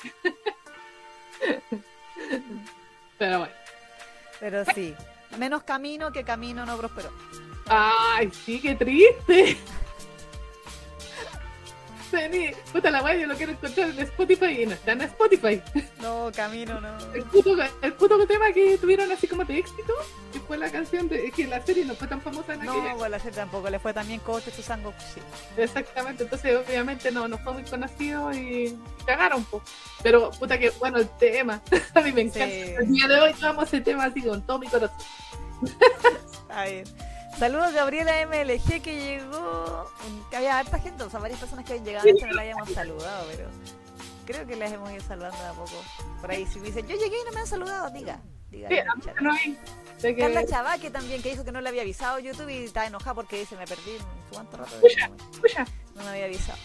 [3.24, 3.54] Pero bueno.
[4.42, 4.94] Pero sí,
[5.38, 7.10] menos camino que camino no prosperó.
[7.68, 9.56] Ay, sí, qué triste.
[12.14, 15.62] Vení, puta la wea, yo lo quiero encontrar en Spotify y no está en Spotify.
[16.00, 16.96] No, camino, no.
[17.14, 19.94] El puto, el puto tema que tuvieron así como de éxito,
[20.32, 22.96] que fue la canción de que la serie no fue tan famosa en No, aquella.
[22.96, 25.22] pues la serie tampoco le fue también como Susango sí.
[25.58, 28.78] Exactamente, entonces obviamente no, no fue muy conocido y
[29.08, 29.62] cagaron po.
[30.04, 31.62] Pero puta que bueno el tema,
[31.96, 32.46] a mí me encanta.
[32.46, 32.76] Sí.
[32.80, 34.96] El día de hoy tomamos ese tema así con todo mi corazón.
[36.50, 36.84] A ver.
[37.40, 39.90] Saludos Gabriela MLG que llegó.
[40.30, 42.70] Que había harta gente, o sea, varias personas que habían llegado antes no la habíamos
[42.72, 43.50] saludado, pero
[44.26, 45.84] creo que las hemos ido saludando de a poco.
[46.22, 48.20] Por ahí, si me dicen, yo llegué y no me han saludado, diga.
[48.50, 49.58] diga Sí, no hay.
[50.02, 53.14] que- Carla Chavaque también, que dijo que no le había avisado YouTube y está enojada
[53.14, 54.72] porque dice, me perdí en cuánto rato.
[54.82, 55.10] Pucha.
[55.42, 55.66] Pucha,
[55.96, 56.58] No me había avisado.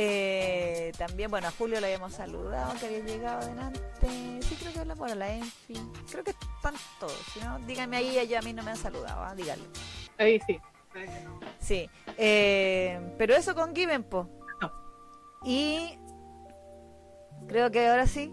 [0.00, 3.80] Eh, también, bueno, a Julio le habíamos saludado, que había llegado adelante.
[4.00, 5.74] Sí, creo que habla por la Enfi.
[6.08, 7.18] Creo que están todos.
[7.34, 9.34] Si no, díganme ahí, ellos a mí no me han saludado, ¿ah?
[9.34, 9.64] díganle.
[10.18, 10.60] ahí sí.
[11.58, 11.90] Sí.
[12.16, 14.28] Eh, pero eso con Given, po.
[14.62, 14.70] No.
[15.44, 15.98] Y
[17.48, 18.32] creo que ahora sí.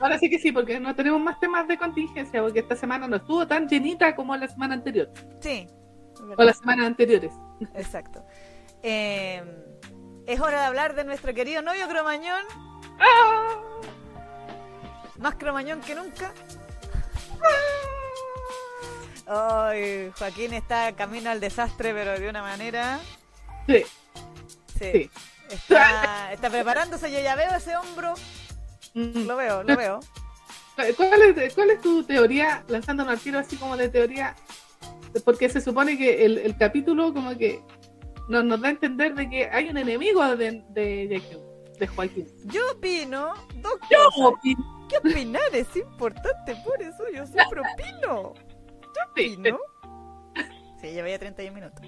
[0.00, 3.14] Ahora sí que sí, porque no tenemos más temas de contingencia, porque esta semana no
[3.16, 5.68] estuvo tan llenita como la semana anterior, Sí.
[6.36, 7.32] o las semanas anteriores.
[7.76, 8.26] Exacto.
[8.82, 9.42] Eh,
[10.26, 12.42] es hora de hablar de nuestro querido novio Cromañón.
[12.98, 13.54] ¡Ah!
[15.18, 16.32] Más cromañón que nunca.
[19.26, 23.00] Ay, Joaquín está camino al desastre, pero de una manera.
[23.66, 23.84] Sí,
[24.78, 24.92] Sí.
[24.92, 25.10] sí.
[25.50, 27.10] Está, está preparándose.
[27.10, 28.14] Yo ya veo ese hombro.
[28.94, 29.26] Mm.
[29.26, 30.00] Lo veo, lo veo.
[30.96, 34.34] ¿Cuál es, ¿Cuál es tu teoría, lanzándonos al tiro así como de teoría?
[35.24, 37.62] Porque se supone que el, el capítulo como que
[38.28, 41.22] nos, nos da a entender de que hay un enemigo de, de,
[41.78, 42.26] de Joaquín.
[42.44, 44.20] Yo opino dos Yo cosas.
[44.20, 45.42] opino- ¿Qué opinar?
[45.52, 48.34] Es importante, por eso yo siempre opino.
[48.34, 49.58] Yo opino.
[50.80, 51.82] Sí, lleva ya 31 minutos.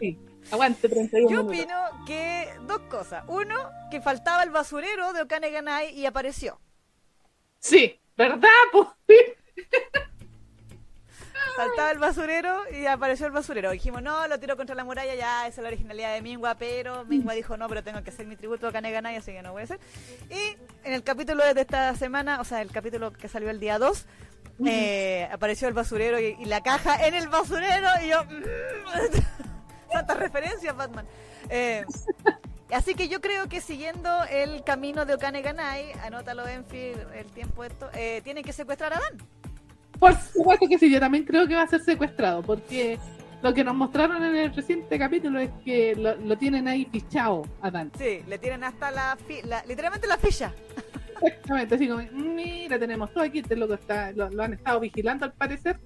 [0.00, 0.18] sí.
[0.50, 1.56] Aguante 31 Yo minutos.
[1.90, 3.22] opino que dos cosas.
[3.28, 3.54] Uno,
[3.92, 6.60] que faltaba el basurero de Okane Ganai y apareció.
[7.60, 8.48] Sí, ¿verdad?
[8.72, 8.92] po?
[11.44, 11.50] Sí.
[11.56, 13.70] Faltaba el basurero y apareció el basurero.
[13.70, 17.04] Dijimos, no, lo tiro contra la muralla, ya, esa es la originalidad de Mingua, pero
[17.04, 19.52] Mingua dijo, no, pero tengo que hacer mi tributo a Okane Ganai, así que no
[19.52, 19.80] voy a hacer.
[20.30, 23.78] Y en el capítulo de esta semana, o sea, el capítulo que salió el día
[23.78, 24.06] 2,
[24.66, 28.22] eh, apareció el basurero y, y la caja en el basurero y yo...
[29.92, 31.06] Tantas referencias, Batman.
[31.50, 31.84] Eh,
[32.72, 37.62] así que yo creo que siguiendo el camino de Okane Ganai, anótalo Enfi, el tiempo
[37.62, 39.18] esto, eh, tienen que secuestrar a Dan.
[40.02, 42.98] Por supuesto que sí, yo también creo que va a ser secuestrado, porque
[43.40, 47.42] lo que nos mostraron en el reciente capítulo es que lo, lo tienen ahí fichado
[47.60, 47.92] a Dan.
[47.96, 50.52] Sí, le tienen hasta la, fi- la- literalmente la ficha.
[51.22, 55.24] Exactamente, así como, mira, tenemos todo aquí, este loco está, lo, lo han estado vigilando
[55.24, 55.78] al parecer,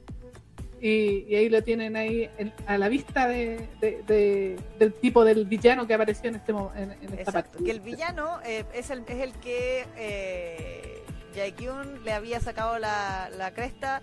[0.81, 5.27] y, y ahí lo tienen ahí en- a la vista de, de- de- del tipo
[5.27, 7.51] del villano que apareció en este en, en esta Exacto.
[7.53, 7.65] parte.
[7.65, 11.03] Que el villano eh, es, el, es el que eh,
[11.37, 14.01] Jaekyun le había sacado la, la cresta,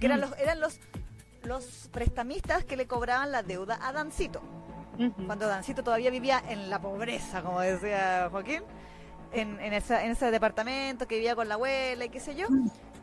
[0.00, 0.22] que eran Mm.
[0.22, 0.80] los eran los
[1.44, 4.40] los prestamistas que le cobraban la deuda a Dancito.
[5.26, 8.62] Cuando Dancito todavía vivía en la pobreza, como decía Joaquín,
[9.32, 12.46] en, en, esa- en ese departamento que vivía con la abuela y qué sé yo,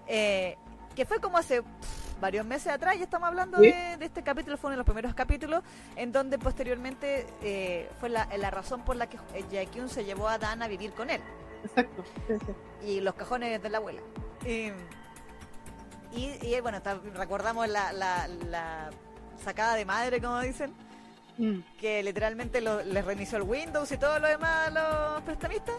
[0.08, 0.56] eh,
[0.96, 3.72] que fue como hace pff, varios meses atrás, ya estamos hablando Sí.
[3.72, 5.64] de, de este capítulo, fue uno de los primeros capítulos,
[5.98, 9.18] en donde posteriormente eh, fue la, la razón por la que
[9.52, 11.22] Jaekyun se llevó a Dan a vivir con él,
[11.64, 12.03] Exacto.
[12.27, 12.88] sí, sí.
[12.88, 14.02] y los cajones de la abuela.
[14.45, 14.72] Y,
[16.11, 18.90] y, y, bueno, ta- recordamos la, la, la
[19.44, 20.73] sacada de madre, como dicen,
[21.38, 21.60] Mm.
[21.80, 24.72] que literalmente lo- les reinició el Windows y todo lo demás a
[25.15, 25.76] los prestamistas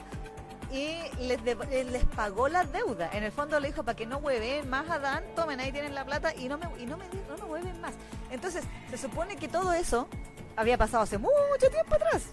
[0.73, 3.11] y les, de- eh, les pagó la deuda.
[3.13, 5.95] En el fondo le dijo para que no hueven más a Dan, tomen ahí tienen
[5.95, 7.93] la plata y no me y no me no, no hueven más.
[8.31, 10.09] Entonces, se supone que todo eso
[10.57, 12.29] había pasado hace mucho tiempo atrás.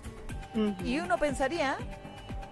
[0.56, 0.86] Ujú.
[0.86, 1.76] Y uno pensaría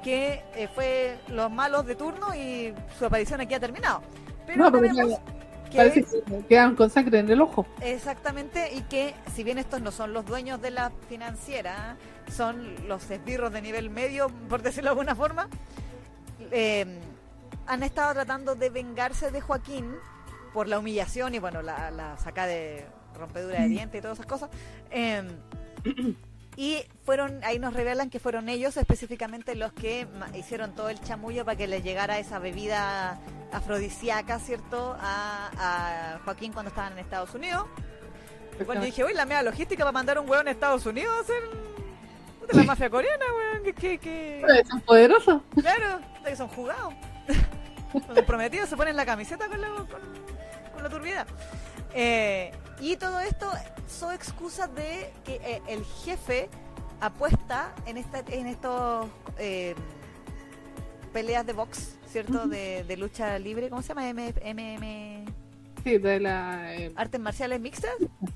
[0.06, 4.04] que eh, fue los malos de turno y su aparición aquí ha terminado.
[4.46, 5.20] Pero No, tenemos
[5.72, 7.66] que Parece que quedaron con sangre en el ojo.
[7.82, 11.98] Exactamente, y que si bien estos no son los dueños de la financiera,
[12.32, 15.50] son los esbirros de nivel medio, por decirlo de alguna forma,
[16.52, 17.00] eh,
[17.66, 19.92] han estado tratando de vengarse de Joaquín
[20.54, 22.86] por la humillación y bueno, la, la saca de
[23.18, 24.52] rompedura de dientes y todas esas cosas.
[24.92, 25.24] Eh,
[26.58, 31.44] y fueron, ahí nos revelan que fueron ellos específicamente los que hicieron todo el chamullo
[31.46, 33.20] para que les llegara esa bebida
[33.52, 34.96] afrodisíaca, ¿cierto?
[35.00, 37.68] A, a Joaquín cuando estaban en Estados Unidos.
[38.60, 41.22] Igual yo dije, uy, la media logística para mandar un hueón a Estados Unidos a
[41.22, 41.44] hacer
[42.48, 45.42] de la mafia coreana, weón, que, que, Son poderosos.
[45.60, 46.94] claro, que son jugados.
[47.94, 49.88] Los comprometidos se ponen la camiseta con la, con,
[50.74, 51.26] con la turbidez.
[51.96, 52.52] Eh,
[52.82, 53.50] y todo esto
[53.88, 56.50] son excusas de que eh, el jefe
[57.00, 59.08] apuesta en esta, en estos
[59.38, 59.76] eh,
[61.14, 62.48] peleas de box, ¿cierto?
[62.48, 64.10] de, de, lucha libre, ¿cómo se llama?
[64.12, 65.26] MM...
[65.86, 66.76] Sí, de la...
[66.76, 67.92] Eh, artes marciales mixtas.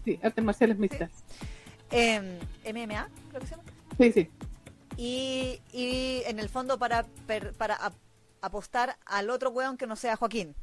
[0.05, 1.09] Sí, artes marciales mixtas.
[1.91, 2.39] MMA, em,
[3.29, 3.63] creo que se llama.
[3.97, 4.29] Sí, sí.
[4.95, 7.05] Y, y en el fondo para,
[7.57, 7.77] para
[8.41, 10.55] apostar al otro weón que no sea Joaquín.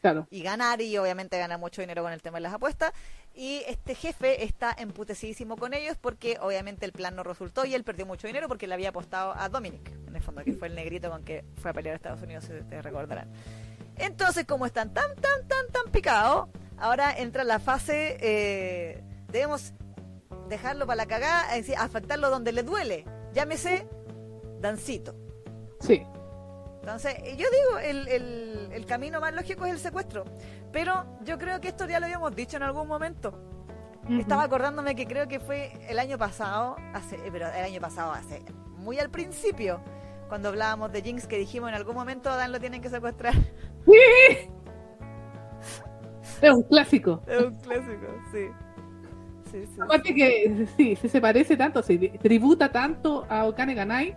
[0.00, 0.26] Claro.
[0.30, 2.92] Y ganar, y obviamente ganar mucho dinero con el tema de las apuestas.
[3.34, 7.84] Y este jefe está emputecidísimo con ellos porque obviamente el plan no resultó y él
[7.84, 10.74] perdió mucho dinero porque le había apostado a Dominic, en el fondo, que fue el
[10.74, 13.30] negrito con que fue a pelear a Estados Unidos, si te recordarán.
[13.96, 16.48] Entonces, como están tan, tan, tan, tan picados,
[16.78, 19.74] ahora entra la fase, eh, debemos
[20.48, 21.48] dejarlo para la cagada,
[21.78, 23.04] afectarlo donde le duele.
[23.34, 23.86] Llámese
[24.60, 25.14] Dancito.
[25.80, 26.02] Sí.
[26.80, 28.08] Entonces, yo digo, el,
[28.72, 30.24] el, camino más lógico es el secuestro.
[30.72, 33.38] Pero yo creo que esto ya lo habíamos dicho en algún momento.
[34.08, 38.12] Estaba acordándome que creo que fue el año pasado, hace, eh, pero el año pasado,
[38.12, 38.42] hace
[38.78, 39.80] muy al principio,
[40.28, 43.34] cuando hablábamos de Jinx, que dijimos en algún momento a Dan lo tienen que secuestrar.
[43.84, 44.50] ¡Sí!
[46.42, 47.22] Es un clásico.
[47.26, 48.48] Es un clásico, sí.
[49.50, 54.16] Sí, sí, Aparte que sí, se parece tanto, se tributa tanto a Okane Ganai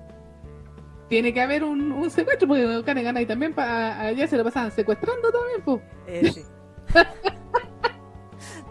[1.14, 5.62] tiene que haber un, secuestro, porque Okane Ganai también allá se lo pasaban secuestrando también,
[5.64, 5.82] pues.
[6.08, 6.42] Eh, sí.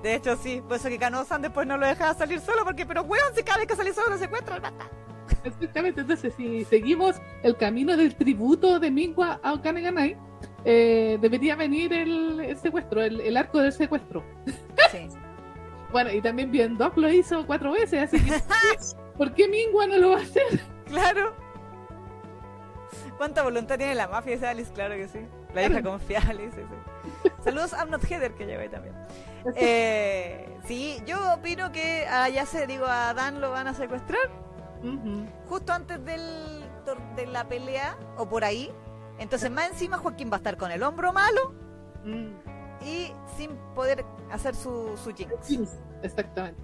[0.03, 3.03] De hecho, sí, por eso que Kano-san después no lo dejaba salir solo, porque, pero
[3.03, 4.91] weón, si cada vez que sale solo lo secuestra, lo mata.
[5.45, 10.19] Exactamente, entonces si seguimos el camino del tributo de Mingua a Okane
[10.65, 14.25] eh, debería venir el, secuestro, el, arco del secuestro.
[14.91, 15.07] Sí.
[15.93, 18.33] bueno, y también bien Doc lo hizo cuatro veces, así que
[19.17, 20.61] ¿por qué Mingua no lo va a hacer?
[20.87, 21.42] Claro.
[23.23, 24.73] ¿Cuánta voluntad tiene la mafia esa Alice?
[24.73, 25.21] Claro que sí.
[25.55, 27.31] La hija confiable, sí, sí.
[27.45, 28.97] Saludos a Not Heather que lleva ahí también.
[29.55, 34.29] Eh, sí, yo opino que a ya se digo, a Dan lo van a secuestrar.
[35.49, 36.65] Justo antes del,
[37.15, 38.73] de la pelea, o por ahí.
[39.21, 41.55] Entonces, más encima, Joaquín va a estar con el hombro malo
[42.05, 42.85] mm.
[42.85, 45.79] y sin poder hacer su, su jinx.
[46.03, 46.61] Exactamente.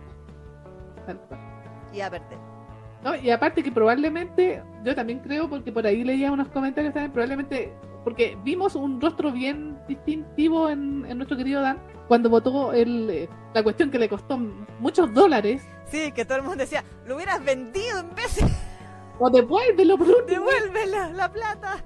[1.92, 2.57] Y a perder.
[3.02, 7.12] No, y aparte que probablemente, yo también creo, porque por ahí leía unos comentarios también,
[7.12, 7.72] probablemente,
[8.02, 13.62] porque vimos un rostro bien distintivo en, nuestro querido Dan cuando votó el, eh, la
[13.62, 14.38] cuestión que le costó
[14.80, 15.62] muchos dólares.
[15.86, 18.46] Sí, que todo el mundo decía, lo hubieras vendido en vez de...
[19.20, 21.84] O devuélvelo, por Devuélvela, la plata.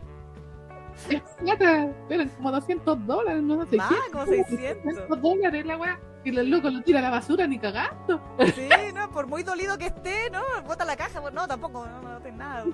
[1.08, 3.76] Es plata, eran como 200 dólares, no sé.
[3.76, 4.82] Más, como 600.
[4.82, 6.00] 600 dólares la weá.
[6.24, 8.20] Y el loco lo tira a la basura ni cagando.
[8.54, 10.42] Sí, no, por muy dolido que esté, ¿no?
[10.66, 12.64] Bota la caja, pues no, tampoco, no, no tiene nada.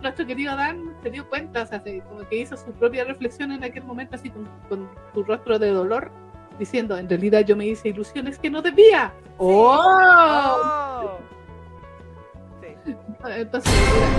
[0.00, 3.64] Nuestro querido Dan se dio cuenta, o sea, como que hizo su propia reflexión en
[3.64, 6.10] aquel momento, así con, con su rostro de dolor,
[6.58, 9.12] diciendo: En realidad yo me hice ilusiones que no debía.
[9.38, 10.58] ¡Oh!
[10.62, 11.18] oh.
[13.26, 13.72] Entonces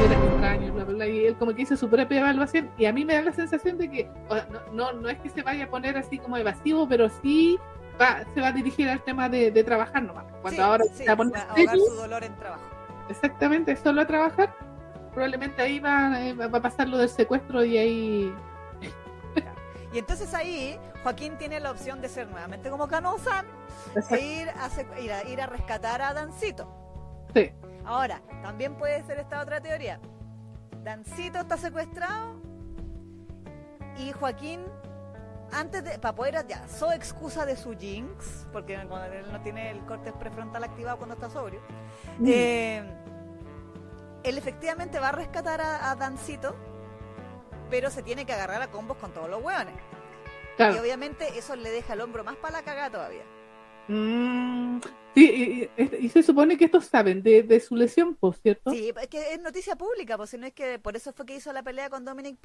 [0.05, 3.05] era, extraño, bla, bla, y él como que hizo su propia evaluación y a mí
[3.05, 4.11] me da la sensación de que
[4.51, 7.57] no, no, no es que se vaya a poner así como evasivo, pero sí
[8.33, 10.25] se va a dirigir al tema de, trabajar nomás.
[10.41, 12.63] Cuando ahora se va a poner su dolor en trabajo.
[13.09, 14.55] Exactamente, solo a trabajar.
[15.13, 18.33] Probablemente ahí va, eh, va a pasar lo del secuestro y ahí.
[19.91, 23.45] Y entonces ahí Joaquín tiene la opción de ser nuevamente como Canosan
[24.11, 26.67] e ir a, ir, a, ir a rescatar a Dancito.
[27.33, 27.51] Sí.
[27.85, 29.99] Ahora, también puede ser esta otra teoría.
[30.83, 32.39] Dancito está secuestrado
[33.97, 34.61] y Joaquín
[35.51, 39.71] antes de, para poder, ya, so excusa de su jinx, porque cuando él no tiene
[39.71, 41.61] el corte prefrontal activado cuando está sobrio,
[42.19, 42.25] mm.
[42.27, 42.83] eh,
[44.23, 46.55] él efectivamente va a rescatar a, Dancito,
[47.69, 49.75] pero se tiene que agarrar a combos con todos los hueones.
[50.57, 53.23] Y obviamente eso le deja el hombro más para la cagada todavía.
[53.87, 54.79] Mm,
[55.19, 58.71] sí, y, se supone que estos saben de, su lesión, ¿por cierto?
[58.71, 61.35] Sí, es que es noticia pública, pues si no es que por eso fue que
[61.35, 62.37] hizo la pelea con Dominic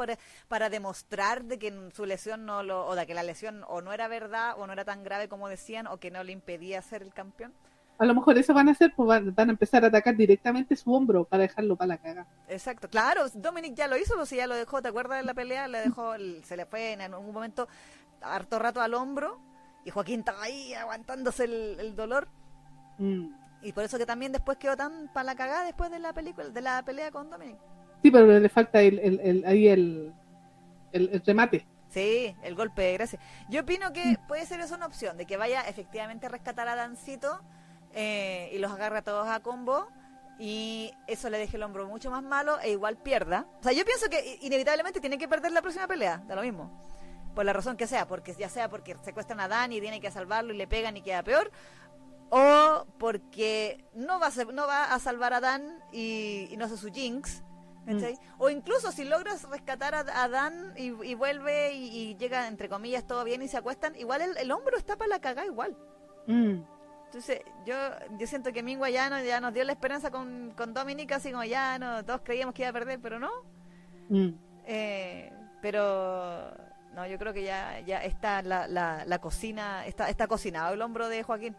[0.49, 3.93] para demostrar de que su lesión no lo, o de que la lesión o no
[3.93, 7.03] era verdad o no era tan grave como decían o que no le impedía ser
[7.03, 7.53] el campeón.
[7.99, 10.93] A lo mejor eso van a hacer, pues van, a empezar a atacar directamente su
[10.93, 12.27] hombro para dejarlo para la caga.
[12.49, 15.35] Exacto, claro, Dominic ya lo hizo, pues si ya lo dejó, ¿te acuerdas de la
[15.35, 15.69] pelea?
[15.69, 17.69] Le dejó, se le fue en algún momento
[18.21, 19.39] harto rato al hombro
[19.85, 22.27] y Joaquín estaba ahí aguantándose el, dolor.
[22.99, 23.29] Mm.
[23.63, 26.49] Y por eso que también después quedó tan para la cagada después de la película,
[26.49, 27.57] de la pelea con Dominic.
[28.03, 30.13] Sí, pero le falta el, el, ahí el,
[30.93, 31.67] el, remate.
[31.89, 33.19] Sí, el golpe de gracia.
[33.49, 34.27] Yo opino que mm.
[34.27, 37.41] puede ser eso una opción, de que vaya efectivamente a rescatar a Dancito
[37.95, 39.89] eh, y los agarre a todos a combo
[40.39, 43.47] y eso le deje el hombro mucho más malo e igual pierda.
[43.61, 46.71] O sea, yo pienso que inevitablemente tiene que perder la próxima pelea, da lo mismo
[47.35, 50.11] por la razón que sea, porque ya sea porque secuestran a Dani y tienen que
[50.11, 51.51] salvarlo y le pegan y queda peor,
[52.31, 56.91] o porque no va a, no va a salvar a Dan y, no hace su
[56.91, 57.43] jinx
[57.87, 58.19] ¿cachai?
[58.39, 62.69] O incluso si logras rescatar a, a Dan y, y vuelve y, y llega, entre
[62.69, 65.77] comillas, todo bien y se acuestan, igual el, el hombro está para la cagada igual.
[66.27, 66.63] Mm.
[67.07, 67.77] Entonces, yo,
[68.19, 71.31] yo siento que Mingua ya, no, ya nos dio la esperanza con, con Dominic, así
[71.31, 73.31] como ya no, todos creíamos que iba a perder, pero no.
[74.09, 74.31] Mm.
[74.67, 75.33] Eh,
[75.63, 76.53] pero
[76.95, 80.83] no, yo creo que ya, ya está la, la, la cocina, está, está cocinado el
[80.83, 81.57] hombro de Joaquín.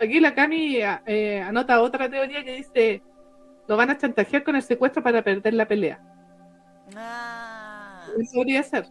[0.00, 0.76] Aquí la Cami
[1.06, 3.02] eh, anota otra teoría que dice
[3.66, 6.00] lo van a chantajear con el secuestro para perder la pelea.
[6.96, 8.88] Ah, Eso podría ser.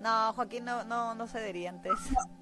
[0.00, 1.92] no, Joaquín no, no, no cedería antes.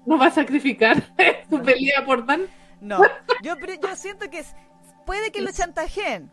[0.05, 0.97] ¿No va a sacrificar
[1.49, 2.41] su pelea por Dan?
[2.81, 2.99] No,
[3.43, 4.55] yo, yo siento que es-
[5.05, 6.31] puede que lo chantajeen,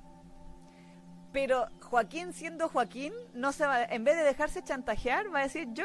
[1.32, 5.68] pero Joaquín siendo Joaquín, no se va, en vez de dejarse chantajear, va a decir,
[5.72, 5.84] yo,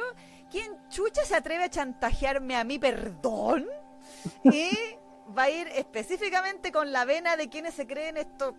[0.49, 3.65] ¿quién chucha se atreve a chantajearme a mí, perdón?
[4.43, 4.69] Y
[5.37, 8.53] va a ir específicamente con la vena de quienes se creen estos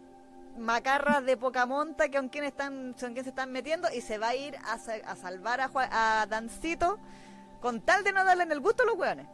[0.59, 4.19] macarras de poca monta que con quienes están, son quienes se están metiendo y se
[4.19, 6.99] va a ir a, sa- a salvar a Dancito
[7.61, 9.27] con tal de no darle en el gusto a los hueones.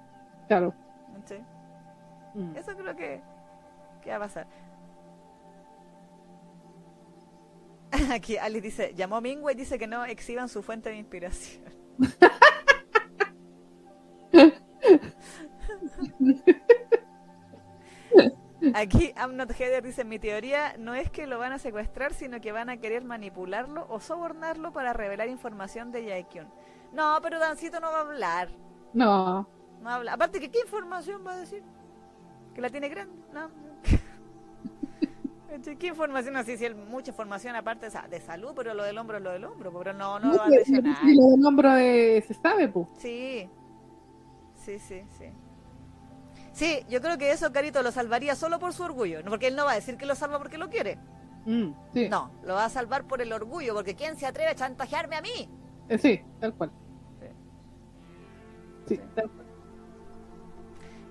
[0.48, 0.74] Claro.
[1.26, 1.36] ¿Sí?
[2.34, 2.56] Mm.
[2.56, 3.20] Eso creo que,
[4.02, 4.46] que va a pasar.
[8.10, 11.62] Aquí Alice dice, llamó a Mingway y dice que no exhiban su fuente de inspiración.
[18.74, 22.52] Aquí Amnot Heather dice, mi teoría no es que lo van a secuestrar, sino que
[22.52, 26.46] van a querer manipularlo o sobornarlo para revelar información de Jaekyun.
[26.92, 28.50] No, pero Dancito no va a hablar.
[28.92, 29.48] No.
[29.80, 30.12] No habla.
[30.12, 31.62] Aparte, que ¿qué información va a decir?
[32.54, 33.14] ¿Que la tiene grande?
[33.32, 33.50] No.
[35.52, 36.56] Este, ¿Qué información así?
[36.56, 39.70] Si él, mucha información aparte de salud, pero lo del hombro es lo del hombro,
[39.70, 40.96] pero no, no lo va a mencionar.
[41.04, 42.88] lo del hombro eh, se sabe, pues.
[42.96, 43.50] Sí,
[44.54, 45.26] sí, sí, sí.
[46.52, 49.56] Sí, yo creo que eso Carito lo salvaría solo por su orgullo, no porque él
[49.56, 50.98] no va a decir que lo salva porque lo quiere.
[51.46, 52.08] Mm, sí.
[52.08, 55.22] No, lo va a salvar por el orgullo, porque ¿quién se atreve a chantajearme a
[55.22, 55.48] mí?
[55.88, 56.70] Eh, sí, tal cual.
[57.20, 57.26] Sí.
[58.88, 59.00] Sí, Sí.
[59.14, 59.46] tal cual.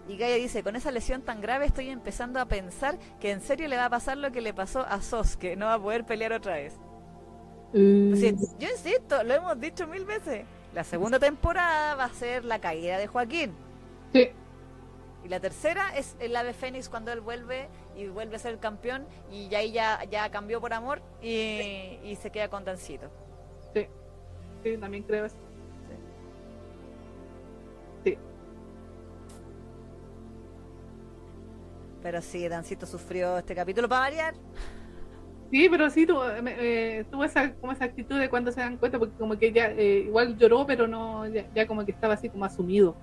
[0.07, 3.67] Y Gaia dice, con esa lesión tan grave estoy empezando a pensar que en serio
[3.67, 6.33] le va a pasar lo que le pasó a Sosuke, no va a poder pelear
[6.33, 6.75] otra vez.
[7.73, 10.45] Eh, yo insisto, lo hemos dicho mil veces.
[10.73, 13.53] La segunda temporada va a ser la caída de Joaquín.
[14.13, 14.29] sí,
[15.23, 18.59] Y la tercera es el ave fénix cuando él vuelve y vuelve a ser el
[18.59, 23.11] campeón y ya ahí ya, ya cambió por amor y, y se queda con Dancito.
[23.73, 23.87] sí,
[24.63, 25.37] sí, también creo eso.
[28.03, 28.17] Sí.
[32.01, 34.33] Pero sí, Dancito sufrió este capítulo para variar.
[35.51, 38.97] Sí, pero sí tuvo, eh, tuvo esa, como esa actitud de cuando se dan cuenta,
[38.97, 42.29] porque como que ya eh, igual lloró, pero no, ya, ya como que estaba así
[42.29, 42.95] como asumido.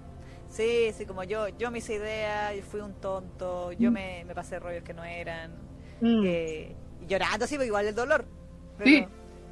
[0.48, 3.94] Sí, sí, como yo, yo me hice idea, yo fui un tonto, yo Mm.
[3.94, 5.52] me, me pasé rollos que no eran.
[6.00, 6.22] Mm.
[6.24, 6.76] eh,
[7.08, 8.24] llorando así, pero igual el dolor.
[8.78, 9.06] Pero, Sí.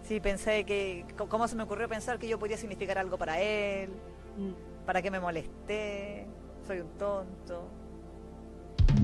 [0.04, 3.90] Sí, pensé que, ¿cómo se me ocurrió pensar que yo podía significar algo para él?
[4.36, 4.84] Mm.
[4.86, 6.26] ¿Para qué me molesté?
[6.66, 7.68] Soy un tonto.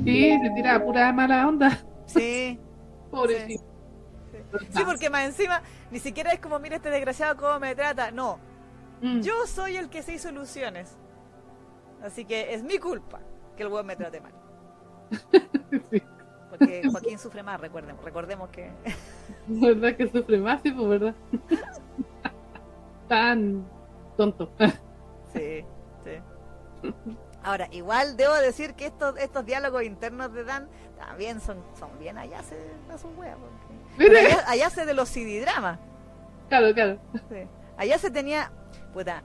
[0.04, 1.78] Sí, se tira pura mala onda.
[2.06, 2.58] Sí,
[3.10, 3.64] Pobrecito.
[4.70, 5.60] sí, porque más encima
[5.90, 8.10] ni siquiera es como, mira este desgraciado cómo me trata.
[8.12, 8.38] No,
[9.00, 9.20] Mm.
[9.22, 10.96] yo soy el que se hizo ilusiones.
[12.02, 13.20] Así que es mi culpa
[13.56, 14.32] que el weón me trate mal.
[15.90, 16.02] Sí,
[16.50, 18.70] Porque Joaquín sufre más, recordemos, recordemos que...
[19.46, 21.14] verdad que sufre más, sí, pues verdad.
[23.08, 23.64] Tan
[24.16, 24.52] tonto.
[25.32, 25.64] Sí,
[26.04, 26.90] sí.
[27.42, 30.68] Ahora, igual debo decir que estos, estos diálogos internos de Dan
[30.98, 32.56] también son, son bien allá se
[32.92, 35.78] a sus weas, porque- Pero allá, allá se de los CD dramas.
[36.48, 36.98] Claro, claro.
[37.30, 37.46] Sí.
[37.76, 38.52] Allá se tenía,
[38.92, 39.22] puta,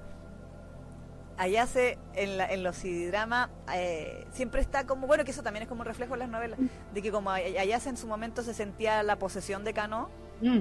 [1.38, 5.64] allá se, en, la, en los CD-drama, eh, siempre está como, bueno, que eso también
[5.64, 6.60] es como un reflejo en las novelas,
[6.94, 10.10] de que como allá en su momento se sentía la posesión de Cano,
[10.42, 10.60] Mm,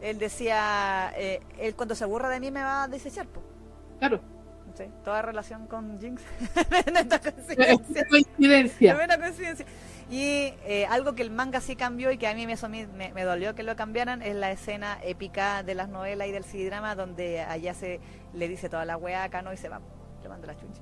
[0.00, 3.42] él decía, eh, él cuando se aburra de mí me va a desechar, po.
[3.98, 4.20] claro.
[4.76, 6.22] Sí, toda relación con Jinx.
[6.84, 8.06] Tremenda coincidencia.
[8.08, 8.94] Coincidencia.
[8.94, 9.66] Tremenda coincidencia.
[10.08, 12.54] Y eh, algo que el manga sí cambió y que a mí me,
[12.86, 16.44] me, me- dolió que lo cambiaran es la escena épica de las novelas y del
[16.44, 18.00] CD-drama donde allá se
[18.32, 19.80] le dice toda la weá a Kano y se va,
[20.30, 20.80] le manda la chucha.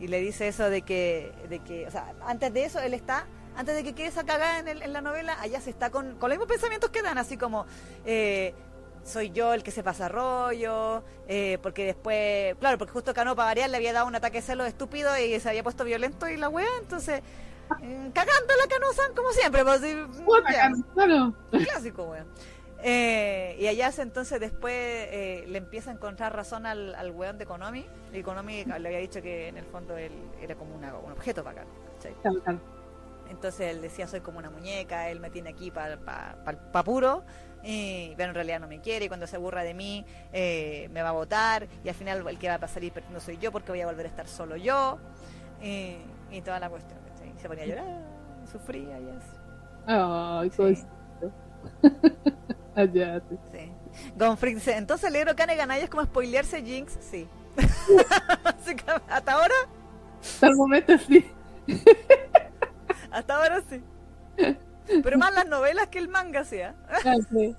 [0.00, 3.26] Y le dice eso de que, de que, o sea, antes de eso él está,
[3.56, 6.16] antes de que quede esa cagada en, el- en la novela, allá se está con,
[6.16, 7.64] con los mismos pensamientos que dan, así como,
[8.04, 8.54] eh,
[9.04, 13.46] soy yo el que se pasa rollo, eh, porque después, claro, porque justo Cano para
[13.50, 16.36] variar le había dado un ataque de celos estúpido y se había puesto violento y
[16.36, 17.20] la wea, entonces,
[17.82, 19.80] eh, cagando la Cano-san como siempre, pues
[20.94, 21.34] Claro.
[21.50, 22.26] clásico, weón.
[22.82, 27.46] Eh, y allá entonces después eh, le empieza a encontrar razón al, al weón de
[27.46, 27.86] Konami.
[28.12, 31.42] Y Konami le había dicho que en el fondo él era como una- un objeto
[31.42, 31.70] para acá.
[31.94, 32.14] ¿cachai?
[32.22, 32.60] Claro, claro.
[33.30, 36.84] entonces él decía, soy como una muñeca, él me tiene aquí para pa, pa, pa
[36.84, 37.24] puro,
[37.64, 41.02] y, pero en realidad no me quiere, y cuando se aburra de mí eh, me
[41.02, 43.50] va a votar, y al final el que va a pasar y no soy yo
[43.50, 44.98] porque voy a volver a estar solo yo,
[45.62, 45.96] y,
[46.30, 46.98] y toda la cuestión.
[47.40, 48.00] Se ponía a llorar,
[48.50, 49.36] sufría y así.
[49.86, 50.86] Ay, Sí.
[52.80, 53.20] Allá.
[53.28, 53.36] sí.
[53.52, 53.72] Sí.
[54.16, 57.26] Gonfrick dice, entonces el Kane Ganaya es como spoilearse Jinx, sí.
[58.66, 59.54] Que hasta ahora,
[60.20, 61.24] Hasta el momento sí.
[63.10, 63.82] hasta ahora sí.
[65.02, 66.74] Pero más las novelas que el manga sea.
[66.90, 67.56] Ah, sí.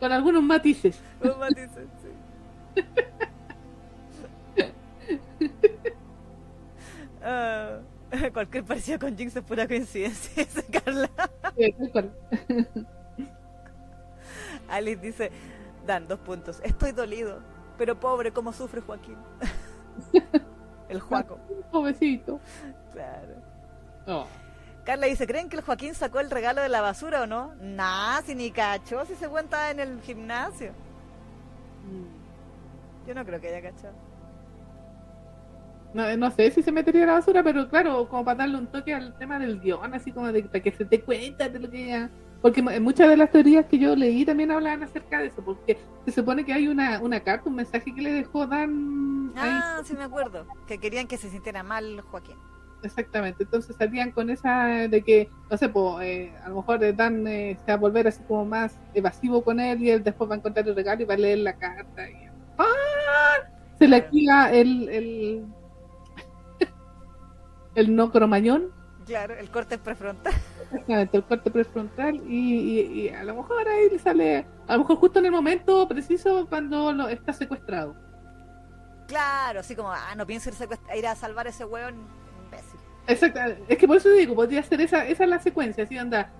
[0.00, 0.98] Con algunos matices.
[1.20, 2.82] Los matices, sí.
[7.22, 7.80] Ah,
[8.32, 10.46] cualquier parecido con Jinx es pura coincidencia,
[10.84, 11.10] Carla.
[11.56, 11.74] Sí.
[14.70, 15.30] Alice dice,
[15.86, 16.60] Dan, dos puntos.
[16.62, 17.40] Estoy dolido,
[17.78, 19.16] pero pobre, cómo sufre Joaquín.
[20.88, 21.38] el Juaco.
[21.70, 22.40] Pobrecito.
[22.92, 23.34] Claro.
[24.06, 24.26] Oh.
[24.84, 27.54] Carla dice, ¿creen que el Joaquín sacó el regalo de la basura o no?
[27.60, 30.72] Nah, si ni cachó, si se cuenta en el gimnasio.
[33.06, 33.94] Yo no creo que haya cachado.
[35.92, 38.68] No, no sé si se metería a la basura, pero claro, como para darle un
[38.68, 41.70] toque al tema del guion, así como de para que se te cuenta de lo
[41.70, 42.10] que ella...
[42.42, 45.78] Porque mu- muchas de las teorías que yo leí también hablaban acerca de eso, porque
[46.06, 49.80] se supone que hay una, una carta, un mensaje que le dejó Dan ahí Ah,
[49.84, 50.46] sí me acuerdo.
[50.66, 52.36] Que querían que se sintiera mal Joaquín.
[52.82, 56.94] Exactamente, entonces salían con esa de que, no sé, pues, eh, a lo mejor eh,
[56.94, 60.30] Dan eh, se va a volver así como más evasivo con él y él después
[60.30, 62.08] va a encontrar el regalo y va a leer la carta.
[62.08, 62.14] Y,
[62.56, 63.34] ¡Ah!
[63.78, 65.44] Se le activa el, el,
[67.74, 68.72] el no cromañón,
[69.06, 70.32] Claro, el corte prefrontal.
[70.70, 74.80] Exactamente, el corte prefrontal y, y, y a lo mejor ahí le sale, a lo
[74.80, 77.94] mejor justo en el momento preciso cuando lo, está secuestrado.
[79.06, 80.56] Claro, así como, ah, no pienso ir,
[80.96, 82.06] ir a salvar a ese hueón
[82.44, 82.80] imbécil.
[83.06, 86.30] Exacto, es que por eso digo, podría ser esa, esa es la secuencia, así anda,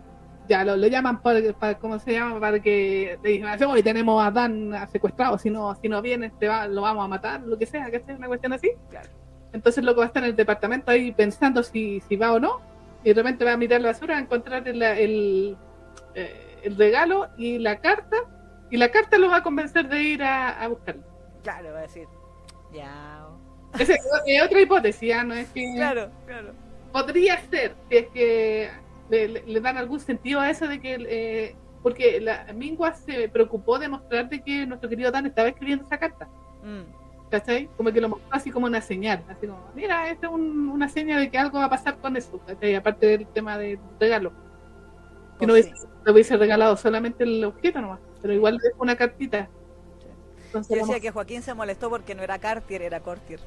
[0.49, 2.39] ya lo, lo llaman para, para, ¿cómo se llama?
[2.39, 6.47] Para que le digan, hoy tenemos a Dan secuestrado, si no, si no viene, te
[6.49, 8.71] va, lo vamos a matar, lo que sea, que sea una cuestión así.
[8.89, 9.09] Claro.
[9.53, 12.61] Entonces loco va a estar en el departamento ahí pensando si, si va o no,
[13.05, 15.57] y de repente va a mirar la basura, a encontrar el, el,
[16.15, 18.17] eh, el regalo y la carta,
[18.71, 21.03] y la carta lo va a convencer de ir a, a buscarlo.
[21.43, 22.07] Claro, va a decir,
[22.73, 23.27] ya.
[23.79, 25.65] Esa es otra hipótesis, ya no es que...
[25.77, 26.53] Claro, claro.
[26.93, 28.71] podría ser si es que
[29.09, 33.29] le, le- le dan algún sentido a eso de que eh, porque la Mingua se
[33.29, 36.29] preocupó de mostrar de que nuestro querido Dan estaba escribiendo esa carta
[36.63, 36.83] Mm,
[37.31, 37.69] ¿cachai?
[37.77, 40.89] como que lo mostró así como una señal así como mira esta es un- una
[40.89, 42.75] señal de que algo va a pasar con eso ¿cachai?
[42.75, 44.31] aparte del tema del regalo
[45.39, 46.11] que no Pues hubiese, sí.
[46.11, 49.49] hubiese regalado solamente el objeto nomás pero igual le dejó una cartita
[50.47, 53.39] Entonces, Yo decía vamos- que Joaquín se molestó porque no era Cartier, era Cortier.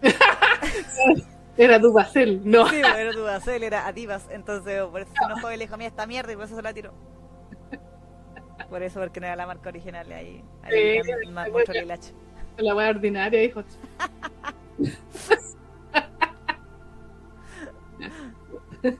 [1.56, 4.26] era Dubacel no Sí, bueno, era Dudacel, era Adivas.
[4.30, 6.62] Entonces, por eso se enojó y le dijo, mira, esta mierda, y por eso se
[6.62, 6.92] la tiró.
[8.70, 11.10] Por eso, porque no era la marca original, ahí, ahí Sí,
[11.52, 12.12] mucho lilache.
[12.58, 13.62] La wea ordinaria hijo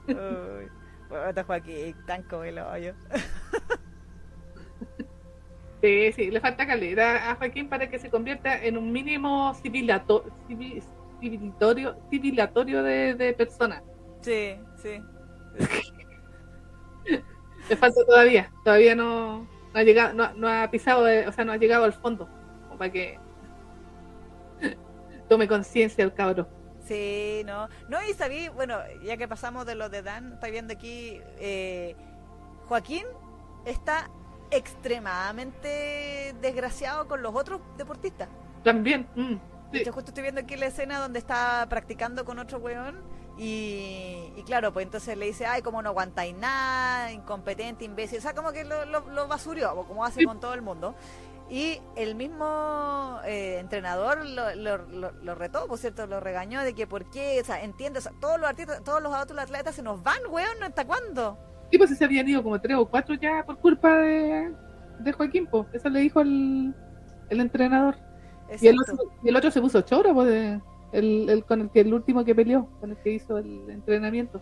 [0.09, 0.69] Uy,
[1.09, 2.95] puta Joaquín, tan como el hoyo.
[5.81, 10.25] Sí, sí, le falta calidad a Joaquín para que se convierta en un mínimo civilato,
[10.47, 10.81] civil-
[11.21, 13.83] civilitorio, civilatorio de, de personas.
[14.21, 15.03] Sí, sí.
[17.69, 21.45] Le falta todavía, todavía no, no ha llegado, no, no ha pisado, de- o sea,
[21.45, 22.29] no ha llegado al fondo,
[22.69, 23.19] como para que
[25.29, 26.47] tome conciencia el cabro.
[26.87, 27.69] Sí, no.
[27.89, 31.95] No, y sabí, bueno, ya que pasamos de lo de Dan, estoy viendo aquí, eh,
[32.69, 33.05] Joaquín
[33.65, 34.11] está
[34.51, 38.29] extremadamente desgraciado con los otros deportistas.
[38.65, 39.35] También, mm,
[39.73, 43.01] sí, hecho, justo estoy viendo aquí la escena donde está practicando con otro weón
[43.39, 48.23] y, y claro, pues entonces le dice, ay, como no aguantáis nada, incompetente, imbécil, o
[48.23, 50.27] sea, como que lo, lo, lo basurió, como hace Sí.
[50.27, 50.95] con todo el mundo.
[51.53, 56.73] Y el mismo eh, entrenador lo, lo, lo, lo retó, por cierto, lo regañó de
[56.75, 59.75] que por qué, o sea, entiende, o sea, todos los artistas, todos los otros atletas
[59.75, 61.37] se nos van, weón, ¿hasta cuándo?
[61.71, 64.51] Sí, pues se habían ido como tres o cuatro ya por culpa de,
[65.01, 65.67] de Joaquín, pues.
[65.75, 66.75] Eso le dijo el,
[67.29, 67.97] el entrenador.
[68.59, 70.61] Y el, otro, y el otro se puso choro, pues, de-
[70.93, 74.41] el, el, con el que el último que peleó, con el que hizo el entrenamiento.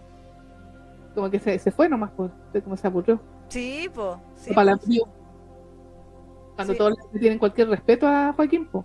[1.16, 2.31] Como que se, se fue nomás, pues,
[2.62, 3.20] como se aburrió.
[3.49, 4.16] Sí, pues.
[4.37, 5.09] Sí, po.
[6.61, 6.78] Cuando Sí.
[6.78, 8.85] todos le tienen cualquier respeto a Joaquín, pues.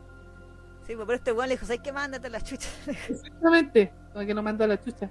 [0.87, 1.91] Sí, po, pero este weón le dijo, ¿sabes qué?
[1.91, 2.71] Mándate las chuchas.
[3.09, 3.91] Exactamente.
[4.13, 5.09] Como que no mandó a la chucha.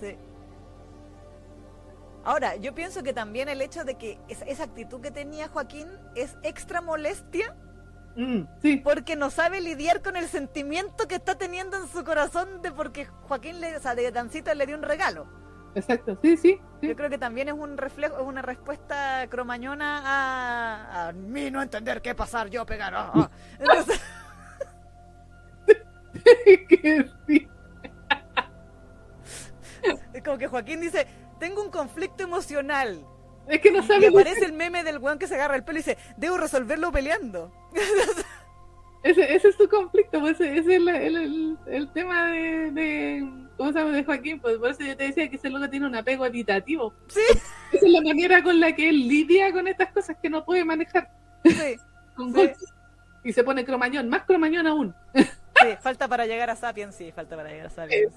[0.00, 0.16] Sí.
[2.24, 5.88] Ahora, yo pienso que también el hecho de que esa, esa actitud que tenía Joaquín
[6.14, 7.54] es extra molestia
[8.14, 12.60] Mm, sí, porque no sabe lidiar con el sentimiento que está teniendo en su corazón
[12.60, 15.26] de porque Joaquín le, o sea, de Dancita le dio un regalo.
[15.74, 16.60] Exacto, sí, sí.
[16.80, 16.88] sí.
[16.88, 21.62] Yo creo que también es un reflejo, es una respuesta cromañona a, a mí no
[21.62, 22.92] entender qué pasar, yo pegar.
[22.94, 23.30] ah, ah.
[23.58, 24.00] Entonces,
[30.12, 31.06] es como que Joaquín dice,
[31.38, 33.04] tengo un conflicto emocional.
[33.48, 34.08] Es que no Y sabe.
[34.08, 37.52] aparece el meme del weón que se agarra el pelo y dice, debo resolverlo peleando.
[39.02, 42.70] Ese, ese es su conflicto, pues ese, ese es el, el, el- el tema de,
[42.70, 43.41] de.
[43.56, 43.92] ¿Cómo se llama?
[43.92, 44.40] De Joaquín.
[44.40, 46.94] Pues por eso yo te decía que ese loco tiene un apego evitativo.
[47.08, 47.20] Sí,
[47.72, 50.64] Esa es la manera con la que él lidia con estas cosas que no puede
[50.64, 51.10] manejar.
[51.44, 51.76] sí,
[52.16, 52.50] Con Sí.
[53.24, 54.94] Y se pone cromañón, más cromañón aún.
[55.14, 58.12] sí, falta para llegar a Sapiens, sí, falta para llegar a Sapiens.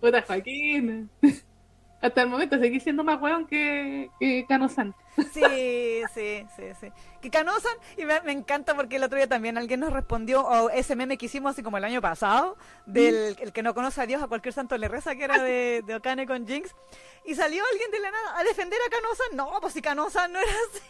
[0.00, 1.10] Puta Joaquín.
[2.00, 4.94] Hasta el momento seguí siendo más weón que, que Cano-san.
[5.32, 6.92] Sí, sí, sí, sí.
[7.20, 10.70] Que canosan, y me, me encanta porque el otro día también alguien nos respondió, o
[10.70, 12.56] ese meme que hicimos así como el año pasado,
[12.86, 15.82] del el que no conoce a Dios, a cualquier santo le reza, que era de,
[15.84, 16.74] de Okane con Jinx,
[17.26, 19.36] y salió alguien de la nada a defender a Canosan.
[19.36, 20.82] No, pues si Canosan no era así.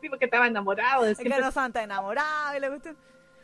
[0.00, 1.16] Sí, porque estaba enamorado de.
[1.16, 2.96] Cano-san está enamorado y la cuestión.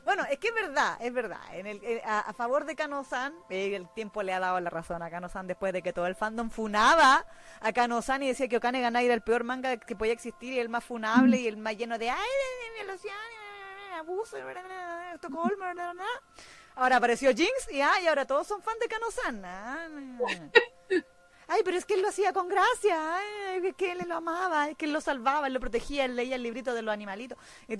[0.04, 1.40] Bueno, es que es verdad, es verdad.
[1.52, 5.02] En el, eh, a, favor de Kano-san, eh, el tiempo le ha dado la razón
[5.02, 7.24] a Kano-san después de que todo el fandom funaba
[7.60, 10.58] a Kano-san y decía que Okane Ganai era el peor manga que podía existir y
[10.58, 15.14] el más funable y el más lleno de ay, de, violación, eh, abuso, eh, eh,
[15.14, 16.54] Estocolmo, eh, eh, eh".
[16.74, 19.44] Ahora apareció Jinx y ay, ahora todos son fan de Kano-san.
[19.44, 19.88] Ah,
[21.48, 23.18] Ay, pero es que él lo hacía con gracia,
[23.56, 26.36] es que él lo amaba, es que él lo salvaba, él lo protegía, él leía
[26.36, 27.36] el librito de los animalitos
[27.68, 27.76] y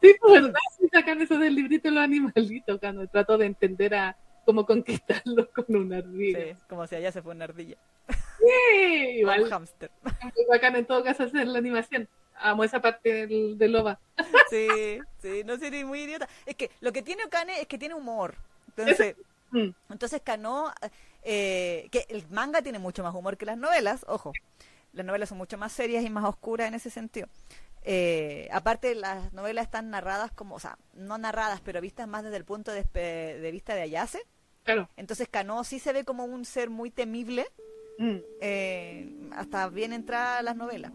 [0.00, 4.16] Sí, pues verdad, sí sacan eso del librito los animalitos, cuando trató de entender a
[4.44, 6.38] cómo conquistarlos con una ardilla.
[6.38, 7.76] Sí, como si allá se fue una ardilla.
[8.38, 9.90] Sí, Un igual, hámster.
[10.02, 12.08] muy bacán en todo caso hacer la animación.
[12.34, 14.00] Amo esa parte del, de Loba.
[14.50, 16.28] Sí, sí, no sería muy idiota.
[16.44, 18.34] Es que lo que tiene Okane es que tiene humor.
[18.68, 19.16] Entonces,
[19.54, 20.72] Mm, entonces Kano,
[21.22, 24.32] eh, que el manga tiene mucho más humor que las novelas, ojo.
[24.94, 27.28] Las novelas son mucho más serias y más oscuras en ese sentido.
[27.84, 32.36] Eh, aparte, las novelas están narradas como, o sea, no narradas, pero vistas más desde
[32.36, 34.20] el punto de, vista de Ayase.
[34.62, 34.88] claro.
[34.96, 37.46] Entonces Kano sí se ve como un ser muy temible
[37.98, 40.92] Mm, eh, hasta bien entradas las novelas.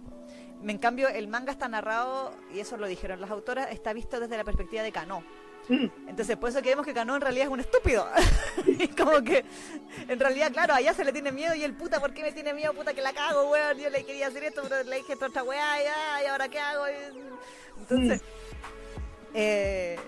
[0.63, 4.37] En cambio, el manga está narrado, y eso lo dijeron las autoras, está visto desde
[4.37, 5.23] la perspectiva de Kano.
[5.69, 6.09] Mm.
[6.09, 8.07] Entonces, por eso que vemos que Kano en realidad es un estúpido.
[8.65, 9.45] y como que,
[10.07, 12.53] en realidad, claro, allá se le tiene miedo y el puta, ¿por qué me tiene
[12.53, 12.73] miedo?
[12.73, 13.77] Puta, que la cago, weón.
[13.77, 16.85] Yo le quería hacer esto, pero le dije esta weá, ya, y ahora qué hago.
[16.87, 18.21] Y- Entonces,
[19.33, 19.99] eh,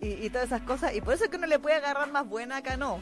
[0.00, 0.94] y, y todas esas cosas.
[0.94, 3.00] Y por eso es que uno le puede agarrar más buena a Kano.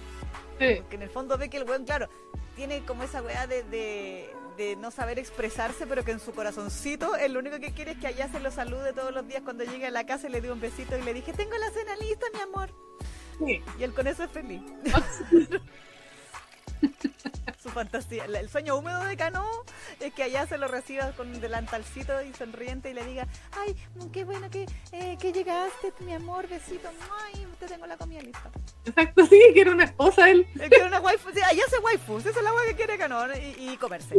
[0.59, 2.09] Sí, Porque en el fondo ve que el weón, claro,
[2.55, 7.13] tiene como esa weá de, de, de no saber expresarse, pero que en su corazoncito
[7.29, 9.87] lo único que quiere es que allá se lo salude todos los días cuando llegue
[9.87, 12.27] a la casa y le dé un besito y le dije, tengo la cena lista,
[12.33, 12.71] mi amor.
[13.39, 13.63] sí.
[13.79, 14.63] Y él con eso es feliz.
[17.63, 18.25] Su fantasía.
[18.27, 19.45] El sueño húmedo de Cano
[20.01, 23.27] es que allá se lo reciba con un delantalcito y sonriente y le diga,
[23.59, 23.75] ay,
[24.13, 26.89] qué bueno que, eh, que llegaste, mi amor, besito,
[27.25, 28.51] ay, te tengo la comida lista.
[28.85, 30.47] Exacto, sí, que era una esposa él.
[30.61, 33.35] Él quiere una waifu, sí, allá hace waifus, esa es la wea que quiere Cano
[33.35, 34.15] y, y comerse.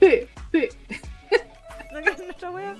[0.00, 0.68] Sí, sí.
[1.92, 2.76] ¿No que es nuestra wea?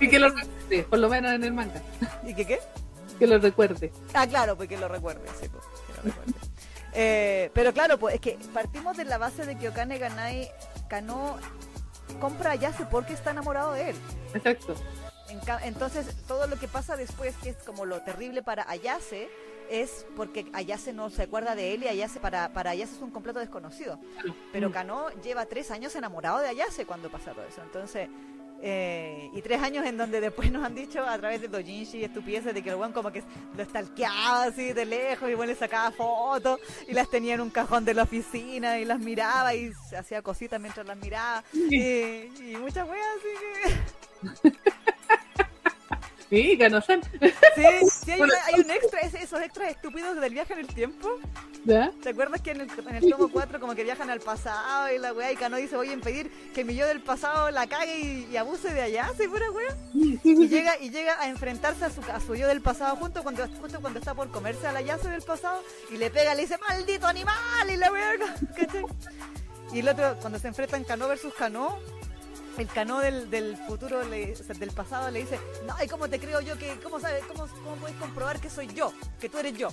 [0.00, 1.82] Y que lo recuerde, por lo menos en el manga.
[2.24, 2.60] ¿Y qué qué?
[3.18, 3.92] Que lo recuerde.
[4.12, 6.32] Ah, claro, pues que lo recuerde, sí, pues, que lo recuerde.
[6.98, 10.50] Eh, pero claro, pues es que partimos de la base de que Okane Ganai
[10.88, 11.36] Kano
[12.20, 13.96] compra a Yase porque está enamorado de él.
[14.34, 14.74] Exacto.
[15.64, 19.28] Entonces, todo lo que pasa después, que es como lo terrible para Ayase,
[19.68, 23.10] es porque Ayase no se acuerda de él y Ayase para, para Ayase es un
[23.10, 23.98] completo desconocido.
[24.52, 24.72] Pero Mm.
[24.72, 27.60] Kano lleva tres años enamorado de Ayase cuando pasa todo eso.
[27.62, 28.08] Entonces,
[28.62, 32.04] eh, y tres años en donde después nos han dicho a través de Dojinshi y
[32.04, 33.22] estupideces de que el weón como que
[33.56, 36.58] lo stalkeaba así de lejos y bueno le sacaba fotos
[36.88, 40.60] y las tenía en un cajón de la oficina y las miraba y hacía cositas
[40.60, 41.44] mientras las miraba.
[41.52, 43.72] Y, y muchas weas así
[44.42, 44.52] que...
[46.28, 47.02] Sí, Ganosan.
[47.54, 47.62] Sí,
[48.04, 51.08] sí hay, una- hay un extra, esos extras estúpidos del viaje en el tiempo.
[51.64, 51.92] ¿Ya?
[52.02, 54.98] ¿Te acuerdas que en el, en el tomo 4 como que viajan al pasado y
[54.98, 57.98] la weá y Kano dice voy a impedir que mi yo del pasado la cague
[57.98, 59.76] y, y abuse de allá, ¿sí pura weá?
[59.94, 63.46] Y llega, y llega a enfrentarse a su, a su yo del pasado justo cuando,
[63.60, 66.56] justo cuando está por comerse a la yace del pasado y le pega, le dice
[66.68, 67.34] ¡maldito animal!
[67.72, 68.12] y la weá,
[68.56, 68.84] ¿cachai?
[69.72, 71.78] Y el otro, cuando se enfrentan Kano versus Kano,
[72.62, 76.08] el Kano del, del futuro, le- o sea, del pasado, le dice, no, ¿y cómo
[76.08, 79.38] te creo yo que, cómo sabes, cómo, cómo puedes comprobar que soy yo, que tú
[79.38, 79.68] eres yo?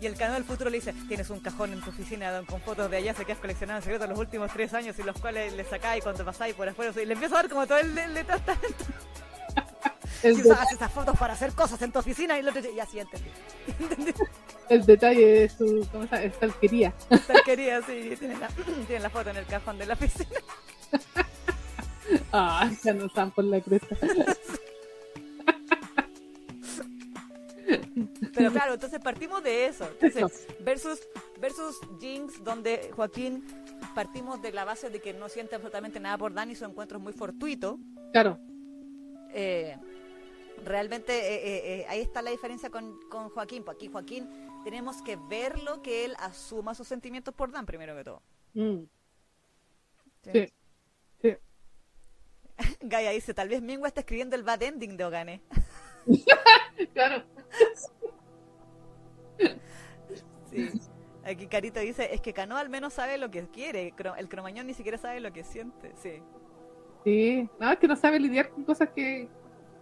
[0.00, 2.60] Y el Kano del futuro le dice, tienes un cajón en tu oficina don- con
[2.60, 5.52] fotos de allá que has coleccionado en secreto los últimos tres años y los cuales
[5.54, 8.16] le sacáis cuando pasáis por afuera, y le empieza a dar como todo el, el,
[10.22, 12.98] el usabas esas fotos para hacer cosas en tu oficina y el otro ya sí
[13.00, 13.30] entendí.
[14.68, 16.34] El detalle de su, ¿cómo se llama?
[16.34, 16.92] Stalkería.
[17.44, 18.48] quería, sí, tiene la,
[18.88, 20.28] tiene la foto en el cajón de la oficina.
[22.32, 23.96] Ah, ya no están por la cresta.
[28.34, 29.88] Pero claro, entonces partimos de eso.
[30.00, 31.00] Entonces, versus,
[31.40, 33.44] versus Jinx, donde Joaquín
[33.94, 37.04] partimos de la base de que no siente absolutamente nada por Dani, su encuentro es
[37.04, 37.78] muy fortuito.
[38.12, 38.38] Claro.
[39.32, 39.76] Eh,
[40.64, 43.64] realmente eh, eh, ahí está la diferencia con, con Joaquín.
[43.64, 44.28] Pues aquí Joaquín
[44.64, 48.22] tenemos que verlo que él asuma sus sentimientos por Dan primero que todo.
[48.54, 48.84] Mm.
[50.24, 50.30] Sí.
[50.32, 50.52] sí.
[52.80, 55.42] Gaia dice, tal vez Mingua está escribiendo el bad ending de Ogane.
[56.94, 57.24] claro.
[60.50, 60.70] Sí.
[61.24, 64.74] Aquí Carito dice, es que Cano al menos sabe lo que quiere, el cromañón ni
[64.74, 66.22] siquiera sabe lo que siente, sí.
[67.02, 69.28] Sí, no, es que no sabe lidiar con cosas que,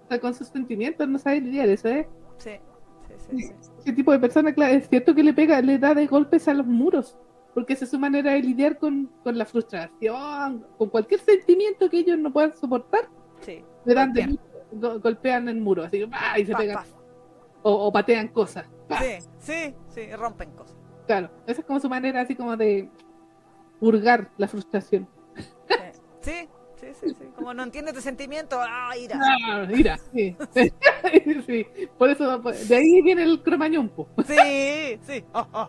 [0.05, 2.09] o sea, con sus sentimientos, no sabe lidiar, eso ¿eh?
[2.39, 2.59] Sí,
[3.07, 3.47] sí, sí.
[3.61, 3.71] sí.
[3.81, 6.55] Ese tipo de persona, claro, es cierto que le pega, le da de golpes a
[6.55, 7.19] los muros,
[7.55, 11.99] porque esa es su manera de lidiar con, con la frustración, con cualquier sentimiento que
[11.99, 13.09] ellos no puedan soportar.
[13.41, 13.65] Sí.
[13.85, 14.37] Le dan de,
[14.73, 16.39] golpean el muro, así, ¡ah!
[16.39, 16.85] y se pegan.
[17.63, 18.67] O, o, patean cosas.
[19.01, 20.77] Sí, sí, sí, rompen cosas.
[21.07, 22.91] Claro, esa es como su manera así como de
[23.79, 25.09] purgar la frustración.
[26.21, 27.25] Sí, sí, sí, sí.
[27.37, 29.21] Como no entiende tu sentimiento, ¡ah, ira!
[29.23, 30.37] Ah, ira, sí.
[31.47, 31.67] sí.
[31.99, 33.93] Por eso, de ahí viene el cromañón,
[34.27, 35.25] Sí, sí.
[35.33, 35.69] Oh, oh.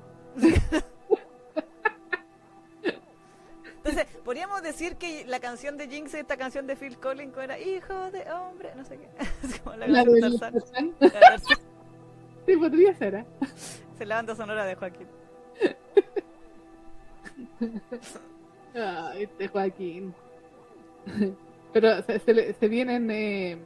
[3.85, 8.09] Entonces, podríamos decir que la canción de Jinx, esta canción de Phil Collins, era Hijo
[8.09, 9.07] de hombre, no sé qué.
[9.47, 11.39] Es como la, la de
[12.47, 13.25] Sí, podría ser, ¿eh?
[13.95, 15.07] Se la banda sonora de Joaquín.
[18.73, 20.15] Ay, este Joaquín.
[21.71, 23.59] Pero se, se, se vienen eh,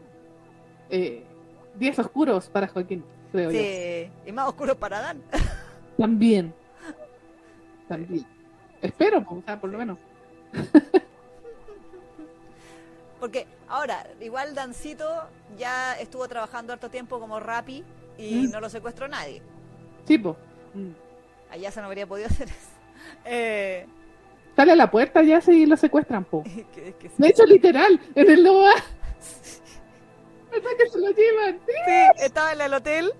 [0.89, 1.23] eh,
[1.75, 3.63] días oscuros para Joaquín, creo sí, yo.
[3.63, 5.21] Sí, y más oscuros para Dan.
[5.97, 6.53] También.
[7.87, 8.25] También.
[8.81, 9.97] Espero, o sea, por lo menos.
[13.19, 15.05] Porque ahora, igual Dancito
[15.57, 17.83] ya estuvo trabajando harto tiempo como rapi
[18.17, 18.51] y mm.
[18.51, 19.41] no lo secuestró nadie.
[20.05, 20.37] Tipo.
[20.73, 20.91] Mm.
[21.51, 22.57] Allá se no habría podido hacer eso.
[23.25, 23.87] Eh...
[24.55, 26.43] Sale a la puerta ya y lo secuestran, po.
[26.73, 28.73] que, que De hecho, literal, en el Loa.
[30.51, 31.59] que se lo llevan.
[31.65, 33.13] Sí, estaba en el hotel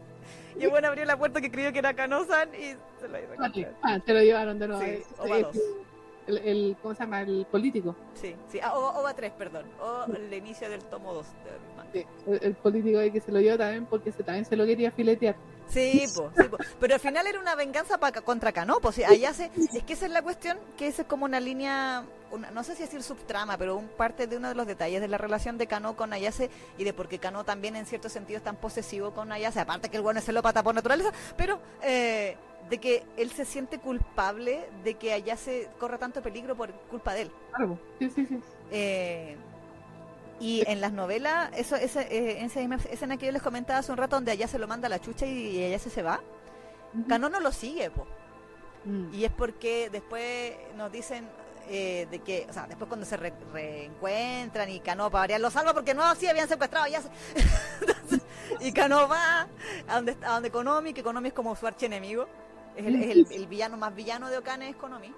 [0.59, 3.75] y bueno abrió la puerta que creyó que era Canosan y se lo llevaron.
[3.81, 4.83] Ah, se lo llevaron de nuevo.
[4.83, 5.03] Sí,
[5.53, 5.59] sí,
[6.29, 7.21] el, el, ¿cómo se llama?
[7.21, 7.95] El político.
[8.13, 8.59] Sí, sí.
[8.61, 9.65] Ah, OVA 3, perdón.
[9.81, 11.25] O el inicio del tomo 2
[11.93, 14.91] sí, el, político ahí que se lo dio también porque se, también se lo quería
[14.91, 15.35] filetear.
[15.67, 16.57] Sí, po, sí po.
[16.79, 20.05] pero al final era una venganza para contra Cano, pues allá se, es que esa
[20.05, 23.57] es la cuestión, que esa es como una línea, una, no sé si decir subtrama,
[23.57, 26.49] pero un parte de uno de los detalles de la relación de Cano con Ayase
[26.77, 29.89] y de por qué Cano también en cierto sentido es tan posesivo con Ayase, aparte
[29.89, 32.35] que el bueno es celópata por naturaleza, pero eh,
[32.69, 37.13] de que él se siente culpable de que allá se corra tanto peligro por culpa
[37.13, 37.31] de él.
[37.53, 38.39] Claro, sí, sí, sí.
[38.71, 39.35] Eh,
[40.39, 43.97] y en las novelas, eso, esa, eh, esa escena que yo les comentaba hace un
[43.97, 46.21] rato, donde allá se lo manda la chucha y, allá se, se va,
[47.07, 48.07] Cano no lo sigue, po.
[48.85, 49.13] Mm.
[49.13, 51.27] Y es porque después nos dicen
[51.67, 55.73] eh, de que, o sea, después cuando se reencuentran y Cano para variar lo salva
[55.73, 57.09] porque no, sí habían secuestrado, ya se...
[58.61, 59.47] y Cano va
[59.87, 62.27] a donde, a donde Konomi, que Konomi es como su archienemigo.
[62.79, 65.13] Es el, es el, villano más villano de Okane es Konomi.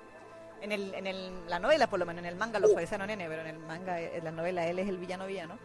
[0.62, 3.28] En, el, en el, la novela, por lo menos, en el manga lo suavizan nene,
[3.28, 5.58] pero en el manga, en la novela, él es el villano villano.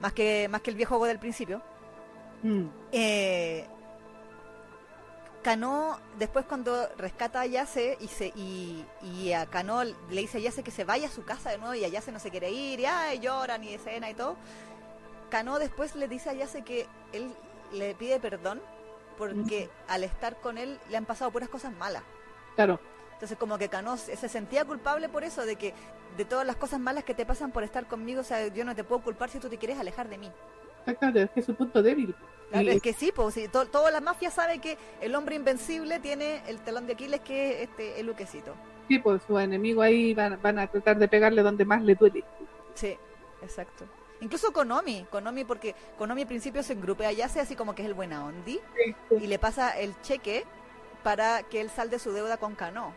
[0.00, 1.62] Más que, más que el viejo del principio.
[2.42, 2.66] Mm.
[2.92, 3.66] Eh,
[5.42, 10.40] Kano, después cuando rescata a Yase y, se, y, y a Kano le dice a
[10.40, 12.50] Yase que se vaya a su casa de nuevo y a Yase no se quiere
[12.50, 14.36] ir, y ay, lloran y escena y todo.
[15.30, 17.32] Kano después le dice a Yase que él
[17.72, 18.60] le pide perdón
[19.18, 22.02] porque al estar con él le han pasado puras cosas malas.
[22.54, 22.80] Claro.
[23.12, 25.74] Entonces como que Cano se sentía culpable por eso, de que
[26.16, 28.76] de todas las cosas malas que te pasan por estar conmigo, o sea, yo no
[28.76, 30.30] te puedo culpar si tú te quieres alejar de mí.
[30.80, 32.14] Exactamente, es que es su punto débil.
[32.50, 36.42] Claro, es que sí, pues sí, toda la mafia sabe que el hombre invencible tiene
[36.48, 38.54] el telón de Aquiles que es este, el luquecito.
[38.86, 42.24] Sí, pues su enemigo ahí van, van a tratar de pegarle donde más le duele.
[42.74, 42.96] Sí,
[43.42, 43.84] exacto.
[44.20, 47.88] Incluso Konomi, Konomi porque Konomi al principio se engrupe allá, se así como que es
[47.88, 48.60] el buena ondi
[49.10, 50.44] y le pasa el cheque
[51.02, 52.92] para que él salde su deuda con Kano.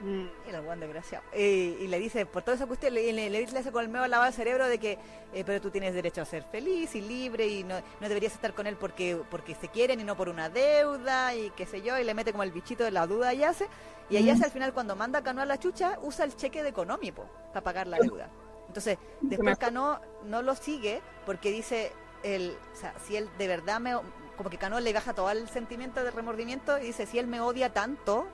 [0.00, 0.26] Mm.
[0.46, 1.24] Y el buen desgraciado.
[1.34, 4.28] y le dice, por toda esa cuestión, le, le, le dice con el medio lavado
[4.28, 4.98] el cerebro de que,
[5.32, 8.54] eh, pero tú tienes derecho a ser feliz y libre y no, no deberías estar
[8.54, 11.98] con él porque porque se quieren y no por una deuda y qué sé yo,
[11.98, 13.68] y le mete como el bichito de la duda a Yase.
[14.10, 14.42] Y mm.
[14.42, 17.62] al final cuando manda a Kano a la chucha, usa el cheque de Económico para
[17.62, 18.28] pagar la deuda.
[18.74, 21.92] Entonces, después Cano no lo sigue porque dice,
[22.24, 23.96] el, o sea, si él de verdad me,
[24.36, 27.40] como que Cano le baja todo el sentimiento de remordimiento y dice, si él me
[27.40, 28.26] odia tanto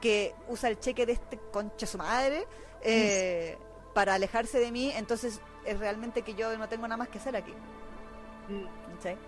[0.00, 2.46] que usa el cheque de este concha su madre
[2.82, 3.58] eh,
[3.94, 7.34] para alejarse de mí, entonces es realmente que yo no tengo nada más que hacer
[7.34, 7.54] aquí.
[8.94, 9.18] ¿Cachai?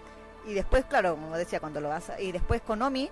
[0.46, 2.20] Y después, claro, como decía, cuando lo vas a...
[2.20, 3.10] Y después Konomi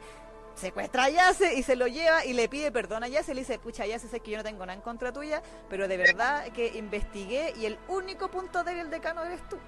[0.54, 3.34] secuestra a Yase y se lo lleva y le pide perdón a Yase.
[3.34, 5.96] Le dice, escucha, Yase, sé que yo no tengo nada en contra tuya, pero de
[5.96, 9.58] verdad que investigué y el único punto débil de Kano eres tú.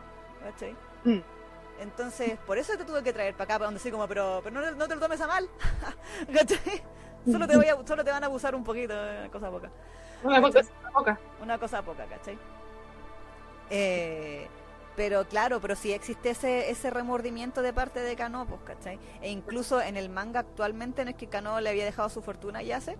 [0.42, 0.76] ¿Cachai?
[1.04, 1.20] Mm.
[1.80, 4.60] Entonces, por eso te tuve que traer para acá, para donde así como, pero, pero
[4.60, 5.48] no, no te lo tomes a mal.
[6.32, 6.82] ¿Cachai?
[7.30, 9.70] Solo te, voy a, solo te van a abusar un poquito, eh, cosa poca.
[10.22, 11.18] Una cosa una boca.
[11.42, 12.38] Una cosa poca, ¿cachai?
[13.70, 14.46] Eh,
[14.96, 18.98] pero claro, pero sí existe ese, ese remordimiento de parte de Kano, pues, ¿cachai?
[19.20, 22.60] E incluso en el manga actualmente no es que Kano le había dejado su fortuna
[22.60, 22.96] a Yase.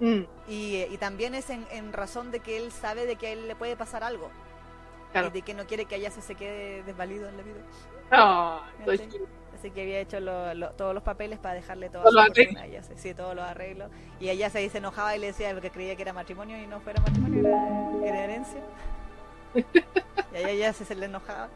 [0.00, 3.30] Mm, Y, y también es en, en razón de que él sabe de que a
[3.32, 4.30] él le puede pasar algo.
[5.12, 5.28] Claro.
[5.28, 7.60] Y de que no quiere que Yase se quede desvalido en la vida.
[8.78, 9.08] ¿Cachai?
[9.58, 11.90] Así que había hecho lo- lo- todos los papeles para dejarle
[12.46, 12.96] fortuna a Yase.
[12.96, 13.90] Sí, todos los arreglos.
[14.20, 17.00] Y ella se enojaba y le decía porque creía que era matrimonio y no fuera
[17.02, 18.60] matrimonio, era, era herencia.
[20.32, 21.48] Y a ella se, se le enojaba.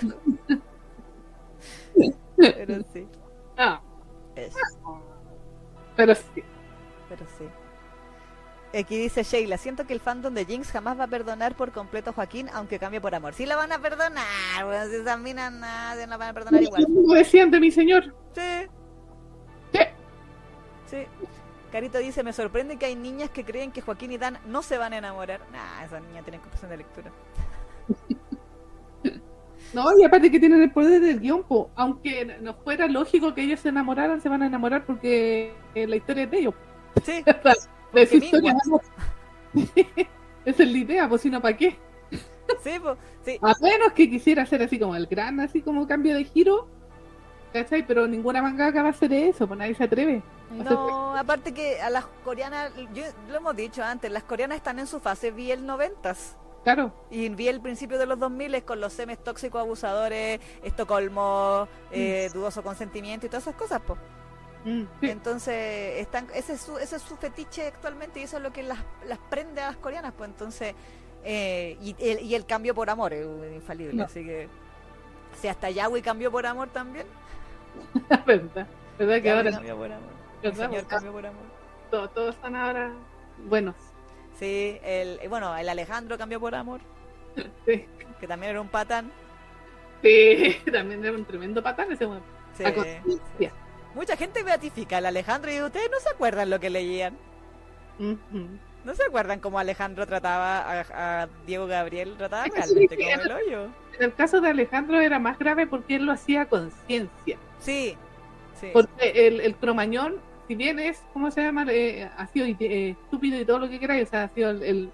[2.36, 3.06] Pero sí,
[3.56, 3.80] Ah,
[4.34, 4.58] eso,
[5.96, 6.42] pero sí.
[7.08, 8.78] pero sí.
[8.78, 12.10] Aquí dice Sheila, siento que el fandom de Jinx jamás va a perdonar por completo
[12.10, 13.32] a Joaquín, aunque cambie por amor.
[13.32, 14.26] Sí la van a perdonar,
[14.66, 16.84] bueno, si esas minas nadie la van a perdonar igual.
[16.84, 18.14] Como decían de mi señor.
[18.34, 18.68] Sí,
[19.72, 19.78] Sí.
[20.90, 21.06] sí.
[21.76, 24.78] Carito dice, me sorprende que hay niñas que creen que Joaquín y Dan no se
[24.78, 25.42] van a enamorar.
[25.52, 27.12] Nah, esas niñas tienen compasión de lectura.
[29.74, 31.70] No, y aparte que tienen el poder del guion, po.
[31.74, 35.96] aunque no fuera lógico que ellos se enamoraran, se van a enamorar porque eh, la
[35.96, 36.54] historia es de ellos.
[37.04, 37.22] Sí,
[37.92, 38.56] De su historia.
[40.44, 41.76] Esa es la idea, pues si no, ¿para qué?
[42.62, 43.38] sí, po, sí.
[43.42, 46.68] A menos que quisiera hacer así como el gran, así como cambio de giro,
[47.52, 47.84] ¿cachai?
[47.86, 50.22] Pero ninguna mangaka va a hacer eso, pues nadie se atreve.
[50.50, 54.86] No, aparte que a las coreanas, yo, lo hemos dicho antes, las coreanas están en
[54.86, 56.36] su fase Biel noventas.
[56.64, 62.28] Claro, Y vi el principio de los 2000 con los semes tóxicos abusadores, Estocolmo, eh,
[62.32, 63.80] dudoso consentimiento y todas esas cosas.
[64.64, 65.10] Mm, sí.
[65.10, 68.64] Entonces, están, ese, es su, ese es su fetiche actualmente y eso es lo que
[68.64, 70.74] las, las prende a las coreanas, pues entonces,
[71.22, 74.04] eh, y, el, y el cambio por amor es infalible, No.
[74.04, 74.48] así que
[75.40, 77.06] si hasta Yahweh cambió por amor también,
[78.26, 78.66] verdad,
[78.98, 81.42] verdad que ahora cambió por amor, el señor cambió por amor.
[81.90, 82.92] todos, todos están ahora
[83.46, 83.74] buenos.
[84.38, 86.80] Sí, el, eh, bueno, el Alejandro cambió por amor,
[87.66, 87.86] Sí,
[88.20, 89.10] que también era un patán.
[90.02, 92.22] sí, también era un tremendo patán ese weón.
[92.56, 92.64] Sí.
[93.94, 97.16] Mucha gente beatifica al Alejandro y ustedes no se acuerdan lo que leían.
[97.98, 98.46] Ujú.
[98.84, 102.14] ¿No se acuerdan cómo Alejandro trataba a, a Diego Gabriel?
[102.16, 103.64] Trataba realmente como el hoyo.
[103.98, 107.38] En el caso de Alejandro era más grave porque él lo hacía a conciencia.
[107.58, 107.96] Sí,
[108.60, 108.68] sí.
[108.72, 110.16] Porque el, el cromañón,
[110.48, 111.64] si bien es, ¿cómo se llama?
[111.68, 114.62] Eh, ha sido eh, estúpido y todo lo que queráis, o sea, ha sido el,
[114.62, 114.90] el-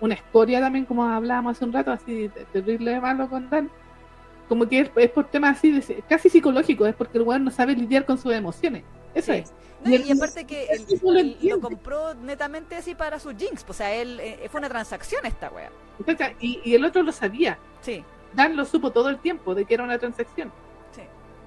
[0.00, 3.70] una escoria también, como hablábamos hace un rato, así terrible de malo con Dan.
[4.48, 7.50] Como que es, es por temas así, de- casi psicológicos, es porque el weón no
[7.50, 8.84] sabe lidiar con sus emociones.
[9.14, 9.38] Eso Sí.
[9.38, 9.52] es.
[9.84, 13.64] No, Y y, aparte que él lo él lo compró netamente así para sus jinx.
[13.68, 15.70] O sea, él eh, fue una transacción esta wea.
[16.40, 17.58] Y, y el otro lo sabía.
[17.80, 20.52] Sí, Dan lo supo todo el tiempo de que era una transacción.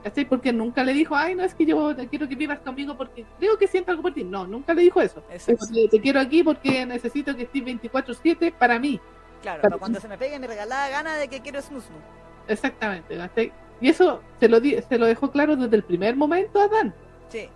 [0.04, 0.26] ¿Cachai?
[0.26, 3.26] Porque nunca le dijo, ay, no, es que yo te quiero que vivas conmigo porque
[3.38, 4.24] creo que siento algo por ti.
[4.24, 5.22] No, nunca le dijo eso.
[5.46, 5.56] Te,
[5.90, 9.00] te quiero aquí porque necesito que estés 24-7 para mí.
[9.42, 11.86] Claro, para cuando se me pegue mi regalada gana de que quiero snus
[12.48, 13.18] Exactamente.
[13.18, 13.52] ¿cachai?
[13.82, 16.94] Y eso se lo, di- se lo dejó claro desde el primer momento a Dan.
[17.30, 17.48] Sí,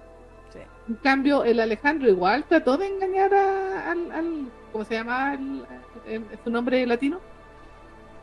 [0.52, 0.60] sí.
[0.90, 5.66] En cambio, el Alejandro igual trató de engañar a- al, al- ¿cómo se llama el-
[6.08, 7.20] el- su nombre latino?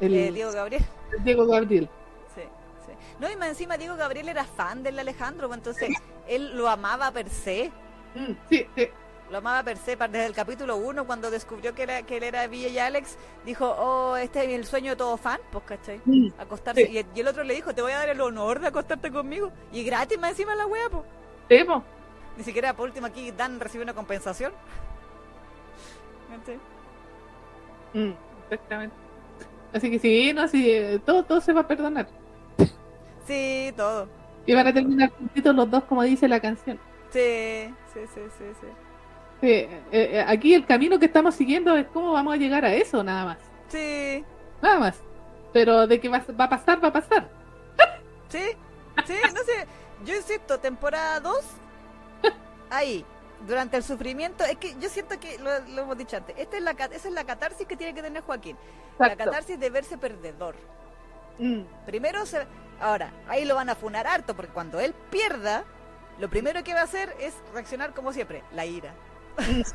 [0.00, 0.82] El, Eh, Diego Gabriel.
[1.24, 1.88] Diego Gabriel.
[3.20, 5.90] No, y más encima Diego Gabriel era fan del Alejandro, pues entonces
[6.26, 7.70] él lo amaba per se.
[8.14, 8.88] Mm, sí, sí.
[9.30, 12.46] Lo amaba per se desde el capítulo 1 cuando descubrió que, era, que él era
[12.48, 13.16] Villa y Alex.
[13.44, 16.00] Dijo, oh, este es el sueño de todo fan, pues, ¿cachai?
[16.04, 16.86] Mm, Acostarse.
[16.86, 16.92] Sí.
[16.92, 19.10] Y, el- y el otro le dijo, te voy a dar el honor de acostarte
[19.12, 19.52] conmigo.
[19.72, 21.04] Y gratis más encima la wea, pues.
[21.48, 21.84] sí, po.
[22.36, 24.52] Ni siquiera por último aquí Dan recibe una compensación.
[27.92, 28.12] Mm,
[28.50, 28.96] exactamente.
[29.72, 32.08] Así que sí, no, sí, eh, todo, todo se va a perdonar.
[33.30, 34.08] Sí, todo.
[34.44, 36.80] Y van a terminar juntitos los dos, como dice la canción.
[37.10, 38.66] Sí, sí, sí, sí, sí.
[39.40, 42.74] Sí, eh, eh, aquí el camino que estamos siguiendo es cómo vamos a llegar a
[42.74, 43.38] eso, nada más.
[43.68, 44.24] Sí,
[44.60, 45.00] Nada más.
[45.52, 47.28] Pero de que va, va a pasar, va a pasar.
[48.28, 48.42] sí,
[49.06, 49.66] sí, no sé.
[50.04, 51.36] Yo insisto, temporada 2,
[52.70, 53.04] ahí,
[53.46, 56.62] durante el sufrimiento, es que yo siento que, lo, lo hemos dicho antes, esta es
[56.64, 58.56] la, esa es la catarsis que tiene que tener Joaquín.
[58.98, 60.56] La catarsis de verse perdedor.
[61.40, 62.46] Mm, Primero se...
[62.80, 65.64] Ahora, ahí lo van a funar harto, porque cuando él pierda,
[66.18, 68.94] lo primero que va a hacer es reaccionar como siempre, la ira.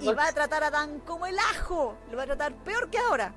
[0.00, 1.96] Y va a tratar a Dan como el ajo.
[2.10, 3.32] Lo va a tratar peor que ahora.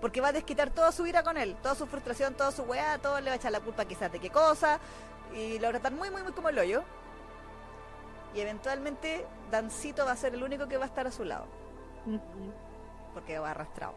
[0.00, 1.56] Porque va a desquitar toda su ira con él.
[1.62, 4.18] Toda su frustración, toda su weá, todo le va a echar la culpa quizás de
[4.18, 4.80] qué cosa.
[5.34, 6.82] Y lo va a tratar muy, muy, muy como el hoyo.
[8.34, 11.46] Y eventualmente Dancito va a ser el único que va a estar a su lado.
[13.14, 13.94] Porque va arrastrado.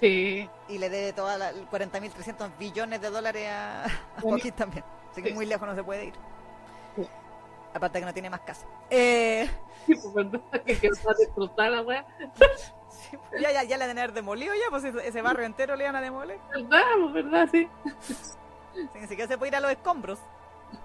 [0.00, 0.48] Sí.
[0.68, 3.88] Y le debe toda la 40.300 billones de dólares a, a.
[4.22, 4.84] Joaquín también.
[5.10, 5.34] Así que Sí.
[5.34, 6.14] muy lejos no se puede ir.
[6.96, 7.08] Sí.
[7.72, 8.66] Aparte que no tiene más casa.
[8.90, 9.48] Eh,
[9.86, 12.04] Sí, pues, verdad, que va a destrozar la wea.
[12.90, 15.96] sí, ya, ya, ya le deben haber demolido ya, pues ese, barrio entero le iban
[15.96, 16.38] a demoler.
[16.54, 16.82] ¿Verdad?
[17.00, 17.48] Pues, ¿Verdad?
[17.52, 17.68] Sí.
[17.86, 20.18] Así Ni siquiera se puede ir a los escombros.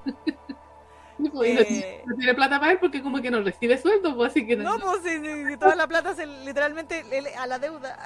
[0.05, 4.15] Sí, pues, no- Eh, no tiene plata para él porque como que no recibe sueldo,
[4.15, 7.03] pues así que No, pues si, si- si toda la plata se literalmente
[7.37, 7.97] a la deuda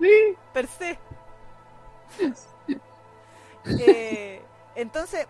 [0.00, 0.36] Sí.
[0.52, 0.98] per se.
[3.80, 4.40] Eh,
[4.76, 5.26] entonces,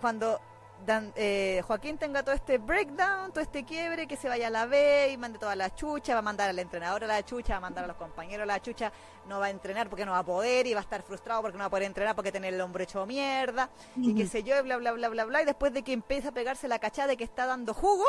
[0.00, 0.38] cuando
[0.84, 4.66] Dan- eh, Joaquín tenga todo este breakdown, todo este quiebre, que se vaya a la
[4.66, 7.58] B y mande toda la chucha, va a mandar al entrenador a la chucha, va
[7.58, 8.92] a mandar a los compañeros a la chucha,
[9.26, 11.56] no va a entrenar porque no va a poder y va a estar frustrado porque
[11.56, 14.58] no va a poder entrenar porque tiene el hombro hecho mierda y qué sé yo,
[14.58, 15.40] y bla, bla, bla, bla, bla.
[15.40, 18.04] Y después de que empieza a pegarse la cachada de que está dando jugo,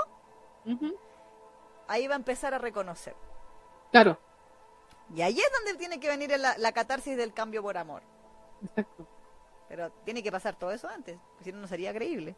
[1.88, 3.15] ahí va a empezar a reconocer.
[3.91, 4.19] Claro,
[5.14, 8.01] Y ahí es donde tiene que venir la, la catarsis del cambio por amor.
[8.64, 9.08] exacto.
[9.67, 12.35] Pero tiene que pasar todo eso antes, si no, no sería creíble.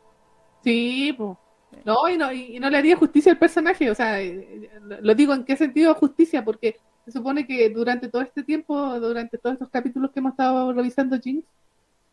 [0.63, 1.37] Sí, pues.
[1.83, 5.15] No, y no, y no le haría justicia al personaje, o sea, eh, lo lo
[5.15, 9.53] digo en qué sentido justicia, porque se supone que durante todo este tiempo, durante todos
[9.55, 11.45] estos capítulos que hemos estado revisando Jinx,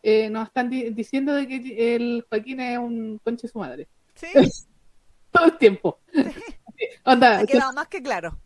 [0.02, 3.86] eh, nos están di- diciendo de que el Joaquín es un conche su madre.
[4.16, 4.26] Sí,
[5.31, 6.00] Todo el tiempo.
[7.05, 8.36] Onda, ha que, más que claro.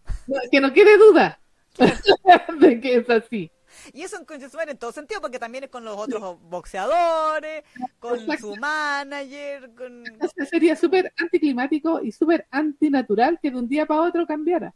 [0.51, 1.41] que no quede duda
[2.61, 3.51] de que es así.
[3.93, 7.65] Y eso en en todo sentido, porque también es con los otros boxeadores,
[7.99, 8.55] con Exacto.
[8.55, 10.07] su manager, con...
[10.07, 14.75] Entonces sería súper anticlimático y súper antinatural que de un día para otro cambiara.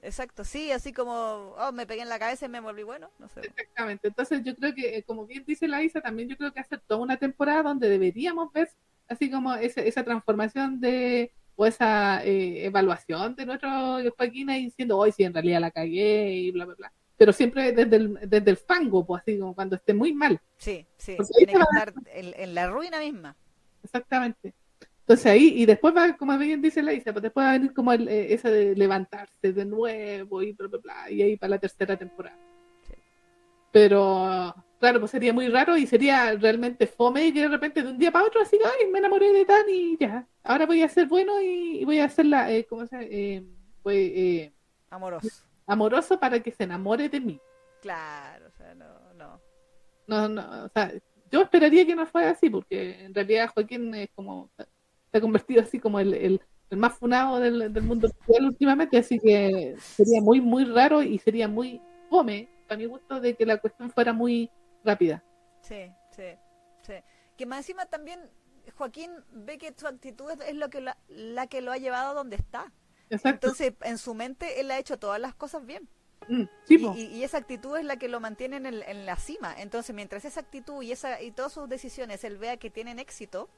[0.00, 3.28] Exacto, sí, así como, oh, me pegué en la cabeza y me volví bueno, no
[3.28, 3.40] sé.
[3.40, 4.08] Exactamente.
[4.08, 6.80] Entonces yo creo que, eh, como bien dice la Isa, también yo creo que hacer
[6.80, 8.68] toda una temporada donde deberíamos ver
[9.08, 14.98] así como ese- esa transformación de o esa eh, evaluación de nuestro Joaquín ahí diciendo,
[14.98, 16.92] hoy sí, en realidad la cagué y bla, bla, bla.
[17.16, 20.40] Pero siempre desde el, desde el fango, pues así como cuando esté muy mal.
[20.56, 23.36] Sí, sí, tiene que estar en, en la ruina misma.
[23.84, 24.54] Exactamente.
[25.00, 27.74] Entonces ahí, y después va, como bien dice la Isa, pues después va a venir
[27.74, 31.50] como el, eh, ese de levantarse de nuevo y bla, bla, bla, y ahí para
[31.50, 32.38] la tercera temporada.
[32.86, 32.94] Sí.
[33.72, 37.90] Pero, claro, pues sería muy raro y sería realmente fome y que de repente de
[37.90, 40.26] un día para otro así, ay, me enamoré de Tan y ya.
[40.44, 43.08] Ahora voy a ser bueno y, voy a ser la, eh, ¿cómo se llama?
[43.10, 43.44] Eh,
[43.82, 44.52] voy, eh,
[44.90, 45.28] Amoroso.
[45.66, 47.40] amoroso para que se enamore de mí.
[47.80, 49.40] Claro, o sea, no, no.
[50.06, 50.92] No, no, o sea,
[51.30, 54.50] yo esperaría que no fuera así, porque en realidad Joaquín es como,
[55.10, 56.40] se ha convertido así como el, el,
[56.70, 61.18] el más funado del, del mundo actual últimamente, así que sería muy, muy raro y
[61.18, 61.80] sería muy
[62.10, 64.50] fome, para mi gusto, de que la cuestión fuera muy
[64.84, 65.22] rápida.
[65.60, 66.36] Sí, sí,
[66.82, 66.94] sí.
[67.36, 68.20] Que más encima también
[68.76, 72.14] Joaquín ve que su actitud es- lo que la, la que lo ha llevado a
[72.14, 72.72] donde está.
[73.10, 73.48] Exacto.
[73.48, 75.88] Entonces, en su mente, él ha hecho todas las cosas bien.
[76.28, 79.04] Mm, sí, Y, y- y esa actitud es la que lo mantiene en, el- en
[79.06, 79.54] la cima.
[79.58, 83.48] Entonces, mientras esa actitud y, esa, y todas sus decisiones él vea que tienen éxito,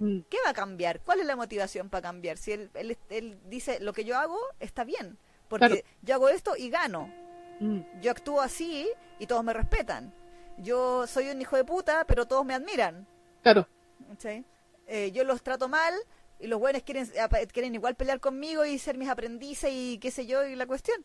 [0.00, 1.00] Mm, ¿qué va a cambiar?
[1.02, 2.36] ¿Cuál es la motivación para cambiar?
[2.36, 5.18] Si él, él, él dice, lo que yo hago está bien,
[5.48, 5.82] porque Claro.
[6.02, 7.08] yo hago esto y gano.
[7.60, 8.88] mm, Yo actúo así
[9.20, 10.12] y todos me respetan.
[10.58, 13.06] Yo soy un hijo de puta, pero todos me admiran.
[13.42, 13.68] claro,
[14.08, 14.44] ¿cachai?
[14.86, 15.94] Eh, yo los trato mal
[16.38, 17.10] y los buenos quieren,
[17.52, 21.04] quieren igual pelear conmigo y ser mis aprendices y qué sé yo y la cuestión.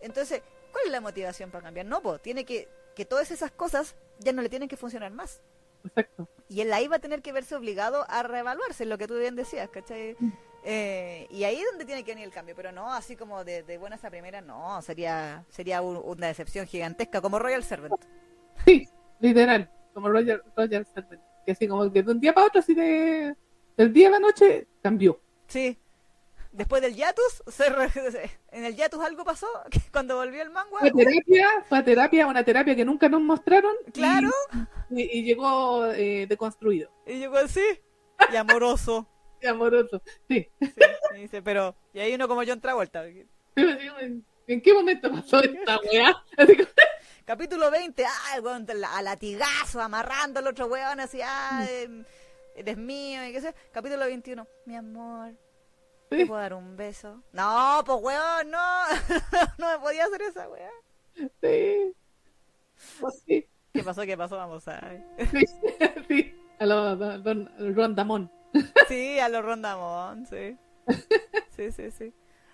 [0.00, 0.42] Entonces,
[0.72, 1.86] ¿cuál es la motivación para cambiar?
[1.86, 5.42] No, pues tiene que, que todas esas cosas ya no le tienen que funcionar más.
[5.84, 6.28] exacto.
[6.48, 9.36] Y él ahí va a tener que verse obligado a reevaluarse, lo que tú bien
[9.36, 10.16] decías, ¿cachai?
[10.62, 13.62] Eh, y ahí es donde tiene que venir el cambio, pero no así como de,
[13.62, 18.04] de buenas a primera, no, sería sería un- una decepción gigantesca, como Royal Servant.
[18.66, 18.88] Sí,
[19.20, 22.74] literal, como Roger, Roger Servant, que así como que de un día para otro, así
[22.74, 23.34] de,
[23.76, 25.20] del día a la noche, cambió.
[25.46, 25.76] Sí.
[26.52, 29.46] Después del Yatus, se re- en el Yatus algo pasó,
[29.92, 33.74] cuando volvió el manga, Fue terapia, fue terapia, una terapia que nunca nos mostraron.
[33.86, 34.30] y- claro,
[34.90, 37.62] Y, y llegó eh, deconstruido, y llegó así,
[38.32, 39.06] y amoroso.
[39.40, 40.02] y amoroso.
[40.28, 40.48] Sí.
[40.60, 40.70] Sí,
[41.16, 43.04] y dice, pero, y ahí uno como John Travolta.
[43.54, 46.14] Pero digo, ¿En, en qué momento pasó esta weá?
[46.36, 46.68] Así como-
[47.30, 48.40] Capítulo 20, ah,
[48.74, 52.04] la- a latigazo, amarrando al otro weón, así, ah, em,
[52.56, 53.54] eres mío, y qué sé.
[53.70, 55.36] Capítulo 21, mi amor,
[56.08, 57.22] ¿te Sí, puedo dar un beso?
[57.32, 58.58] No, pues weón, no,
[59.58, 60.70] no me podía hacer esa weá.
[61.40, 61.94] sí.
[62.98, 63.48] Pues sí.
[63.72, 64.02] ¿Qué pasó?
[64.02, 64.36] ¿Qué pasó?
[64.36, 64.80] Vamos a
[65.30, 65.44] Sí,
[66.08, 68.28] sí, a lo don- don Rondamón.
[68.88, 70.58] Sí, a los Rondamón, sí.
[71.54, 72.12] Sí, sí, sí.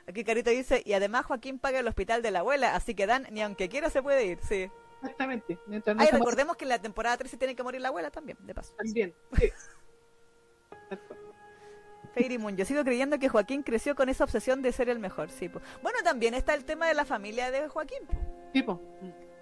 [0.09, 3.27] Aquí Carito dice, y además Joaquín paga el hospital de la abuela, así que Dan,
[3.31, 4.71] ni aunque quiera se puede ir, sí.
[5.03, 5.59] Exactamente.
[5.67, 8.39] Mientras no Ay, recordemos que en la temporada 13 tiene que morir la abuela también,
[8.41, 8.75] de paso.
[8.77, 9.15] también.
[9.39, 9.51] Sí.
[12.15, 15.31] Fairy Moon, yo sigo creyendo que Joaquín creció con esa obsesión de ser el mejor,
[15.31, 15.49] sí.
[15.49, 15.61] po.
[15.83, 17.99] Bueno, también está el tema de la familia de Joaquín.
[18.07, 18.15] po.
[18.55, 18.81] Sí, po.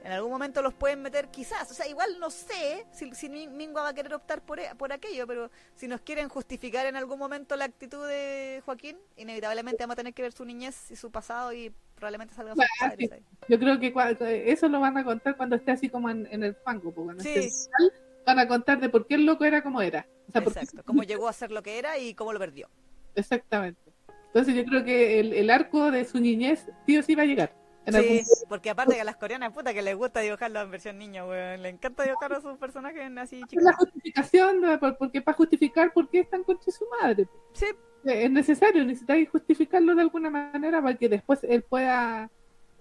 [0.04, 3.56] En algún momento los pueden meter quizás, o sea, igual no sé si, si Min-
[3.56, 6.94] Mingua va a querer optar por, e- por aquello, pero si nos quieren justificar en
[6.94, 10.96] algún momento la actitud de Joaquín, inevitablemente vamos a tener que ver su niñez y
[10.96, 13.22] su pasado y probablemente sus Claro, padres ahí.
[13.48, 16.42] Yo creo que cua- eso lo van a contar cuando esté así como en, en
[16.44, 17.30] el fango, po, cuando Sí.
[17.30, 17.92] esté final,
[18.26, 20.06] van a contar de por qué el loco era como era.
[20.28, 22.38] O sea, por qué- Exacto, cómo llegó a ser lo que era y cómo lo
[22.38, 22.68] perdió.
[23.14, 23.80] Exactamente.
[24.26, 27.26] Entonces yo creo que el, el arco de su niñez sí o sí va a
[27.26, 27.54] llegar.
[27.86, 30.70] En algún Sí, porque aparte que a las coreanas, puta, que les gusta dibujarlo en
[30.70, 31.62] versión niño, weón.
[31.62, 33.64] Le encanta dibujar a sus personajes así Es chicos.
[33.64, 34.62] la justificación,
[34.98, 37.28] porque para justificar por qué están contra su madre.
[37.52, 37.66] Sí,
[38.04, 42.30] Es necesario, necesitáis justificarlo de alguna manera para que después él pueda,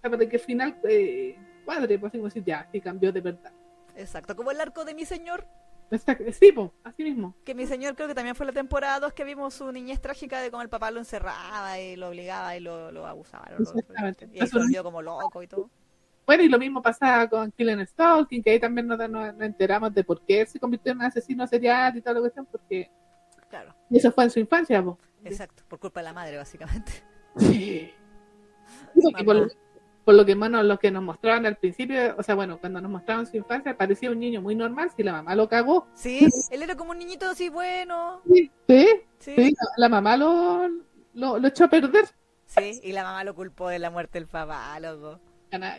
[0.02, 3.52] para que al final eh, cuadre, pues así como decir, ya, sí cambió de verdad.
[3.96, 4.36] exacto.
[4.36, 5.46] Como el arco de mi señor,
[5.92, 7.36] Exacto, Sí, po, así mismo.
[7.46, 10.42] que mi señor creo que también fue la temporada 2 que vimos su niñez trágica
[10.42, 13.50] de cómo el papá lo encerraba y lo obligaba y lo, lo abusaba.
[13.52, 14.28] lo- Exactamente.
[14.34, 15.70] y ahí se volvió como loco y todo.
[16.26, 20.04] Bueno, y lo mismo pasaba con Killen Stalking, que ahí también nos, nos- enteramos de
[20.04, 22.90] por qué se convirtió en un asesino serial y toda la cuestión, porque
[23.50, 24.98] Claro, eso fue en su infancia, po.
[25.26, 25.64] exacto.
[25.68, 26.92] Por culpa de la madre, básicamente.
[27.38, 27.92] Sí.
[29.02, 29.48] Porque por, Mamá.
[29.48, 29.73] lo,
[30.04, 32.92] por lo que bueno, lo que nos mostraban al principio, o sea, bueno, cuando nos
[32.92, 35.88] mostraban su infancia, parecía un niño muy normal, si la mamá lo cagó.
[35.94, 38.22] Sí, él era como un niñito así bueno.
[38.32, 38.88] Sí, sí,
[39.20, 40.68] Sí, sí, la, la mamá lo,
[41.14, 42.06] lo, lo echó a perder.
[42.46, 42.80] sí.
[42.84, 45.20] Y la mamá lo culpó de la muerte del papá, loco.
[45.52, 45.78] La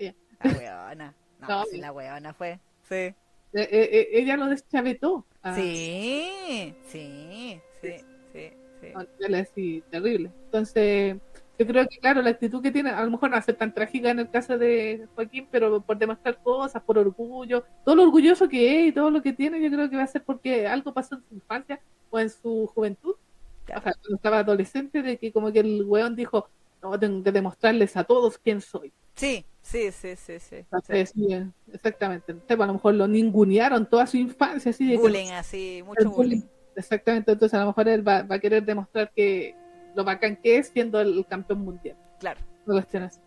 [0.59, 1.15] weona.
[1.41, 2.59] No, No, sí, la weona fue.
[2.89, 2.95] Sí.
[2.95, 3.15] Eh,
[3.53, 5.27] eh, eh, ella lo deschavetó.
[5.43, 7.91] a- Sí, sí, sí,
[8.33, 8.93] sí, sí.
[9.35, 10.31] así terrible.
[10.47, 11.17] Entonces,
[11.59, 13.55] yo creo que, claro, la actitud que tiene, a lo mejor no va a ser
[13.57, 18.03] tan trágica en el caso de Joaquín, pero por demostrar cosas, por orgullo, todo lo
[18.03, 20.67] orgulloso que es y todo lo que tiene, yo creo que va a ser porque
[20.67, 25.17] algo pasó en su infancia o en su juventud, o sea, cuando estaba adolescente, de
[25.17, 26.49] que como que el weón dijo,
[26.83, 28.93] no, tengo que demostrarles a todos quién soy.
[29.15, 30.57] Sí, sí, sí, sí, sí.
[30.57, 31.29] Entonces, sí,
[31.73, 32.33] exactamente.
[32.33, 36.11] Entonces, a lo mejor lo ningunearon toda su infancia, así de que- Bullying así, mucho
[36.11, 36.41] bullying.
[36.41, 36.49] bullying.
[36.77, 39.55] Exactamente, entonces a lo mejor él va, va a querer demostrar que
[39.95, 41.97] lo bacán que es siendo el campeón mundial.
[42.21, 42.41] Claro.
[42.67, 43.21] Una cuestión así.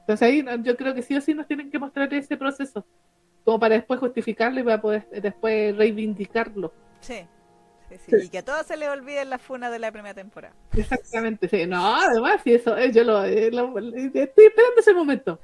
[0.00, 2.84] Entonces ahí no, yo creo que sí o sí nos tienen que mostrar ese proceso,
[3.44, 6.72] como para después justificarlo y para poder eh, después reivindicarlo.
[7.00, 7.26] Sí.
[7.90, 8.10] Sí, sí.
[8.20, 8.26] Sí.
[8.26, 10.54] Y que a todos se les olvide la funa de la primera temporada.
[10.76, 11.66] Exactamente, sí.
[11.66, 15.40] No, además, sí, eso, eh, yo lo, lo- eh, estoy esperando ese momento.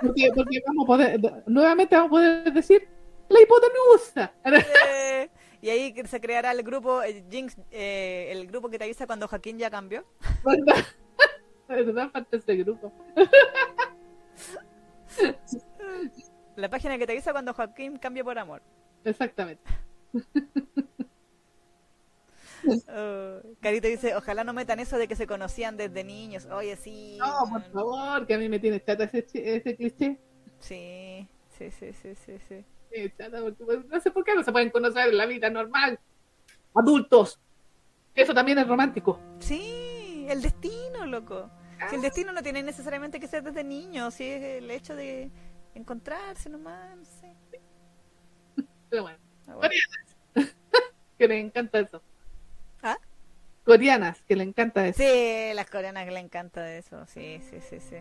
[0.00, 2.88] Porque, porque vamos a poder, nuevamente vamos a poder decir
[3.28, 4.32] la hipotenusa.
[4.92, 5.28] Eh,
[5.64, 9.26] y ahí se creará el grupo eh, Jinx, eh, el grupo que te avisa cuando
[9.26, 10.04] Joaquín ya cambió.
[10.44, 10.84] ¿Verdad?
[11.68, 12.10] ¿Verdad?
[12.10, 12.92] Falta ese grupo.
[16.56, 18.60] La página que te avisa cuando Joaquín cambia por amor.
[19.04, 19.62] Exactamente.
[22.88, 26.46] Oh, Carito dice, ojalá no metan eso de que se conocían desde niños.
[26.46, 27.18] Oye, sí.
[27.18, 30.18] No, por favor, que a mí me tiene chata ese, ese cliché.
[30.60, 31.28] Sí,
[31.58, 32.64] sí, sí, sí, sí, sí.
[32.94, 35.98] Pues, no sé por qué no se pueden conocer en la vida normal.
[36.74, 37.40] Adultos.
[38.14, 39.18] Eso también es romántico.
[39.40, 41.50] Sí, el destino, loco.
[41.90, 45.30] Si el destino no tiene necesariamente que ser desde niños, si es el hecho de
[45.74, 47.34] encontrarse nomás, no sé.
[48.88, 49.74] Pero bueno, Ah, bueno.
[51.18, 52.00] que les encanta eso.
[52.82, 52.96] ¿Ah?
[53.64, 55.02] Coreanas, que le encanta eso.
[55.02, 57.96] Sí, las coreanas que le encanta eso, sí, sí, sí, sí.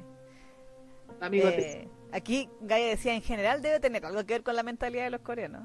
[1.32, 5.10] Eh, aquí Gaia decía, en general debe tener algo que ver con la mentalidad de
[5.12, 5.64] los coreanos.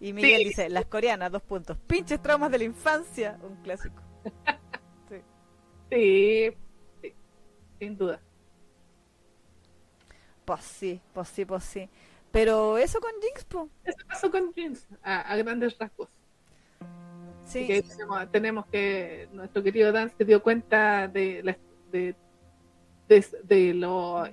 [0.00, 0.44] Y Miguel Sí.
[0.48, 1.76] dice, las coreanas, dos puntos.
[1.86, 4.02] Pinches traumas de la infancia, un clásico.
[5.90, 6.50] sí,
[7.00, 7.14] sí,
[7.78, 8.20] sin duda.
[10.44, 11.88] Pues sí, pues sí, pues sí.
[12.32, 13.68] Pero eso con Jinx, po.
[13.84, 16.08] Eso pasó con Jeans, a, a grandes rasgos.
[17.44, 21.58] Sí, Que tenemos, tenemos que, nuestro querido Dan se dio cuenta de, la-
[21.92, 22.14] de,
[23.08, 24.24] de, de lo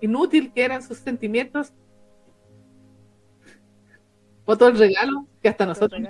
[0.00, 1.72] inútil que eran sus sentimientos.
[4.46, 6.00] Botó el regalo que hasta nosotros,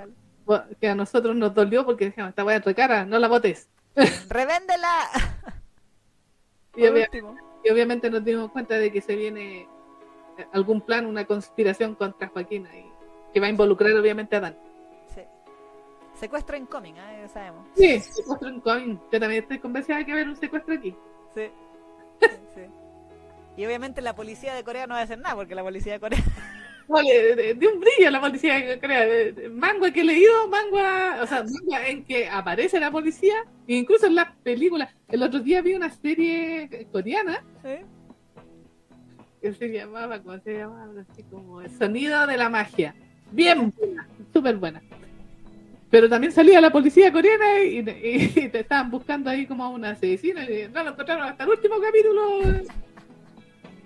[0.79, 3.69] que a nosotros nos dolió porque dijimos, esta weá es recara, no la botes.
[4.29, 5.09] ¡Revéndela!
[6.75, 6.85] Y,
[7.71, 9.61] obviamente nos dimos cuenta de que se viene
[10.37, 12.85] eh, algún plan, una conspiración contra Joaquín y
[13.33, 14.57] que va a involucrar obviamente a Dan.
[15.07, 15.21] Sí.
[16.13, 17.19] Secuestro incoming, ¿eh?
[17.21, 17.67] ya sabemos.
[17.75, 19.01] Sí, secuestro en Coin.
[19.11, 20.95] Yo también estoy convencida de que va a haber un secuestro aquí.
[21.33, 21.49] Sí.
[22.17, 22.61] Sí, sí.
[23.57, 25.99] Y obviamente la policía de Corea no va a hacer nada porque la policía de
[25.99, 26.19] Corea
[26.87, 29.51] de, de, un brillo la policía, creo.
[29.51, 33.35] Mangua que he leído, mangua, o sea, mangua en que aparece la policía,
[33.67, 34.93] e incluso en las películas.
[35.07, 37.43] El otro día vi una serie coreana
[39.41, 41.01] que se llamaba, ¿cómo se llamaba?
[41.09, 42.95] Así como El sonido de la magia.
[43.31, 44.81] Bien buena, súper buena.
[45.89, 50.43] Pero también salía la policía coreana y, te estaban buscando ahí como a una asesina
[50.43, 52.41] y no lo encontraron hasta el último capítulo.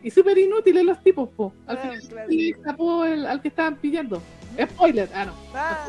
[0.03, 1.53] Y súper inútiles los tipos, po.
[1.68, 4.22] Al ah, final y escapó el, al que estaban pillando.
[4.60, 5.34] Spoiler, ah no.
[5.53, 5.88] Ah.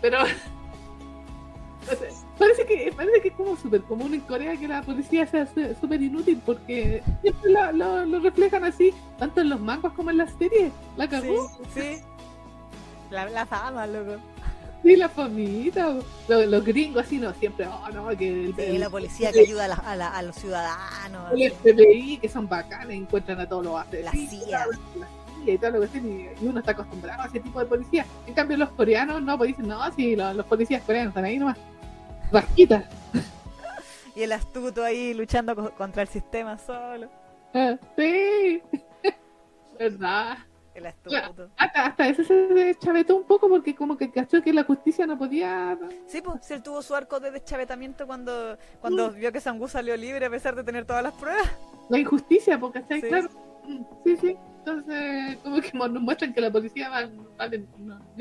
[0.00, 0.18] Pero
[2.38, 5.48] parece que parece que es como súper común en Corea que la policía sea
[5.80, 10.72] súper inútil porque siempre lo, reflejan así, tanto en los mangas como en las series.
[10.96, 11.48] La cagó.
[11.74, 12.02] Sí, sí.
[13.10, 14.20] La, la fama, loco.
[14.82, 19.66] Sí, la famita, los, gringos así no, siempre, oh no, que la policía que ayuda
[19.66, 21.32] a, la, a, los ciudadanos.
[21.32, 24.66] El FBI, que son bacanes, encuentran a todos los La CIA.
[25.46, 28.06] y todo lo que sea, y uno está acostumbrado a ese tipo de policía.
[28.26, 31.58] En cambio, los coreanos no, pues dicen, no, sí, los, policías coreanos están ahí nomás,
[32.32, 32.84] rasquitas.
[34.16, 37.10] y el astuto ahí luchando contra el sistema solo.
[37.52, 38.62] Ah, sí,
[39.78, 40.38] verdad.
[40.74, 41.50] El astuto.
[41.56, 45.18] hasta, hasta ese se deschavetó un poco porque como que cachó que la justicia no
[45.18, 45.76] podía...
[46.06, 49.14] Sí, pues, él tuvo su arco de deschavetamiento cuando, cuando mm.
[49.16, 51.50] vio que Sangu salió libre a pesar de tener todas las pruebas.
[51.88, 53.02] La injusticia, porque está sí.
[53.02, 53.28] claro.
[53.64, 54.36] Mm, sí, sí.
[54.58, 57.66] Entonces, como que nos muestran que la policía va, de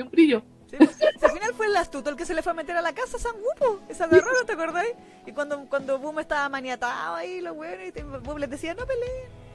[0.02, 0.42] un brillo.
[0.70, 2.82] Sí, pues, al final fue el astuto el que se le fue a meter a
[2.82, 4.94] la casa a Sangu, esa de raro, ¿te acordáis?
[5.26, 9.49] Y cuando, cuando Boom estaba maniatado ahí, los weones, y Boom les decía, no peleen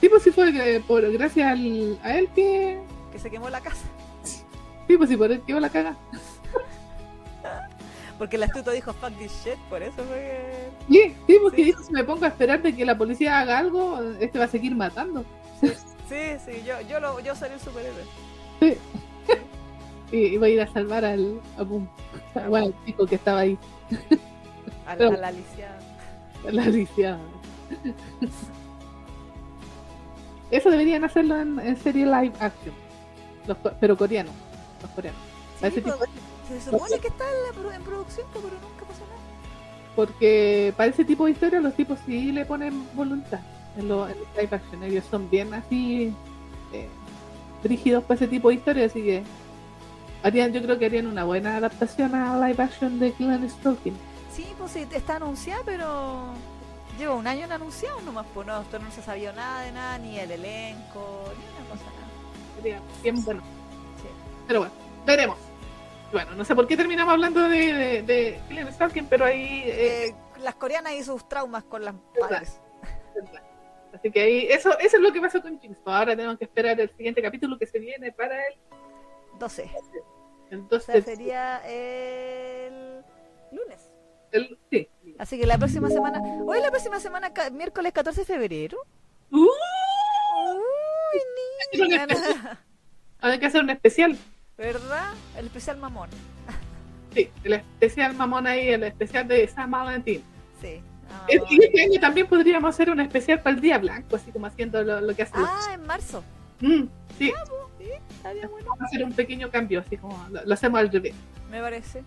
[0.00, 2.80] Sí, pues sí fue por, gracias al, a él que...
[3.12, 3.84] Que se quemó la casa.
[4.88, 5.96] Sí, pues sí, por él quemó la caga.
[8.18, 11.92] porque el astuto dijo fuck this shit, por eso fue Sí, sí, porque dijo si
[11.92, 15.24] me pongo a esperar de que la policía haga algo, este va a seguir matando.
[15.60, 18.02] Sí, sí, yo, yo, lo, yo seré el superhéroe.
[18.58, 18.76] Sí.
[20.16, 21.88] y voy a ir a salvar al, a Boom.
[22.48, 23.56] Bueno, el chico que estaba ahí.
[24.86, 25.78] A, la, a la lisiada.
[26.48, 27.20] A la lisiada.
[30.50, 32.74] Eso deberían hacerlo en, serie live action.
[33.80, 34.30] pero coreano.
[34.82, 35.20] Los coreanos.
[35.60, 37.24] Pues, se supone que está
[37.74, 39.20] en, producción, pero nunca pasó nada.
[39.94, 43.40] Porque para ese tipo de historia los tipos sí le ponen voluntad
[43.76, 44.82] en los live action.
[44.82, 46.14] Ellos son bien así
[46.72, 46.88] eh,
[47.62, 49.22] rígidos para ese tipo de historia, así que
[50.22, 53.94] harían, yo creo que harían una buena adaptación a live action de Clan Stalking.
[54.32, 56.32] Sí, pues sí, está anunciada, pero
[57.00, 59.98] lleva un año en anunciado nomás, pues no, esto no se sabía nada de nada,
[59.98, 61.84] ni el elenco, ni una cosa
[62.64, 62.82] nada.
[63.02, 63.42] bien bueno.
[64.46, 64.74] Pero bueno,
[65.06, 65.38] veremos.
[66.12, 69.62] Bueno, no sé por qué terminamos hablando de, de, de Stalking, pero ahí...
[69.64, 72.60] Eh, eh, las coreanas y sus traumas con las padres.
[73.94, 75.78] Así que ahí, eso, eso es lo que pasó con Jinx.
[75.84, 78.54] Ahora tenemos que esperar el siguiente capítulo que se viene para el
[79.38, 79.70] 12.
[80.50, 83.04] Entonces sería el
[83.52, 83.90] lunes.
[84.32, 84.88] El, sí,
[85.20, 88.78] Así que la próxima semana, hoy la próxima semana, miércoles 14 de febrero.
[89.30, 91.20] Uh, Uy,
[91.76, 92.06] niña.
[93.20, 94.16] Hay que hacer un especial.
[94.56, 95.12] ¿Verdad?
[95.36, 96.08] El especial mamón.
[97.12, 100.22] Sí, el especial mamón ahí, el especial de San Valentín.
[100.62, 100.80] Sí.
[101.10, 104.46] Ah, y este año también podríamos hacer un especial para el Día Blanco, así como
[104.46, 105.50] haciendo lo, que hacemos.
[105.52, 106.24] Ah, en marzo.
[106.60, 106.84] Mm,
[107.18, 107.30] sí.
[107.36, 107.44] Ah,
[107.78, 108.70] sí, estaría bueno.
[108.70, 111.14] Vamos a hacer un pequeño cambio, así como lo, hacemos al revés.
[111.50, 112.04] Me parece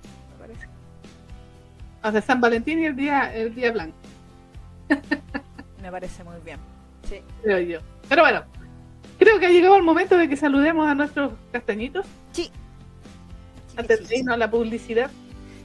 [2.03, 3.95] o sea, San Valentín y el día, el día blanco.
[5.81, 6.59] Me parece muy bien.
[7.09, 7.21] Sí.
[7.41, 7.79] Creo yo.
[8.09, 8.43] Pero bueno,
[9.17, 12.05] creo que ha llegado el momento de que saludemos a nuestros castañitos.
[12.31, 12.51] Sí.
[13.75, 15.09] Antes de irnos a la publicidad.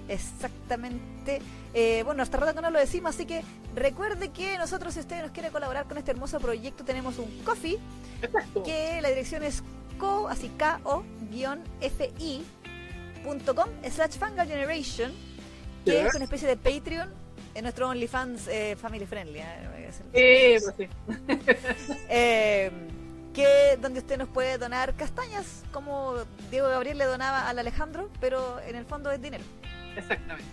[0.08, 1.40] Exactamente.
[1.74, 3.42] Eh, bueno, hasta rato que no lo decimos, así que
[3.74, 7.78] recuerde que nosotros, si usted nos quiere colaborar con este hermoso proyecto, tenemos un coffee.
[8.22, 8.62] Exacto.
[8.62, 9.62] Que la dirección es
[9.98, 11.04] co, así ko-fi.com
[13.90, 15.27] slash Generation
[15.84, 19.40] que es una especie de Patreon en nuestro OnlyFans eh, family friendly.
[19.40, 19.90] ¿eh?
[20.12, 20.88] Pues sí,
[22.08, 22.70] eh,
[23.34, 26.14] que donde usted nos puede donar castañas, como
[26.50, 29.44] Diego Gabriel le donaba al Alejandro, pero en el fondo es dinero.
[29.96, 30.44] Exactamente.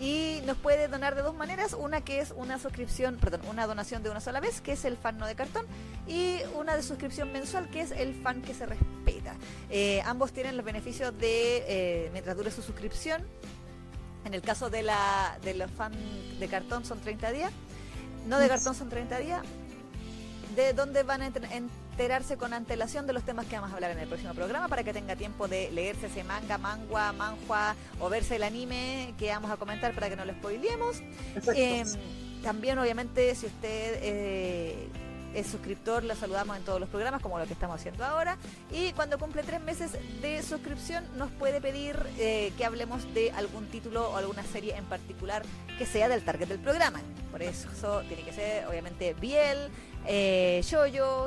[0.00, 4.02] Y nos puede donar de dos maneras, una que es una suscripción, perdón, una donación
[4.02, 5.66] de una sola vez, que es el fan no de cartón,
[6.08, 9.34] y una de suscripción mensual, que es el fan que se respeta.
[9.70, 13.22] Eh, ambos tienen los beneficios de, mientras dure su suscripción,
[14.24, 15.96] en el caso de, la, de los fans
[16.38, 17.52] de cartón son 30 días.
[18.26, 19.42] No de cartón son 30 días.
[20.54, 23.98] De donde van a enterarse con antelación de los temas que vamos a hablar en
[23.98, 28.36] el próximo programa para que tenga tiempo de leerse ese manga, mangua, manhua o verse
[28.36, 31.02] el anime que vamos a comentar para que no lo spoilemos.
[31.54, 31.84] Eh,
[32.42, 34.88] también, obviamente, si usted eh,
[35.34, 38.36] es suscriptor, lo saludamos en todos los programas, como lo que estamos haciendo ahora.
[38.70, 43.66] Y cuando cumple tres meses de suscripción, nos puede pedir eh, que hablemos de algún
[43.66, 45.42] título o alguna serie en particular
[45.78, 47.00] que sea del target del programa.
[47.30, 49.70] Por eso tiene que ser, obviamente, Biel,
[50.06, 50.62] eh,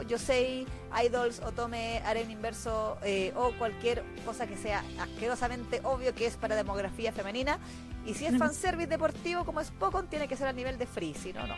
[0.08, 0.68] Yosei,
[1.04, 6.56] Idols, Otome, Aren Inverso eh, o cualquier cosa que sea asquerosamente obvio que es para
[6.56, 7.60] demografía femenina.
[8.06, 11.16] Y si es fanservice deportivo como es Pocon, tiene que ser a nivel de free,
[11.16, 11.56] si no, no.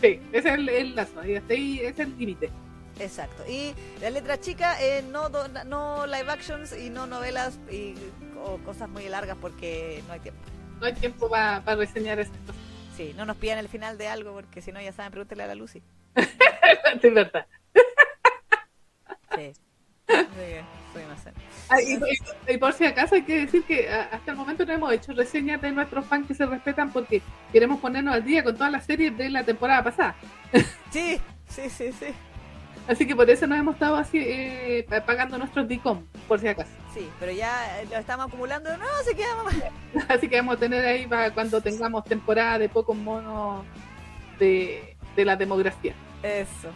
[0.00, 2.50] Sí, ese es el, el lazo, hasta ahí es el límite.
[2.98, 3.44] Exacto.
[3.48, 7.94] Y la letra chica, eh, no, no live actions y no novelas y,
[8.42, 10.40] o cosas muy largas porque no hay tiempo.
[10.80, 12.36] No hay tiempo para reseñar esto.
[12.96, 15.46] Sí, no nos pidan el final de algo porque si no, ya saben, pregúntele a
[15.48, 15.82] la Lucy.
[16.14, 17.46] es verdad.
[19.34, 19.52] Sí.
[20.06, 21.16] Soy ah,
[21.86, 25.12] y, y, por si acaso hay que decir que hasta el momento no hemos hecho
[25.12, 27.22] reseñas de nuestros fans que se respetan porque
[27.52, 30.16] queremos ponernos al día con todas las series de la temporada pasada.
[30.90, 32.06] Sí, sí, sí, sí.
[32.88, 36.70] Así que por eso nos hemos estado así eh, pagando nuestros DICOM, por si acaso.
[36.94, 39.54] Sí, pero ya lo estamos acumulando, no, se queda más.
[40.08, 43.66] Así que vamos a tener ahí para cuando tengamos temporada de pocos monos
[44.38, 45.94] de, de la demografía.
[46.22, 46.70] Eso,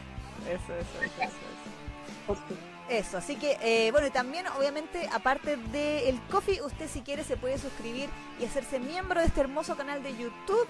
[0.46, 1.22] eso, eso, eso.
[1.22, 2.69] eso, eso.
[2.90, 7.58] Así que, eh, bueno, y también, obviamente, aparte del coffee, usted si quiere se puede
[7.58, 8.08] suscribir
[8.40, 10.68] y hacerse miembro de este hermoso canal de YouTube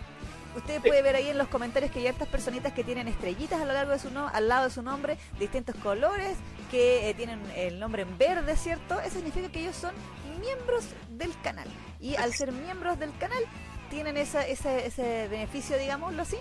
[0.57, 3.65] Usted puede ver ahí en los comentarios que hay estas personitas que tienen estrellitas a
[3.65, 6.37] lo largo de su no, al lado de su nombre, distintos colores,
[6.71, 9.01] que eh, tienen el nombre en verde, ¿cierto?
[9.01, 9.95] Eso significa que ellos son
[10.41, 11.69] miembros del canal.
[12.01, 13.45] Y al ser miembros del canal,
[13.91, 16.39] tienen esa, ese beneficio, digámoslo así.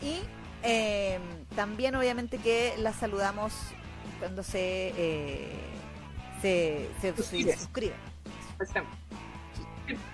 [0.00, 0.20] Y
[0.62, 1.20] em,
[1.54, 3.52] también, obviamente, que las saludamos
[4.20, 5.48] cuando se, eh,
[6.40, 7.96] se, se, se suscriben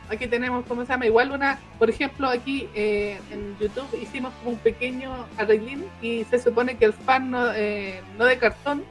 [0.09, 1.07] aquí tenemos, ¿cómo se llama?
[1.07, 6.39] Igual una, por ejemplo, aquí eh, en YouTube hicimos como un pequeño arreglín y se
[6.39, 8.85] supone que el fan no, eh, no de cartón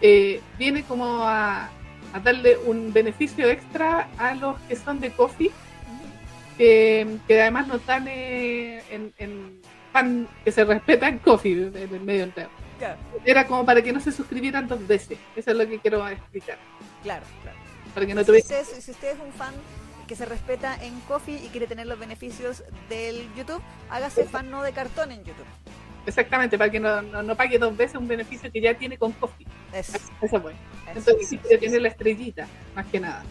[0.00, 1.70] eh, viene como a,
[2.22, 5.50] darle un beneficio extra a los que son de coffee,
[6.58, 9.60] que, además no están en,
[9.92, 12.50] fan que se respeta en coffee en el medio entero.
[13.24, 15.18] Era como para que no se suscribieran dos veces.
[15.36, 16.58] Eso es lo que quiero explicar.
[17.02, 17.58] Claro, claro.
[17.94, 19.54] Para que no si, usted, si usted es un fan
[20.06, 24.62] que se respeta en Coffee y quiere tener los beneficios del YouTube, hágase fan no
[24.62, 25.46] de cartón en YouTube.
[26.06, 29.46] Exactamente, para que no, no, pague dos veces un beneficio que ya tiene con Coffee.
[29.72, 30.58] Eso, Eso es bueno.
[30.88, 33.22] Entonces, si quiere tener la estrellita, más que nada.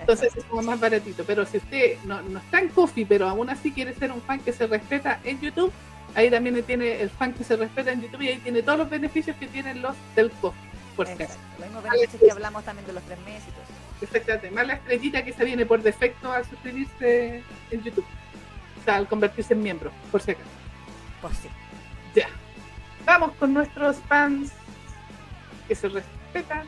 [0.00, 1.24] Entonces es como más baratito.
[1.24, 4.40] Pero si usted no, no está en Coffee, pero aún así quiere ser un fan
[4.40, 5.72] que se respeta en YouTube,
[6.16, 8.90] ahí también tiene el fan que se respeta en YouTube y ahí tiene todos los
[8.90, 10.70] beneficios que tienen los del Coffee.
[10.96, 13.86] Por Los mismos beneficios que hablamos también de los tres meses y todo eso.
[14.00, 18.06] Exactamente, más la estrellita que se viene por defecto al suscribirse en YouTube.
[18.80, 20.48] O sea, al convertirse en miembro, por si acaso.
[21.20, 21.48] Pues sí.
[22.14, 22.28] Ya.
[23.04, 24.52] Vamos con nuestros fans
[25.68, 26.66] que se respetan.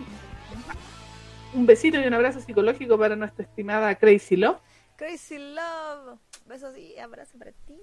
[1.54, 4.58] Un besito y un abrazo psicológico para nuestra estimada Crazy Love.
[4.96, 6.18] Crazy Love.
[6.46, 7.78] Besos y abrazos para ti.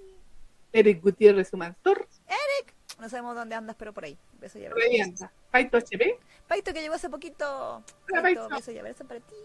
[0.76, 2.06] Eric Gutiérrez Humantor.
[2.28, 2.76] Eric.
[3.00, 4.18] No sabemos dónde andas, pero por ahí.
[4.40, 5.30] Besos y abrazos.
[5.50, 6.20] Paito HP.
[6.50, 7.82] Paito que llegó hace poquito.
[8.10, 9.36] Paito, besos y abrazos para ti.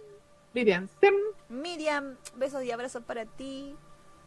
[0.55, 1.15] Miriam Sem.
[1.49, 3.77] Miriam, besos y abrazos para ti.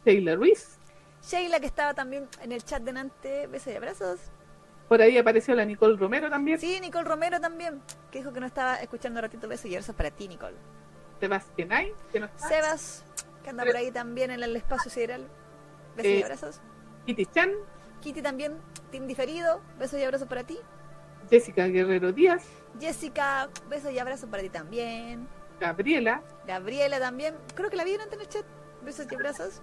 [0.05, 0.77] Sheila Ruiz.
[1.21, 4.19] Sheila que estaba también en el chat de Nante, besos y abrazos.
[4.87, 6.57] Por ahí apareció la Nicole Romero también.
[6.57, 9.95] Sí, Nicole Romero también, que dijo que no estaba escuchando un ratito besos y abrazos
[9.95, 10.55] para ti, Nicole.
[11.19, 12.47] Sebastián que no está.
[12.47, 13.03] Sebas,
[13.43, 15.27] que anda por ahí también en el espacio sideral.
[15.97, 16.61] Besos y eh, abrazos.
[17.05, 17.51] Kitty Chan.
[18.01, 18.57] Kitty también,
[18.91, 20.57] team diferido, besos y abrazos para ti.
[21.29, 22.43] Jessica Guerrero Díaz.
[22.79, 25.27] Jessica, besos y abrazos para ti también.
[25.59, 26.21] Gabriela.
[26.45, 27.35] Gabriela también.
[27.55, 28.45] Creo que la vieron en el chat.
[28.83, 29.61] Besos y abrazos.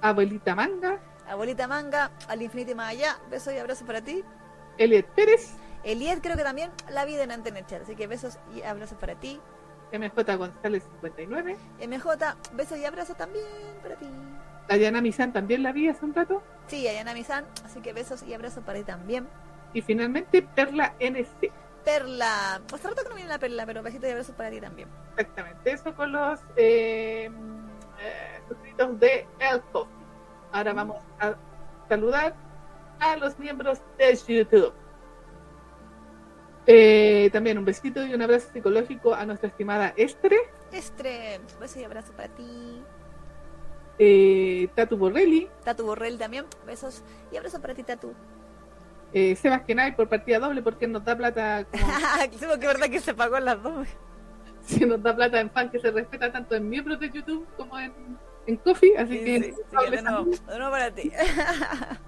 [0.00, 1.00] Abuelita Manga.
[1.28, 3.18] Abuelita Manga, al infinito y más allá.
[3.30, 4.24] Besos y abrazos para ti.
[4.78, 5.54] Eliet Pérez.
[5.84, 7.82] Eliet creo que también la vi en el chat.
[7.82, 9.40] Así que besos y abrazos para ti.
[9.92, 11.56] MJ González 59.
[11.86, 13.46] MJ, besos y abrazos también
[13.82, 14.06] para ti.
[14.68, 16.42] Ayana Misan también la vi hace un rato.
[16.66, 19.26] Sí, Ayana Misan, así que besos y abrazos para ti también.
[19.72, 21.52] Y finalmente Perla NC.
[21.84, 22.60] Perla.
[22.68, 24.88] Pues rato que no viene la Perla, pero besitos y abrazos para ti también.
[25.16, 25.70] Exactamente.
[25.70, 27.30] Eso con los eh,
[28.00, 29.62] eh, suscritos de El
[30.52, 31.34] Ahora vamos a
[31.88, 32.34] saludar
[32.98, 34.72] a los miembros de YouTube.
[36.66, 40.36] Eh, también un besito y un abrazo psicológico a nuestra estimada Estre.
[40.72, 42.82] Estre, besos y abrazo para ti.
[43.98, 45.48] Eh, Tatu Borrelli.
[45.64, 47.02] Tatu Borrelli también, besos
[47.32, 48.14] y abrazos para ti, Tatu
[49.12, 51.64] eh, Sebastián por partida doble porque nos da plata.
[51.64, 52.58] Como...
[52.60, 53.88] que verdad que se pagó las dos.
[54.66, 57.78] Sí, nos da plata en fan que se respeta tanto en miembros de YouTube como
[57.78, 57.92] en,
[58.48, 59.42] en Coffee, así que.
[59.44, 61.12] Sí, sí, de, nuevo, de nuevo para ti.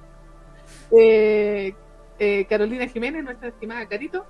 [0.90, 1.72] eh,
[2.18, 4.26] eh, Carolina Jiménez, nuestra estimada Carito.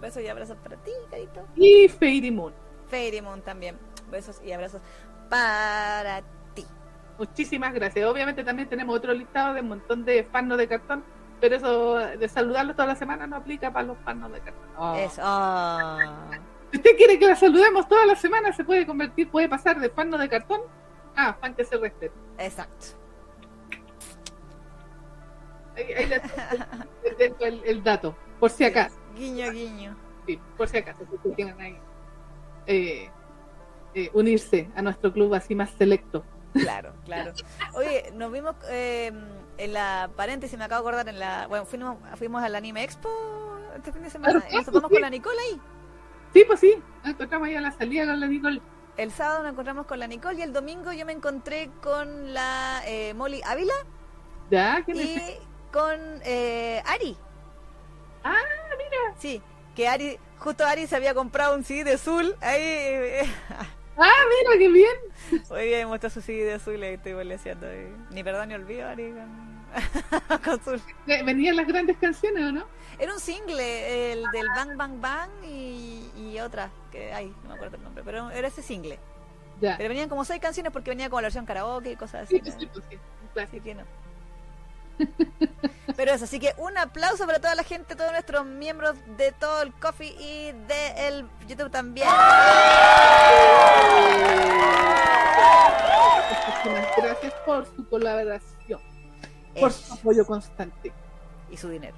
[0.00, 1.44] Besos y abrazos para ti, Carito.
[1.56, 2.54] Y Fairy Moon.
[2.86, 3.76] Fairy Moon también.
[4.12, 4.80] Besos y abrazos
[5.28, 6.37] para ti.
[7.18, 8.08] Muchísimas gracias.
[8.08, 11.04] Obviamente también tenemos otro listado de un montón de fanos de cartón,
[11.40, 14.68] pero eso de saludarlos toda la semana no aplica para los fanos de cartón.
[14.76, 14.94] Oh.
[14.94, 15.20] Eso.
[15.24, 16.30] Ah.
[16.70, 19.90] Si usted quiere que la saludemos toda la semana, se puede convertir, puede pasar de
[19.90, 20.60] fan de cartón
[21.16, 22.14] a fan que se respete.
[22.38, 22.86] Exacto.
[25.76, 26.20] Ahí, ahí le
[27.18, 28.96] dejo el, el dato, por si acaso.
[29.16, 29.96] Guiño, guiño.
[30.26, 31.78] Sí, por si acaso, si ustedes quieren ahí,
[32.66, 33.10] eh,
[33.94, 36.24] eh, unirse a nuestro club así más selecto.
[36.52, 37.32] Claro, claro.
[37.74, 39.12] Oye, nos vimos eh,
[39.58, 41.46] en la paréntesis, me acabo de acordar, en la.
[41.46, 43.08] Bueno, fuimos, fuimos al Anime Expo
[43.76, 44.70] este fin de semana Claro, y nos sí.
[44.70, 45.60] topamos con la Nicole ahí.
[46.32, 48.60] Sí, pues sí, nos encontramos ahí a la salida con la Nicole.
[48.96, 52.82] El sábado nos encontramos con la Nicole y el domingo yo me encontré con la
[52.86, 53.72] eh, Molly Ávila
[54.50, 55.06] Ya, ¿quién es?
[55.06, 55.38] y
[55.72, 57.16] con eh, Ari.
[58.24, 58.34] Ah,
[58.76, 59.14] mira.
[59.18, 59.40] Sí,
[59.76, 62.34] que Ari, justo Ari se había comprado un CD de Azul.
[62.40, 63.22] Ahí, eh,
[63.98, 65.42] Ah, mira, qué bien.
[65.50, 67.66] hoy día me muestra su CD de Azul y estoy boleseando.
[68.10, 69.12] Ni perdón ni olvido, Ari,
[70.44, 70.80] con.
[71.06, 72.64] Eh, Venían las grandes canciones, ¿o no?
[72.98, 77.54] Era un single, el del Bang Bang Bang y, y otra, que ay, no me
[77.54, 78.98] acuerdo el nombre, pero era ese single.
[79.60, 79.76] Ya.
[79.76, 82.40] Pero venían como seis canciones porque venía con la versión karaoke y cosas así.
[82.44, 82.98] Sí, sí, pues sí.
[83.34, 83.56] Clásico.
[83.56, 83.82] Así que no.
[85.96, 89.62] Pero eso, así que un aplauso para toda la gente, todos nuestros miembros de todo
[89.62, 92.06] el Coffee y de el YouTube también.
[96.30, 98.80] Muchísimas gracias por su colaboración,
[99.58, 100.92] por su apoyo constante.
[101.50, 101.96] Y su dinero.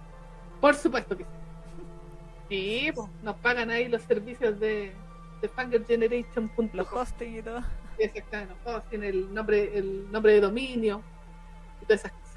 [0.61, 1.31] Por supuesto que sí.
[2.49, 4.93] Sí, pues, nos pagan ahí los servicios de,
[5.41, 6.71] de fangergeneration.com.
[6.73, 7.63] Los hosting y todo.
[7.99, 11.03] Exactamente, los hosting, el nombre, el nombre de dominio
[11.83, 12.30] y todas esas cosas.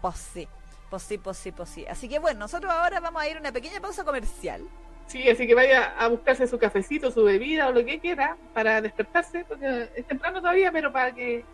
[0.00, 0.48] Pues sí,
[0.88, 1.86] pues sí, pues sí, pues sí.
[1.86, 4.62] Así que bueno, nosotros ahora vamos a ir a una pequeña pausa comercial.
[5.06, 8.80] Sí, así que vaya a buscarse su cafecito, su bebida o lo que quiera para
[8.80, 11.44] despertarse, porque es temprano todavía, pero para que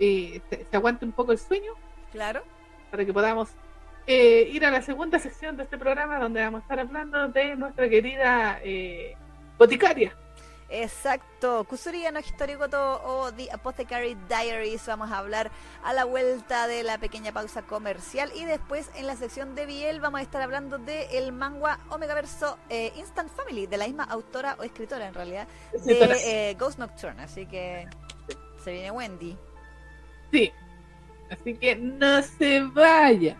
[0.00, 1.72] eh, se, aguante un poco el sueño,
[2.10, 2.42] Claro.
[2.90, 3.50] para que podamos
[4.08, 7.54] eh, ir a la segunda sección de este programa donde vamos a estar hablando de
[7.54, 9.16] nuestra querida eh,
[9.58, 10.16] boticaria.
[10.76, 14.84] Exacto, Kusuriya no Historigoto o The Apothecary Diaries.
[14.88, 15.52] Vamos a hablar
[15.84, 20.00] a la vuelta de la pequeña pausa comercial y después en la sección de Biel
[20.00, 24.02] vamos a estar hablando de el manga Omega Verso eh, Instant Family, de la misma
[24.02, 25.46] autora o escritora en realidad,
[25.84, 27.22] de eh, Ghost Nocturne.
[27.22, 27.86] Así que
[28.64, 29.38] se viene Wendy.
[30.32, 30.52] Sí,
[31.30, 33.36] así que no se vaya.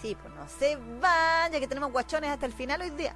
[0.00, 3.14] Sí, pues no se vaya, que tenemos guachones hasta el final hoy día.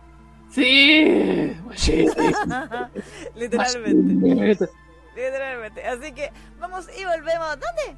[0.52, 2.06] Sí, sí.
[3.34, 4.68] Literalmente.
[5.16, 5.86] Literalmente.
[5.86, 7.58] Así que vamos y volvemos.
[7.58, 7.96] ¿Dónde?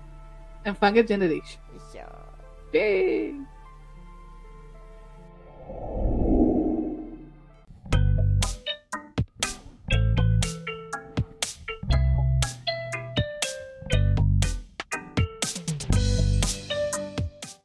[0.65, 1.60] En Fangirl Generation.
[1.92, 2.07] Yo.
[2.73, 3.44] Sí.